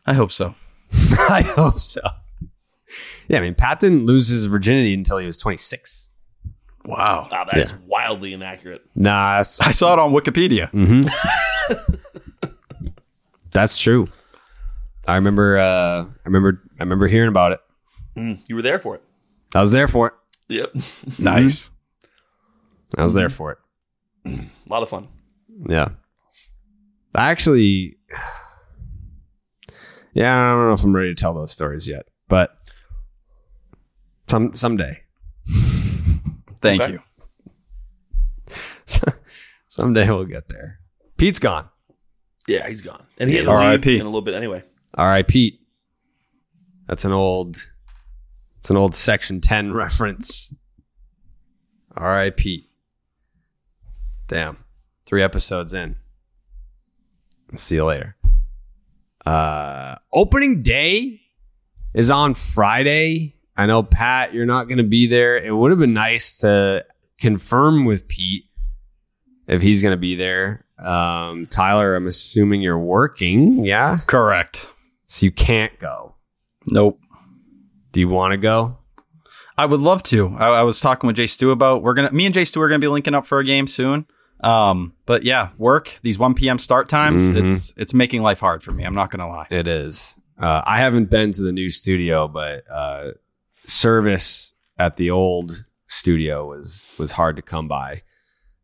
I 0.07 0.13
hope 0.15 0.33
so. 0.33 0.55
I 0.93 1.43
hope 1.43 1.79
so. 1.81 2.01
Yeah, 3.29 3.39
I 3.39 3.41
mean, 3.43 3.55
Pat 3.55 3.81
didn't 3.81 4.07
lose 4.07 4.29
his 4.29 4.47
virginity 4.47 4.95
until 4.95 5.19
he 5.19 5.27
was 5.27 5.37
26. 5.37 6.09
Wow. 6.85 7.29
Wow, 7.31 7.45
that 7.51 7.59
is 7.61 7.75
wildly 7.87 8.33
inaccurate. 8.33 8.83
Nah, 8.95 9.37
that's, 9.39 9.61
I 9.61 9.73
saw 9.73 9.93
it 9.93 9.99
on 9.99 10.13
Wikipedia. 10.13 10.71
Mhm. 10.73 11.05
That's 13.53 13.77
true. 13.79 14.09
I 15.07 15.17
remember. 15.17 15.59
Uh, 15.59 16.05
I 16.05 16.09
remember. 16.27 16.63
I 16.79 16.83
remember 16.83 17.07
hearing 17.09 17.29
about 17.29 17.53
it. 17.53 17.61
Mm, 18.19 18.41
you 18.49 18.57
were 18.57 18.63
there 18.63 18.79
for 18.79 18.95
it. 18.97 19.03
I 19.55 19.61
was 19.61 19.73
there 19.73 19.89
for 19.89 20.09
it. 20.09 20.13
Yep. 20.49 20.73
Nice. 21.19 21.71
I 22.97 23.03
was 23.05 23.15
there 23.15 23.29
for 23.29 23.53
it. 23.53 23.59
A 24.27 24.49
lot 24.69 24.83
of 24.83 24.89
fun. 24.89 25.09
Yeah. 25.69 25.91
I 27.15 27.31
actually. 27.31 27.97
Yeah, 30.15 30.35
I 30.37 30.53
don't 30.53 30.67
know 30.69 30.73
if 30.73 30.83
I'm 30.85 30.95
ready 30.97 31.15
to 31.15 31.15
tell 31.15 31.35
those 31.35 31.53
stories 31.53 31.87
yet, 31.87 32.07
but 32.29 32.57
some 34.29 34.55
someday. 34.57 35.03
Thank 36.61 36.83
Okay. 36.83 36.93
you. 36.95 37.01
someday 39.69 40.09
we'll 40.11 40.25
get 40.25 40.49
there. 40.49 40.81
Pete's 41.19 41.39
gone. 41.39 41.69
Yeah, 42.49 42.67
he's 42.69 42.83
gone, 42.83 43.05
and 43.19 43.29
he 43.31 43.37
Yeah, 43.37 43.43
had 43.43 43.47
to 43.49 43.53
leave 43.59 43.63
R.I.P.. 43.67 43.95
in 43.97 44.01
a 44.03 44.05
little 44.05 44.23
bit 44.23 44.35
anyway. 44.35 44.63
All 44.97 45.07
right, 45.07 45.27
Pete. 45.27 45.61
That's 46.87 47.05
an 47.05 47.13
old. 47.13 47.71
It's 48.59 48.71
an 48.71 48.77
old 48.77 48.95
Section 48.95 49.41
Ten 49.41 49.73
reference. 49.73 50.55
R.I.P. 51.97 52.69
Damn, 54.29 54.59
three 55.07 55.23
episodes 55.23 55.75
in. 55.75 55.97
See 57.55 57.77
you 57.77 57.85
later. 57.85 58.17
Uh, 59.25 59.97
opening 60.13 60.63
day 60.63 61.21
is 61.95 62.11
on 62.11 62.35
Friday. 62.35 63.35
I 63.57 63.67
know 63.67 63.83
Pat, 63.83 64.35
you're 64.35 64.47
not 64.47 64.69
going 64.69 64.79
to 64.79 64.85
be 64.85 65.07
there. 65.07 65.37
It 65.37 65.55
would 65.55 65.71
have 65.71 65.81
been 65.81 65.95
nice 65.95 66.39
to 66.39 66.85
confirm 67.19 67.85
with 67.85 68.07
Pete 68.07 68.45
if 69.47 69.63
he's 69.63 69.83
going 69.83 69.93
to 69.93 70.01
be 70.01 70.15
there. 70.15 70.65
Um, 70.79 71.47
Tyler, 71.47 71.97
I'm 71.97 72.07
assuming 72.07 72.63
you're 72.63 72.79
working. 72.79 73.65
Yeah. 73.65 73.99
Correct. 74.07 74.69
So 75.07 75.27
you 75.27 75.33
can't 75.33 75.77
go. 75.81 76.15
Nope. 76.71 77.01
Do 77.99 78.03
you 78.03 78.09
want 78.09 78.31
to 78.31 78.37
go? 78.37 78.79
I 79.57 79.67
would 79.67 79.81
love 79.81 80.05
to. 80.05 80.29
I, 80.39 80.61
I 80.61 80.63
was 80.63 80.79
talking 80.79 81.09
with 81.09 81.17
Jay 81.17 81.27
Stu 81.27 81.51
about 81.51 81.83
we're 81.83 81.95
gonna 81.95 82.13
me 82.13 82.27
and 82.27 82.33
Jay 82.33 82.45
Stu 82.45 82.61
are 82.63 82.69
gonna 82.69 82.79
be 82.79 82.87
linking 82.87 83.13
up 83.13 83.27
for 83.27 83.41
a 83.41 83.45
game 83.45 83.67
soon. 83.67 84.07
Um, 84.39 84.93
but 85.05 85.25
yeah, 85.25 85.49
work 85.59 85.99
these 86.03 86.17
1 86.17 86.35
p.m. 86.35 86.61
start 86.61 86.89
times. 86.89 87.29
Mhm. 87.29 87.45
It's 87.49 87.75
it's 87.77 87.93
making 87.93 88.23
life 88.23 88.39
hard 88.39 88.63
for 88.63 88.71
me. 88.71 88.85
I'm 88.85 88.95
not 88.95 89.11
gonna 89.11 89.27
lie. 89.27 89.49
It 89.51 89.67
is. 89.67 90.17
Uh, 90.41 90.63
I 90.65 90.79
haven't 90.79 91.11
been 91.11 91.33
to 91.33 91.43
the 91.43 91.51
new 91.51 91.71
studio, 91.71 92.29
but 92.29 92.63
uh, 92.71 93.15
service 93.65 94.55
at 94.79 94.97
the 94.97 95.11
old 95.11 95.65
studio 95.89 96.47
was 96.47 96.87
was 96.99 97.11
hard 97.11 97.35
to 97.35 97.43
come 97.43 97.67
by. 97.67 98.03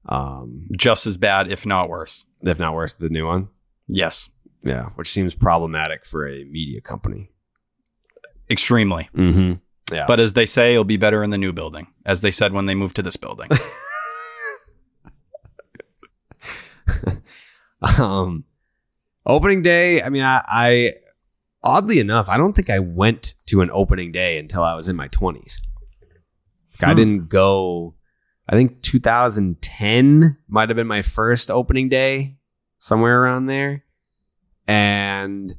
Um, 0.09 0.69
Just 0.79 1.09
as 1.09 1.17
bad, 1.17 1.51
if 1.51 1.67
not 1.67 1.89
worse. 1.89 2.25
if 2.41 2.61
not 2.61 2.73
worse, 2.73 2.95
the 2.95 3.09
new 3.09 3.27
one. 3.27 3.49
Yes, 3.89 4.31
Yeah, 4.63 4.91
which 4.95 5.11
seems 5.11 5.35
problematic 5.35 6.07
for 6.07 6.25
a 6.25 6.45
media 6.45 6.81
company. 6.81 7.33
Extremely. 8.51 9.09
Mm-hmm. 9.17 9.55
Yeah, 9.95 10.07
But 10.07 10.19
as 10.21 10.33
they 10.33 10.47
say, 10.47 10.73
it'll 10.73 10.85
be 10.85 10.97
better 10.97 11.23
in 11.23 11.29
the 11.31 11.39
new 11.39 11.53
building, 11.53 11.89
as 12.07 12.21
they 12.23 12.31
said 12.31 12.53
when 12.55 12.65
they 12.67 12.75
moved 12.75 12.97
to 12.97 13.03
this 13.03 13.17
building. 13.17 13.51
um, 17.99 18.45
opening 19.27 19.63
day. 19.63 20.03
I 20.03 20.09
mean, 20.09 20.23
I, 20.23 20.43
I 20.47 20.93
oddly 21.63 21.99
enough, 22.01 22.29
I 22.29 22.37
don't 22.37 22.55
think 22.55 22.71
I 22.71 22.79
went 22.79 23.35
to 23.47 23.61
an 23.61 23.71
opening 23.73 24.13
day 24.13 24.39
until 24.39 24.63
I 24.63 24.75
was 24.75 24.89
in 24.89 24.97
my 24.97 25.09
twenties. 25.09 25.61
I 26.83 26.91
Hmm. 26.91 26.97
didn't 26.97 27.29
go. 27.29 27.95
I 28.49 28.53
think 28.57 28.83
2010 28.83 30.37
might 30.49 30.69
have 30.69 30.77
been 30.77 30.87
my 30.87 31.03
first 31.03 31.51
opening 31.51 31.89
day, 31.89 32.37
somewhere 32.79 33.23
around 33.23 33.47
there. 33.47 33.85
And 34.67 35.57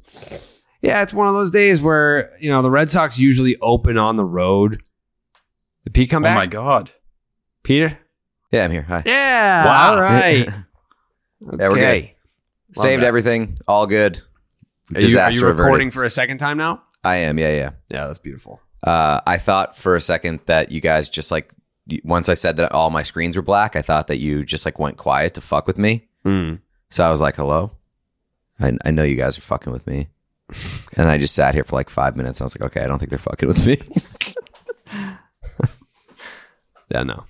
yeah, 0.82 1.02
it's 1.02 1.14
one 1.14 1.28
of 1.28 1.34
those 1.34 1.50
days 1.50 1.80
where 1.80 2.30
you 2.40 2.50
know 2.50 2.62
the 2.62 2.70
Red 2.70 2.90
Sox 2.90 3.18
usually 3.18 3.56
open 3.60 3.98
on 3.98 4.16
the 4.16 4.24
road. 4.24 4.82
Did 5.84 5.94
Pete 5.94 6.10
come 6.10 6.22
back? 6.22 6.36
oh 6.36 6.40
my 6.40 6.46
god. 6.46 6.90
Peter. 7.62 7.98
Yeah, 8.52 8.64
I'm 8.64 8.70
here. 8.70 8.82
Hi. 8.82 9.02
Yeah. 9.04 9.64
Wow. 9.64 9.94
All 9.94 10.00
right. 10.00 10.48
Yeah, 11.40 11.68
we're 11.68 11.74
good. 11.74 12.02
Love 12.04 12.10
Saved 12.82 13.02
that. 13.02 13.06
everything. 13.06 13.58
All 13.68 13.86
good. 13.86 14.16
Are 14.16 14.20
you, 14.94 14.98
are 14.98 15.00
Disaster 15.02 15.40
you 15.40 15.46
averted. 15.46 15.64
recording 15.64 15.90
for 15.90 16.02
a 16.02 16.08
second 16.10 16.38
time 16.38 16.56
now? 16.56 16.82
I 17.04 17.16
am. 17.16 17.38
Yeah, 17.38 17.50
yeah. 17.54 17.70
Yeah, 17.90 18.06
that's 18.06 18.18
beautiful. 18.18 18.60
Uh, 18.82 19.20
I 19.26 19.36
thought 19.36 19.76
for 19.76 19.96
a 19.96 20.00
second 20.00 20.40
that 20.46 20.72
you 20.72 20.80
guys 20.80 21.10
just 21.10 21.30
like 21.30 21.52
once 22.04 22.30
I 22.30 22.34
said 22.34 22.56
that 22.56 22.72
all 22.72 22.88
my 22.90 23.02
screens 23.02 23.36
were 23.36 23.42
black, 23.42 23.76
I 23.76 23.82
thought 23.82 24.06
that 24.08 24.16
you 24.18 24.44
just 24.46 24.64
like 24.64 24.78
went 24.78 24.96
quiet 24.96 25.34
to 25.34 25.40
fuck 25.42 25.66
with 25.66 25.76
me. 25.76 26.08
Mm. 26.24 26.60
So 26.90 27.06
I 27.06 27.10
was 27.10 27.20
like, 27.20 27.36
"Hello, 27.36 27.72
I, 28.58 28.72
I 28.84 28.90
know 28.90 29.02
you 29.04 29.16
guys 29.16 29.36
are 29.36 29.42
fucking 29.42 29.72
with 29.72 29.86
me," 29.86 30.08
and 30.96 31.08
I 31.08 31.18
just 31.18 31.34
sat 31.34 31.54
here 31.54 31.64
for 31.64 31.76
like 31.76 31.90
five 31.90 32.16
minutes. 32.16 32.40
I 32.40 32.44
was 32.44 32.58
like, 32.58 32.70
"Okay, 32.70 32.82
I 32.84 32.86
don't 32.86 32.98
think 32.98 33.10
they're 33.10 33.18
fucking 33.18 33.48
with 33.48 33.66
me." 33.66 33.80
Yeah, 36.88 37.02
no. 37.02 37.24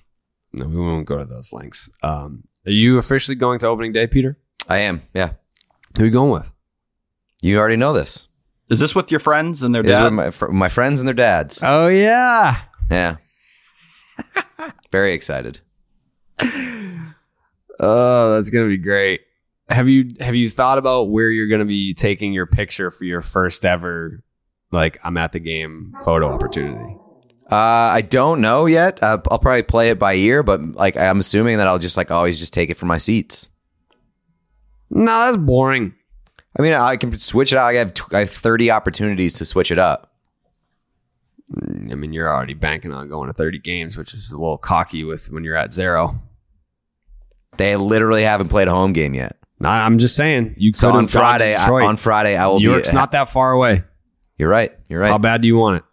No, 0.53 0.67
we 0.67 0.75
won't 0.77 1.07
go 1.07 1.17
to 1.17 1.25
those 1.25 1.51
lengths. 1.51 1.89
Um, 2.03 2.43
are 2.67 2.71
you 2.71 2.99
officially 2.99 3.33
going 3.35 3.57
to 3.59 3.67
opening 3.67 3.91
day, 3.91 4.05
Peter? 4.05 4.37
I 4.69 4.77
am. 4.79 5.01
Yeah, 5.15 5.31
Who 5.97 6.03
are 6.03 6.05
you 6.05 6.11
going 6.11 6.29
with? 6.31 6.51
you 7.41 7.57
already 7.57 7.75
know 7.75 7.91
this. 7.93 8.27
Is 8.69 8.79
this 8.79 8.93
with 8.93 9.09
your 9.11 9.19
friends 9.19 9.63
and 9.63 9.73
their 9.73 9.81
This 9.81 9.93
is 9.93 9.97
dad? 9.97 10.13
my 10.13 10.29
fr- 10.31 10.49
my 10.51 10.69
friends 10.69 11.01
and 11.01 11.07
their 11.07 11.15
dads. 11.15 11.61
Oh 11.63 11.87
yeah. 11.87 12.61
Yeah, 12.91 13.15
very 14.91 15.13
excited. 15.13 15.59
Oh, 17.79 18.35
that's 18.35 18.49
gonna 18.49 18.67
be 18.67 18.77
great. 18.77 19.21
Have 19.69 19.89
you 19.89 20.13
have 20.19 20.35
you 20.35 20.49
thought 20.49 20.77
about 20.77 21.09
where 21.09 21.29
you're 21.29 21.47
gonna 21.47 21.65
be 21.65 21.93
taking 21.93 22.33
your 22.33 22.45
picture 22.45 22.89
for 22.89 23.03
your 23.03 23.21
first 23.21 23.65
ever 23.65 24.23
like 24.71 24.97
I'm 25.03 25.17
at 25.17 25.33
the 25.33 25.39
game 25.39 25.93
photo 26.03 26.27
opportunity? 26.27 26.95
Uh, 27.49 27.55
I 27.55 28.01
don't 28.01 28.41
know 28.41 28.65
yet. 28.65 29.01
Uh, 29.01 29.19
I'll 29.31 29.39
probably 29.39 29.63
play 29.63 29.89
it 29.89 29.99
by 29.99 30.15
ear, 30.15 30.43
but 30.43 30.61
like 30.61 30.97
I'm 30.97 31.19
assuming 31.19 31.57
that 31.57 31.67
I'll 31.67 31.79
just 31.79 31.97
like 31.97 32.11
always 32.11 32.39
just 32.39 32.53
take 32.53 32.69
it 32.69 32.75
from 32.75 32.89
my 32.89 32.97
seats. 32.97 33.49
No, 34.89 35.05
that's 35.05 35.37
boring. 35.37 35.93
I 36.57 36.61
mean, 36.61 36.73
I 36.73 36.95
can 36.97 37.17
switch 37.17 37.53
it 37.53 37.57
out. 37.57 37.67
I 37.67 37.73
have 37.75 37.93
t- 37.93 38.03
I 38.11 38.19
have 38.19 38.31
30 38.31 38.71
opportunities 38.71 39.37
to 39.37 39.45
switch 39.45 39.71
it 39.71 39.77
up. 39.77 40.13
I 41.55 41.95
mean, 41.95 42.11
you're 42.11 42.33
already 42.33 42.53
banking 42.53 42.91
on 42.91 43.07
going 43.07 43.27
to 43.27 43.33
30 43.33 43.59
games, 43.59 43.97
which 43.97 44.13
is 44.13 44.31
a 44.31 44.37
little 44.37 44.57
cocky 44.57 45.03
with 45.03 45.31
when 45.31 45.43
you're 45.43 45.55
at 45.55 45.71
zero. 45.71 46.21
They 47.57 47.75
literally 47.75 48.23
haven't 48.23 48.49
played 48.49 48.67
a 48.67 48.73
home 48.73 48.91
game 48.91 49.13
yet. 49.13 49.37
I'm 49.61 49.97
just 49.97 50.15
saying. 50.15 50.55
You 50.57 50.71
So 50.73 50.87
could 50.91 50.97
on 50.97 51.03
have 51.05 51.13
gone 51.13 51.21
to 51.21 51.27
Friday, 51.27 51.55
I, 51.55 51.69
on 51.69 51.97
Friday, 51.97 52.35
I 52.37 52.47
will 52.47 52.61
York's 52.61 52.91
be. 52.91 52.95
not 52.95 53.11
that 53.13 53.29
far 53.29 53.51
away. 53.51 53.83
You're 54.37 54.49
right. 54.49 54.71
You're 54.87 54.99
right. 54.99 55.09
How 55.09 55.17
bad 55.17 55.41
do 55.41 55.47
you 55.47 55.57
want 55.57 55.77
it? 55.77 55.83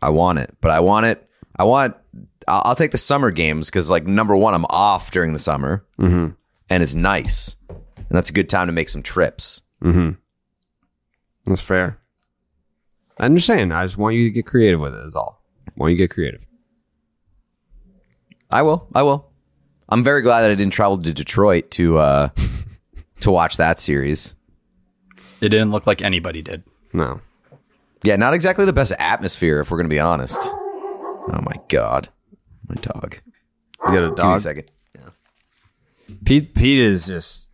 I 0.00 0.10
want 0.10 0.40
it, 0.40 0.52
but 0.60 0.72
I 0.72 0.80
want 0.80 1.06
it. 1.06 1.28
I 1.56 1.62
want. 1.64 1.96
I'll, 2.48 2.62
I'll 2.64 2.74
take 2.74 2.90
the 2.90 2.98
summer 2.98 3.30
games 3.30 3.70
because, 3.70 3.88
like, 3.88 4.04
number 4.04 4.36
one, 4.36 4.52
I'm 4.52 4.64
off 4.68 5.12
during 5.12 5.32
the 5.32 5.38
summer, 5.38 5.86
Mm-hmm. 5.98 6.32
and 6.70 6.82
it's 6.82 6.94
nice, 6.96 7.54
and 7.68 7.78
that's 8.10 8.30
a 8.30 8.32
good 8.32 8.48
time 8.48 8.66
to 8.66 8.72
make 8.72 8.88
some 8.88 9.02
trips. 9.04 9.60
Mm-hmm. 9.84 10.10
That's 11.46 11.60
fair. 11.60 11.98
I'm 13.20 13.36
just 13.36 13.46
saying. 13.46 13.70
I 13.70 13.84
just 13.84 13.96
want 13.96 14.16
you 14.16 14.24
to 14.24 14.30
get 14.30 14.44
creative 14.46 14.80
with 14.80 14.92
it. 14.94 15.06
Is 15.06 15.14
all. 15.14 15.44
I 15.68 15.72
want 15.76 15.92
you 15.92 15.98
to 15.98 16.02
get 16.02 16.10
creative. 16.10 16.44
I 18.50 18.62
will. 18.62 18.88
I 18.94 19.02
will. 19.02 19.31
I'm 19.92 20.02
very 20.02 20.22
glad 20.22 20.40
that 20.40 20.50
I 20.50 20.54
didn't 20.54 20.72
travel 20.72 20.96
to 20.96 21.12
Detroit 21.12 21.70
to 21.72 21.98
uh 21.98 22.28
to 23.20 23.30
watch 23.30 23.58
that 23.58 23.78
series. 23.78 24.34
It 25.42 25.50
didn't 25.50 25.70
look 25.70 25.86
like 25.86 26.00
anybody 26.00 26.40
did. 26.40 26.62
No. 26.94 27.20
Yeah, 28.02 28.16
not 28.16 28.32
exactly 28.32 28.64
the 28.64 28.72
best 28.72 28.94
atmosphere, 28.98 29.60
if 29.60 29.70
we're 29.70 29.76
going 29.76 29.90
to 29.90 29.94
be 29.94 30.00
honest. 30.00 30.40
Oh 30.44 31.40
my 31.42 31.60
god, 31.68 32.08
my 32.68 32.76
dog. 32.76 33.18
You 33.84 33.92
got 33.92 34.02
a 34.02 34.06
dog? 34.06 34.14
Give 34.14 34.22
me 34.22 34.28
a 34.28 34.30
dog. 34.30 34.40
second. 34.40 34.70
Pete. 36.24 36.54
Pete 36.54 36.80
is 36.80 37.06
just. 37.06 37.50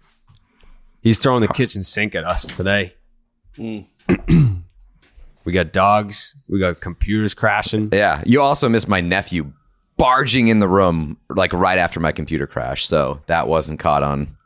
He's 1.01 1.19
throwing 1.19 1.40
the 1.40 1.48
kitchen 1.48 1.82
sink 1.82 2.15
at 2.15 2.23
us 2.23 2.56
today. 2.56 2.94
we 3.56 5.52
got 5.52 5.73
dogs. 5.73 6.36
We 6.48 6.60
got 6.60 6.81
computers 6.81 7.35
crashing. 7.35 7.89
Yeah, 7.93 8.23
you 8.24 8.40
also 8.43 8.69
missed 8.69 8.89
my 8.89 9.01
nephew 9.01 9.52
barging 9.98 10.48
in 10.48 10.60
the 10.60 10.68
room 10.68 11.18
like 11.28 11.52
right 11.52 11.78
after 11.78 12.00
my 12.00 12.12
computer 12.12 12.46
crashed. 12.46 12.88
So 12.88 13.20
that 13.26 13.48
wasn't 13.48 13.80
caught 13.80 14.02
on. 14.02 14.36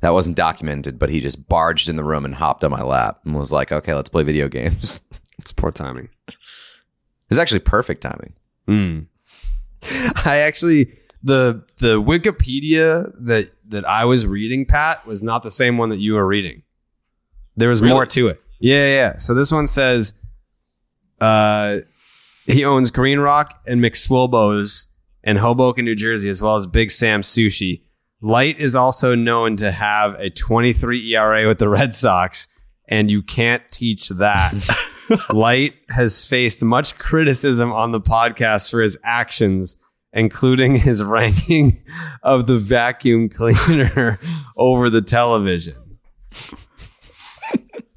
That 0.00 0.12
wasn't 0.12 0.36
documented, 0.36 0.98
but 0.98 1.10
he 1.10 1.20
just 1.20 1.48
barged 1.48 1.88
in 1.88 1.96
the 1.96 2.04
room 2.04 2.24
and 2.24 2.34
hopped 2.34 2.62
on 2.62 2.70
my 2.70 2.82
lap 2.82 3.20
and 3.24 3.34
was 3.34 3.50
like, 3.50 3.72
"Okay, 3.72 3.94
let's 3.94 4.10
play 4.10 4.22
video 4.22 4.48
games." 4.48 5.00
It's 5.40 5.52
poor 5.52 5.70
timing. 5.70 6.08
It's 7.30 7.38
actually 7.38 7.60
perfect 7.60 8.02
timing. 8.02 8.32
Mm. 8.66 9.06
I 10.26 10.38
actually 10.38 10.98
the 11.22 11.64
the 11.78 12.02
Wikipedia 12.02 13.12
that 13.20 13.52
that 13.68 13.88
I 13.88 14.04
was 14.04 14.26
reading, 14.26 14.66
Pat, 14.66 15.06
was 15.06 15.22
not 15.22 15.44
the 15.44 15.52
same 15.52 15.78
one 15.78 15.90
that 15.90 16.00
you 16.00 16.14
were 16.14 16.26
reading. 16.26 16.64
There 17.56 17.68
was 17.68 17.80
more 17.80 18.04
to 18.04 18.28
it. 18.28 18.42
Yeah, 18.58 18.84
yeah, 18.84 18.94
yeah. 18.94 19.16
So 19.18 19.32
this 19.32 19.52
one 19.52 19.68
says 19.68 20.12
uh 21.20 21.78
he 22.46 22.64
owns 22.64 22.90
Green 22.90 23.20
Rock 23.20 23.60
and 23.64 23.80
McSwilbo's 23.80 24.87
in 25.28 25.36
Hoboken, 25.36 25.84
New 25.84 25.94
Jersey, 25.94 26.30
as 26.30 26.40
well 26.40 26.56
as 26.56 26.66
Big 26.66 26.90
Sam 26.90 27.20
Sushi. 27.20 27.82
Light 28.22 28.58
is 28.58 28.74
also 28.74 29.14
known 29.14 29.56
to 29.56 29.70
have 29.70 30.14
a 30.14 30.30
23 30.30 31.14
ERA 31.14 31.46
with 31.46 31.58
the 31.58 31.68
Red 31.68 31.94
Sox, 31.94 32.48
and 32.88 33.10
you 33.10 33.22
can't 33.22 33.62
teach 33.70 34.08
that. 34.08 34.54
Light 35.30 35.74
has 35.90 36.26
faced 36.26 36.64
much 36.64 36.96
criticism 36.96 37.70
on 37.70 37.92
the 37.92 38.00
podcast 38.00 38.70
for 38.70 38.80
his 38.80 38.96
actions, 39.04 39.76
including 40.14 40.76
his 40.76 41.02
ranking 41.04 41.84
of 42.22 42.46
the 42.46 42.56
vacuum 42.56 43.28
cleaner 43.28 44.18
over 44.56 44.88
the 44.88 45.02
television. 45.02 45.98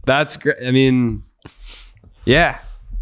That's 0.05 0.35
great. 0.35 0.57
I 0.67 0.71
mean, 0.71 1.23
yeah, 2.25 2.59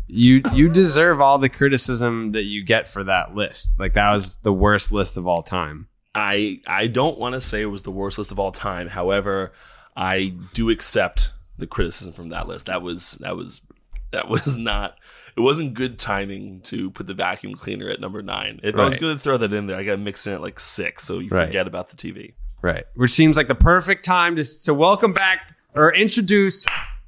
you 0.10 0.42
you 0.54 0.70
deserve 0.70 1.22
all 1.22 1.38
the 1.38 1.50
criticism 1.50 2.32
that 2.34 2.44
you 2.44 2.64
get 2.64 2.88
for 2.88 3.04
that 3.04 3.36
list. 3.36 3.80
Like 3.80 3.94
that 3.94 4.12
was 4.12 4.36
the 4.38 4.54
worst 4.54 4.92
list 4.92 5.18
of 5.18 5.28
all 5.28 5.44
time. 5.44 5.88
I 6.16 6.62
I 6.68 6.88
don't 6.88 7.18
want 7.20 7.34
to 7.36 7.42
say 7.42 7.62
it 7.62 7.66
was 7.68 7.84
the 7.84 7.92
worst 7.92 8.18
list 8.18 8.32
of 8.32 8.40
all 8.40 8.52
time. 8.52 8.88
However, 8.90 9.52
I 9.96 10.34
do 10.54 10.70
accept 10.70 11.32
the 11.58 11.68
criticism 11.68 12.14
from 12.14 12.30
that 12.30 12.48
list. 12.48 12.66
That 12.66 12.82
was 12.82 13.12
that 13.22 13.36
was 13.38 13.62
that 14.12 14.28
was 14.28 14.58
not 14.58 14.98
it 15.38 15.42
wasn't 15.42 15.74
good 15.76 16.00
timing 16.00 16.62
to 16.62 16.90
put 16.92 17.06
the 17.08 17.14
vacuum 17.14 17.54
cleaner 17.54 17.88
at 17.90 18.00
number 18.02 18.22
nine. 18.22 18.60
If 18.64 18.76
I 18.76 18.84
was 18.86 18.94
Right. 18.96 19.02
going 19.02 19.16
to 19.18 19.22
throw 19.24 19.38
that 19.38 19.54
in 19.54 19.68
there, 19.68 19.78
I 19.78 19.84
got 19.84 19.92
to 19.92 19.98
mix 19.98 20.26
in 20.28 20.34
at 20.34 20.42
like 20.42 20.60
six, 20.60 21.04
so 21.04 21.20
you 21.20 21.30
Right. 21.30 21.46
forget 21.48 21.68
about 21.68 21.90
the 21.90 21.96
TV. 21.96 22.34
Right. 22.62 22.86
Which 22.96 23.12
seems 23.12 23.38
like 23.38 23.48
the 23.48 23.56
perfect 23.56 24.04
time 24.04 24.36
to, 24.36 24.62
to 24.64 24.74
welcome 24.74 25.14
back 25.14 25.56
or 25.76 25.94
introduce 25.94 26.66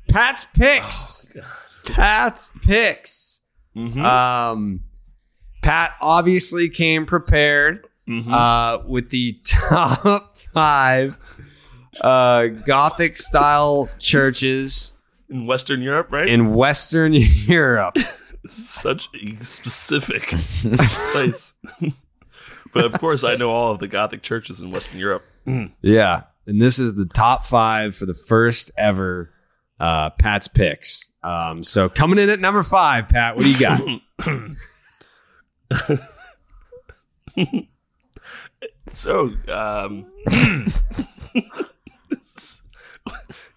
Pat's 0.08 0.46
picks. 0.46 1.36
Oh, 1.36 1.42
Pat's 1.86 2.52
picks. 2.64 3.42
Um, 3.76 4.82
Pat 5.62 5.92
obviously 6.02 6.70
came 6.70 7.06
prepared 7.06 7.88
uh, 8.30 8.80
with 8.86 9.10
the 9.10 9.40
top 9.46 10.38
five 10.54 11.18
uh, 12.02 12.48
Gothic 12.48 13.16
style 13.18 13.90
churches 14.00 14.94
In 15.30 15.46
Western 15.46 15.82
Europe, 15.82 16.08
right? 16.12 16.28
in 16.28 16.54
Western 16.54 17.14
Europe. 17.14 17.98
Such 18.50 19.08
a 19.14 19.36
specific 19.44 20.24
place. 21.14 21.54
but 22.74 22.86
of 22.86 22.94
course, 23.00 23.24
I 23.24 23.36
know 23.36 23.52
all 23.52 23.72
of 23.72 23.80
the 23.80 23.88
Gothic 23.88 24.22
churches 24.24 24.62
in 24.62 24.72
Western 24.72 25.00
Europe. 25.00 25.24
Yeah. 25.82 26.24
And 26.48 26.60
this 26.60 26.80
is 26.80 26.96
the 26.96 27.06
top 27.06 27.46
five 27.46 27.96
for 27.96 28.06
the 28.08 28.16
first 28.16 28.72
ever 28.78 29.32
uh, 29.80 30.10
Pat's 30.12 30.48
picks. 30.48 31.08
Um, 31.24 31.64
so 31.64 31.88
coming 31.90 32.18
in 32.20 32.30
at 32.30 32.40
number 32.40 32.64
five, 32.64 33.08
Pat, 33.10 33.36
what 33.36 33.44
do 33.46 33.52
you 33.52 33.60
got? 33.60 33.82
So, 38.94 39.30
um, 39.48 40.06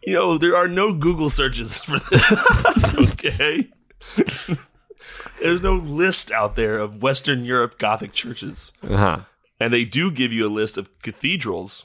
you 0.02 0.12
know, 0.14 0.38
there 0.38 0.56
are 0.56 0.68
no 0.68 0.92
Google 0.92 1.28
searches 1.28 1.82
for 1.82 1.98
this. 1.98 2.52
okay. 3.12 3.68
There's 5.42 5.60
no 5.62 5.74
list 5.74 6.30
out 6.30 6.54
there 6.56 6.78
of 6.78 7.02
Western 7.02 7.44
Europe 7.44 7.78
Gothic 7.78 8.12
churches. 8.12 8.72
uh-huh. 8.82 9.20
And 9.58 9.72
they 9.72 9.84
do 9.84 10.10
give 10.10 10.32
you 10.32 10.46
a 10.46 10.50
list 10.52 10.76
of 10.78 10.88
cathedrals, 11.00 11.84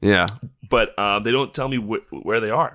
Yeah. 0.00 0.26
but 0.68 0.98
um, 0.98 1.22
they 1.22 1.30
don't 1.30 1.52
tell 1.54 1.68
me 1.68 1.76
wh- 1.78 2.12
where 2.24 2.40
they 2.40 2.50
are. 2.50 2.74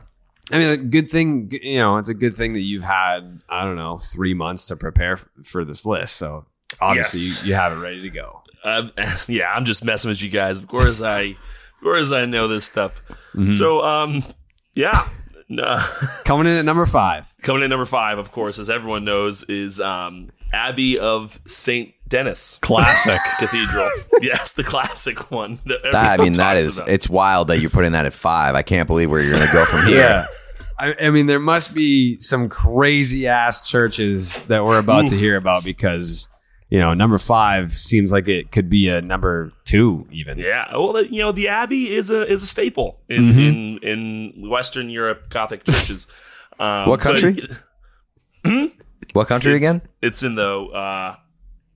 I 0.51 0.57
mean, 0.59 0.69
a 0.69 0.77
good 0.77 1.09
thing, 1.09 1.49
you 1.61 1.77
know, 1.77 1.97
it's 1.97 2.09
a 2.09 2.13
good 2.13 2.35
thing 2.35 2.53
that 2.53 2.59
you've 2.61 2.83
had, 2.83 3.41
I 3.49 3.63
don't 3.63 3.75
know, 3.77 3.97
three 3.97 4.33
months 4.33 4.67
to 4.67 4.75
prepare 4.75 5.19
for 5.43 5.65
this 5.65 5.85
list. 5.85 6.17
So 6.17 6.45
obviously 6.79 7.19
Yes. 7.21 7.43
you, 7.43 7.49
you 7.49 7.55
have 7.55 7.71
it 7.73 7.77
ready 7.77 8.01
to 8.01 8.09
go. 8.09 8.41
Um, 8.63 8.91
yeah, 9.27 9.51
I'm 9.51 9.65
just 9.65 9.83
messing 9.83 10.09
with 10.09 10.21
you 10.21 10.29
guys. 10.29 10.59
Of 10.59 10.67
course, 10.67 11.01
I, 11.01 11.19
of 11.21 11.35
course, 11.81 12.11
I 12.11 12.25
know 12.25 12.47
this 12.47 12.65
stuff. 12.65 13.01
So, 13.53 13.81
um, 13.83 14.23
yeah. 14.75 15.07
Coming 16.25 16.47
in 16.47 16.57
at 16.57 16.65
number 16.65 16.85
five. 16.85 17.25
coming 17.41 17.63
in 17.63 17.69
number 17.69 17.85
five, 17.85 18.17
of 18.17 18.31
course, 18.31 18.59
as 18.59 18.69
everyone 18.69 19.03
knows, 19.05 19.43
is 19.43 19.79
um, 19.81 20.31
Abbey 20.53 20.97
of 20.99 21.39
Saint 21.45 21.93
Denis 22.07 22.59
Classic. 22.61 23.19
Cathedral. 23.39 23.89
yes, 24.21 24.53
the 24.53 24.63
classic 24.63 25.31
one. 25.31 25.59
That 25.65 25.79
That, 25.91 26.19
I 26.19 26.23
mean, 26.23 26.33
that 26.33 26.57
is 26.57 26.77
about. 26.77 26.89
it's 26.89 27.09
wild 27.09 27.47
that 27.47 27.59
you're 27.59 27.69
putting 27.69 27.93
that 27.93 28.05
at 28.05 28.13
five. 28.13 28.55
I 28.55 28.61
can't 28.61 28.87
believe 28.87 29.09
where 29.09 29.21
you're 29.21 29.33
going 29.35 29.47
to 29.47 29.53
go 29.53 29.65
from 29.65 29.85
here. 29.87 30.27
I, 30.77 30.93
I 31.01 31.09
mean, 31.09 31.25
there 31.27 31.39
must 31.39 31.73
be 31.73 32.19
some 32.19 32.49
crazy 32.49 33.27
ass 33.27 33.67
churches 33.67 34.43
that 34.43 34.63
we're 34.65 34.77
about 34.77 35.07
to 35.07 35.15
hear 35.17 35.37
about 35.37 35.63
because, 35.63 36.27
you 36.69 36.77
know, 36.79 36.93
number 36.93 37.17
five 37.17 37.75
seems 37.77 38.11
like 38.11 38.27
it 38.27 38.51
could 38.51 38.69
be 38.69 38.89
a 38.89 39.01
number 39.01 39.51
two, 39.63 40.05
even. 40.11 40.37
Yeah, 40.37 40.69
well, 40.73 41.01
you 41.03 41.19
know, 41.19 41.31
the 41.31 41.47
Abbey 41.47 41.87
is 41.93 42.09
a 42.09 42.29
is 42.29 42.43
a 42.43 42.45
staple 42.45 42.99
in 43.07 43.23
Mm-hmm. 43.23 43.39
in, 43.39 43.77
in 44.43 44.49
Western 44.49 44.89
Europe 44.89 45.29
Gothic 45.29 45.63
churches. 45.63 46.07
Um, 46.59 46.89
What 46.89 46.99
country? 46.99 47.33
but 48.43 48.71
What 49.13 49.27
country 49.27 49.53
it's, 49.55 49.65
again? 49.65 49.81
It's 50.01 50.23
in 50.23 50.35
the 50.35 50.59
uh, 50.73 51.15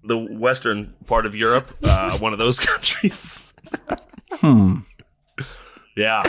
the 0.10 0.18
western 0.18 0.94
part 1.06 1.26
of 1.26 1.34
Europe, 1.36 1.70
uh, 1.84 2.18
one 2.18 2.34
of 2.34 2.40
those 2.40 2.60
countries. 2.72 3.52
Hmm. 4.32 4.80
Yeah, 5.96 6.24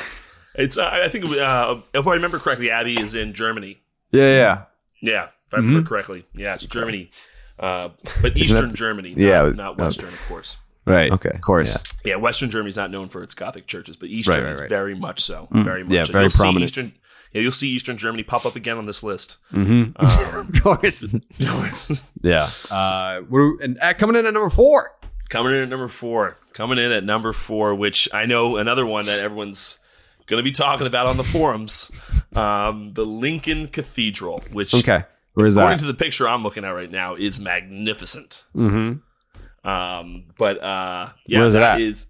it's. 0.54 0.78
Uh, 0.78 0.88
I 0.88 1.08
think 1.08 1.24
uh, 1.24 1.80
if 1.92 2.06
I 2.06 2.14
remember 2.14 2.38
correctly, 2.38 2.70
Abbey 2.70 3.00
is 3.00 3.14
in 3.14 3.34
Germany. 3.34 3.80
Yeah, 4.10 4.36
yeah. 4.36 4.62
Yeah, 5.02 5.24
if 5.48 5.54
I 5.54 5.56
remember 5.56 5.88
correctly. 5.88 6.26
Yeah, 6.34 6.54
it's 6.54 6.66
Germany, 6.66 7.10
uh, 7.58 7.88
but 8.22 8.36
Eastern 8.36 8.74
Germany. 8.74 9.10
Not, 9.10 9.18
Yeah, 9.18 9.48
not 9.54 9.80
uh, 9.80 9.84
Western, 9.84 10.12
of 10.12 10.20
course. 10.28 10.58
Right. 10.84 11.12
Okay. 11.12 11.30
Of 11.30 11.40
course. 11.40 11.82
Yeah, 12.04 12.16
Western 12.16 12.50
Germany 12.50 12.70
is 12.70 12.76
not 12.76 12.90
known 12.90 13.08
for 13.08 13.22
its 13.22 13.34
Gothic 13.34 13.66
churches, 13.66 13.96
but 13.96 14.08
Eastern 14.08 14.42
Right, 14.44 14.54
right, 14.54 14.64
is 14.64 14.68
very 14.68 14.94
much 14.94 15.20
so. 15.20 15.46
Very 15.50 15.84
much. 15.84 15.92
Yeah, 15.92 16.04
very 16.04 16.28
prominent. 16.28 16.64
Eastern, 16.64 16.92
yeah, 17.32 17.42
you'll 17.42 17.52
see 17.52 17.68
Eastern 17.70 17.96
Germany 17.96 18.22
pop 18.22 18.44
up 18.46 18.56
again 18.56 18.76
on 18.78 18.86
this 18.86 19.02
list. 19.02 19.36
Mm-hmm. 19.52 19.92
Um, 19.96 20.48
of 20.54 20.62
course. 20.62 21.14
Yeah. 22.22 22.50
Uh, 22.70 23.22
we're, 23.28 23.60
and 23.62 23.78
uh, 23.80 23.94
coming 23.94 24.16
in 24.16 24.26
at 24.26 24.34
number 24.34 24.50
four. 24.50 24.92
Coming 25.28 25.54
in 25.54 25.62
at 25.62 25.68
number 25.68 25.88
four. 25.88 26.36
Coming 26.52 26.78
in 26.78 26.90
at 26.92 27.04
number 27.04 27.32
four, 27.32 27.74
which 27.74 28.08
I 28.12 28.26
know 28.26 28.56
another 28.56 28.84
one 28.84 29.06
that 29.06 29.20
everyone's 29.20 29.78
going 30.26 30.38
to 30.38 30.44
be 30.44 30.52
talking 30.52 30.86
about 30.86 31.06
on 31.06 31.16
the 31.16 31.24
forums. 31.24 31.90
Um, 32.34 32.92
the 32.94 33.04
Lincoln 33.06 33.68
Cathedral, 33.68 34.42
which 34.52 34.74
Okay. 34.74 35.04
Where's 35.34 35.56
according 35.56 35.78
that? 35.78 35.84
to 35.84 35.86
the 35.86 35.94
picture 35.94 36.28
I'm 36.28 36.42
looking 36.42 36.64
at 36.64 36.70
right 36.70 36.90
now, 36.90 37.14
is 37.14 37.40
magnificent. 37.40 38.44
mm-hmm. 38.54 39.68
Um, 39.68 40.24
but 40.38 40.62
uh, 40.62 41.10
yeah, 41.26 41.38
Where 41.38 41.46
is 41.48 41.54
it 41.54 41.58
that 41.60 41.74
at? 41.76 41.80
is 41.80 42.06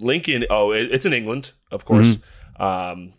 Lincoln. 0.00 0.44
Oh, 0.50 0.72
it, 0.72 0.90
it's 0.92 1.04
in 1.06 1.12
England, 1.12 1.52
of 1.70 1.84
course. 1.84 2.16
Mm-hmm. 2.58 2.62
Um, 2.62 3.12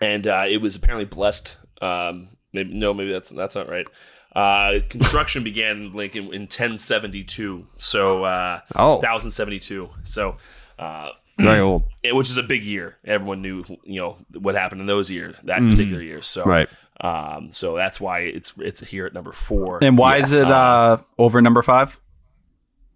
and 0.00 0.26
uh, 0.26 0.44
it 0.48 0.58
was 0.58 0.76
apparently 0.76 1.04
blessed. 1.06 1.56
Um, 1.82 2.28
maybe 2.52 2.72
no, 2.74 2.92
maybe 2.94 3.12
that's 3.12 3.30
that's 3.30 3.54
not 3.54 3.68
right. 3.68 3.86
Uh, 4.34 4.78
construction 4.88 5.42
began 5.42 5.76
in 5.78 5.92
Lincoln 5.92 6.26
in 6.32 6.42
1072, 6.42 7.66
so 7.78 8.24
uh, 8.24 8.60
Oh. 8.76 8.96
1072. 8.96 9.90
So, 10.04 10.36
uh, 10.78 11.08
Very 11.36 11.58
old. 11.60 11.82
it- 12.02 12.14
which 12.14 12.30
is 12.30 12.36
a 12.36 12.42
big 12.44 12.62
year. 12.62 12.96
Everyone 13.04 13.42
knew, 13.42 13.64
you 13.82 14.00
know, 14.00 14.18
what 14.38 14.54
happened 14.54 14.80
in 14.82 14.86
those 14.86 15.10
years, 15.10 15.34
that 15.44 15.58
particular 15.60 16.00
year. 16.02 16.22
So, 16.22 16.44
Right. 16.44 16.68
Um, 17.00 17.50
so 17.50 17.74
that's 17.76 17.98
why 18.00 18.20
it's 18.20 18.52
it's 18.58 18.80
here 18.82 19.06
at 19.06 19.14
number 19.14 19.32
four. 19.32 19.78
And 19.82 19.96
why 19.98 20.18
is 20.18 20.32
it 20.32 20.46
uh, 20.46 20.98
over 21.18 21.40
number 21.42 21.62
five? 21.62 21.98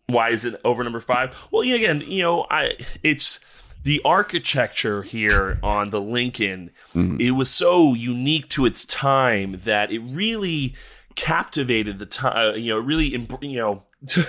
why 0.06 0.28
is 0.28 0.44
it 0.44 0.60
over 0.64 0.84
number 0.84 1.00
five? 1.00 1.34
Well, 1.50 1.62
again, 1.62 2.02
you 2.06 2.22
know, 2.22 2.46
I 2.50 2.72
it's 3.02 3.40
the 3.84 4.00
architecture 4.04 5.02
here 5.02 5.58
on 5.62 5.90
the 5.90 6.00
Lincoln. 6.00 6.70
It 6.94 7.32
was 7.36 7.50
so 7.50 7.94
unique 7.94 8.48
to 8.50 8.66
its 8.66 8.84
time 8.84 9.60
that 9.64 9.92
it 9.92 10.00
really 10.00 10.74
captivated 11.16 11.98
the 11.98 12.06
time. 12.06 12.56
You 12.58 12.74
know, 12.74 12.78
really, 12.80 13.14
em- 13.14 13.28
you 13.40 13.58
know, 13.58 13.82
God, 14.14 14.26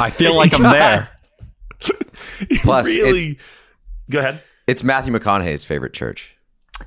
I 0.00 0.10
feel 0.10 0.34
like 0.34 0.54
I'm 0.54 0.62
there. 0.62 1.08
it 2.40 2.60
Plus, 2.62 2.86
really. 2.94 3.38
Go 4.10 4.18
ahead. 4.20 4.42
It's 4.66 4.82
Matthew 4.82 5.12
McConaughey's 5.12 5.64
favorite 5.64 5.92
church. 5.92 6.36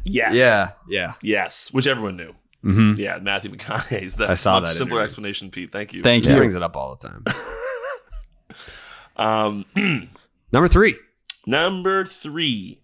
Yes. 0.03 0.35
Yeah. 0.35 0.71
Yeah. 0.89 1.13
Yes, 1.21 1.71
which 1.73 1.87
everyone 1.87 2.17
knew. 2.17 2.33
Mm-hmm. 2.63 2.99
Yeah, 2.99 3.17
Matthew 3.19 3.51
McConaughey's. 3.51 4.15
That's 4.17 4.31
I 4.31 4.33
saw 4.35 4.59
much 4.59 4.69
that 4.69 4.75
simpler 4.75 4.97
interview. 4.97 5.05
explanation, 5.05 5.51
Pete. 5.51 5.71
Thank 5.71 5.93
you. 5.93 6.03
Thank 6.03 6.23
He 6.25 6.29
you. 6.29 6.35
brings 6.35 6.53
it 6.55 6.61
up 6.63 6.75
all 6.75 6.95
the 6.95 7.07
time. 7.07 7.23
Um, 9.17 9.65
number 10.51 10.67
three. 10.67 10.95
Number 11.47 12.05
three, 12.05 12.80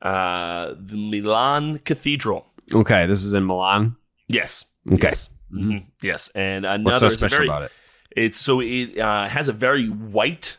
uh, 0.00 0.74
the 0.78 0.96
Milan 0.96 1.78
Cathedral. 1.78 2.46
Okay. 2.72 3.06
This 3.06 3.24
is 3.24 3.34
in 3.34 3.44
Milan. 3.46 3.96
Yes. 4.28 4.64
Okay. 4.90 5.08
Yes. 5.08 5.28
Mhm. 5.52 5.84
Yes. 6.02 6.30
And 6.34 6.64
another 6.64 6.84
What's 6.84 6.98
so 7.00 7.08
special 7.10 7.38
very- 7.38 7.48
about 7.48 7.62
it? 7.62 7.72
It's 8.14 8.38
so 8.38 8.60
it 8.60 8.98
uh, 8.98 9.26
has 9.28 9.48
a 9.48 9.52
very 9.54 9.86
white 9.86 10.58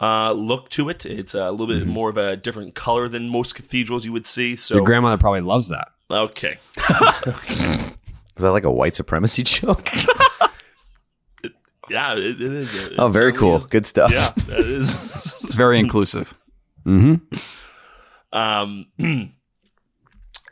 uh, 0.00 0.32
look 0.32 0.68
to 0.70 0.88
it. 0.88 1.06
It's 1.06 1.32
a 1.34 1.50
little 1.52 1.66
bit 1.68 1.86
more 1.86 2.10
of 2.10 2.16
a 2.16 2.36
different 2.36 2.74
color 2.74 3.08
than 3.08 3.28
most 3.28 3.54
cathedrals 3.54 4.04
you 4.04 4.12
would 4.12 4.26
see. 4.26 4.56
So 4.56 4.74
Your 4.76 4.84
grandmother 4.84 5.16
probably 5.16 5.40
loves 5.42 5.68
that. 5.68 5.88
okay, 6.10 6.58
Is 6.78 8.42
that 8.42 8.50
like 8.52 8.64
a 8.64 8.70
white 8.72 8.94
supremacy 8.96 9.42
joke? 9.44 9.88
yeah, 11.90 12.14
it, 12.14 12.40
it 12.40 12.52
is. 12.52 12.88
It 12.88 12.94
oh, 12.98 13.08
very 13.08 13.32
cool. 13.32 13.56
is. 13.56 13.66
Good 13.66 13.86
stuff. 13.86 14.12
Yeah, 14.12 14.30
that 14.48 14.60
is. 14.60 14.94
It's 15.44 15.54
very 15.54 15.78
inclusive. 15.78 16.34
Mm-hmm. 16.88 18.36
Um, 18.38 18.86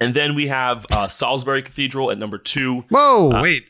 and 0.01 0.15
then 0.15 0.35
we 0.35 0.49
have 0.49 0.87
uh, 0.91 1.07
Salisbury 1.09 1.63
Cathedral 1.63 2.11
at 2.11 2.19
number 2.19 2.39
two. 2.39 2.85
Whoa, 2.91 3.33
Uh, 3.33 3.43
wait. 3.43 3.65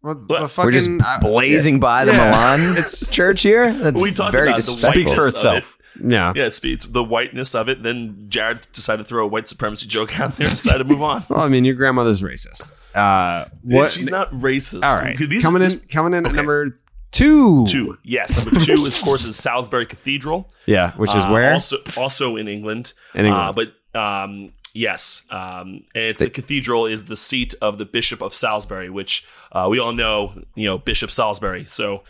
What, 0.00 0.28
what? 0.28 0.40
the 0.40 0.48
fucking, 0.48 0.66
We're 0.66 0.72
just 0.72 0.90
I- 1.04 1.18
blazing 1.20 1.80
by 1.80 2.04
the 2.04 2.12
yeah. 2.12 2.30
Milan 2.62 2.84
church 3.10 3.42
here. 3.42 3.72
That's 3.72 4.00
we 4.02 4.12
talked 4.12 4.32
very 4.32 4.48
about 4.48 4.56
the 4.56 4.62
disrespectful. 4.62 5.02
whiteness 5.02 5.14
for 5.14 5.28
itself. 5.28 5.78
it. 5.96 6.12
yeah. 6.12 6.32
Yeah, 6.36 6.44
it 6.46 6.54
speaks 6.54 6.84
the 6.84 7.02
whiteness 7.02 7.54
of 7.54 7.68
it. 7.68 7.82
Then 7.82 8.26
Jared 8.28 8.66
decided 8.72 9.02
to 9.02 9.08
throw 9.08 9.24
a 9.24 9.26
white 9.28 9.48
supremacy 9.48 9.86
joke 9.88 10.18
out 10.20 10.36
there 10.36 10.46
and 10.46 10.54
decided 10.54 10.78
to 10.78 10.84
move 10.84 11.02
on. 11.02 11.24
Well, 11.30 11.40
I 11.40 11.48
mean, 11.48 11.64
your 11.64 11.74
grandmother's 11.74 12.22
racist. 12.22 12.72
Uh, 12.94 13.46
what? 13.62 13.90
She's 13.90 14.06
not 14.06 14.30
racist. 14.32 14.84
all 14.84 14.96
right. 14.96 15.16
These- 15.18 15.42
coming 15.42 15.62
in, 15.62 15.68
this- 15.70 15.84
coming 15.86 16.14
in 16.14 16.24
at 16.26 16.32
number 16.34 16.76
two. 17.12 17.66
Two. 17.66 17.98
Yes, 18.02 18.36
number 18.36 18.58
two, 18.60 18.84
is, 18.86 18.96
of 18.96 19.02
course, 19.02 19.24
is 19.24 19.36
Salisbury 19.36 19.86
Cathedral. 19.86 20.50
Yeah, 20.66 20.92
which 20.92 21.14
is 21.14 21.24
Uh, 21.24 21.28
where? 21.30 21.52
Also, 21.54 21.76
also 21.96 22.36
in 22.36 22.48
England. 22.48 22.92
In 23.14 23.26
England. 23.26 23.48
Uh, 23.48 23.52
but 23.52 23.98
um, 23.98 24.52
yes, 24.74 25.22
um, 25.30 25.84
and 25.94 26.04
it's 26.04 26.20
the 26.20 26.30
cathedral 26.30 26.86
is 26.86 27.06
the 27.06 27.16
seat 27.16 27.54
of 27.62 27.78
the 27.78 27.84
Bishop 27.86 28.20
of 28.22 28.34
Salisbury, 28.34 28.90
which 28.90 29.24
uh, 29.52 29.68
we 29.70 29.78
all 29.78 29.92
know, 29.92 30.42
you 30.54 30.66
know, 30.66 30.78
Bishop 30.78 31.10
Salisbury. 31.10 31.64
So 31.66 32.02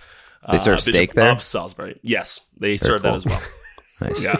uh, 0.44 0.52
They 0.52 0.58
serve 0.58 0.78
Bishop 0.78 0.94
steak 0.94 1.14
there? 1.14 1.30
Of 1.30 1.42
Salisbury. 1.42 1.98
Yes, 2.02 2.46
they 2.58 2.76
serve 2.76 3.02
that 3.02 3.16
as 3.16 3.26
well. 3.26 3.40
Nice. 3.98 4.22
Yeah, 4.22 4.36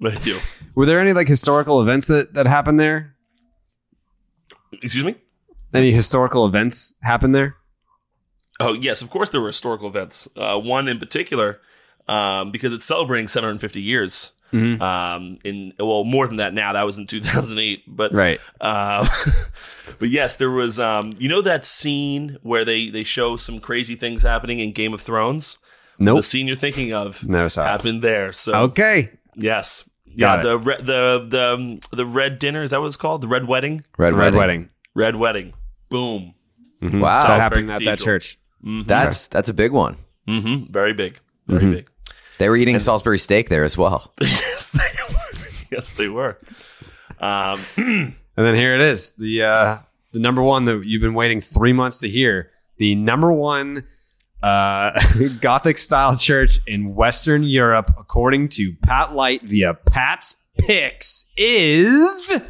they 0.00 0.16
do. 0.22 0.38
Were 0.74 0.86
there 0.86 0.98
any 0.98 1.12
like 1.12 1.28
historical 1.28 1.82
events 1.82 2.06
that 2.06 2.32
that 2.32 2.46
happened 2.46 2.80
there? 2.80 3.16
Excuse 4.82 5.04
me. 5.04 5.14
Any 5.74 5.90
historical 5.90 6.46
events 6.46 6.94
happened 7.02 7.34
there? 7.34 7.56
Oh 8.60 8.72
yes, 8.72 9.02
of 9.02 9.10
course 9.10 9.30
there 9.30 9.40
were 9.40 9.48
historical 9.48 9.88
events. 9.88 10.28
Uh, 10.36 10.58
one 10.58 10.88
in 10.88 10.98
particular, 10.98 11.60
um, 12.08 12.50
because 12.50 12.72
it's 12.72 12.86
celebrating 12.86 13.28
750 13.28 13.80
years. 13.80 14.32
Mm-hmm. 14.52 14.80
Um, 14.80 15.38
in 15.44 15.74
well, 15.78 16.04
more 16.04 16.26
than 16.26 16.36
that 16.36 16.54
now. 16.54 16.72
That 16.72 16.84
was 16.86 16.96
in 16.96 17.06
2008, 17.06 17.82
but 17.86 18.14
Right. 18.14 18.40
Uh, 18.60 19.06
but 19.98 20.08
yes, 20.08 20.36
there 20.36 20.50
was. 20.50 20.80
Um, 20.80 21.12
you 21.18 21.28
know 21.28 21.42
that 21.42 21.66
scene 21.66 22.38
where 22.42 22.64
they 22.64 22.88
they 22.88 23.04
show 23.04 23.36
some 23.36 23.60
crazy 23.60 23.94
things 23.94 24.22
happening 24.22 24.58
in 24.58 24.72
Game 24.72 24.94
of 24.94 25.02
Thrones. 25.02 25.58
Nope. 25.98 26.16
The 26.18 26.22
scene 26.22 26.46
you're 26.46 26.56
thinking 26.56 26.94
of 26.94 27.26
Never 27.28 27.48
saw 27.50 27.62
it. 27.64 27.66
happened 27.68 28.02
there. 28.02 28.32
So 28.32 28.54
Okay. 28.54 29.10
yes, 29.34 29.88
yeah. 30.06 30.40
it. 30.40 30.42
The 30.44 30.58
re- 30.58 30.82
the 30.82 31.26
the 31.28 31.48
um, 31.54 31.80
the 31.92 32.06
red 32.06 32.38
dinner 32.38 32.62
is 32.62 32.70
that 32.70 32.80
what 32.80 32.86
it's 32.86 32.96
called? 32.96 33.20
The 33.20 33.28
red 33.28 33.46
wedding. 33.46 33.84
Red, 33.98 34.14
Red 34.14 34.34
wedding. 34.34 34.38
wedding. 34.38 34.68
Red 34.94 35.16
wedding. 35.16 35.52
Boom. 35.90 36.34
Wow, 36.80 37.26
that 37.26 37.40
happened 37.40 37.70
at 37.70 37.80
that 37.84 37.98
Cathedral. 37.98 38.20
Church. 38.64 38.86
that's 38.86 39.26
that's 39.28 39.48
a 39.48 39.54
big 39.54 39.72
one. 39.72 39.96
Mm-hmm. 40.26 40.72
Very 40.72 40.92
big. 40.92 41.18
Very 41.46 41.62
Mm-hmm. 41.62 41.72
big. 41.72 41.88
They 42.38 42.48
were 42.48 42.56
eating 42.56 42.78
Salisbury 42.78 43.18
steak 43.18 43.48
there 43.48 43.64
as 43.64 43.76
well. 43.76 44.12
yes, 44.20 44.70
they 44.70 45.12
were. 45.12 45.14
Yes, 45.70 45.90
they 45.92 46.08
were. 46.08 46.38
Um, 47.20 47.60
And 47.76 48.46
then 48.46 48.54
here 48.56 48.74
it 48.76 48.80
is, 48.82 49.12
the 49.14 49.42
uh, 49.42 49.78
the 50.12 50.20
number 50.20 50.42
one 50.42 50.64
that 50.66 50.84
you've 50.86 51.02
been 51.02 51.14
waiting 51.14 51.40
three 51.40 51.72
months 51.72 51.98
to 52.00 52.08
hear. 52.08 52.50
The 52.76 52.94
number 52.94 53.32
one 53.32 53.84
uh, 54.42 54.98
Gothic 55.40 55.76
style 55.76 56.16
church 56.16 56.58
in 56.68 56.94
Western 56.94 57.42
Europe, 57.42 57.90
according 57.98 58.50
to 58.50 58.74
Pat 58.82 59.12
Light 59.14 59.42
via 59.42 59.74
Pat's 59.74 60.36
Picks, 60.56 61.32
is 61.36 62.40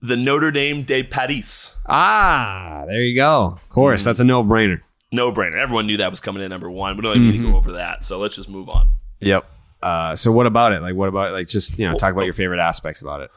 the 0.00 0.16
Notre 0.16 0.50
Dame 0.50 0.82
de 0.82 1.02
Paris. 1.02 1.74
ah. 1.86 2.84
There 2.86 3.02
you 3.02 3.16
go. 3.16 3.58
Of 3.60 3.68
course, 3.68 4.04
that's 4.04 4.20
a 4.20 4.24
no 4.24 4.42
brainer. 4.44 4.80
No 5.10 5.32
brainer. 5.32 5.56
Everyone 5.56 5.86
knew 5.86 5.96
that 5.96 6.10
was 6.10 6.20
coming 6.20 6.42
in 6.42 6.50
number 6.50 6.70
one. 6.70 6.96
We 6.96 7.02
don't 7.02 7.16
even 7.16 7.30
need 7.30 7.38
to 7.46 7.50
go 7.52 7.56
over 7.56 7.72
that. 7.72 8.04
So 8.04 8.18
let's 8.18 8.36
just 8.36 8.48
move 8.48 8.68
on. 8.68 8.90
Yep. 9.20 9.44
Uh, 9.82 10.14
so 10.16 10.30
what 10.32 10.46
about 10.46 10.72
it? 10.72 10.82
Like, 10.82 10.94
what 10.94 11.08
about 11.08 11.32
like 11.32 11.46
just 11.48 11.78
you 11.78 11.88
know 11.88 11.96
talk 11.96 12.12
about 12.12 12.24
your 12.24 12.34
favorite 12.34 12.60
aspects 12.60 13.02
about 13.02 13.22
it? 13.22 13.30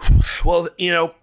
Well, 0.44 0.68
you 0.76 0.90
know, 0.92 1.14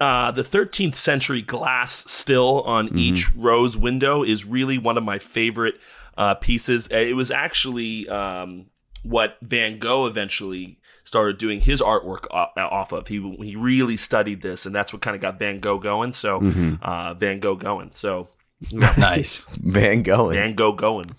uh, 0.00 0.30
the 0.30 0.42
13th 0.42 0.96
century 0.96 1.40
glass 1.42 2.10
still 2.10 2.62
on 2.62 2.96
each 2.98 3.32
rose 3.34 3.76
window 3.76 4.22
is 4.22 4.44
really 4.44 4.76
one 4.78 4.98
of 4.98 5.04
my 5.04 5.18
favorite 5.18 5.76
uh, 6.18 6.34
pieces. 6.34 6.88
Uh, 6.92 6.96
It 6.96 7.16
was 7.16 7.30
actually 7.30 8.08
um, 8.08 8.66
what 9.02 9.36
Van 9.40 9.78
Gogh 9.78 10.06
eventually 10.06 10.78
started 11.04 11.38
doing 11.38 11.60
his 11.60 11.80
artwork 11.80 12.26
off 12.32 12.92
of. 12.92 13.08
He 13.08 13.20
he 13.40 13.56
really 13.56 13.96
studied 13.96 14.42
this, 14.42 14.66
and 14.66 14.74
that's 14.74 14.92
what 14.92 15.02
kind 15.02 15.14
of 15.14 15.20
got 15.22 15.38
Van 15.38 15.60
Gogh 15.60 15.78
going. 15.78 16.12
So 16.12 16.78
uh, 16.82 17.14
Van 17.14 17.38
Gogh 17.40 17.56
going. 17.56 17.90
So 17.92 18.28
Nice. 18.72 19.44
Van 19.56 20.02
Gogh. 20.02 20.30
Van 20.30 20.54
Gogh 20.54 20.72
going. 20.72 21.14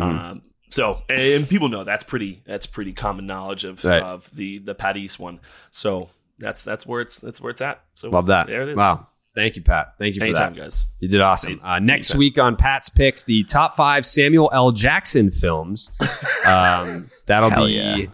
Um, 0.00 0.42
so 0.70 1.02
and 1.08 1.48
people 1.48 1.68
know 1.68 1.84
that's 1.84 2.04
pretty 2.04 2.42
that's 2.46 2.66
pretty 2.66 2.92
common 2.92 3.26
knowledge 3.26 3.64
of 3.64 3.84
Right. 3.84 4.02
of 4.02 4.30
the 4.34 4.58
the 4.58 4.74
Paris 4.74 5.18
one. 5.18 5.40
So 5.70 6.10
that's 6.38 6.64
that's 6.64 6.86
where 6.86 7.00
it's 7.00 7.20
that's 7.20 7.40
where 7.40 7.50
it's 7.50 7.60
at. 7.60 7.82
So 7.94 8.10
Love 8.10 8.26
that. 8.26 8.46
There 8.48 8.62
it 8.62 8.70
is. 8.70 8.76
Wow. 8.76 9.08
Thank 9.36 9.56
you, 9.56 9.62
Pat. 9.62 9.94
Thank 9.98 10.14
you 10.14 10.20
for 10.20 10.26
Anytime, 10.26 10.54
that. 10.54 10.60
guys. 10.62 10.86
You 11.00 11.08
did 11.08 11.20
awesome. 11.20 11.58
Uh, 11.60 11.80
next 11.80 12.10
Anytime. 12.10 12.18
week 12.20 12.38
on 12.38 12.54
Pat's 12.56 12.88
Picks, 12.88 13.24
the 13.24 13.42
top 13.42 13.74
five 13.76 14.06
Samuel 14.06 14.48
L. 14.52 14.70
Jackson 14.72 15.30
films. 15.30 15.90
Um, 16.46 17.10
that'll 17.24 17.48
Hell 17.48 17.66
be 17.66 17.72
yeah. 17.72 18.06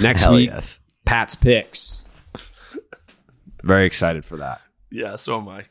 Next 0.00 0.22
Hell 0.22 0.34
week. 0.34 0.50
yes. 0.50 0.80
Pat's 1.04 1.34
Picks. 1.34 2.06
Very 3.62 3.86
excited 3.86 4.24
for 4.24 4.36
that. 4.38 4.60
Yeah, 4.90 5.16
so 5.16 5.38
am 5.38 5.48
I. 5.48 5.64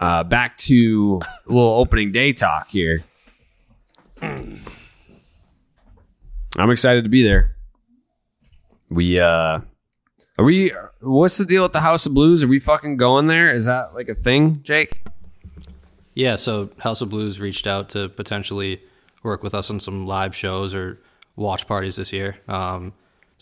Uh, 0.00 0.24
back 0.24 0.56
to 0.58 1.20
a 1.24 1.52
little 1.52 1.74
opening 1.74 2.10
day 2.12 2.32
talk 2.32 2.68
here. 2.68 3.04
I'm 4.20 4.64
excited 6.70 7.04
to 7.04 7.10
be 7.10 7.22
there. 7.22 7.56
We 8.88 9.18
uh 9.18 9.60
are 10.38 10.44
we 10.44 10.72
what's 11.00 11.38
the 11.38 11.44
deal 11.44 11.62
with 11.62 11.72
the 11.72 11.80
House 11.80 12.04
of 12.06 12.14
Blues? 12.14 12.42
Are 12.42 12.48
we 12.48 12.58
fucking 12.58 12.96
going 12.98 13.26
there? 13.26 13.50
Is 13.52 13.64
that 13.66 13.94
like 13.94 14.08
a 14.08 14.14
thing, 14.14 14.60
Jake? 14.62 15.02
Yeah, 16.14 16.36
so 16.36 16.70
House 16.78 17.00
of 17.00 17.08
Blues 17.08 17.40
reached 17.40 17.66
out 17.66 17.88
to 17.90 18.08
potentially 18.10 18.82
work 19.22 19.42
with 19.42 19.54
us 19.54 19.70
on 19.70 19.80
some 19.80 20.06
live 20.06 20.36
shows 20.36 20.74
or 20.74 21.00
watch 21.36 21.66
parties 21.66 21.96
this 21.96 22.12
year. 22.12 22.36
Um, 22.48 22.92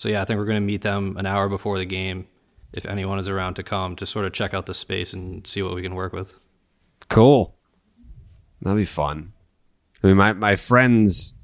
so 0.01 0.09
yeah, 0.09 0.23
I 0.23 0.25
think 0.25 0.39
we're 0.39 0.47
going 0.47 0.63
to 0.63 0.67
meet 0.67 0.81
them 0.81 1.19
an 1.19 1.27
hour 1.27 1.47
before 1.47 1.77
the 1.77 1.85
game 1.85 2.27
if 2.73 2.87
anyone 2.87 3.19
is 3.19 3.29
around 3.29 3.57
to 3.57 3.63
come 3.63 3.97
to 3.97 4.07
sort 4.07 4.25
of 4.25 4.33
check 4.33 4.55
out 4.55 4.65
the 4.65 4.73
space 4.73 5.13
and 5.13 5.47
see 5.47 5.61
what 5.61 5.75
we 5.75 5.83
can 5.83 5.95
work 5.95 6.15
with. 6.15 6.33
Cool. 7.11 7.55
That'll 8.63 8.79
be 8.79 8.87
fun. 8.87 9.35
I 10.03 10.07
mean, 10.07 10.17
my, 10.17 10.33
my 10.33 10.57
friends, 10.57 11.35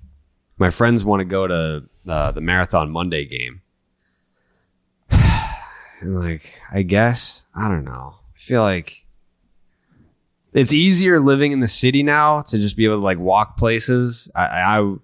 my 0.57 0.71
friends 0.71 1.05
want 1.05 1.21
to 1.21 1.27
go 1.27 1.47
to 1.47 1.85
uh, 2.09 2.33
the 2.33 2.41
Marathon 2.41 2.91
Monday 2.91 3.27
game. 3.27 3.61
and 5.11 6.19
like, 6.19 6.59
I 6.73 6.81
guess 6.81 7.45
I 7.55 7.69
don't 7.69 7.85
know. 7.85 8.15
I 8.35 8.39
feel 8.39 8.63
like 8.63 9.07
it's 10.55 10.73
easier 10.73 11.21
living 11.21 11.53
in 11.53 11.61
the 11.61 11.69
city 11.69 12.03
now 12.03 12.41
to 12.41 12.57
just 12.57 12.75
be 12.75 12.87
able 12.87 12.97
to 12.97 13.05
like 13.05 13.19
walk 13.19 13.59
places. 13.59 14.31
I, 14.35 14.45
I 14.47 14.95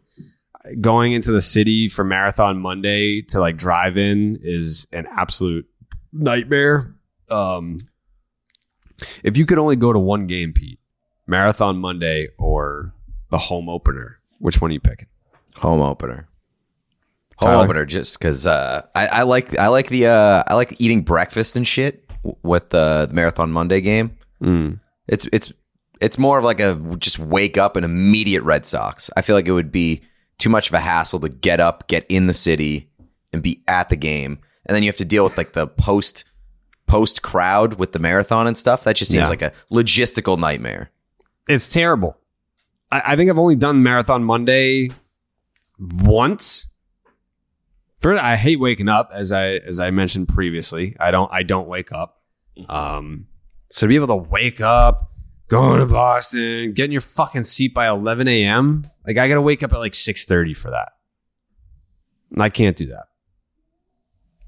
going 0.80 1.12
into 1.12 1.32
the 1.32 1.40
city 1.40 1.88
for 1.88 2.04
Marathon 2.04 2.58
Monday 2.58 3.22
to 3.22 3.40
like 3.40 3.56
drive 3.56 3.96
in 3.96 4.38
is 4.42 4.86
an 4.92 5.06
absolute 5.16 5.66
nightmare. 6.12 6.94
Um, 7.30 7.80
if 9.22 9.36
you 9.36 9.46
could 9.46 9.58
only 9.58 9.76
go 9.76 9.92
to 9.92 9.98
one 9.98 10.26
game, 10.26 10.52
Pete, 10.52 10.80
Marathon 11.26 11.78
Monday 11.78 12.28
or 12.38 12.92
the 13.30 13.38
home 13.38 13.68
opener, 13.68 14.20
which 14.38 14.60
one 14.60 14.70
are 14.70 14.74
you 14.74 14.80
picking? 14.80 15.08
Home 15.56 15.80
opener. 15.80 16.28
Home 17.36 17.50
Tyler? 17.50 17.64
opener, 17.64 17.84
just 17.84 18.18
because 18.18 18.46
uh, 18.46 18.82
I, 18.94 19.06
I 19.06 19.22
like 19.22 19.58
I 19.58 19.68
like 19.68 19.88
the 19.88 20.06
uh, 20.06 20.44
I 20.46 20.54
like 20.54 20.80
eating 20.80 21.02
breakfast 21.02 21.56
and 21.56 21.66
shit 21.66 22.08
with 22.42 22.70
the, 22.70 23.06
the 23.08 23.14
Marathon 23.14 23.50
Monday 23.50 23.80
game. 23.80 24.16
Mm. 24.40 24.80
It's 25.08 25.26
it's 25.32 25.52
it's 26.00 26.18
more 26.18 26.38
of 26.38 26.44
like 26.44 26.60
a 26.60 26.74
just 26.98 27.18
wake 27.18 27.58
up 27.58 27.76
and 27.76 27.84
immediate 27.84 28.42
Red 28.42 28.66
Sox. 28.66 29.10
I 29.16 29.22
feel 29.22 29.34
like 29.34 29.48
it 29.48 29.52
would 29.52 29.72
be 29.72 30.02
too 30.42 30.50
much 30.50 30.68
of 30.68 30.74
a 30.74 30.80
hassle 30.80 31.20
to 31.20 31.28
get 31.28 31.60
up, 31.60 31.86
get 31.88 32.04
in 32.08 32.26
the 32.26 32.34
city, 32.34 32.90
and 33.32 33.42
be 33.42 33.62
at 33.68 33.88
the 33.88 33.96
game, 33.96 34.38
and 34.66 34.74
then 34.76 34.82
you 34.82 34.88
have 34.88 34.96
to 34.96 35.04
deal 35.04 35.24
with 35.24 35.36
like 35.38 35.52
the 35.52 35.66
post 35.66 36.24
post 36.86 37.22
crowd 37.22 37.74
with 37.74 37.92
the 37.92 37.98
marathon 37.98 38.46
and 38.46 38.58
stuff. 38.58 38.84
That 38.84 38.96
just 38.96 39.10
seems 39.10 39.22
Yeah. 39.24 39.28
like 39.28 39.42
a 39.42 39.52
logistical 39.70 40.36
nightmare. 40.36 40.90
It's 41.48 41.68
terrible. 41.68 42.18
I, 42.90 43.02
I 43.06 43.16
think 43.16 43.30
I've 43.30 43.38
only 43.38 43.56
done 43.56 43.82
Marathon 43.82 44.24
Monday 44.24 44.90
once. 45.78 46.68
First, 48.00 48.20
I 48.22 48.36
hate 48.36 48.58
waking 48.58 48.88
up, 48.88 49.10
as 49.14 49.30
I 49.32 49.52
as 49.54 49.78
I 49.78 49.90
mentioned 49.90 50.28
previously. 50.28 50.96
I 50.98 51.10
don't 51.12 51.30
I 51.32 51.44
don't 51.44 51.68
wake 51.68 51.92
up. 51.92 52.20
Um, 52.68 53.26
so 53.70 53.82
to 53.82 53.88
be 53.88 53.94
able 53.94 54.08
to 54.08 54.16
wake 54.16 54.60
up, 54.60 55.11
going 55.52 55.80
to 55.80 55.86
Boston, 55.86 56.72
getting 56.72 56.92
your 56.92 57.00
fucking 57.02 57.42
seat 57.42 57.74
by 57.74 57.88
eleven 57.88 58.26
a.m. 58.26 58.84
Like 59.06 59.18
I 59.18 59.28
got 59.28 59.34
to 59.34 59.42
wake 59.42 59.62
up 59.62 59.72
at 59.72 59.78
like 59.78 59.94
six 59.94 60.24
thirty 60.24 60.54
for 60.54 60.70
that. 60.70 60.92
I 62.38 62.48
can't 62.48 62.76
do 62.76 62.86
that. 62.86 63.04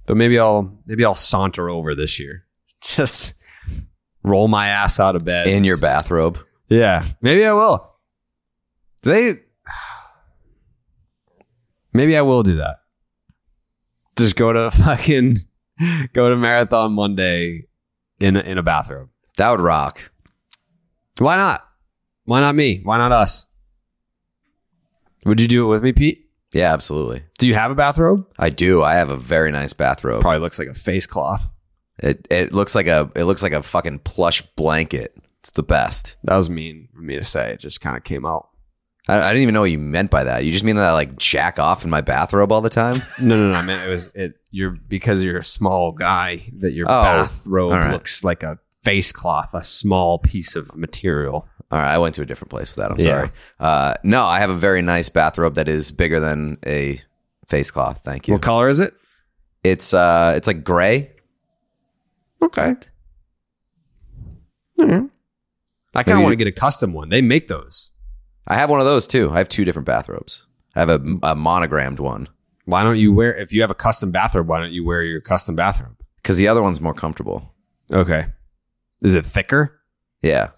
But 0.07 0.17
maybe 0.17 0.39
I'll 0.39 0.79
maybe 0.87 1.05
I'll 1.05 1.15
saunter 1.15 1.69
over 1.69 1.95
this 1.95 2.19
year. 2.19 2.47
Just 2.83 3.35
roll 4.23 4.49
my 4.49 4.69
ass 4.69 4.99
out 4.99 5.17
of 5.17 5.25
bed 5.25 5.47
In 5.47 5.65
your 5.65 5.77
bathrobe. 5.77 6.39
yeah, 6.69 7.05
maybe 7.21 7.45
I 7.45 7.53
will. 7.53 7.91
Do 9.03 9.11
they? 9.11 9.41
Maybe 11.93 12.17
I 12.17 12.23
will 12.23 12.43
do 12.43 12.57
that. 12.57 12.79
Just 14.17 14.37
go 14.37 14.53
to 14.53 14.71
fucking 14.73 15.37
go 16.13 16.31
to 16.31 16.37
Marathon 16.37 16.93
Monday 16.93 17.67
in 18.21 18.37
a, 18.37 18.41
in 18.41 18.59
a 18.59 18.63
bathrobe. 18.63 19.11
That 19.37 19.51
would 19.51 19.61
rock. 19.61 20.11
Why 21.19 21.37
not? 21.37 21.67
Why 22.25 22.41
not 22.41 22.55
me? 22.55 22.81
Why 22.83 22.99
not 22.99 23.13
us? 23.13 23.47
Would 25.25 25.41
you 25.41 25.49
do 25.49 25.65
it 25.65 25.69
with 25.69 25.83
me, 25.83 25.93
Pete? 25.93 26.29
Yeah, 26.53 26.73
absolutely. 26.73 27.23
Do 27.39 27.47
you 27.47 27.55
have 27.55 27.71
a 27.71 27.75
bathrobe? 27.75 28.27
I 28.39 28.51
do. 28.51 28.83
I 28.83 28.95
have 28.95 29.11
a 29.11 29.17
very 29.17 29.51
nice 29.51 29.73
bathrobe. 29.73 30.21
Probably 30.21 30.39
looks 30.41 30.59
like 30.59 30.69
a 30.69 30.75
face 30.75 31.07
cloth. 31.07 31.51
It 31.99 32.27
it 32.31 32.53
looks 32.53 32.75
like 32.75 32.87
a 32.87 33.11
it 33.17 33.25
looks 33.25 33.43
like 33.43 33.53
a 33.53 33.63
fucking 33.63 34.01
plush 34.01 34.43
blanket. 34.57 35.15
It's 35.41 35.53
the 35.53 35.63
best. 35.63 36.17
That 36.25 36.37
was 36.37 36.49
mean 36.51 36.89
for 36.95 37.01
me 37.01 37.17
to 37.17 37.25
say. 37.25 37.53
It 37.53 37.61
just 37.61 37.81
kind 37.81 37.97
of 37.97 38.05
came 38.05 38.25
out. 38.25 38.49
I, 39.09 39.19
I 39.21 39.29
didn't 39.29 39.43
even 39.43 39.55
know 39.55 39.61
what 39.61 39.71
you 39.71 39.79
meant 39.79 40.11
by 40.11 40.25
that. 40.25 40.45
You 40.45 40.53
just 40.53 40.65
mean 40.65 40.77
that 40.77 40.85
I 40.87 40.93
like 40.93 41.17
jack 41.19 41.59
off 41.59 41.85
in 41.85 41.91
my 41.91 42.01
bathrobe 42.01 42.51
all 42.53 42.61
the 42.63 42.71
time? 42.71 43.03
No, 43.21 43.37
no, 43.37 43.49
no. 43.53 43.55
I 43.55 43.63
meant 43.63 43.87
it 43.87 43.91
was 43.91 44.09
it. 44.15 44.35
You're 44.51 44.71
because 44.71 45.23
you're 45.23 45.39
a 45.39 45.45
small 45.45 45.93
guy 45.93 46.43
that 46.59 46.73
your 46.73 46.87
Oh, 46.89 47.03
bathrobe 47.03 47.73
all 47.73 47.79
right. 47.79 47.93
looks 47.93 48.23
like 48.25 48.43
a 48.43 48.59
face 48.85 49.11
cloth, 49.13 49.51
a 49.55 49.63
small 49.65 50.19
piece 50.19 50.55
of 50.57 50.77
material. 50.77 51.49
All 51.71 51.79
right, 51.79 51.95
I 51.95 51.99
went 51.99 52.15
to 52.17 52.23
a 52.23 52.27
different 52.27 52.51
place 52.51 52.75
with 52.75 52.83
that. 52.85 52.91
I'm 52.93 52.99
Yeah. 52.99 53.05
sorry. 53.19 53.31
Uh, 53.59 53.95
no, 54.05 54.23
I 54.25 54.39
have 54.41 54.51
a 54.51 54.55
very 54.57 54.83
nice 54.83 55.09
bathrobe 55.09 55.55
that 55.55 55.69
is 55.69 55.91
bigger 55.91 56.21
than 56.21 56.59
a 56.67 57.01
face 57.49 57.71
cloth. 57.71 58.01
Thank 58.05 58.29
you. 58.29 58.35
What 58.35 58.43
color 58.43 58.69
is 58.69 58.81
it? 58.81 58.95
It's 59.65 59.95
uh, 59.95 60.35
it's 60.37 60.47
like 60.47 60.63
gray. 60.63 61.11
Okay. 62.43 62.75
I 65.97 66.03
kind 66.03 66.19
of 66.19 66.23
want 66.23 66.33
to 66.33 66.37
get 66.37 66.49
a 66.49 66.53
custom 66.53 66.93
one. 66.93 67.09
They 67.09 67.23
make 67.23 67.49
those. 67.49 67.91
I 68.47 68.55
have 68.57 68.69
one 68.69 68.81
of 68.81 68.87
those 68.87 69.07
too. 69.07 69.31
I 69.31 69.39
have 69.39 69.49
two 69.49 69.65
different 69.65 69.87
bathrobes. 69.87 70.47
I 70.75 70.81
have 70.81 70.89
a, 70.91 71.01
a 71.23 71.35
monogrammed 71.37 72.01
one 72.01 72.29
Why 72.65 72.83
don't 72.83 72.99
you 72.99 73.13
wear 73.13 73.35
if 73.35 73.53
you 73.53 73.61
have 73.61 73.71
a 73.71 73.75
custom 73.77 74.11
bathrobe? 74.11 74.49
Why 74.49 74.61
don't 74.61 74.73
you 74.73 74.85
wear 74.85 75.03
your 75.03 75.21
custom 75.21 75.55
bathrobe? 75.57 75.97
because 76.17 76.37
the 76.39 76.49
other 76.49 76.63
one's 76.63 76.81
more 76.81 76.95
comfortable. 76.95 77.55
Okay. 77.93 78.27
Is 79.05 79.15
it 79.15 79.25
thicker? 79.25 79.81
Yeah, 80.23 80.49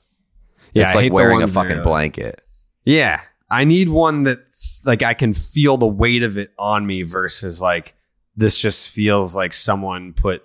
Yeah, 0.72 0.84
it's 0.84 0.94
I 0.96 1.00
like 1.02 1.12
wearing 1.12 1.42
a 1.42 1.46
that 1.46 1.52
fucking 1.52 1.82
blanket. 1.82 2.40
Yeah, 2.84 3.20
I 3.50 3.64
need 3.64 3.88
one 3.88 4.22
that 4.22 4.38
like 4.84 5.02
I 5.02 5.12
can 5.14 5.34
feel 5.34 5.76
the 5.76 5.86
weight 5.86 6.22
of 6.22 6.38
it 6.38 6.52
on 6.58 6.86
me 6.86 7.02
versus 7.02 7.60
like 7.60 7.94
this 8.36 8.56
just 8.56 8.90
feels 8.90 9.34
like 9.34 9.52
someone 9.52 10.12
put 10.12 10.44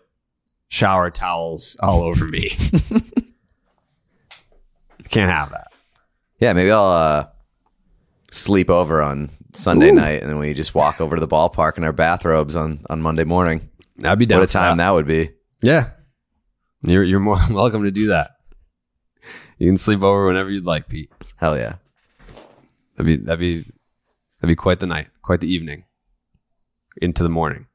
shower 0.69 1.11
towels 1.11 1.77
all 1.81 2.01
over 2.01 2.25
me. 2.25 2.49
Can't 5.09 5.31
have 5.31 5.51
that. 5.51 5.67
Yeah, 6.39 6.53
maybe 6.53 6.71
I'll 6.71 6.85
uh, 6.85 7.27
sleep 8.31 8.69
over 8.69 9.01
on 9.01 9.29
Sunday 9.53 9.91
night, 9.91 10.21
and 10.21 10.29
then 10.29 10.39
we 10.39 10.53
just 10.53 10.73
walk 10.73 11.01
over 11.01 11.15
to 11.17 11.19
the 11.19 11.27
ballpark 11.27 11.77
in 11.77 11.83
our 11.83 11.93
bathrobes 11.93 12.55
on 12.55 12.79
on 12.89 13.01
Monday 13.01 13.25
morning. 13.25 13.69
That'd 13.97 14.17
be 14.17 14.25
down 14.25 14.39
What 14.39 14.49
a 14.49 14.53
time 14.53 14.77
that 14.77 14.89
would 14.91 15.05
be. 15.05 15.31
Yeah. 15.61 15.91
You're 16.83 17.03
you're 17.03 17.19
more 17.19 17.37
than 17.47 17.55
welcome 17.55 17.83
to 17.83 17.91
do 17.91 18.07
that. 18.07 18.31
You 19.57 19.69
can 19.69 19.77
sleep 19.77 20.01
over 20.01 20.25
whenever 20.27 20.49
you'd 20.49 20.65
like, 20.65 20.87
Pete. 20.87 21.11
Hell 21.35 21.57
yeah. 21.57 21.75
That'd 22.95 23.05
be 23.05 23.17
that'd 23.17 23.39
be 23.39 23.59
that'd 24.39 24.47
be 24.47 24.55
quite 24.55 24.79
the 24.79 24.87
night, 24.87 25.07
quite 25.21 25.39
the 25.39 25.51
evening. 25.51 25.85
Into 27.01 27.23
the 27.23 27.29
morning. 27.29 27.67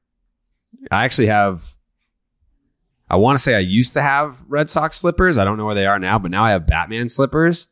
I 0.90 1.04
actually 1.04 1.28
have 1.28 1.76
I 3.08 3.16
want 3.16 3.38
to 3.38 3.42
say 3.42 3.54
I 3.54 3.60
used 3.60 3.92
to 3.92 4.02
have 4.02 4.44
Red 4.48 4.68
Sox 4.68 4.98
slippers. 4.98 5.38
I 5.38 5.44
don't 5.44 5.56
know 5.56 5.64
where 5.64 5.74
they 5.74 5.86
are 5.86 5.98
now, 5.98 6.18
but 6.18 6.30
now 6.30 6.44
I 6.44 6.50
have 6.50 6.66
Batman 6.66 7.08
slippers. 7.08 7.68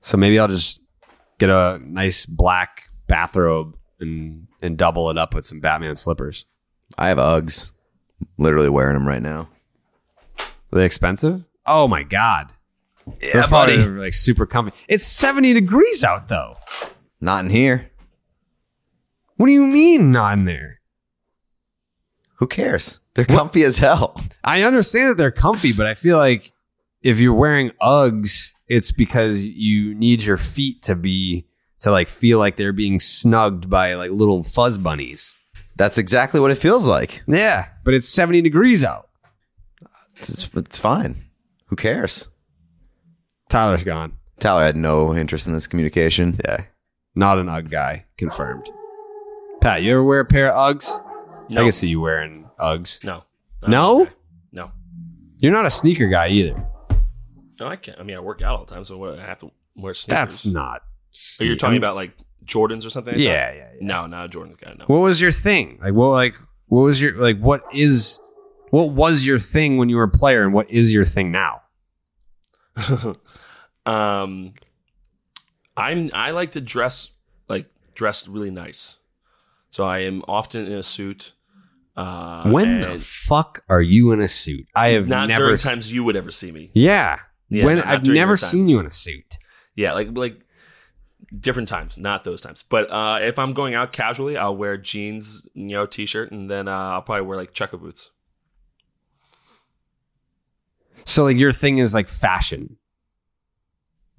So 0.00 0.16
maybe 0.16 0.38
I'll 0.38 0.48
just 0.48 0.80
get 1.38 1.50
a 1.50 1.80
nice 1.84 2.24
black 2.24 2.90
bathrobe 3.08 3.76
and 4.00 4.46
and 4.62 4.78
double 4.78 5.10
it 5.10 5.18
up 5.18 5.34
with 5.34 5.44
some 5.44 5.60
Batman 5.60 5.96
slippers. 5.96 6.46
I 6.96 7.08
have 7.08 7.18
Uggs. 7.18 7.70
Literally 8.36 8.68
wearing 8.68 8.94
them 8.94 9.06
right 9.06 9.22
now. 9.22 9.48
Are 10.38 10.78
they 10.78 10.84
expensive? 10.84 11.44
Oh 11.66 11.88
my 11.88 12.02
god. 12.02 12.52
Yeah, 13.22 13.32
They're 13.32 13.48
buddy. 13.48 13.76
like 13.78 14.14
super 14.14 14.46
comfy. 14.46 14.72
It's 14.86 15.06
70 15.06 15.54
degrees 15.54 16.04
out 16.04 16.28
though. 16.28 16.56
Not 17.20 17.44
in 17.44 17.50
here. 17.50 17.90
What 19.36 19.46
do 19.46 19.52
you 19.52 19.66
mean 19.66 20.10
not 20.10 20.36
in 20.38 20.44
there? 20.44 20.80
Who 22.36 22.46
cares? 22.46 23.00
They're 23.14 23.24
comfy 23.24 23.64
as 23.64 23.78
hell. 23.78 24.20
I 24.44 24.62
understand 24.62 25.10
that 25.10 25.16
they're 25.16 25.30
comfy, 25.30 25.72
but 25.72 25.86
I 25.86 25.94
feel 25.94 26.18
like 26.18 26.52
if 27.02 27.18
you're 27.18 27.34
wearing 27.34 27.70
Uggs, 27.82 28.52
it's 28.68 28.92
because 28.92 29.44
you 29.44 29.94
need 29.94 30.22
your 30.22 30.36
feet 30.36 30.82
to 30.82 30.94
be 30.94 31.46
to 31.80 31.90
like 31.90 32.08
feel 32.08 32.38
like 32.38 32.56
they're 32.56 32.72
being 32.72 33.00
snugged 33.00 33.70
by 33.70 33.94
like 33.94 34.10
little 34.10 34.42
fuzz 34.42 34.78
bunnies. 34.78 35.34
That's 35.78 35.96
exactly 35.96 36.40
what 36.40 36.50
it 36.50 36.56
feels 36.56 36.86
like. 36.86 37.22
Yeah, 37.28 37.68
but 37.84 37.94
it's 37.94 38.08
70 38.08 38.42
degrees 38.42 38.84
out. 38.84 39.08
It's, 40.16 40.52
it's 40.54 40.78
fine. 40.78 41.24
Who 41.66 41.76
cares? 41.76 42.28
Tyler's 43.48 43.84
gone. 43.84 44.14
Tyler 44.40 44.64
had 44.64 44.76
no 44.76 45.14
interest 45.14 45.46
in 45.46 45.52
this 45.52 45.68
communication. 45.68 46.40
Yeah. 46.44 46.64
Not 47.14 47.38
an 47.38 47.48
Ugg 47.48 47.70
guy, 47.70 48.06
confirmed. 48.16 48.68
Pat, 49.60 49.82
you 49.82 49.92
ever 49.92 50.02
wear 50.02 50.20
a 50.20 50.24
pair 50.24 50.52
of 50.52 50.76
Uggs? 50.76 51.04
No. 51.50 51.60
I 51.60 51.64
can 51.64 51.72
see 51.72 51.88
you 51.88 52.00
wearing 52.00 52.50
Uggs. 52.58 53.04
No. 53.04 53.22
No? 53.66 54.02
Okay. 54.02 54.12
No. 54.52 54.72
You're 55.38 55.52
not 55.52 55.66
a 55.66 55.70
sneaker 55.70 56.08
guy 56.08 56.28
either. 56.28 56.66
No, 57.60 57.68
I 57.68 57.76
can't. 57.76 57.98
I 57.98 58.02
mean, 58.02 58.16
I 58.16 58.20
work 58.20 58.42
out 58.42 58.58
all 58.58 58.64
the 58.64 58.74
time, 58.74 58.84
so 58.84 58.98
what, 58.98 59.18
I 59.18 59.24
have 59.24 59.38
to 59.38 59.52
wear 59.76 59.94
sneakers. 59.94 60.18
That's 60.18 60.46
not. 60.46 60.82
Are 61.40 61.44
you 61.44 61.56
talking 61.56 61.76
about 61.78 61.94
like 61.94 62.12
Jordans 62.48 62.84
or 62.84 62.90
something? 62.90 63.14
Like 63.14 63.22
Yeah, 63.22 63.52
that? 63.52 63.56
yeah, 63.56 63.68
No, 63.80 64.06
not 64.06 64.24
a 64.24 64.28
Jordan 64.28 64.56
guy. 64.60 64.74
No. 64.78 64.86
What 64.86 64.98
was 65.00 65.20
your 65.20 65.32
thing? 65.32 65.78
Like 65.80 65.94
what 65.94 66.08
like 66.08 66.34
what 66.66 66.80
was 66.82 67.00
your 67.00 67.12
like 67.18 67.38
what 67.38 67.62
is 67.72 68.18
what 68.70 68.90
was 68.90 69.24
your 69.24 69.38
thing 69.38 69.76
when 69.78 69.88
you 69.88 69.96
were 69.96 70.02
a 70.04 70.08
player 70.10 70.42
and 70.44 70.52
what 70.52 70.70
is 70.70 70.92
your 70.92 71.04
thing 71.04 71.30
now? 71.30 71.62
um, 73.86 74.52
I'm 75.76 76.08
I 76.12 76.30
like 76.32 76.52
to 76.52 76.60
dress 76.60 77.10
like 77.48 77.66
dress 77.94 78.28
really 78.28 78.50
nice, 78.50 78.96
so 79.70 79.84
I 79.84 79.98
am 80.00 80.22
often 80.28 80.66
in 80.66 80.72
a 80.72 80.82
suit. 80.82 81.32
Uh, 81.96 82.48
when 82.50 82.80
the 82.80 82.96
fuck 82.98 83.64
are 83.68 83.82
you 83.82 84.12
in 84.12 84.20
a 84.20 84.28
suit? 84.28 84.66
I 84.74 84.88
have 84.90 85.08
not 85.08 85.28
never 85.28 85.56
times 85.56 85.92
you 85.92 86.04
would 86.04 86.14
ever 86.16 86.30
see 86.30 86.52
me. 86.52 86.70
Yeah. 86.74 87.18
Yeah, 87.48 87.64
when 87.64 87.76
not- 87.76 87.86
not 87.86 87.94
I've 87.94 88.06
never 88.06 88.36
seen 88.36 88.68
you 88.68 88.78
in 88.78 88.86
a 88.86 88.90
suit. 88.90 89.38
Yeah, 89.74 89.94
like 89.94 90.08
like 90.12 90.40
different 91.36 91.68
times, 91.68 91.98
not 91.98 92.24
those 92.24 92.40
times. 92.40 92.64
But 92.68 92.90
uh, 92.90 93.18
if 93.20 93.38
I'm 93.38 93.52
going 93.52 93.74
out 93.74 93.92
casually, 93.92 94.36
I'll 94.36 94.56
wear 94.56 94.76
jeans, 94.76 95.46
you 95.54 95.68
know, 95.68 95.86
t-shirt, 95.86 96.30
and 96.32 96.50
then 96.50 96.68
uh, 96.68 96.76
I'll 96.76 97.02
probably 97.02 97.26
wear 97.26 97.36
like 97.36 97.52
checker 97.52 97.76
boots. 97.76 98.10
So 101.04 101.24
like 101.24 101.36
your 101.36 101.52
thing 101.52 101.78
is 101.78 101.94
like 101.94 102.08
fashion. 102.08 102.76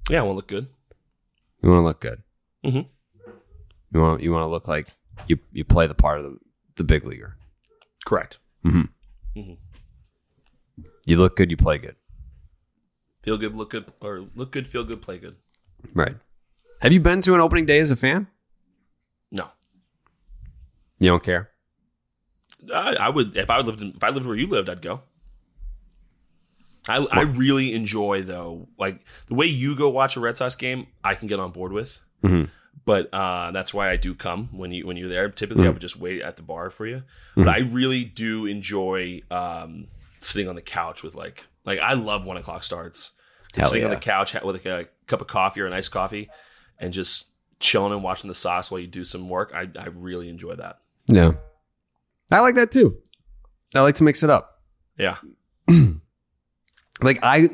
Yeah, 0.09 0.19
I 0.19 0.21
want 0.23 0.33
to 0.33 0.35
look 0.37 0.47
good. 0.47 0.67
You 1.61 1.69
want 1.69 1.81
to 1.81 1.85
look 1.85 1.99
good. 1.99 2.23
Mm-hmm. 2.65 2.81
You 3.93 4.01
want 4.01 4.21
you 4.21 4.31
want 4.31 4.43
to 4.43 4.47
look 4.47 4.67
like 4.67 4.87
you 5.27 5.39
you 5.51 5.63
play 5.63 5.87
the 5.87 5.95
part 5.95 6.19
of 6.19 6.23
the, 6.23 6.37
the 6.75 6.83
big 6.83 7.05
leaguer. 7.05 7.37
Correct. 8.05 8.39
Mm-hmm. 8.65 9.39
Mm-hmm. 9.39 10.83
You 11.05 11.17
look 11.17 11.35
good, 11.35 11.51
you 11.51 11.57
play 11.57 11.77
good. 11.77 11.95
Feel 13.21 13.37
good, 13.37 13.55
look 13.55 13.71
good, 13.71 13.91
or 14.01 14.27
look 14.35 14.51
good, 14.51 14.67
feel 14.67 14.83
good, 14.83 15.01
play 15.01 15.17
good. 15.17 15.35
Right. 15.93 16.15
Have 16.81 16.91
you 16.91 16.99
been 16.99 17.21
to 17.21 17.33
an 17.33 17.41
opening 17.41 17.65
day 17.65 17.79
as 17.79 17.91
a 17.91 17.95
fan? 17.95 18.27
No, 19.31 19.49
You 20.99 21.09
don't 21.09 21.23
care. 21.23 21.49
I, 22.73 22.95
I 22.95 23.09
would 23.09 23.37
if 23.37 23.49
I 23.49 23.59
lived 23.59 23.81
in, 23.81 23.93
if 23.95 24.03
I 24.03 24.09
lived 24.09 24.25
where 24.25 24.35
you 24.35 24.47
lived, 24.47 24.69
I'd 24.69 24.81
go. 24.81 25.01
I 26.87 26.97
I 26.97 27.21
really 27.21 27.73
enjoy 27.73 28.23
though, 28.23 28.67
like 28.77 28.99
the 29.27 29.35
way 29.35 29.45
you 29.45 29.75
go 29.75 29.89
watch 29.89 30.17
a 30.17 30.19
Red 30.19 30.35
Sox 30.37 30.55
game. 30.55 30.87
I 31.03 31.15
can 31.15 31.27
get 31.27 31.39
on 31.39 31.51
board 31.51 31.71
with, 31.71 32.01
Mhm. 32.23 32.49
but 32.85 33.13
uh, 33.13 33.51
that's 33.51 33.73
why 33.73 33.89
I 33.89 33.95
do 33.95 34.13
come 34.15 34.49
when 34.51 34.71
you 34.71 34.85
when 34.87 34.97
you're 34.97 35.07
there. 35.09 35.29
Typically, 35.29 35.65
I 35.65 35.67
Mhm. 35.69 35.73
would 35.73 35.81
just 35.81 35.97
wait 35.97 36.21
at 36.21 36.35
the 36.37 36.43
bar 36.43 36.69
for 36.69 36.85
you, 36.85 37.03
Mhm. 37.37 37.45
but 37.45 37.47
I 37.49 37.59
really 37.59 38.03
do 38.03 38.45
enjoy 38.45 39.21
um, 39.31 39.87
sitting 40.19 40.49
on 40.49 40.55
the 40.55 40.61
couch 40.61 41.03
with 41.03 41.15
like 41.15 41.45
like 41.65 41.79
I 41.79 41.93
love 41.93 42.25
one 42.25 42.37
o'clock 42.37 42.63
starts. 42.63 43.11
Sitting 43.57 43.83
on 43.85 43.91
the 43.91 43.97
couch 43.97 44.33
with 44.33 44.55
like 44.55 44.65
a 44.65 44.87
cup 45.07 45.21
of 45.21 45.27
coffee 45.27 45.61
or 45.61 45.65
a 45.65 45.69
nice 45.69 45.87
coffee, 45.89 46.29
and 46.79 46.93
just 46.93 47.27
chilling 47.59 47.93
and 47.93 48.03
watching 48.03 48.27
the 48.27 48.35
Sox 48.35 48.71
while 48.71 48.79
you 48.79 48.87
do 48.87 49.05
some 49.05 49.29
work. 49.29 49.51
I 49.53 49.67
I 49.77 49.87
really 49.87 50.29
enjoy 50.29 50.55
that. 50.55 50.79
Yeah. 51.07 51.33
I 52.31 52.39
like 52.41 52.55
that 52.55 52.71
too. 52.71 52.97
I 53.75 53.81
like 53.81 53.95
to 53.95 54.03
mix 54.03 54.23
it 54.23 54.29
up. 54.29 54.61
Yeah. 54.97 55.17
Like 57.01 57.19
I 57.23 57.49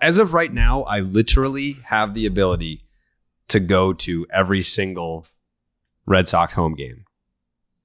as 0.00 0.18
of 0.18 0.34
right 0.34 0.52
now, 0.52 0.82
I 0.82 1.00
literally 1.00 1.78
have 1.84 2.14
the 2.14 2.26
ability 2.26 2.84
to 3.48 3.60
go 3.60 3.92
to 3.92 4.26
every 4.32 4.62
single 4.62 5.26
Red 6.06 6.28
Sox 6.28 6.54
home 6.54 6.74
game. 6.74 7.04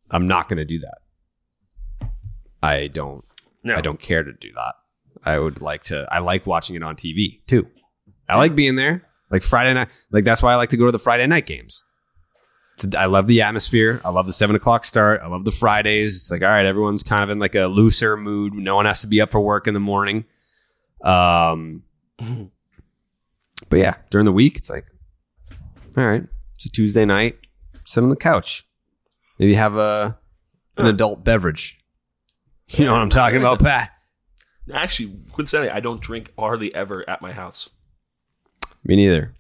I'm 0.09 0.27
not 0.27 0.47
going 0.47 0.57
to 0.57 0.65
do 0.65 0.79
that. 0.79 2.09
I 2.63 2.87
don't 2.87 3.23
No. 3.63 3.75
I 3.75 3.81
don't 3.81 3.99
care 3.99 4.23
to 4.23 4.33
do 4.33 4.51
that. 4.53 4.73
I 5.25 5.39
would 5.39 5.61
like 5.61 5.83
to 5.83 6.07
I 6.11 6.19
like 6.19 6.47
watching 6.47 6.75
it 6.75 6.83
on 6.83 6.95
TV 6.95 7.45
too. 7.47 7.67
I 8.29 8.37
like 8.37 8.55
being 8.55 8.75
there. 8.75 9.06
Like 9.29 9.43
Friday 9.43 9.73
night 9.73 9.89
like 10.11 10.23
that's 10.23 10.41
why 10.41 10.53
I 10.53 10.55
like 10.55 10.69
to 10.69 10.77
go 10.77 10.85
to 10.85 10.91
the 10.91 10.99
Friday 10.99 11.27
night 11.27 11.45
games. 11.45 11.83
I 12.95 13.07
love 13.07 13.27
the 13.27 13.41
atmosphere. 13.41 13.99
I 14.05 14.09
love 14.09 14.27
the 14.27 14.33
seven 14.33 14.55
o'clock 14.55 14.85
start. 14.85 15.21
I 15.23 15.27
love 15.27 15.45
the 15.45 15.51
Fridays. 15.51 16.15
It's 16.15 16.31
like, 16.31 16.43
all 16.43 16.47
right, 16.47 16.65
everyone's 16.65 17.01
kind 17.01 17.23
of 17.23 17.29
in 17.31 17.39
like 17.39 17.55
a 17.55 17.65
looser 17.65 18.15
mood. 18.15 18.53
No 18.53 18.75
one 18.75 18.85
has 18.85 19.01
to 19.01 19.07
be 19.07 19.19
up 19.19 19.31
for 19.31 19.41
work 19.41 19.67
in 19.67 19.73
the 19.73 19.79
morning. 19.79 20.25
Um, 21.03 21.83
but 23.69 23.79
yeah, 23.79 23.95
during 24.11 24.25
the 24.25 24.31
week, 24.31 24.57
it's 24.57 24.69
like, 24.69 24.85
all 25.97 26.05
right, 26.05 26.23
it's 26.55 26.65
a 26.67 26.69
Tuesday 26.69 27.03
night. 27.03 27.37
Sit 27.83 28.03
on 28.03 28.09
the 28.11 28.15
couch. 28.15 28.67
Maybe 29.39 29.55
have 29.55 29.75
a 29.75 30.17
an 30.77 30.85
adult 30.85 31.23
beverage. 31.23 31.79
You 32.69 32.85
know 32.85 32.91
what 32.91 33.01
I'm 33.01 33.09
talking 33.09 33.37
about, 33.37 33.59
Pat? 33.59 33.91
Actually, 34.73 35.17
coincidentally, 35.31 35.71
I 35.71 35.79
don't 35.79 36.01
drink 36.01 36.33
hardly 36.37 36.75
ever 36.75 37.09
at 37.09 37.21
my 37.21 37.31
house. 37.31 37.69
Me 38.83 38.95
neither. 38.95 39.33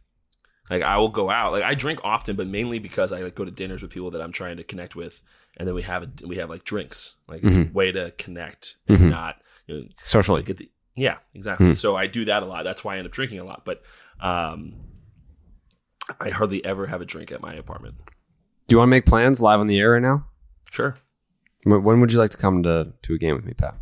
Like 0.69 0.81
I 0.83 0.97
will 0.97 1.09
go 1.09 1.29
out. 1.29 1.53
Like 1.53 1.63
I 1.63 1.73
drink 1.75 1.99
often, 2.03 2.35
but 2.35 2.47
mainly 2.47 2.79
because 2.79 3.13
I 3.13 3.21
like 3.21 3.35
go 3.35 3.45
to 3.45 3.51
dinners 3.51 3.81
with 3.81 3.91
people 3.91 4.11
that 4.11 4.21
I'm 4.21 4.31
trying 4.33 4.57
to 4.57 4.63
connect 4.63 4.95
with, 4.95 5.21
and 5.55 5.67
then 5.67 5.73
we 5.75 5.83
have 5.83 6.03
a, 6.03 6.09
we 6.27 6.37
have 6.37 6.49
like 6.49 6.63
drinks. 6.65 7.15
Like 7.27 7.43
it's 7.43 7.55
Mhm. 7.55 7.69
a 7.69 7.73
way 7.73 7.91
to 7.91 8.11
connect 8.17 8.75
and 8.87 8.97
Mhm. 8.99 9.09
not 9.09 9.41
you 9.67 9.75
know, 9.81 9.87
Socially. 10.03 10.43
Get 10.43 10.57
the, 10.57 10.69
yeah, 10.95 11.17
exactly. 11.33 11.67
Hmm. 11.67 11.71
So 11.73 11.95
I 11.95 12.07
do 12.07 12.25
that 12.25 12.43
a 12.43 12.45
lot. 12.45 12.63
That's 12.63 12.83
why 12.83 12.95
I 12.95 12.97
end 12.97 13.05
up 13.07 13.13
drinking 13.13 13.39
a 13.39 13.43
lot. 13.45 13.63
But 13.65 13.81
um, 14.19 14.73
I 16.19 16.29
hardly 16.31 16.63
ever 16.65 16.87
have 16.87 17.01
a 17.01 17.05
drink 17.05 17.31
at 17.31 17.41
my 17.41 17.53
apartment. 17.53 17.95
Do 18.67 18.73
you 18.73 18.77
want 18.79 18.87
to 18.87 18.91
make 18.91 19.05
plans 19.05 19.39
live 19.41 19.59
on 19.59 19.67
the 19.67 19.79
air 19.79 19.91
right 19.91 20.01
now? 20.01 20.27
Sure. 20.71 20.97
When 21.63 21.99
would 22.01 22.11
you 22.11 22.19
like 22.19 22.29
to 22.31 22.37
come 22.37 22.63
to 22.63 22.93
to 23.03 23.13
a 23.13 23.17
game 23.17 23.35
with 23.35 23.45
me, 23.45 23.53
Pat? 23.53 23.75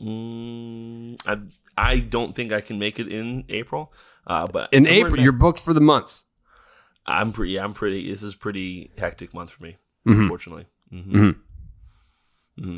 Mm, 0.00 1.20
I 1.26 1.38
I 1.76 2.00
don't 2.00 2.34
think 2.34 2.52
I 2.52 2.60
can 2.60 2.78
make 2.78 2.98
it 2.98 3.08
in 3.08 3.44
April. 3.48 3.92
Uh, 4.26 4.46
but 4.46 4.72
In 4.72 4.86
April, 4.88 5.20
you're 5.20 5.32
booked 5.32 5.60
for 5.60 5.72
the 5.74 5.80
month. 5.80 6.24
I'm 7.06 7.32
pretty. 7.32 7.58
I'm 7.58 7.72
pretty. 7.74 8.10
This 8.10 8.22
is 8.22 8.34
pretty 8.34 8.90
hectic 8.98 9.32
month 9.34 9.50
for 9.50 9.62
me, 9.64 9.76
Mhm. 10.06 10.22
unfortunately. 10.22 10.66
hmm 10.90 10.96
Mhm. 11.16 11.36
hmm 12.58 12.76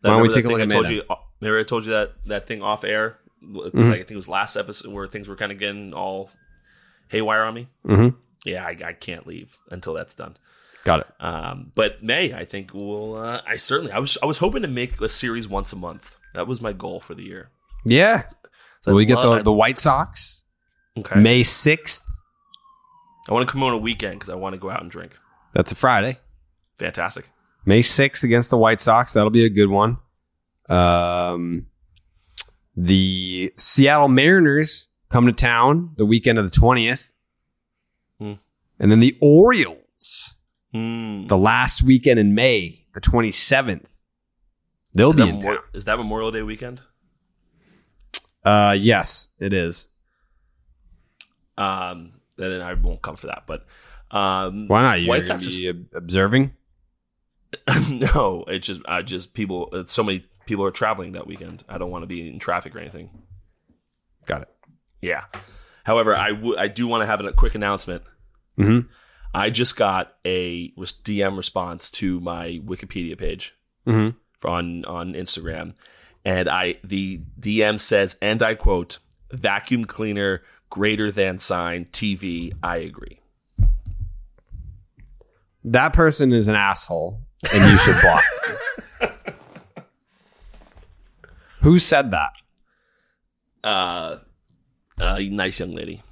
Why 0.00 0.10
don't 0.10 0.22
we 0.22 0.28
take 0.28 0.44
a 0.44 0.48
look 0.48 0.60
at 0.60 0.66
I 0.68 0.70
told 0.70 0.88
you? 0.88 1.02
uh, 1.08 1.14
Remember 1.40 1.58
I 1.60 1.62
told 1.64 1.84
you 1.84 1.92
that 1.92 2.14
that 2.26 2.46
thing 2.46 2.62
off 2.62 2.84
air? 2.84 3.18
Like, 3.40 3.72
Mhm. 3.72 3.90
I 3.92 3.96
think 3.98 4.10
it 4.12 4.16
was 4.16 4.28
last 4.28 4.56
episode 4.56 4.92
where 4.92 5.06
things 5.06 5.28
were 5.28 5.36
kind 5.36 5.50
of 5.52 5.58
getting 5.58 5.92
all 5.94 6.30
haywire 7.08 7.42
on 7.44 7.54
me. 7.54 7.68
Mhm. 7.86 8.16
Yeah, 8.44 8.64
I, 8.64 8.76
I 8.84 8.92
can't 8.92 9.26
leave 9.26 9.56
until 9.70 9.94
that's 9.94 10.14
done. 10.14 10.36
Got 10.84 11.00
it. 11.00 11.06
Um, 11.20 11.70
but 11.74 12.02
May, 12.02 12.32
I 12.34 12.44
think 12.44 12.74
will. 12.74 13.16
Uh, 13.16 13.40
I 13.46 13.56
certainly. 13.56 13.92
I 13.92 13.98
was. 14.00 14.18
I 14.22 14.26
was 14.26 14.38
hoping 14.38 14.62
to 14.62 14.68
make 14.68 15.00
a 15.00 15.08
series 15.08 15.46
once 15.46 15.72
a 15.72 15.76
month. 15.76 16.16
That 16.34 16.46
was 16.48 16.60
my 16.60 16.72
goal 16.72 16.98
for 17.00 17.14
the 17.14 17.22
year. 17.22 17.50
Yeah. 17.84 18.24
So 18.82 18.92
we 18.94 19.02
I'd 19.02 19.06
get 19.08 19.16
love- 19.18 19.38
the 19.38 19.42
the 19.44 19.52
White 19.52 19.78
Sox. 19.78 20.41
Okay. 20.98 21.18
May 21.20 21.42
sixth. 21.42 22.04
I 23.28 23.32
want 23.32 23.46
to 23.46 23.52
come 23.52 23.62
on 23.62 23.72
a 23.72 23.78
weekend 23.78 24.14
because 24.18 24.28
I 24.30 24.34
want 24.34 24.54
to 24.54 24.58
go 24.58 24.70
out 24.70 24.82
and 24.82 24.90
drink. 24.90 25.16
That's 25.54 25.72
a 25.72 25.74
Friday. 25.74 26.18
Fantastic. 26.78 27.30
May 27.64 27.80
sixth 27.82 28.24
against 28.24 28.50
the 28.50 28.58
White 28.58 28.80
Sox. 28.80 29.12
That'll 29.12 29.30
be 29.30 29.44
a 29.44 29.48
good 29.50 29.68
one. 29.70 29.98
Um, 30.68 31.66
the 32.76 33.52
Seattle 33.56 34.08
Mariners 34.08 34.88
come 35.10 35.26
to 35.26 35.32
town 35.32 35.92
the 35.96 36.06
weekend 36.06 36.38
of 36.38 36.44
the 36.44 36.50
twentieth, 36.50 37.12
Hmm. 38.18 38.34
and 38.78 38.90
then 38.90 39.00
the 39.00 39.16
Orioles 39.20 40.36
Hmm. 40.72 41.26
the 41.26 41.36
last 41.38 41.82
weekend 41.82 42.18
in 42.18 42.34
May, 42.34 42.86
the 42.94 43.00
twenty 43.00 43.30
seventh. 43.30 43.88
They'll 44.94 45.10
Is 45.10 45.16
be 45.16 45.28
in 45.28 45.40
town. 45.40 45.58
is 45.72 45.84
that 45.84 45.96
Memorial 45.96 46.30
Day 46.32 46.42
weekend? 46.42 46.80
Uh, 48.44 48.76
yes, 48.78 49.28
it 49.38 49.52
is. 49.52 49.88
Um, 51.58 52.12
and 52.38 52.52
then 52.52 52.60
I 52.62 52.74
won't 52.74 53.02
come 53.02 53.16
for 53.16 53.26
that. 53.28 53.44
But 53.46 53.66
um, 54.10 54.68
Why 54.68 54.82
not? 54.82 55.00
You're 55.00 55.08
White 55.08 55.26
Sox 55.26 55.46
be 55.46 55.68
ob- 55.68 55.86
observing. 55.94 56.52
no, 57.90 58.44
it's 58.48 58.66
just 58.66 58.80
I 58.86 59.02
just 59.02 59.34
people. 59.34 59.68
It's 59.72 59.92
so 59.92 60.02
many 60.02 60.24
people 60.46 60.64
are 60.64 60.70
traveling 60.70 61.12
that 61.12 61.26
weekend. 61.26 61.64
I 61.68 61.78
don't 61.78 61.90
want 61.90 62.02
to 62.02 62.06
be 62.06 62.26
in 62.28 62.38
traffic 62.38 62.74
or 62.74 62.78
anything. 62.78 63.10
Got 64.26 64.42
it. 64.42 64.48
Yeah. 65.00 65.24
However, 65.84 66.16
I 66.16 66.32
would 66.32 66.58
I 66.58 66.68
do 66.68 66.86
want 66.86 67.02
to 67.02 67.06
have 67.06 67.20
a 67.20 67.32
quick 67.32 67.54
announcement. 67.54 68.02
Mm-hmm. 68.58 68.88
I 69.34 69.50
just 69.50 69.76
got 69.76 70.14
a 70.24 70.70
DM 70.72 71.36
response 71.36 71.90
to 71.92 72.20
my 72.20 72.60
Wikipedia 72.64 73.18
page 73.18 73.54
Mhm. 73.86 74.14
on 74.44 74.84
on 74.84 75.12
Instagram, 75.14 75.74
and 76.24 76.48
I 76.48 76.76
the 76.84 77.20
DM 77.40 77.78
says, 77.78 78.16
and 78.22 78.42
I 78.42 78.54
quote, 78.54 78.98
"Vacuum 79.32 79.84
cleaner 79.84 80.42
greater 80.72 81.10
than 81.10 81.38
sign 81.38 81.84
TV." 81.92 82.52
I 82.62 82.78
agree. 82.78 83.20
That 85.62 85.92
person 85.92 86.32
is 86.32 86.48
an 86.48 86.54
asshole, 86.56 87.20
and 87.52 87.70
you 87.70 87.78
should 87.78 88.00
block. 88.00 88.24
Who 91.60 91.78
said 91.78 92.10
that? 92.10 92.30
Uh, 93.62 94.16
uh, 94.98 95.18
nice 95.30 95.60
young 95.60 95.74
lady. 95.74 96.02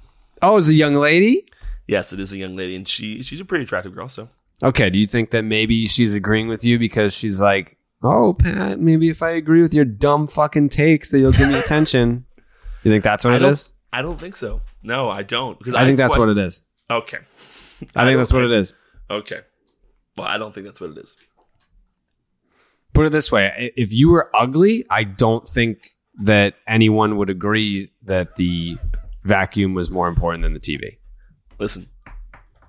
Oh, 0.41 0.57
is 0.57 0.69
a 0.69 0.73
young 0.73 0.95
lady. 0.95 1.45
Yes, 1.87 2.13
it 2.13 2.19
is 2.21 2.31
a 2.31 2.37
young 2.37 2.55
lady, 2.55 2.75
and 2.75 2.87
she 2.87 3.21
she's 3.21 3.41
a 3.41 3.45
pretty 3.45 3.63
attractive 3.63 3.93
girl. 3.93 4.07
So 4.07 4.29
Okay. 4.63 4.89
Do 4.89 4.99
you 4.99 5.07
think 5.07 5.31
that 5.31 5.43
maybe 5.43 5.87
she's 5.87 6.13
agreeing 6.13 6.47
with 6.47 6.63
you 6.63 6.79
because 6.79 7.13
she's 7.13 7.41
like, 7.41 7.77
"Oh, 8.03 8.33
Pat, 8.33 8.79
maybe 8.79 9.09
if 9.09 9.21
I 9.21 9.31
agree 9.31 9.61
with 9.61 9.73
your 9.73 9.85
dumb 9.85 10.27
fucking 10.27 10.69
takes, 10.69 11.11
that 11.11 11.19
you'll 11.19 11.33
give 11.33 11.49
me 11.49 11.59
attention." 11.59 12.25
You 12.83 12.89
think 12.89 13.03
that's 13.03 13.23
what 13.23 13.33
I 13.33 13.35
it 13.35 13.43
is? 13.43 13.73
I 13.93 14.01
don't 14.01 14.19
think 14.19 14.35
so. 14.35 14.61
No, 14.83 15.09
I 15.09 15.23
don't. 15.23 15.57
Because 15.57 15.75
I 15.75 15.85
think 15.85 15.97
that's 15.97 16.17
what 16.17 16.29
it 16.29 16.37
is. 16.37 16.63
Okay. 16.89 17.17
I 17.95 18.05
think 18.05 18.17
that's 18.17 18.31
what 18.31 18.43
it 18.43 18.51
is. 18.51 18.75
Okay. 19.09 19.41
Well, 20.17 20.27
I 20.27 20.37
don't 20.37 20.53
think 20.53 20.65
that's 20.65 20.79
what 20.79 20.91
it 20.91 20.97
is. 20.97 21.17
Put 22.93 23.05
it 23.05 23.11
this 23.11 23.31
way: 23.31 23.71
if 23.75 23.93
you 23.93 24.09
were 24.09 24.29
ugly, 24.33 24.85
I 24.89 25.03
don't 25.03 25.47
think 25.47 25.91
that 26.23 26.55
anyone 26.67 27.17
would 27.17 27.29
agree 27.29 27.91
that 28.03 28.35
the 28.35 28.77
vacuum 29.23 29.73
was 29.73 29.89
more 29.89 30.07
important 30.07 30.43
than 30.43 30.53
the 30.53 30.59
TV. 30.59 30.97
Listen, 31.59 31.87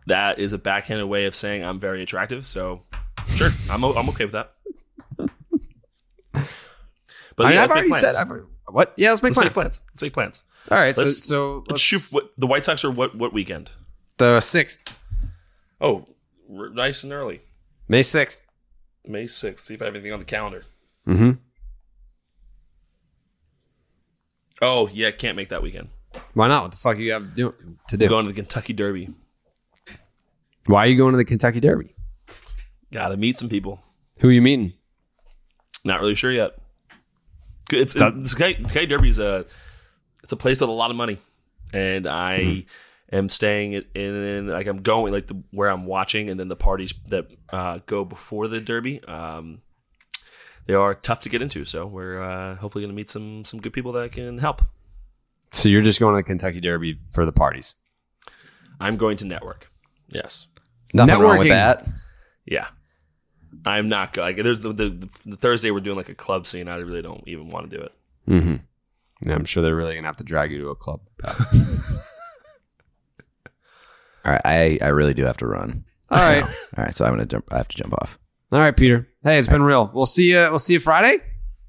that 0.06 0.38
is 0.38 0.52
a 0.52 0.58
backhanded 0.58 1.08
way 1.08 1.26
of 1.26 1.34
saying 1.34 1.64
I'm 1.64 1.78
very 1.80 2.02
attractive. 2.02 2.46
So, 2.46 2.82
sure, 3.28 3.50
I'm 3.68 3.82
I'm 3.84 4.08
okay 4.10 4.24
with 4.24 4.32
that. 4.32 4.52
But 5.16 5.30
I 7.38 7.44
mean, 7.44 7.52
yeah, 7.54 7.64
I've 7.64 7.70
already 7.70 7.92
said. 7.92 8.14
I've, 8.14 8.30
what? 8.68 8.94
Yeah, 8.96 9.10
let's 9.10 9.22
make 9.22 9.30
let's 9.30 9.36
plans. 9.36 9.46
make 9.46 9.54
plans. 9.54 9.80
Let's 9.92 10.02
make 10.02 10.12
plans. 10.12 10.42
All 10.70 10.78
right, 10.78 10.94
so- 10.96 11.02
Let's, 11.02 11.24
so 11.24 11.56
let's, 11.58 11.70
let's- 11.70 11.82
shoot. 11.82 12.02
What, 12.12 12.30
the 12.38 12.46
White 12.46 12.64
Sox 12.64 12.84
are 12.84 12.90
what 12.90 13.14
what 13.16 13.32
weekend? 13.32 13.70
The 14.18 14.40
sixth, 14.40 14.98
Oh, 15.80 16.04
r- 16.56 16.68
nice 16.70 17.02
and 17.02 17.12
early, 17.12 17.40
May 17.88 18.02
sixth. 18.02 18.42
May 19.06 19.26
sixth. 19.26 19.64
See 19.64 19.74
if 19.74 19.82
I 19.82 19.86
have 19.86 19.94
anything 19.94 20.12
on 20.12 20.18
the 20.20 20.24
calendar. 20.24 20.64
Mm-hmm. 21.08 21.32
Oh 24.60 24.88
yeah, 24.92 25.10
can't 25.10 25.36
make 25.36 25.48
that 25.48 25.62
weekend. 25.62 25.88
Why 26.34 26.48
not? 26.48 26.62
What 26.62 26.70
the 26.72 26.76
fuck 26.76 26.98
you 26.98 27.12
have 27.12 27.34
do, 27.34 27.50
to 27.88 27.94
I'm 27.94 27.98
do? 27.98 28.08
going 28.08 28.26
to 28.26 28.32
the 28.32 28.36
Kentucky 28.36 28.72
Derby. 28.72 29.08
Why 30.66 30.84
are 30.84 30.86
you 30.86 30.96
going 30.96 31.12
to 31.12 31.16
the 31.16 31.24
Kentucky 31.24 31.58
Derby? 31.60 31.94
Got 32.92 33.08
to 33.08 33.16
meet 33.16 33.38
some 33.38 33.48
people. 33.48 33.80
Who 34.20 34.28
are 34.28 34.32
you 34.32 34.42
meeting? 34.42 34.74
Not 35.84 36.00
really 36.00 36.14
sure 36.14 36.30
yet. 36.30 36.52
It's 37.72 37.94
That- 37.94 38.14
the 38.14 38.28
Kentucky 38.28 38.64
Sky 38.68 38.84
Derby 38.84 39.08
is 39.08 39.18
a 39.18 39.46
it's 40.22 40.32
a 40.32 40.36
place 40.36 40.60
with 40.60 40.68
a 40.70 40.72
lot 40.72 40.90
of 40.90 40.96
money, 40.96 41.18
and 41.72 42.06
I 42.06 42.38
Mm-hmm. 42.38 43.16
am 43.16 43.28
staying 43.28 43.72
in, 43.72 43.84
in 43.94 44.48
like 44.48 44.66
I'm 44.66 44.82
going 44.82 45.12
like 45.12 45.26
the 45.26 45.42
where 45.50 45.68
I'm 45.68 45.86
watching, 45.86 46.30
and 46.30 46.38
then 46.40 46.48
the 46.48 46.56
parties 46.56 46.94
that 47.08 47.26
uh, 47.50 47.80
go 47.86 48.04
before 48.04 48.48
the 48.48 48.60
Derby. 48.60 49.02
Um, 49.04 49.62
they 50.66 50.74
are 50.74 50.94
tough 50.94 51.20
to 51.22 51.28
get 51.28 51.42
into, 51.42 51.64
so 51.64 51.86
we're 51.86 52.22
uh, 52.22 52.54
hopefully 52.56 52.82
going 52.84 52.92
to 52.92 52.96
meet 52.96 53.10
some 53.10 53.44
some 53.44 53.60
good 53.60 53.72
people 53.72 53.92
that 53.92 54.12
can 54.12 54.38
help. 54.38 54.62
So 55.50 55.68
you're 55.68 55.82
just 55.82 55.98
going 56.00 56.14
to 56.14 56.16
the 56.18 56.22
Kentucky 56.22 56.60
Derby 56.60 56.98
for 57.10 57.26
the 57.26 57.32
parties? 57.32 57.74
I'm 58.80 58.96
going 58.96 59.16
to 59.18 59.26
network. 59.26 59.70
Yes. 60.08 60.46
Nothing 60.94 61.18
wrong 61.20 61.38
with 61.38 61.48
that. 61.48 61.86
Yeah. 62.46 62.68
I'm 63.66 63.88
not 63.88 64.14
go- 64.14 64.22
like 64.22 64.36
there's 64.36 64.62
the, 64.62 64.72
the, 64.72 65.08
the 65.26 65.36
Thursday 65.36 65.70
we're 65.70 65.80
doing 65.80 65.96
like 65.96 66.08
a 66.08 66.14
club 66.14 66.46
scene. 66.46 66.68
I 66.68 66.76
really 66.76 67.02
don't 67.02 67.22
even 67.26 67.50
want 67.50 67.68
to 67.70 67.76
do 67.76 67.82
it. 67.82 67.92
Mm-hmm. 68.28 68.56
Yeah, 69.24 69.34
I'm 69.34 69.44
sure 69.44 69.62
they're 69.62 69.76
really 69.76 69.94
gonna 69.94 70.08
have 70.08 70.16
to 70.16 70.24
drag 70.24 70.50
you 70.52 70.58
to 70.62 70.68
a 70.70 70.74
club. 70.74 71.00
All 74.24 74.30
right, 74.32 74.40
I, 74.44 74.78
I 74.80 74.88
really 74.88 75.14
do 75.14 75.24
have 75.24 75.36
to 75.38 75.46
run. 75.46 75.84
All 76.10 76.18
right. 76.20 76.42
All 76.44 76.84
right, 76.84 76.94
so 76.94 77.04
I'm 77.04 77.12
gonna 77.12 77.26
jump. 77.26 77.46
I 77.50 77.56
have 77.58 77.68
to 77.68 77.76
jump 77.76 77.92
off. 77.94 78.18
All 78.52 78.58
right, 78.58 78.76
Peter. 78.76 79.08
Hey, 79.24 79.38
it's 79.38 79.48
been 79.48 79.62
real. 79.62 79.90
We'll 79.94 80.06
see 80.06 80.30
you. 80.30 80.38
We'll 80.38 80.58
see 80.58 80.74
you 80.74 80.80
Friday. 80.80 81.18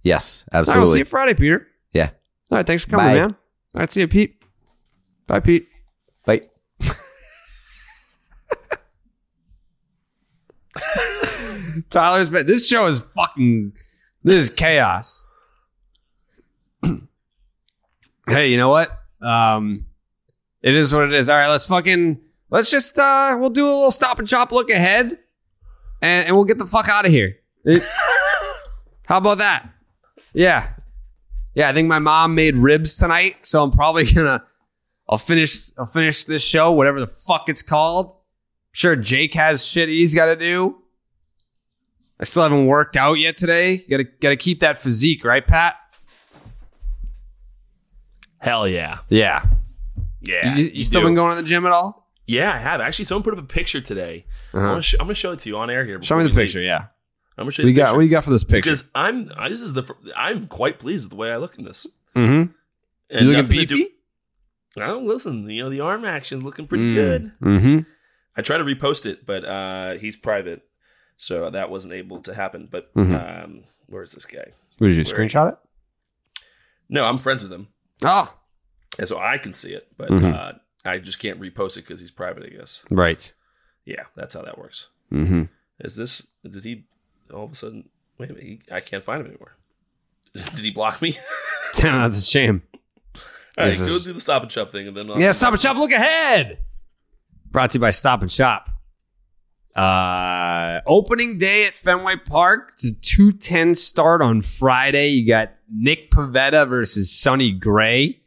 Yes, 0.03 0.43
All 0.51 0.59
right, 0.59 0.59
we'll 0.59 0.65
see 0.65 0.71
absolutely. 0.80 0.99
you 0.99 1.05
Friday, 1.05 1.34
Peter. 1.34 1.67
yeah. 1.93 2.09
All 2.51 2.57
right, 2.57 2.65
thanks 2.67 2.84
for 2.84 2.89
coming, 2.91 3.05
Bye. 3.07 3.13
man. 3.15 3.31
All 3.31 3.80
right, 3.80 3.91
see 3.91 4.01
you, 4.01 4.07
Pete. 4.07 4.35
Bye, 5.27 5.39
Pete. 5.39 5.65
Bye. 6.25 6.41
Tyler's 11.89 12.30
been. 12.30 12.45
This 12.45 12.67
show 12.67 12.88
is 12.88 13.01
fucking. 13.15 13.73
This 14.23 14.35
is 14.43 14.49
chaos. 14.49 15.25
Hey, 18.34 18.47
you 18.47 18.57
know 18.57 18.69
what? 18.69 18.89
Um, 19.22 19.85
it 20.61 20.76
is 20.76 20.93
what 20.93 21.05
it 21.05 21.14
is. 21.14 21.30
All 21.30 21.38
right, 21.38 21.49
let's 21.49 21.65
fucking 21.65 22.19
let's 22.49 22.69
just 22.72 22.97
uh 22.97 23.35
we'll 23.39 23.49
do 23.49 23.65
a 23.65 23.73
little 23.73 23.91
stop 23.91 24.19
and 24.19 24.27
chop 24.27 24.51
look 24.51 24.69
ahead, 24.69 25.18
and, 26.01 26.27
and 26.27 26.35
we'll 26.35 26.45
get 26.45 26.57
the 26.57 26.65
fuck 26.65 26.88
out 26.89 27.05
of 27.05 27.11
here. 27.11 27.35
It- 27.65 27.84
how 29.07 29.18
about 29.18 29.38
that? 29.39 29.69
Yeah, 30.34 30.69
yeah. 31.55 31.69
I 31.69 31.73
think 31.73 31.88
my 31.88 31.99
mom 31.99 32.35
made 32.35 32.55
ribs 32.57 32.95
tonight, 32.97 33.38
so 33.45 33.64
I'm 33.64 33.72
probably 33.72 34.05
gonna. 34.14 34.43
I'll 35.10 35.18
finish. 35.18 35.69
I'll 35.77 35.85
finish 35.85 36.23
this 36.23 36.41
show, 36.41 36.72
whatever 36.72 36.99
the 36.99 37.07
fuck 37.07 37.49
it's 37.49 37.61
called. 37.61 38.15
sure, 38.72 38.95
Jake 38.95 39.34
has 39.34 39.65
shit 39.65 39.89
he's 39.89 40.15
got 40.15 40.26
to 40.27 40.35
do. 40.35 40.77
I 42.19 42.23
still 42.23 42.43
haven't 42.43 42.68
worked 42.68 42.95
out 42.95 43.15
yet 43.15 43.35
today. 43.35 43.77
Got 43.89 43.97
to 43.97 44.03
got 44.05 44.30
to 44.30 44.38
keep 44.38 44.61
that 44.61 44.77
physique, 44.77 45.26
right, 45.26 45.45
Pat? 45.45 45.76
Hell 48.44 48.68
yeah. 48.68 48.99
Yeah. 49.10 49.44
Yeah. 50.22 50.56
You, 50.56 50.65
you 50.74 50.84
still 50.84 51.02
do. 51.02 51.07
been 51.07 51.15
going 51.15 51.36
to 51.36 51.41
the 51.41 51.48
gym 51.48 51.65
at 51.65 51.72
all? 51.72 52.10
Yeah, 52.28 52.53
I 52.53 52.57
have. 52.57 52.82
Actually, 52.82 53.06
someone 53.06 53.24
put 53.24 53.34
up 53.34 53.40
a 53.40 53.48
picture 53.48 53.82
today. 53.82 54.26
I'm, 54.53 54.60
Uh-huh. 54.60 54.68
gonna 54.74 54.82
sh- 54.82 54.95
I'm 54.99 55.06
gonna 55.07 55.15
show 55.15 55.32
it 55.32 55.40
to 55.40 55.49
you 55.49 55.57
on 55.57 55.70
air 55.70 55.86
here. 55.86 56.02
Show 56.03 56.18
me 56.18 56.24
the 56.24 56.30
picture. 56.30 56.60
leave. 56.60 56.68
Yeah. 56.68 56.86
I'm 57.38 57.44
gonna 57.45 57.52
show 57.52 57.64
What 57.64 57.68
you 57.68 57.70
you 57.70 57.76
the 57.76 57.82
got? 57.82 57.94
What 57.95 58.02
do 58.02 58.06
you 58.06 58.11
got 58.11 58.24
for 58.24 58.30
this 58.32 58.44
picture? 58.44 58.70
Because 58.72 58.88
I'm 58.94 59.30
I, 59.38 59.49
this 59.49 59.60
is 59.61 59.74
the 59.74 59.84
fir- 59.84 59.95
I'm 60.15 60.48
quite 60.48 60.78
pleased 60.80 61.06
with 61.06 61.10
the 61.11 61.15
way 61.15 61.32
I 61.32 61.38
look 61.38 61.57
in 61.57 61.64
this. 61.65 61.88
Mm-hmm. 62.15 62.32
And 62.32 62.52
You 63.11 63.20
looking 63.20 63.34
nothing 63.41 63.57
to 63.60 63.65
do- 63.65 63.76
beefy? 63.78 63.90
I 64.78 64.88
don't 64.88 65.06
listen. 65.07 65.49
You 65.49 65.64
know 65.64 65.70
the 65.70 65.80
arm 65.82 66.03
action's 66.06 66.44
looking 66.44 66.68
pretty 66.68 66.91
Mm. 66.91 66.94
good. 66.95 67.32
Mm-hmm. 67.41 67.80
I 68.36 68.41
tried 68.41 68.57
to 68.60 68.64
repost 68.64 69.06
it, 69.06 69.26
but 69.26 69.45
uh, 69.45 69.94
he's 69.94 70.15
private, 70.15 70.61
so 71.18 71.49
that 71.49 71.70
wasn't 71.70 71.94
able 71.94 72.22
to 72.22 72.34
happen. 72.34 72.68
But 72.72 72.94
Mhm. 72.95 73.44
um, 73.44 73.64
where's 73.88 74.14
this 74.14 74.26
guy? 74.26 74.45
What 74.80 74.88
did 74.88 74.98
you 74.98 75.03
Where- 75.03 75.28
screenshot 75.28 75.52
it? 75.53 75.57
No, 76.90 77.06
I'm 77.06 77.18
friends 77.20 77.44
with 77.44 77.52
him, 77.53 77.68
Oh, 78.03 78.34
and 78.99 79.07
so 79.07 79.20
I 79.20 79.38
can 79.38 79.53
see 79.53 79.74
it, 79.74 79.88
but 79.98 80.10
Mhm. 80.10 80.34
uh, 80.34 80.53
I 80.86 80.98
just 80.99 81.20
can't 81.20 81.40
repost 81.40 81.78
it 81.78 81.82
because 81.88 81.99
he's 81.99 82.11
private. 82.11 82.44
I 82.45 82.49
guess. 82.49 82.84
right. 82.90 83.32
Yeah, 83.86 84.03
that's 84.15 84.34
how 84.36 84.41
that 84.44 84.57
works. 84.57 84.88
Mm-hmm. 85.11 85.44
Is 85.80 85.95
this? 85.95 86.26
Did 86.49 86.64
he 86.64 86.86
all 87.34 87.45
of 87.45 87.52
a 87.52 87.56
sudden? 87.56 87.90
Wait 88.18 88.30
a 88.30 88.34
minute. 88.34 88.48
He, 88.48 88.61
I 88.72 88.80
can't 88.80 89.03
find 89.03 89.22
him 89.22 89.28
anymore. 89.28 89.56
Did 90.34 90.60
he 90.60 90.72
block 90.72 91.02
me? 91.02 91.18
Damn, 91.76 92.02
that's 92.02 92.20
a 92.20 92.22
shame. 92.30 92.61
All 93.15 93.65
right, 93.65 93.70
This 93.72 93.80
go 93.82 93.88
is- 93.95 94.03
do 94.03 94.14
the 94.14 94.22
stop 94.22 94.41
and 94.44 94.52
shop 94.52 94.72
thing, 94.72 94.88
and 94.88 94.95
then 94.98 95.10
I'll 95.11 95.20
Yeah, 95.20 95.32
Stop 95.32 95.53
and 95.53 95.61
Shop. 95.61 95.78
Look 95.78 95.91
ahead. 95.91 96.60
Brought 97.52 97.72
to 97.72 97.76
you 97.78 97.82
by 97.82 97.91
Stop 97.91 98.22
and 98.22 98.32
Shop. 98.32 98.70
Uh, 99.75 100.81
opening 100.85 101.37
day 101.37 101.65
at 101.65 101.73
Fenway 101.73 102.17
Park. 102.17 102.71
It's 102.73 102.85
a 102.85 102.93
210 102.93 103.75
start 103.75 104.21
on 104.21 104.41
Friday. 104.41 105.07
You 105.07 105.27
got 105.27 105.53
Nick 105.71 106.11
Pivetta 106.11 106.67
versus 106.67 107.11
Sonny 107.11 107.51
Gray, 107.51 108.21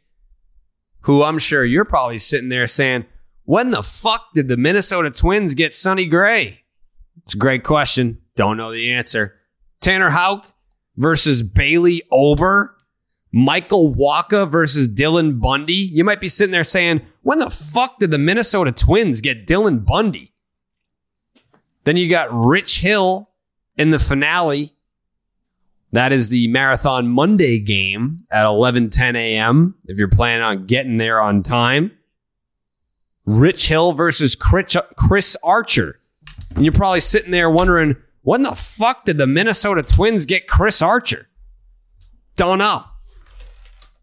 who 1.01 1.23
I'm 1.23 1.39
sure 1.39 1.63
you're 1.63 1.85
probably 1.85 2.19
sitting 2.19 2.49
there 2.49 2.67
saying, 2.67 3.05
when 3.43 3.71
the 3.71 3.83
fuck 3.83 4.33
did 4.33 4.49
the 4.49 4.57
Minnesota 4.57 5.09
Twins 5.09 5.55
get 5.55 5.73
Sonny 5.73 6.05
Gray? 6.05 6.63
It's 7.23 7.33
a 7.33 7.37
great 7.37 7.63
question. 7.63 8.19
Don't 8.35 8.57
know 8.57 8.71
the 8.71 8.91
answer. 8.91 9.35
Tanner 9.79 10.09
Houck 10.09 10.51
versus 10.97 11.43
Bailey 11.43 12.01
Ober. 12.11 12.75
Michael 13.31 13.93
Wacha 13.93 14.49
versus 14.49 14.89
Dylan 14.89 15.39
Bundy. 15.39 15.73
You 15.73 16.03
might 16.03 16.21
be 16.21 16.29
sitting 16.29 16.51
there 16.51 16.63
saying, 16.63 17.01
when 17.21 17.39
the 17.39 17.49
fuck 17.49 17.99
did 17.99 18.11
the 18.11 18.17
Minnesota 18.17 18.71
Twins 18.71 19.21
get 19.21 19.45
Dylan 19.45 19.85
Bundy? 19.85 20.33
Then 21.87 21.95
you 21.95 22.09
got 22.09 22.27
Rich 22.33 22.81
Hill 22.81 23.29
in 23.77 23.91
the 23.91 23.97
finale. 23.97 24.75
That 25.93 26.11
is 26.11 26.27
the 26.27 26.49
Marathon 26.49 27.07
Monday 27.07 27.59
game 27.59 28.17
at 28.29 28.43
11:10 28.43 29.15
a.m. 29.15 29.73
If 29.85 29.97
you're 29.97 30.09
planning 30.09 30.43
on 30.43 30.65
getting 30.65 30.97
there 30.97 31.21
on 31.21 31.43
time. 31.43 31.93
Rich 33.25 33.69
Hill 33.69 33.93
versus 33.93 34.35
Chris 34.35 35.37
Archer. 35.41 36.01
And 36.53 36.65
you're 36.65 36.73
probably 36.73 36.99
sitting 36.99 37.31
there 37.31 37.49
wondering, 37.49 37.95
when 38.21 38.43
the 38.43 38.53
fuck 38.53 39.05
did 39.05 39.17
the 39.17 39.25
Minnesota 39.25 39.81
Twins 39.81 40.25
get 40.25 40.45
Chris 40.45 40.81
Archer? 40.81 41.29
Don't 42.35 42.57
know. 42.57 42.83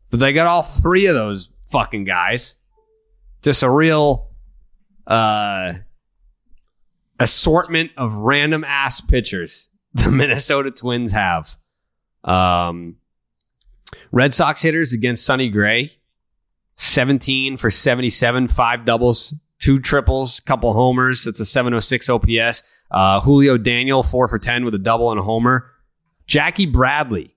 But 0.08 0.20
they 0.20 0.32
got 0.32 0.46
all 0.46 0.62
three 0.62 1.04
of 1.04 1.14
those 1.14 1.50
fucking 1.66 2.04
guys. 2.04 2.56
Just 3.42 3.62
a 3.62 3.68
real 3.68 4.30
uh 5.06 5.74
assortment 7.20 7.90
of 7.96 8.14
random 8.16 8.64
ass 8.64 9.00
pitchers 9.00 9.68
the 9.94 10.10
Minnesota 10.10 10.70
Twins 10.70 11.12
have. 11.12 11.56
Um 12.24 12.96
Red 14.10 14.34
Sox 14.34 14.62
hitters 14.62 14.92
against 14.92 15.24
Sonny 15.24 15.48
Gray. 15.48 15.90
17 16.76 17.56
for 17.56 17.70
77, 17.70 18.48
five 18.48 18.84
doubles, 18.84 19.34
two 19.58 19.78
triples, 19.78 20.40
couple 20.40 20.72
homers. 20.72 21.24
That's 21.24 21.40
a 21.40 21.44
706 21.44 22.10
OPS. 22.10 22.62
Uh, 22.90 23.20
Julio 23.20 23.56
Daniel, 23.56 24.02
four 24.02 24.28
for 24.28 24.38
10 24.38 24.64
with 24.64 24.74
a 24.74 24.78
double 24.78 25.10
and 25.10 25.20
a 25.20 25.22
homer. 25.22 25.70
Jackie 26.26 26.66
Bradley 26.66 27.36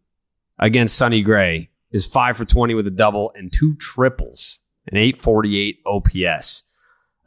against 0.60 0.98
Sonny 0.98 1.22
Gray 1.22 1.70
is 1.92 2.06
five 2.06 2.38
for 2.38 2.46
20 2.46 2.74
with 2.74 2.88
a 2.88 2.92
double 2.92 3.32
and 3.36 3.52
two 3.52 3.76
triples, 3.76 4.60
an 4.92 4.98
848 4.98 5.80
OPS. 5.86 6.64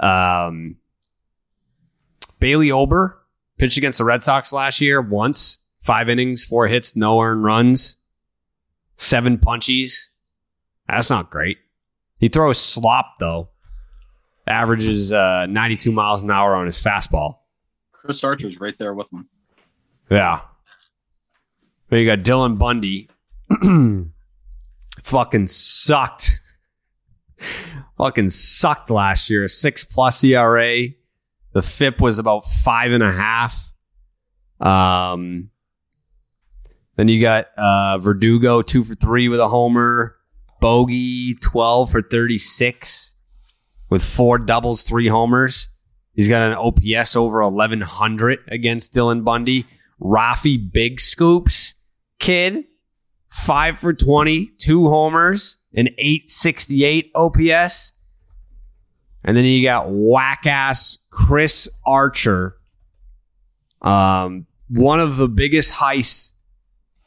Um, 0.01 0.77
Bailey 2.41 2.71
Ober 2.71 3.19
pitched 3.59 3.77
against 3.77 3.99
the 3.99 4.05
Red 4.05 4.23
Sox 4.23 4.53
last 4.53 4.81
year 4.81 5.01
once, 5.01 5.59
five 5.81 6.09
innings, 6.09 6.45
four 6.45 6.67
hits, 6.67 6.97
no 6.97 7.21
earned 7.21 7.45
runs, 7.45 7.97
seven 8.97 9.39
punchies. 9.39 10.09
That's 10.89 11.11
not 11.11 11.31
great. 11.31 11.59
He 12.19 12.29
throws 12.29 12.59
slop 12.59 13.19
though. 13.21 13.51
Averages 14.47 15.13
uh, 15.13 15.47
92 15.47 15.93
miles 15.93 16.23
an 16.23 16.31
hour 16.31 16.57
on 16.57 16.67
his 16.67 16.83
fastball. 16.83 17.37
Chris 17.93 18.25
Archer's 18.25 18.59
right 18.59 18.77
there 18.79 18.95
with 18.95 19.13
him. 19.13 19.29
Yeah. 20.11 20.41
Then 21.89 22.01
you 22.01 22.07
got 22.07 22.21
Dylan 22.21 22.59
Bundy. 22.59 23.09
Fucking 25.03 25.47
sucked. 25.47 26.41
Fucking 27.97 28.31
sucked 28.31 28.91
last 28.91 29.29
year. 29.31 29.47
Six 29.49 29.85
plus 29.85 30.25
ERA. 30.25 30.89
The 31.53 31.63
FIP 31.63 32.01
was 32.01 32.19
about 32.19 32.45
five 32.45 32.93
and 32.93 33.03
a 33.03 33.13
half. 33.13 33.73
Um, 34.61 35.51
then 36.97 37.09
you 37.09 37.21
got 37.21 37.47
uh, 37.57 37.99
Verdugo, 37.99 38.63
two 38.63 38.85
for 38.85 38.95
three 38.95 39.29
with 39.29 39.41
a 39.41 39.49
homer. 39.49 40.17
Bogey, 40.61 41.35
12 41.35 41.91
for 41.91 42.03
36 42.03 43.15
with 43.89 44.05
four 44.05 44.39
doubles, 44.39 44.85
three 44.85 45.09
homers. 45.09 45.71
He's 46.15 46.29
got 46.29 46.43
an 46.43 46.53
OPS 46.53 47.17
over 47.17 47.43
1100 47.43 48.41
against 48.49 48.95
Dylan 48.95 49.25
Bundy. 49.25 49.65
Rafi 50.01 50.59
Big 50.73 51.01
Scoops, 51.01 51.75
kid, 52.19 52.65
five 53.29 53.79
for 53.79 53.93
20, 53.93 54.53
two 54.59 54.89
homers, 54.89 55.59
an 55.75 55.89
868 55.99 57.11
OPS. 57.15 57.93
And 59.25 59.37
then 59.37 59.45
you 59.45 59.63
got 59.63 59.87
whack 59.89 60.47
ass 60.47 60.99
Chris 61.11 61.69
Archer, 61.85 62.57
um, 63.83 64.47
one 64.69 65.01
of 65.01 65.17
the 65.17 65.29
biggest 65.29 65.75
heists 65.75 66.33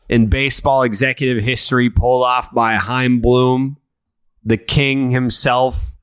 in 0.09 0.27
baseball 0.27 0.83
executive 0.83 1.43
history, 1.43 1.89
pulled 1.89 2.23
off 2.23 2.53
by 2.53 2.75
Chaim 2.75 3.19
Bloom, 3.21 3.77
the 4.43 4.57
king 4.57 5.11
himself, 5.11 5.95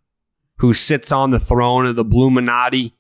who 0.57 0.73
sits 0.73 1.13
on 1.13 1.31
the 1.31 1.39
throne 1.39 1.87
of 1.87 1.97
the 1.97 2.05
Bluminati, 2.05 2.93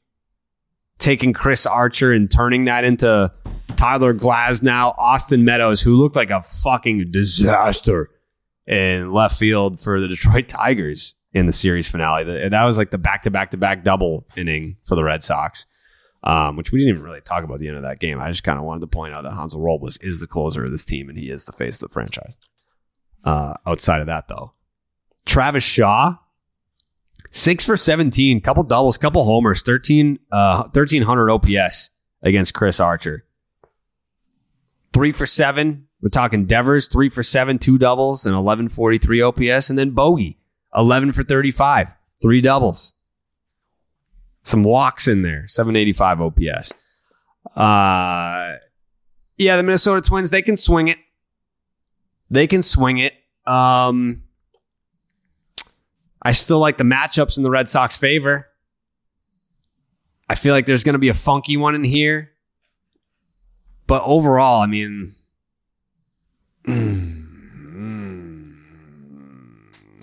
taking 0.98 1.32
Chris 1.32 1.66
Archer 1.66 2.12
and 2.12 2.30
turning 2.30 2.66
that 2.66 2.84
into 2.84 3.32
Tyler 3.76 4.14
Glasnow, 4.14 4.94
Austin 4.98 5.44
Meadows, 5.44 5.80
who 5.80 5.96
looked 5.96 6.16
like 6.16 6.30
a 6.30 6.42
fucking 6.42 7.10
disaster 7.10 8.10
in 8.66 9.10
left 9.12 9.38
field 9.38 9.80
for 9.80 10.00
the 10.00 10.06
Detroit 10.08 10.48
Tigers 10.48 11.14
in 11.32 11.46
the 11.46 11.52
series 11.52 11.88
finale. 11.88 12.48
That 12.48 12.64
was 12.64 12.76
like 12.76 12.90
the 12.90 12.98
back 12.98 13.22
to 13.22 13.30
back 13.30 13.50
to 13.52 13.56
back 13.56 13.84
double 13.84 14.26
inning 14.36 14.76
for 14.84 14.94
the 14.94 15.04
Red 15.04 15.22
Sox, 15.22 15.66
um, 16.24 16.56
which 16.56 16.72
we 16.72 16.80
didn't 16.80 16.94
even 16.94 17.04
really 17.04 17.20
talk 17.20 17.44
about 17.44 17.58
the 17.58 17.68
end 17.68 17.76
of 17.76 17.82
that 17.82 18.00
game. 18.00 18.20
I 18.20 18.30
just 18.30 18.44
kind 18.44 18.58
of 18.58 18.64
wanted 18.64 18.80
to 18.80 18.86
point 18.88 19.14
out 19.14 19.22
that 19.22 19.34
Hansel 19.34 19.60
Robles 19.60 19.96
is 19.98 20.20
the 20.20 20.26
closer 20.26 20.64
of 20.64 20.72
this 20.72 20.84
team 20.84 21.08
and 21.08 21.18
he 21.18 21.30
is 21.30 21.44
the 21.44 21.52
face 21.52 21.80
of 21.80 21.88
the 21.88 21.92
franchise. 21.92 22.38
Uh, 23.22 23.54
outside 23.66 24.00
of 24.00 24.06
that, 24.06 24.28
though, 24.28 24.54
Travis 25.26 25.62
Shaw, 25.62 26.16
six 27.30 27.64
for 27.64 27.76
17, 27.76 28.40
couple 28.40 28.62
doubles, 28.62 28.98
couple 28.98 29.24
homers, 29.24 29.62
13, 29.62 30.18
uh, 30.32 30.62
1300 30.72 31.30
OPS 31.30 31.90
against 32.22 32.54
Chris 32.54 32.80
Archer. 32.80 33.24
Three 34.92 35.12
for 35.12 35.26
seven. 35.26 35.86
We're 36.02 36.08
talking 36.08 36.46
Devers, 36.46 36.88
three 36.88 37.10
for 37.10 37.22
seven, 37.22 37.58
two 37.58 37.78
doubles, 37.78 38.24
and 38.24 38.34
1143 38.34 39.20
OPS. 39.20 39.68
And 39.68 39.78
then 39.78 39.90
Bogey, 39.90 40.39
11 40.74 41.12
for 41.12 41.22
35, 41.22 41.88
three 42.22 42.40
doubles. 42.40 42.94
Some 44.42 44.62
walks 44.62 45.06
in 45.06 45.22
there, 45.22 45.46
785 45.48 46.20
OPS. 46.20 46.72
Uh, 47.56 48.56
yeah, 49.36 49.56
the 49.56 49.62
Minnesota 49.62 50.00
Twins, 50.00 50.30
they 50.30 50.42
can 50.42 50.56
swing 50.56 50.88
it. 50.88 50.98
They 52.30 52.46
can 52.46 52.62
swing 52.62 52.98
it. 52.98 53.14
Um, 53.46 54.22
I 56.22 56.32
still 56.32 56.58
like 56.58 56.78
the 56.78 56.84
matchups 56.84 57.36
in 57.36 57.42
the 57.42 57.50
Red 57.50 57.68
Sox 57.68 57.96
favor. 57.96 58.46
I 60.28 60.36
feel 60.36 60.54
like 60.54 60.66
there's 60.66 60.84
going 60.84 60.92
to 60.92 61.00
be 61.00 61.08
a 61.08 61.14
funky 61.14 61.56
one 61.56 61.74
in 61.74 61.82
here. 61.84 62.30
But 63.86 64.02
overall, 64.04 64.60
I 64.60 64.66
mean, 64.66 65.14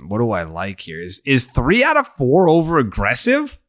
what 0.10 0.20
do 0.20 0.32
I 0.32 0.44
like 0.44 0.82
here? 0.82 1.02
Is 1.02 1.22
is 1.26 1.46
three 1.46 1.84
out 1.84 1.98
of 1.98 2.08
four 2.08 2.50
over 2.50 2.78
aggressive? 2.78 3.60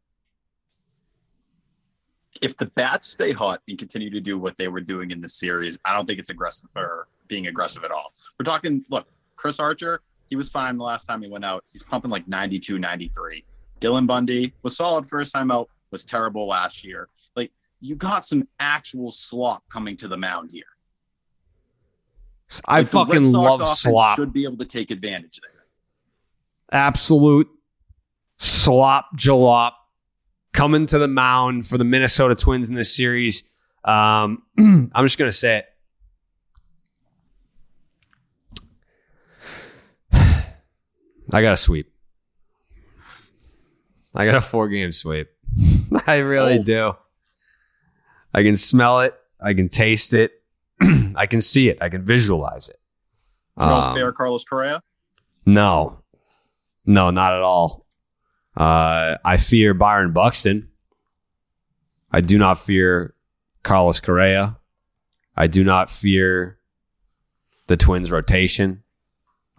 If 2.41 2.57
the 2.57 2.67
bats 2.67 3.09
stay 3.09 3.33
hot 3.33 3.63
and 3.69 3.79
continue 3.79 4.11
to 4.11 4.21
do 4.21 4.39
what 4.39 4.57
they 4.59 4.69
were 4.69 4.81
doing 4.81 5.11
in 5.11 5.21
the 5.21 5.29
series, 5.29 5.79
I 5.85 5.93
don't 5.93 6.07
think 6.07 6.21
it's 6.21 6.31
aggressive 6.31 6.69
or 6.77 7.09
being 7.27 7.49
aggressive 7.49 7.83
at 7.85 7.91
all. 7.91 8.13
We're 8.39 8.45
talking, 8.45 8.85
look, 8.91 9.09
Chris 9.35 9.59
Archer, 9.59 10.03
he 10.31 10.37
was 10.37 10.49
fine 10.49 10.77
the 10.77 10.85
last 10.85 11.07
time 11.07 11.21
he 11.21 11.29
went 11.29 11.45
out. 11.45 11.65
He's 11.73 11.83
pumping 11.83 12.11
like 12.11 12.29
92, 12.29 12.79
93. 12.79 13.45
Dylan 13.81 14.07
Bundy 14.07 14.55
was 14.63 14.77
solid 14.77 15.07
first 15.07 15.33
time 15.33 15.51
out, 15.51 15.69
was 15.91 16.05
terrible 16.05 16.47
last 16.47 16.85
year. 16.85 17.09
Like 17.35 17.51
you 17.81 17.97
got 17.97 18.25
some 18.25 18.47
actual 18.61 19.11
slop 19.11 19.65
coming 19.69 19.97
to 19.97 20.09
the 20.09 20.17
mound 20.17 20.51
here. 20.51 20.65
I 22.67 22.81
Like, 22.81 22.89
fucking 22.89 23.33
love 23.33 23.67
slop. 23.67 24.19
Should 24.19 24.33
be 24.33 24.45
able 24.45 24.57
to 24.59 24.65
take 24.65 24.91
advantage 24.91 25.39
of 25.39 25.43
there. 25.43 25.58
Absolute 26.73 27.49
slop 28.39 29.07
jalop 29.17 29.73
coming 30.53 30.87
to 30.87 30.99
the 30.99 31.09
mound 31.09 31.67
for 31.67 31.79
the 31.79 31.85
Minnesota 31.85 32.35
Twins 32.35 32.69
in 32.69 32.75
this 32.75 32.95
series. 32.95 33.45
Um, 33.85 34.43
I'm 34.59 35.05
just 35.05 35.19
gonna 35.19 35.33
say 35.33 35.59
it. 35.59 35.67
I 41.33 41.43
got 41.43 41.53
a 41.53 41.57
sweep. 41.57 41.93
I 44.15 44.25
got 44.25 44.35
a 44.37 44.41
four 44.41 44.69
game 44.69 44.91
sweep. 44.93 45.29
I 46.07 46.19
really 46.19 46.59
Oh. 46.59 46.63
do. 46.63 46.93
I 48.35 48.43
can 48.43 48.57
smell 48.57 49.01
it. 49.01 49.15
I 49.41 49.55
can 49.55 49.69
taste 49.69 50.13
it. 50.13 50.33
I 50.81 51.27
can 51.27 51.41
see 51.41 51.69
it. 51.69 51.79
I 51.81 51.89
can 51.89 52.05
visualize 52.05 52.69
it. 52.69 52.77
Um, 53.57 53.95
fair 53.95 54.13
Carlos 54.13 54.45
Correa. 54.45 54.83
no, 55.45 55.99
no, 56.89 57.11
not 57.11 57.35
at 57.35 57.43
all. 57.43 57.87
Uh, 58.57 59.19
I 59.23 59.37
fear 59.37 59.75
Byron 59.75 60.13
Buxton. 60.13 60.69
I 62.11 62.23
do 62.23 62.39
not 62.39 62.59
fear 62.59 63.15
Carlos 63.63 64.01
Correa. 64.01 64.57
I 65.37 65.49
do 65.49 65.63
not 65.63 65.91
fear 65.91 66.59
the 67.67 67.77
Twins' 67.77 68.11
rotation. 68.11 68.83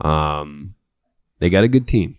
Um, 0.01 0.73
they 1.37 1.51
got 1.51 1.63
a 1.63 1.67
good 1.67 1.87
team. 1.87 2.17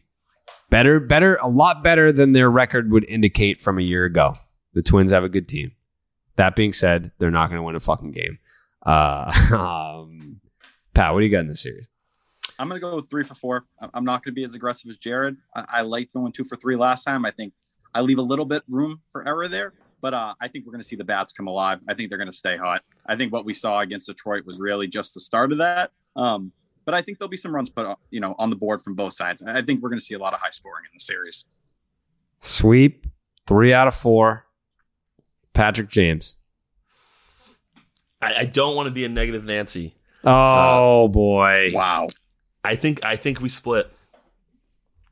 Better, 0.71 1.01
better, 1.01 1.37
a 1.43 1.49
lot 1.49 1.83
better 1.83 2.13
than 2.13 2.31
their 2.31 2.49
record 2.49 2.93
would 2.93 3.05
indicate 3.09 3.61
from 3.61 3.81
a 3.81 3.83
year 3.83 4.05
ago. 4.05 4.35
The 4.75 4.83
Twins 4.83 5.11
have 5.11 5.25
a 5.25 5.29
good 5.29 5.49
team. 5.49 5.73
That 6.37 6.55
being 6.55 6.73
said, 6.73 7.11
they're 7.19 7.33
not 7.33 7.51
going 7.51 7.59
to 7.59 7.65
win 7.65 7.75
a 7.75 7.81
fucking 7.81 8.13
game. 8.13 8.39
Uh, 8.87 9.33
um, 9.53 10.41
Pat, 10.95 11.13
what 11.13 11.19
do 11.19 11.27
you 11.27 11.33
got 11.33 11.41
in 11.41 11.49
this 11.49 11.65
series? 11.65 11.89
I'm 12.61 12.69
going 12.69 12.81
to 12.81 12.87
go 12.87 13.01
three 13.01 13.25
for 13.25 13.35
four. 13.35 13.65
I- 13.81 13.89
I'm 13.95 14.05
not 14.05 14.23
going 14.23 14.33
to 14.33 14.35
be 14.39 14.45
as 14.45 14.55
aggressive 14.55 14.91
as 14.91 14.99
Jared. 14.99 15.37
I, 15.57 15.65
I 15.73 15.81
liked 15.81 16.13
going 16.13 16.33
two 16.33 16.45
for 16.45 16.57
three 16.57 16.77
last 16.77 17.05
time. 17.05 17.25
I 17.25 17.31
think 17.31 17.55
I 17.95 18.03
leave 18.03 18.19
a 18.19 18.23
little 18.23 18.45
bit 18.45 18.63
room 18.69 19.01
for 19.11 19.27
error 19.27 19.49
there, 19.49 19.73
but 20.01 20.15
uh, 20.15 20.35
I 20.41 20.49
think 20.49 20.67
we're 20.67 20.73
going 20.73 20.83
to 20.83 20.87
see 20.87 20.97
the 20.97 21.05
bats 21.05 21.33
come 21.33 21.47
alive. 21.49 21.81
I 21.89 21.95
think 21.95 22.09
they're 22.11 22.19
going 22.19 22.31
to 22.31 22.37
stay 22.37 22.57
hot. 22.57 22.83
I 23.07 23.17
think 23.17 23.33
what 23.33 23.45
we 23.45 23.55
saw 23.55 23.81
against 23.81 24.07
Detroit 24.07 24.45
was 24.47 24.61
really 24.61 24.87
just 24.87 25.15
the 25.15 25.21
start 25.21 25.53
of 25.53 25.59
that. 25.59 25.91
Um, 26.17 26.53
but 26.85 26.95
I 26.95 27.03
think 27.03 27.19
there'll 27.19 27.31
be 27.31 27.37
some 27.37 27.55
runs 27.55 27.71
put, 27.71 27.87
uh, 27.87 27.97
you 28.11 28.21
know, 28.21 28.35
on 28.39 28.51
the 28.51 28.57
board 28.57 28.83
from 28.83 28.95
both 28.95 29.15
sides. 29.15 29.43
I 29.43 29.63
think 29.63 29.83
we're 29.83 29.89
going 29.91 29.99
to 29.99 30.05
see 30.05 30.15
a 30.15 30.19
lot 30.19 30.35
of 30.35 30.41
high 30.41 30.51
scoring 30.51 30.85
in 30.85 30.91
the 30.95 31.01
series. 31.01 31.47
Sweep, 32.41 33.07
three 33.47 33.73
out 33.73 33.89
of 33.89 33.95
four. 33.95 34.45
Patrick 35.53 35.89
James. 35.89 36.37
I, 38.23 38.35
I 38.35 38.45
don't 38.45 38.77
want 38.77 38.87
to 38.87 38.91
be 38.91 39.05
a 39.05 39.09
negative 39.09 39.45
Nancy. 39.45 39.95
Oh 40.25 41.09
boy. 41.09 41.71
Wow. 41.73 42.09
I 42.65 42.77
think 42.77 43.05
I 43.05 43.17
think 43.17 43.41
we 43.41 43.49
split. 43.49 43.91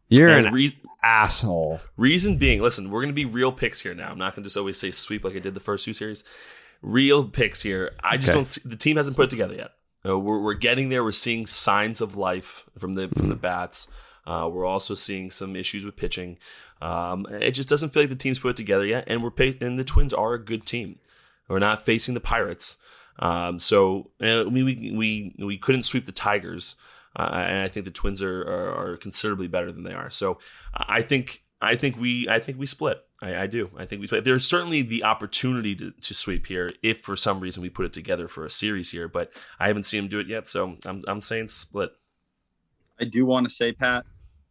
You're 0.09 0.29
And 0.29 0.47
an 0.47 0.55
re- 0.55 0.79
asshole. 1.03 1.81
Reason 1.97 2.39
being, 2.39 2.63
listen, 2.63 2.91
we're 2.91 3.01
going 3.03 3.11
to 3.11 3.15
be 3.15 3.27
real 3.27 3.53
picks 3.53 3.83
here 3.83 3.95
now. 3.95 4.11
I'm 4.11 4.19
not 4.19 4.35
going 4.35 4.43
to 4.43 4.47
just 4.47 4.57
always 4.57 4.79
say 4.79 4.91
sweep 4.91 5.23
like 5.25 5.37
I 5.37 5.39
did 5.39 5.53
the 5.55 5.61
first 5.61 5.85
two 5.85 5.93
series. 5.93 6.25
Real 6.81 7.25
picks 7.29 7.63
here. 7.63 7.93
I 8.03 8.17
just 8.17 8.31
Okay. 8.31 8.37
don't 8.39 8.45
see 8.47 8.63
the 8.65 8.77
team 8.77 8.97
hasn't 8.97 9.17
put 9.17 9.25
it 9.25 9.31
together 9.31 9.55
yet. 9.55 9.73
Uh, 10.07 10.19
we're, 10.19 10.39
we're 10.41 10.55
getting 10.55 10.89
there. 10.89 11.05
We're 11.05 11.13
seeing 11.13 11.47
signs 11.47 12.01
of 12.01 12.17
life 12.17 12.65
from 12.79 12.95
the 12.95 13.09
from 13.09 13.29
the 13.29 13.35
bats. 13.35 13.89
Uh, 14.27 14.49
we're 14.51 14.65
also 14.67 14.95
seeing 14.95 15.31
some 15.31 15.57
issues 15.57 15.85
with 15.85 15.97
pitching. 15.97 16.39
Um, 16.81 17.27
it 17.31 17.51
just 17.53 17.69
doesn't 17.69 17.91
feel 17.93 18.03
like 18.05 18.11
the 18.11 18.17
team's 18.17 18.39
put 18.39 18.51
it 18.51 18.57
together 18.57 18.87
yet. 18.87 19.05
And 19.09 19.23
we're 19.23 19.31
pay- 19.33 19.59
and 19.61 19.79
the 19.79 19.85
Twins 19.85 20.15
are 20.15 20.35
a 20.35 20.43
good 20.43 20.65
team. 20.65 20.99
We're 21.49 21.59
not 21.59 21.85
facing 21.85 22.15
the 22.15 22.21
Pirates. 22.21 22.77
Um, 23.19 23.59
so 23.59 24.11
uh, 24.23 24.45
we, 24.49 24.63
we 24.63 24.93
we 24.95 25.35
we 25.45 25.59
couldn't 25.59 25.83
sweep 25.83 26.07
the 26.07 26.13
Tigers, 26.13 26.77
uh, 27.19 27.45
and 27.49 27.65
I 27.65 27.69
think 27.69 27.85
the 27.85 27.91
Twins 27.91 28.23
are, 28.23 28.43
are 28.43 28.93
are 28.93 28.97
considerably 28.97 29.49
better 29.49 29.73
than 29.73 29.85
they 29.85 29.95
are. 29.95 30.11
So 30.11 30.39
I 30.75 31.03
think 31.03 31.43
I 31.61 31.75
think 31.77 31.99
we 31.99 32.29
I 32.29 32.39
think 32.39 32.59
we 32.59 32.67
split. 32.67 32.99
I, 33.21 33.37
I 33.37 33.47
do. 33.47 33.71
I 33.77 33.85
think 33.85 34.01
we 34.01 34.07
split. 34.07 34.25
There's 34.25 34.47
certainly 34.47 34.83
the 34.83 35.03
opportunity 35.03 35.75
to, 35.77 35.91
to 35.91 36.15
sweep 36.15 36.47
here 36.47 36.71
if 36.83 37.01
for 37.01 37.17
some 37.17 37.41
reason 37.41 37.63
we 37.63 37.69
put 37.69 37.87
it 37.87 37.93
together 37.93 38.29
for 38.29 38.45
a 38.45 38.51
series 38.51 38.93
here, 38.93 39.09
but 39.09 39.33
I 39.59 39.67
haven't 39.67 39.85
seen 39.85 40.05
him 40.05 40.09
do 40.09 40.21
it 40.21 40.29
yet. 40.29 40.47
So 40.47 40.77
I'm 40.87 41.05
I'm 41.09 41.21
saying 41.21 41.49
split. 41.49 41.91
I 43.01 43.05
do 43.05 43.27
want 43.27 43.49
to 43.49 43.53
say, 43.53 43.73
Pat, 43.73 44.07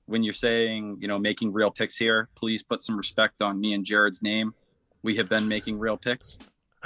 when 0.06 0.24
you're 0.24 0.34
saying, 0.34 0.98
you 1.00 1.08
know, 1.08 1.20
making 1.20 1.54
real 1.54 1.72
picks 1.72 1.98
here, 1.98 2.30
please 2.36 2.64
put 2.64 2.82
some 2.82 2.98
respect 2.98 3.42
on 3.42 3.60
me 3.60 3.74
and 3.74 3.86
Jared's 3.86 4.22
name. 4.22 4.54
We 5.04 5.16
have 5.16 5.30
been 5.30 5.48
making 5.48 5.80
real 5.80 5.98
picks. 5.98 6.40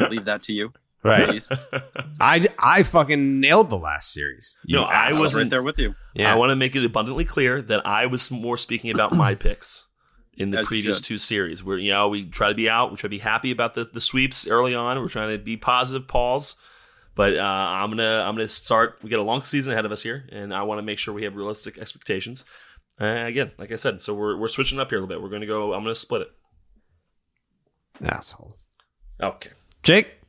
Leave 0.10 0.26
that 0.26 0.41
to 0.44 0.53
you. 0.53 0.74
Right. 1.03 1.44
I, 2.22 2.45
I 2.60 2.84
fucking 2.84 3.40
nailed 3.40 3.69
the 3.69 3.78
last 3.78 4.14
series. 4.14 4.57
You 4.64 4.78
no, 4.78 4.84
I 4.84 5.10
wasn't 5.11 5.45
right 5.45 5.49
there 5.49 5.64
with 5.64 5.80
you. 5.80 5.95
Yeah. 6.14 6.32
I 6.32 6.38
want 6.38 6.52
to 6.52 6.56
make 6.56 6.76
it 6.76 6.86
abundantly 6.86 7.26
clear 7.26 7.61
that 7.61 7.86
I 7.86 8.06
was 8.06 8.30
more 8.30 8.57
speaking 8.57 8.91
about 8.91 9.14
my 9.14 9.36
picks 9.36 9.88
in 10.38 10.52
the 10.52 10.60
As 10.60 10.68
previous 10.68 11.02
two 11.02 11.18
series. 11.18 11.64
Where 11.64 11.78
you 11.78 11.91
know 11.91 12.10
we 12.10 12.30
try 12.30 12.49
to 12.49 12.56
be 12.56 12.69
out, 12.69 12.91
we 12.91 12.98
try 12.98 13.07
to 13.07 13.10
be 13.10 13.19
happy 13.19 13.52
about 13.52 13.73
the, 13.73 13.86
the 13.86 14.02
sweeps 14.02 14.48
early 14.48 14.76
on. 14.76 14.99
We're 14.99 15.10
trying 15.10 15.36
to 15.36 15.44
be 15.44 15.57
positive, 15.57 16.07
Pauls. 16.07 16.56
But 17.15 17.36
uh, 17.36 17.41
I'm 17.41 17.90
gonna 17.90 18.23
I'm 18.26 18.36
gonna 18.36 18.48
start. 18.48 18.99
We 19.02 19.10
got 19.10 19.19
a 19.19 19.23
long 19.23 19.41
season 19.41 19.72
ahead 19.72 19.86
of 19.86 19.91
us 19.91 20.03
here, 20.03 20.28
and 20.32 20.53
I 20.53 20.64
want 20.64 20.80
to 20.80 20.84
make 20.84 20.98
sure 20.98 21.14
we 21.14 21.23
have 21.23 21.36
realistic 21.36 21.78
expectations. 21.78 22.45
Uh, 22.99 23.06
again, 23.06 23.52
like 23.57 23.72
I 23.72 23.76
said, 23.76 24.02
so 24.02 24.14
we're 24.14 24.38
we're 24.38 24.48
switching 24.48 24.80
up 24.80 24.90
here 24.90 24.99
a 24.99 25.02
little 25.02 25.14
bit. 25.14 25.22
We're 25.22 25.30
gonna 25.30 25.48
go. 25.48 25.73
I'm 25.73 25.84
gonna 25.84 25.95
split 25.95 26.22
it. 26.22 26.30
Asshole. 28.03 28.57
Okay. 29.22 29.52
Jake? 29.84 30.20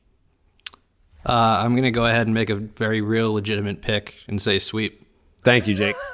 Uh, 1.24 1.32
I'm 1.62 1.72
going 1.72 1.84
to 1.84 1.90
go 1.90 2.06
ahead 2.06 2.26
and 2.26 2.34
make 2.34 2.50
a 2.50 2.56
very 2.56 3.00
real, 3.00 3.32
legitimate 3.32 3.80
pick 3.82 4.16
and 4.26 4.40
say 4.42 4.58
sweep. 4.58 5.06
Thank 5.44 5.66
you, 5.66 5.74
Jake. 5.74 5.96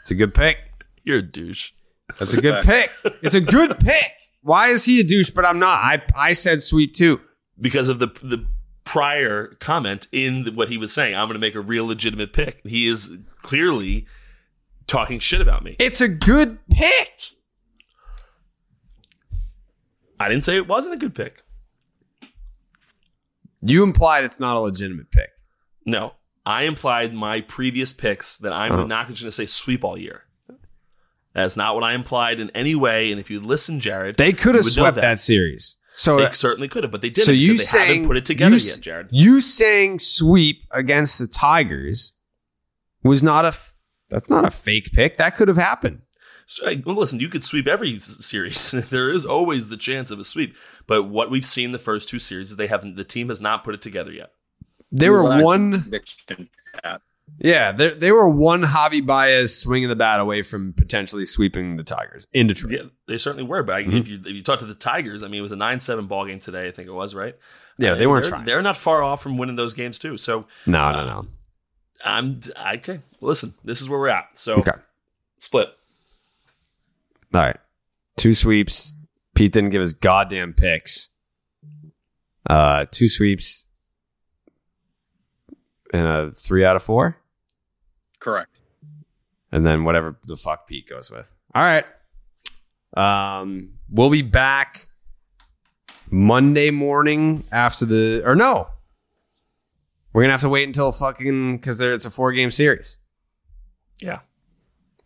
It's 0.00 0.10
a 0.12 0.14
good 0.14 0.32
pick. 0.32 0.56
You're 1.04 1.18
a 1.18 1.22
douche. 1.22 1.72
That's 2.18 2.32
a 2.32 2.40
good 2.40 2.64
pick. 2.64 2.90
It's 3.20 3.34
a 3.34 3.42
good 3.42 3.78
pick. 3.80 4.12
Why 4.40 4.68
is 4.68 4.86
he 4.86 5.00
a 5.00 5.04
douche, 5.04 5.28
but 5.28 5.44
I'm 5.44 5.58
not? 5.58 5.80
I 5.80 6.02
I 6.16 6.32
said 6.32 6.62
sweep 6.62 6.94
too. 6.94 7.20
because 7.60 7.90
of 7.90 7.98
the 7.98 8.06
the 8.22 8.46
prior 8.84 9.48
comment 9.60 10.08
in 10.12 10.44
the, 10.44 10.52
what 10.52 10.70
he 10.70 10.78
was 10.78 10.94
saying. 10.94 11.14
I'm 11.14 11.26
going 11.26 11.34
to 11.34 11.40
make 11.40 11.54
a 11.54 11.60
real 11.60 11.84
legitimate 11.86 12.32
pick. 12.32 12.60
He 12.64 12.86
is 12.86 13.18
clearly 13.42 14.06
talking 14.86 15.18
shit 15.18 15.42
about 15.42 15.62
me. 15.62 15.76
It's 15.78 16.00
a 16.00 16.08
good 16.08 16.58
pick. 16.70 17.20
I 20.18 20.28
didn't 20.30 20.44
say 20.44 20.56
it 20.56 20.66
wasn't 20.66 20.94
a 20.94 20.98
good 20.98 21.14
pick. 21.14 21.42
You 23.60 23.82
implied 23.82 24.24
it's 24.24 24.38
not 24.40 24.56
a 24.56 24.60
legitimate 24.60 25.10
pick. 25.10 25.30
No, 25.84 26.14
I 26.46 26.62
implied 26.62 27.12
my 27.14 27.40
previous 27.40 27.92
picks 27.92 28.36
that 28.38 28.52
I'm 28.52 28.72
Uh-huh. 28.72 28.86
not 28.86 29.08
just 29.08 29.20
going 29.22 29.28
to 29.28 29.32
say 29.32 29.46
sweep 29.46 29.84
all 29.84 29.98
year. 29.98 30.22
That's 31.34 31.56
not 31.56 31.74
what 31.74 31.84
I 31.84 31.92
implied 31.92 32.40
in 32.40 32.50
any 32.50 32.74
way. 32.74 33.10
And 33.12 33.20
if 33.20 33.30
you 33.30 33.38
listen, 33.40 33.80
Jared, 33.80 34.16
They 34.16 34.32
could 34.32 34.54
have 34.54 34.64
swept 34.64 34.96
that. 34.96 35.20
series. 35.20 35.76
So 35.94 36.16
they 36.18 36.30
certainly 36.30 36.68
could 36.68 36.84
have, 36.84 36.92
but 36.92 37.00
they 37.00 37.10
didn't. 37.10 37.26
so 37.26 37.32
you 37.32 37.52
they 37.52 37.56
saying 37.56 37.88
haven't 37.88 38.06
put 38.06 38.16
it 38.16 38.24
together 38.24 38.56
you, 38.56 38.62
yet, 38.64 38.80
Jared. 38.80 39.08
You 39.10 39.40
saying 39.40 39.98
sweep 39.98 40.62
against 40.70 41.18
the 41.18 41.26
Tigers 41.26 42.14
was 43.02 43.20
not 43.22 43.44
a. 43.44 43.56
that's 44.08 44.30
not 44.30 44.44
a 44.44 44.50
fake 44.50 44.92
pick. 44.92 45.16
That 45.16 45.34
could 45.36 45.48
have 45.48 45.56
happened. 45.56 46.02
So, 46.50 46.64
well, 46.86 46.96
listen, 46.96 47.20
you 47.20 47.28
could 47.28 47.44
sweep 47.44 47.66
every 47.68 47.98
series. 47.98 48.70
there 48.90 49.10
is 49.10 49.26
always 49.26 49.68
the 49.68 49.76
chance 49.76 50.10
of 50.10 50.18
a 50.18 50.24
sweep. 50.24 50.56
But 50.86 51.02
what 51.04 51.30
we've 51.30 51.44
seen 51.44 51.72
the 51.72 51.78
first 51.78 52.08
two 52.08 52.18
series 52.18 52.50
is 52.50 52.56
they 52.56 52.68
haven't. 52.68 52.96
The 52.96 53.04
team 53.04 53.28
has 53.28 53.38
not 53.40 53.64
put 53.64 53.74
it 53.74 53.82
together 53.82 54.10
yet. 54.10 54.32
They 54.90 55.10
were 55.10 55.20
Relax. 55.22 55.44
one 55.44 55.82
Conviction, 55.82 56.48
yeah, 57.40 57.72
they 57.72 57.90
they 57.90 58.10
were 58.10 58.26
one 58.26 58.62
Javy 58.62 59.04
Baez 59.04 59.54
swinging 59.56 59.90
the 59.90 59.94
bat 59.96 60.18
away 60.18 60.40
from 60.40 60.72
potentially 60.72 61.26
sweeping 61.26 61.76
the 61.76 61.84
Tigers 61.84 62.26
in 62.32 62.46
Detroit. 62.46 62.72
Yeah, 62.72 62.82
they 63.06 63.18
certainly 63.18 63.44
were. 63.46 63.62
But 63.62 63.74
I 63.76 63.82
Mm-hmm. 63.84 63.96
if 63.98 64.08
you 64.08 64.18
if 64.20 64.28
you 64.28 64.42
talk 64.42 64.58
to 64.60 64.64
the 64.64 64.74
Tigers, 64.74 65.22
I 65.22 65.28
mean, 65.28 65.40
it 65.40 65.42
was 65.42 65.52
a 65.52 65.56
nine 65.56 65.80
seven 65.80 66.06
ball 66.06 66.24
game 66.24 66.40
today. 66.40 66.66
I 66.66 66.70
think 66.70 66.88
it 66.88 66.92
was 66.92 67.14
right. 67.14 67.36
Yeah, 67.76 67.92
Uh, 67.92 67.94
they 67.96 68.06
weren't 68.06 68.22
they're, 68.24 68.30
trying. 68.30 68.44
They're 68.46 68.62
not 68.62 68.78
far 68.78 69.02
off 69.02 69.22
from 69.22 69.36
winning 69.36 69.56
those 69.56 69.74
games 69.74 69.98
too. 69.98 70.16
So 70.16 70.46
No, 70.64 70.90
no, 70.92 70.98
uh, 71.00 71.04
no. 71.04 71.26
I'm 72.02 72.40
okay. 72.76 73.00
Listen, 73.20 73.52
this 73.62 73.82
is 73.82 73.88
where 73.90 74.00
we're 74.00 74.08
at. 74.08 74.30
So 74.32 74.54
Okay. 74.60 74.72
split. 75.38 75.68
All 77.34 77.40
right. 77.40 77.56
Two 78.16 78.34
sweeps. 78.34 78.94
Pete 79.34 79.52
didn't 79.52 79.70
give 79.70 79.80
his 79.80 79.92
goddamn 79.92 80.52
picks. 80.54 81.10
Uh, 82.48 82.86
two 82.90 83.08
sweeps 83.08 83.66
and 85.92 86.06
a 86.06 86.30
three 86.32 86.64
out 86.64 86.76
of 86.76 86.82
four, 86.82 87.18
Correct. 88.20 88.60
and 89.52 89.66
then 89.66 89.84
whatever 89.84 90.18
the 90.26 90.36
fuck 90.36 90.66
Pete 90.66 90.88
goes 90.88 91.10
with. 91.10 91.32
All 91.54 91.62
right. 91.62 91.84
Um, 92.96 93.74
we'll 93.90 94.08
be 94.10 94.22
back 94.22 94.88
Monday 96.10 96.70
morning 96.70 97.44
after 97.52 97.84
the 97.84 98.22
or 98.24 98.34
no. 98.34 98.68
We're 100.12 100.22
gonna 100.22 100.32
have 100.32 100.40
to 100.40 100.48
wait 100.48 100.66
until 100.66 100.90
fucking 100.90 101.58
because 101.58 101.76
there 101.78 101.92
it's 101.92 102.06
a 102.06 102.10
four 102.10 102.32
game 102.32 102.50
series. 102.50 102.96
Yeah. 104.00 104.20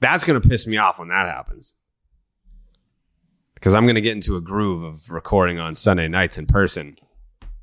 That's 0.00 0.24
gonna 0.24 0.40
piss 0.40 0.66
me 0.66 0.76
off 0.76 0.98
when 1.00 1.08
that 1.08 1.26
happens. 1.26 1.74
Because 3.62 3.74
I'm 3.74 3.86
gonna 3.86 4.01
get 4.01 4.16
into 4.16 4.34
a 4.34 4.40
groove 4.40 4.82
of 4.82 5.09
recording 5.09 5.60
on 5.60 5.76
Sunday 5.76 6.09
nights 6.09 6.36
in 6.36 6.47
person. 6.47 6.98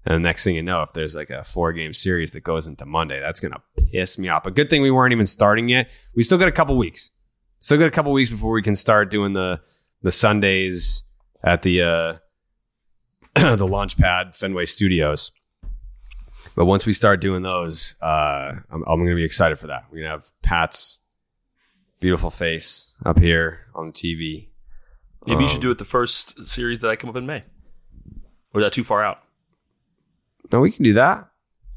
And 0.06 0.16
the 0.16 0.20
next 0.20 0.46
thing 0.46 0.56
you 0.56 0.64
know, 0.64 0.82
if 0.82 0.94
there's 0.94 1.14
like 1.14 1.30
a 1.30 1.44
four 1.44 1.74
game 1.74 1.92
series 1.92 2.32
that 2.32 2.40
goes 2.40 2.68
into 2.68 2.86
Monday, 2.86 3.20
that's 3.20 3.42
gonna 3.42 3.62
piss 3.92 4.18
me 4.18 4.30
off. 4.30 4.44
But 4.44 4.56
good 4.56 4.70
thing 4.70 4.82
we 4.82 4.92
weren't 4.92 5.12
even 5.12 5.26
starting 5.26 5.68
yet. 5.68 5.90
We 6.16 6.24
still 6.24 6.38
got 6.38 6.48
a 6.48 6.54
couple 6.54 6.78
weeks. 6.78 7.12
Still 7.60 7.78
got 7.78 7.88
a 7.88 7.92
couple 7.92 8.14
weeks 8.14 8.30
before 8.30 8.54
we 8.54 8.62
can 8.62 8.78
start 8.78 9.12
doing 9.12 9.34
the 9.34 9.60
the 10.02 10.10
Sundays 10.10 11.04
at 11.44 11.64
the 11.64 11.82
uh 11.82 12.14
the 13.36 13.68
Launchpad 13.68 14.38
Fenway 14.38 14.68
Studios. 14.68 15.34
But 16.56 16.64
once 16.64 16.86
we 16.86 16.94
start 16.94 17.20
doing 17.20 17.42
those, 17.42 17.96
uh, 18.02 18.54
I'm, 18.72 18.84
I'm 18.88 19.00
going 19.00 19.10
to 19.10 19.16
be 19.16 19.26
excited 19.26 19.60
for 19.60 19.68
that. 19.68 19.84
We're 19.92 20.00
going 20.00 20.06
to 20.06 20.12
have 20.12 20.30
Pat's 20.42 21.00
beautiful 22.00 22.30
face 22.30 22.96
up 23.06 23.20
here 23.20 23.68
on 23.76 23.88
the 23.88 23.94
TV. 23.94 24.49
Maybe 25.30 25.42
you 25.44 25.48
Um, 25.48 25.52
should 25.54 25.62
do 25.62 25.72
it 25.72 25.78
the 25.78 25.86
first 25.86 26.50
series 26.50 26.80
that 26.80 26.90
I 26.90 26.96
come 26.96 27.10
up 27.10 27.16
in 27.16 27.26
May. 27.26 27.44
Or 28.54 28.62
is 28.62 28.66
that 28.66 28.74
too 28.74 28.84
far 28.84 29.04
out? 29.04 29.20
No, 30.52 30.60
we 30.60 30.72
can 30.72 30.84
do 30.84 30.94
that. 30.94 31.30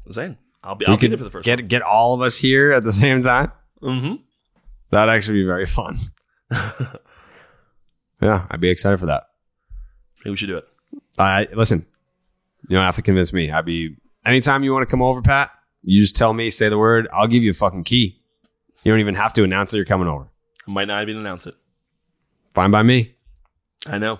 I'm 0.05 0.11
saying 0.11 0.37
I'll 0.63 0.75
be. 0.75 0.85
I'll 0.87 0.97
be 0.97 1.07
there 1.07 1.17
for 1.17 1.23
the 1.23 1.29
first. 1.29 1.45
get 1.45 1.67
get 1.67 1.81
all 1.83 2.13
of 2.15 2.21
us 2.21 2.37
here 2.37 2.71
at 2.73 2.83
the 2.83 2.91
same 2.91 3.21
time. 3.21 3.51
Mm-hmm. 3.81 4.15
That'd 4.89 5.13
actually 5.13 5.39
be 5.41 5.45
very 5.45 5.65
fun. 5.65 5.97
yeah, 8.21 8.45
I'd 8.49 8.59
be 8.61 8.69
excited 8.69 8.99
for 8.99 9.05
that. 9.07 9.23
Maybe 10.19 10.31
we 10.31 10.37
should 10.37 10.47
do 10.47 10.57
it. 10.57 10.67
I 11.17 11.47
listen. 11.53 11.85
You 12.69 12.77
don't 12.77 12.85
have 12.85 12.95
to 12.95 13.01
convince 13.01 13.33
me. 13.33 13.51
I'd 13.51 13.65
be 13.65 13.97
anytime 14.25 14.63
you 14.63 14.71
want 14.73 14.83
to 14.87 14.89
come 14.91 15.01
over, 15.01 15.21
Pat. 15.21 15.51
You 15.81 15.99
just 15.99 16.15
tell 16.15 16.33
me, 16.33 16.49
say 16.49 16.69
the 16.69 16.77
word. 16.77 17.07
I'll 17.11 17.27
give 17.27 17.43
you 17.43 17.51
a 17.51 17.53
fucking 17.53 17.83
key. 17.83 18.21
You 18.83 18.91
don't 18.91 18.99
even 19.01 19.15
have 19.15 19.33
to 19.33 19.43
announce 19.43 19.71
that 19.71 19.77
you're 19.77 19.85
coming 19.85 20.07
over. 20.07 20.27
I 20.67 20.71
might 20.71 20.87
not 20.87 21.01
even 21.03 21.17
announce 21.17 21.45
it. 21.45 21.55
Fine 22.53 22.71
by 22.71 22.83
me. 22.83 23.15
I 23.87 23.97
know. 23.97 24.19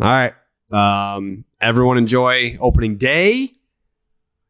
All 0.00 0.08
right. 0.08 0.34
Um, 0.70 1.44
everyone 1.60 1.98
enjoy 1.98 2.56
opening 2.60 2.96
day. 2.96 3.50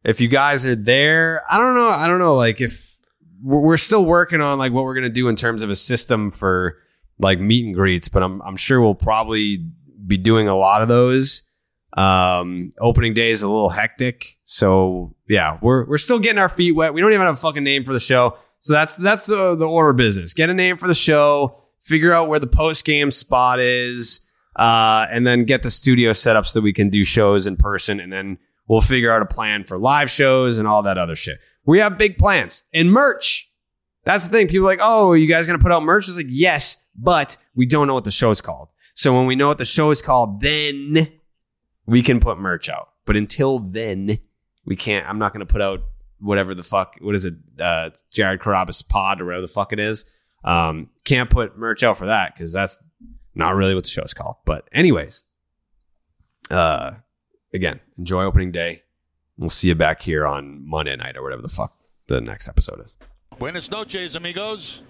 If 0.03 0.21
you 0.21 0.27
guys 0.27 0.65
are 0.65 0.75
there, 0.75 1.43
I 1.49 1.57
don't 1.57 1.75
know. 1.75 1.87
I 1.87 2.07
don't 2.07 2.19
know. 2.19 2.35
Like 2.35 2.61
if 2.61 2.95
we're 3.43 3.77
still 3.77 4.05
working 4.05 4.41
on 4.41 4.57
like 4.57 4.71
what 4.71 4.83
we're 4.83 4.95
gonna 4.95 5.09
do 5.09 5.27
in 5.27 5.35
terms 5.35 5.61
of 5.61 5.69
a 5.69 5.75
system 5.75 6.31
for 6.31 6.77
like 7.19 7.39
meet 7.39 7.65
and 7.65 7.75
greets, 7.75 8.09
but 8.09 8.23
I'm 8.23 8.41
I'm 8.41 8.57
sure 8.57 8.81
we'll 8.81 8.95
probably 8.95 9.57
be 10.05 10.17
doing 10.17 10.47
a 10.47 10.55
lot 10.55 10.81
of 10.81 10.87
those. 10.87 11.43
Um, 11.93 12.71
opening 12.79 13.13
day 13.13 13.31
is 13.31 13.41
a 13.41 13.49
little 13.49 13.69
hectic, 13.69 14.37
so 14.45 15.13
yeah, 15.27 15.59
we're 15.61 15.85
we're 15.85 15.97
still 15.97 16.19
getting 16.19 16.39
our 16.39 16.49
feet 16.49 16.71
wet. 16.71 16.93
We 16.93 17.01
don't 17.01 17.11
even 17.11 17.25
have 17.25 17.35
a 17.35 17.39
fucking 17.39 17.63
name 17.63 17.83
for 17.83 17.93
the 17.93 17.99
show, 17.99 18.37
so 18.59 18.73
that's 18.73 18.95
that's 18.95 19.25
the 19.25 19.55
the 19.55 19.67
order 19.67 19.93
business. 19.93 20.33
Get 20.33 20.49
a 20.49 20.53
name 20.53 20.77
for 20.77 20.87
the 20.87 20.95
show, 20.95 21.60
figure 21.81 22.13
out 22.13 22.29
where 22.29 22.39
the 22.39 22.47
post 22.47 22.85
game 22.85 23.11
spot 23.11 23.59
is, 23.59 24.21
uh, 24.55 25.07
and 25.09 25.25
then 25.25 25.43
get 25.43 25.63
the 25.63 25.71
studio 25.71 26.13
set 26.13 26.35
up 26.35 26.45
so 26.45 26.59
that 26.59 26.63
we 26.63 26.73
can 26.73 26.89
do 26.89 27.03
shows 27.03 27.47
in 27.47 27.57
person, 27.57 27.99
and 27.99 28.13
then 28.13 28.37
we'll 28.67 28.81
figure 28.81 29.11
out 29.11 29.21
a 29.21 29.25
plan 29.25 29.63
for 29.63 29.77
live 29.77 30.09
shows 30.09 30.57
and 30.57 30.67
all 30.67 30.83
that 30.83 30.97
other 30.97 31.15
shit. 31.15 31.39
We 31.65 31.79
have 31.79 31.97
big 31.97 32.17
plans 32.17 32.63
and 32.73 32.91
merch. 32.91 33.51
That's 34.03 34.27
the 34.27 34.31
thing. 34.31 34.47
People 34.47 34.67
are 34.67 34.71
like, 34.71 34.79
oh, 34.81 35.13
you 35.13 35.27
guys 35.27 35.45
gonna 35.45 35.59
put 35.59 35.71
out 35.71 35.83
merch? 35.83 36.07
It's 36.07 36.17
like, 36.17 36.25
yes, 36.29 36.77
but 36.95 37.37
we 37.55 37.65
don't 37.65 37.87
know 37.87 37.93
what 37.93 38.03
the 38.03 38.11
show's 38.11 38.41
called. 38.41 38.69
So 38.93 39.13
when 39.15 39.25
we 39.25 39.35
know 39.35 39.47
what 39.47 39.57
the 39.57 39.65
show 39.65 39.91
is 39.91 40.01
called, 40.01 40.41
then 40.41 41.07
we 41.85 42.01
can 42.01 42.19
put 42.19 42.37
merch 42.37 42.69
out. 42.69 42.89
But 43.05 43.15
until 43.15 43.59
then, 43.59 44.19
we 44.65 44.75
can't. 44.75 45.07
I'm 45.09 45.19
not 45.19 45.33
gonna 45.33 45.45
put 45.45 45.61
out 45.61 45.81
whatever 46.19 46.53
the 46.55 46.63
fuck. 46.63 46.95
What 47.01 47.15
is 47.15 47.25
it? 47.25 47.35
Uh, 47.59 47.91
Jared 48.11 48.39
Carrabis 48.39 48.87
Pod 48.87 49.21
or 49.21 49.25
whatever 49.25 49.41
the 49.41 49.47
fuck 49.47 49.73
it 49.73 49.79
is. 49.79 50.05
Um, 50.43 50.89
can't 51.03 51.29
put 51.29 51.57
merch 51.57 51.83
out 51.83 51.97
for 51.97 52.07
that 52.07 52.33
because 52.33 52.51
that's 52.51 52.81
not 53.35 53.55
really 53.55 53.75
what 53.75 53.83
the 53.83 53.89
show 53.89 54.03
is 54.03 54.13
called. 54.13 54.37
But 54.45 54.67
anyways, 54.71 55.23
uh, 56.49 56.91
again, 57.53 57.79
enjoy 57.97 58.23
opening 58.23 58.51
day. 58.51 58.83
We'll 59.37 59.49
see 59.49 59.69
you 59.69 59.75
back 59.75 60.01
here 60.01 60.25
on 60.25 60.67
Monday 60.67 60.95
night 60.95 61.17
or 61.17 61.23
whatever 61.23 61.41
the 61.41 61.49
fuck 61.49 61.75
the 62.07 62.21
next 62.21 62.47
episode 62.47 62.81
is. 62.81 62.95
Buenas 63.39 63.71
noches, 63.71 64.15
amigos. 64.15 64.83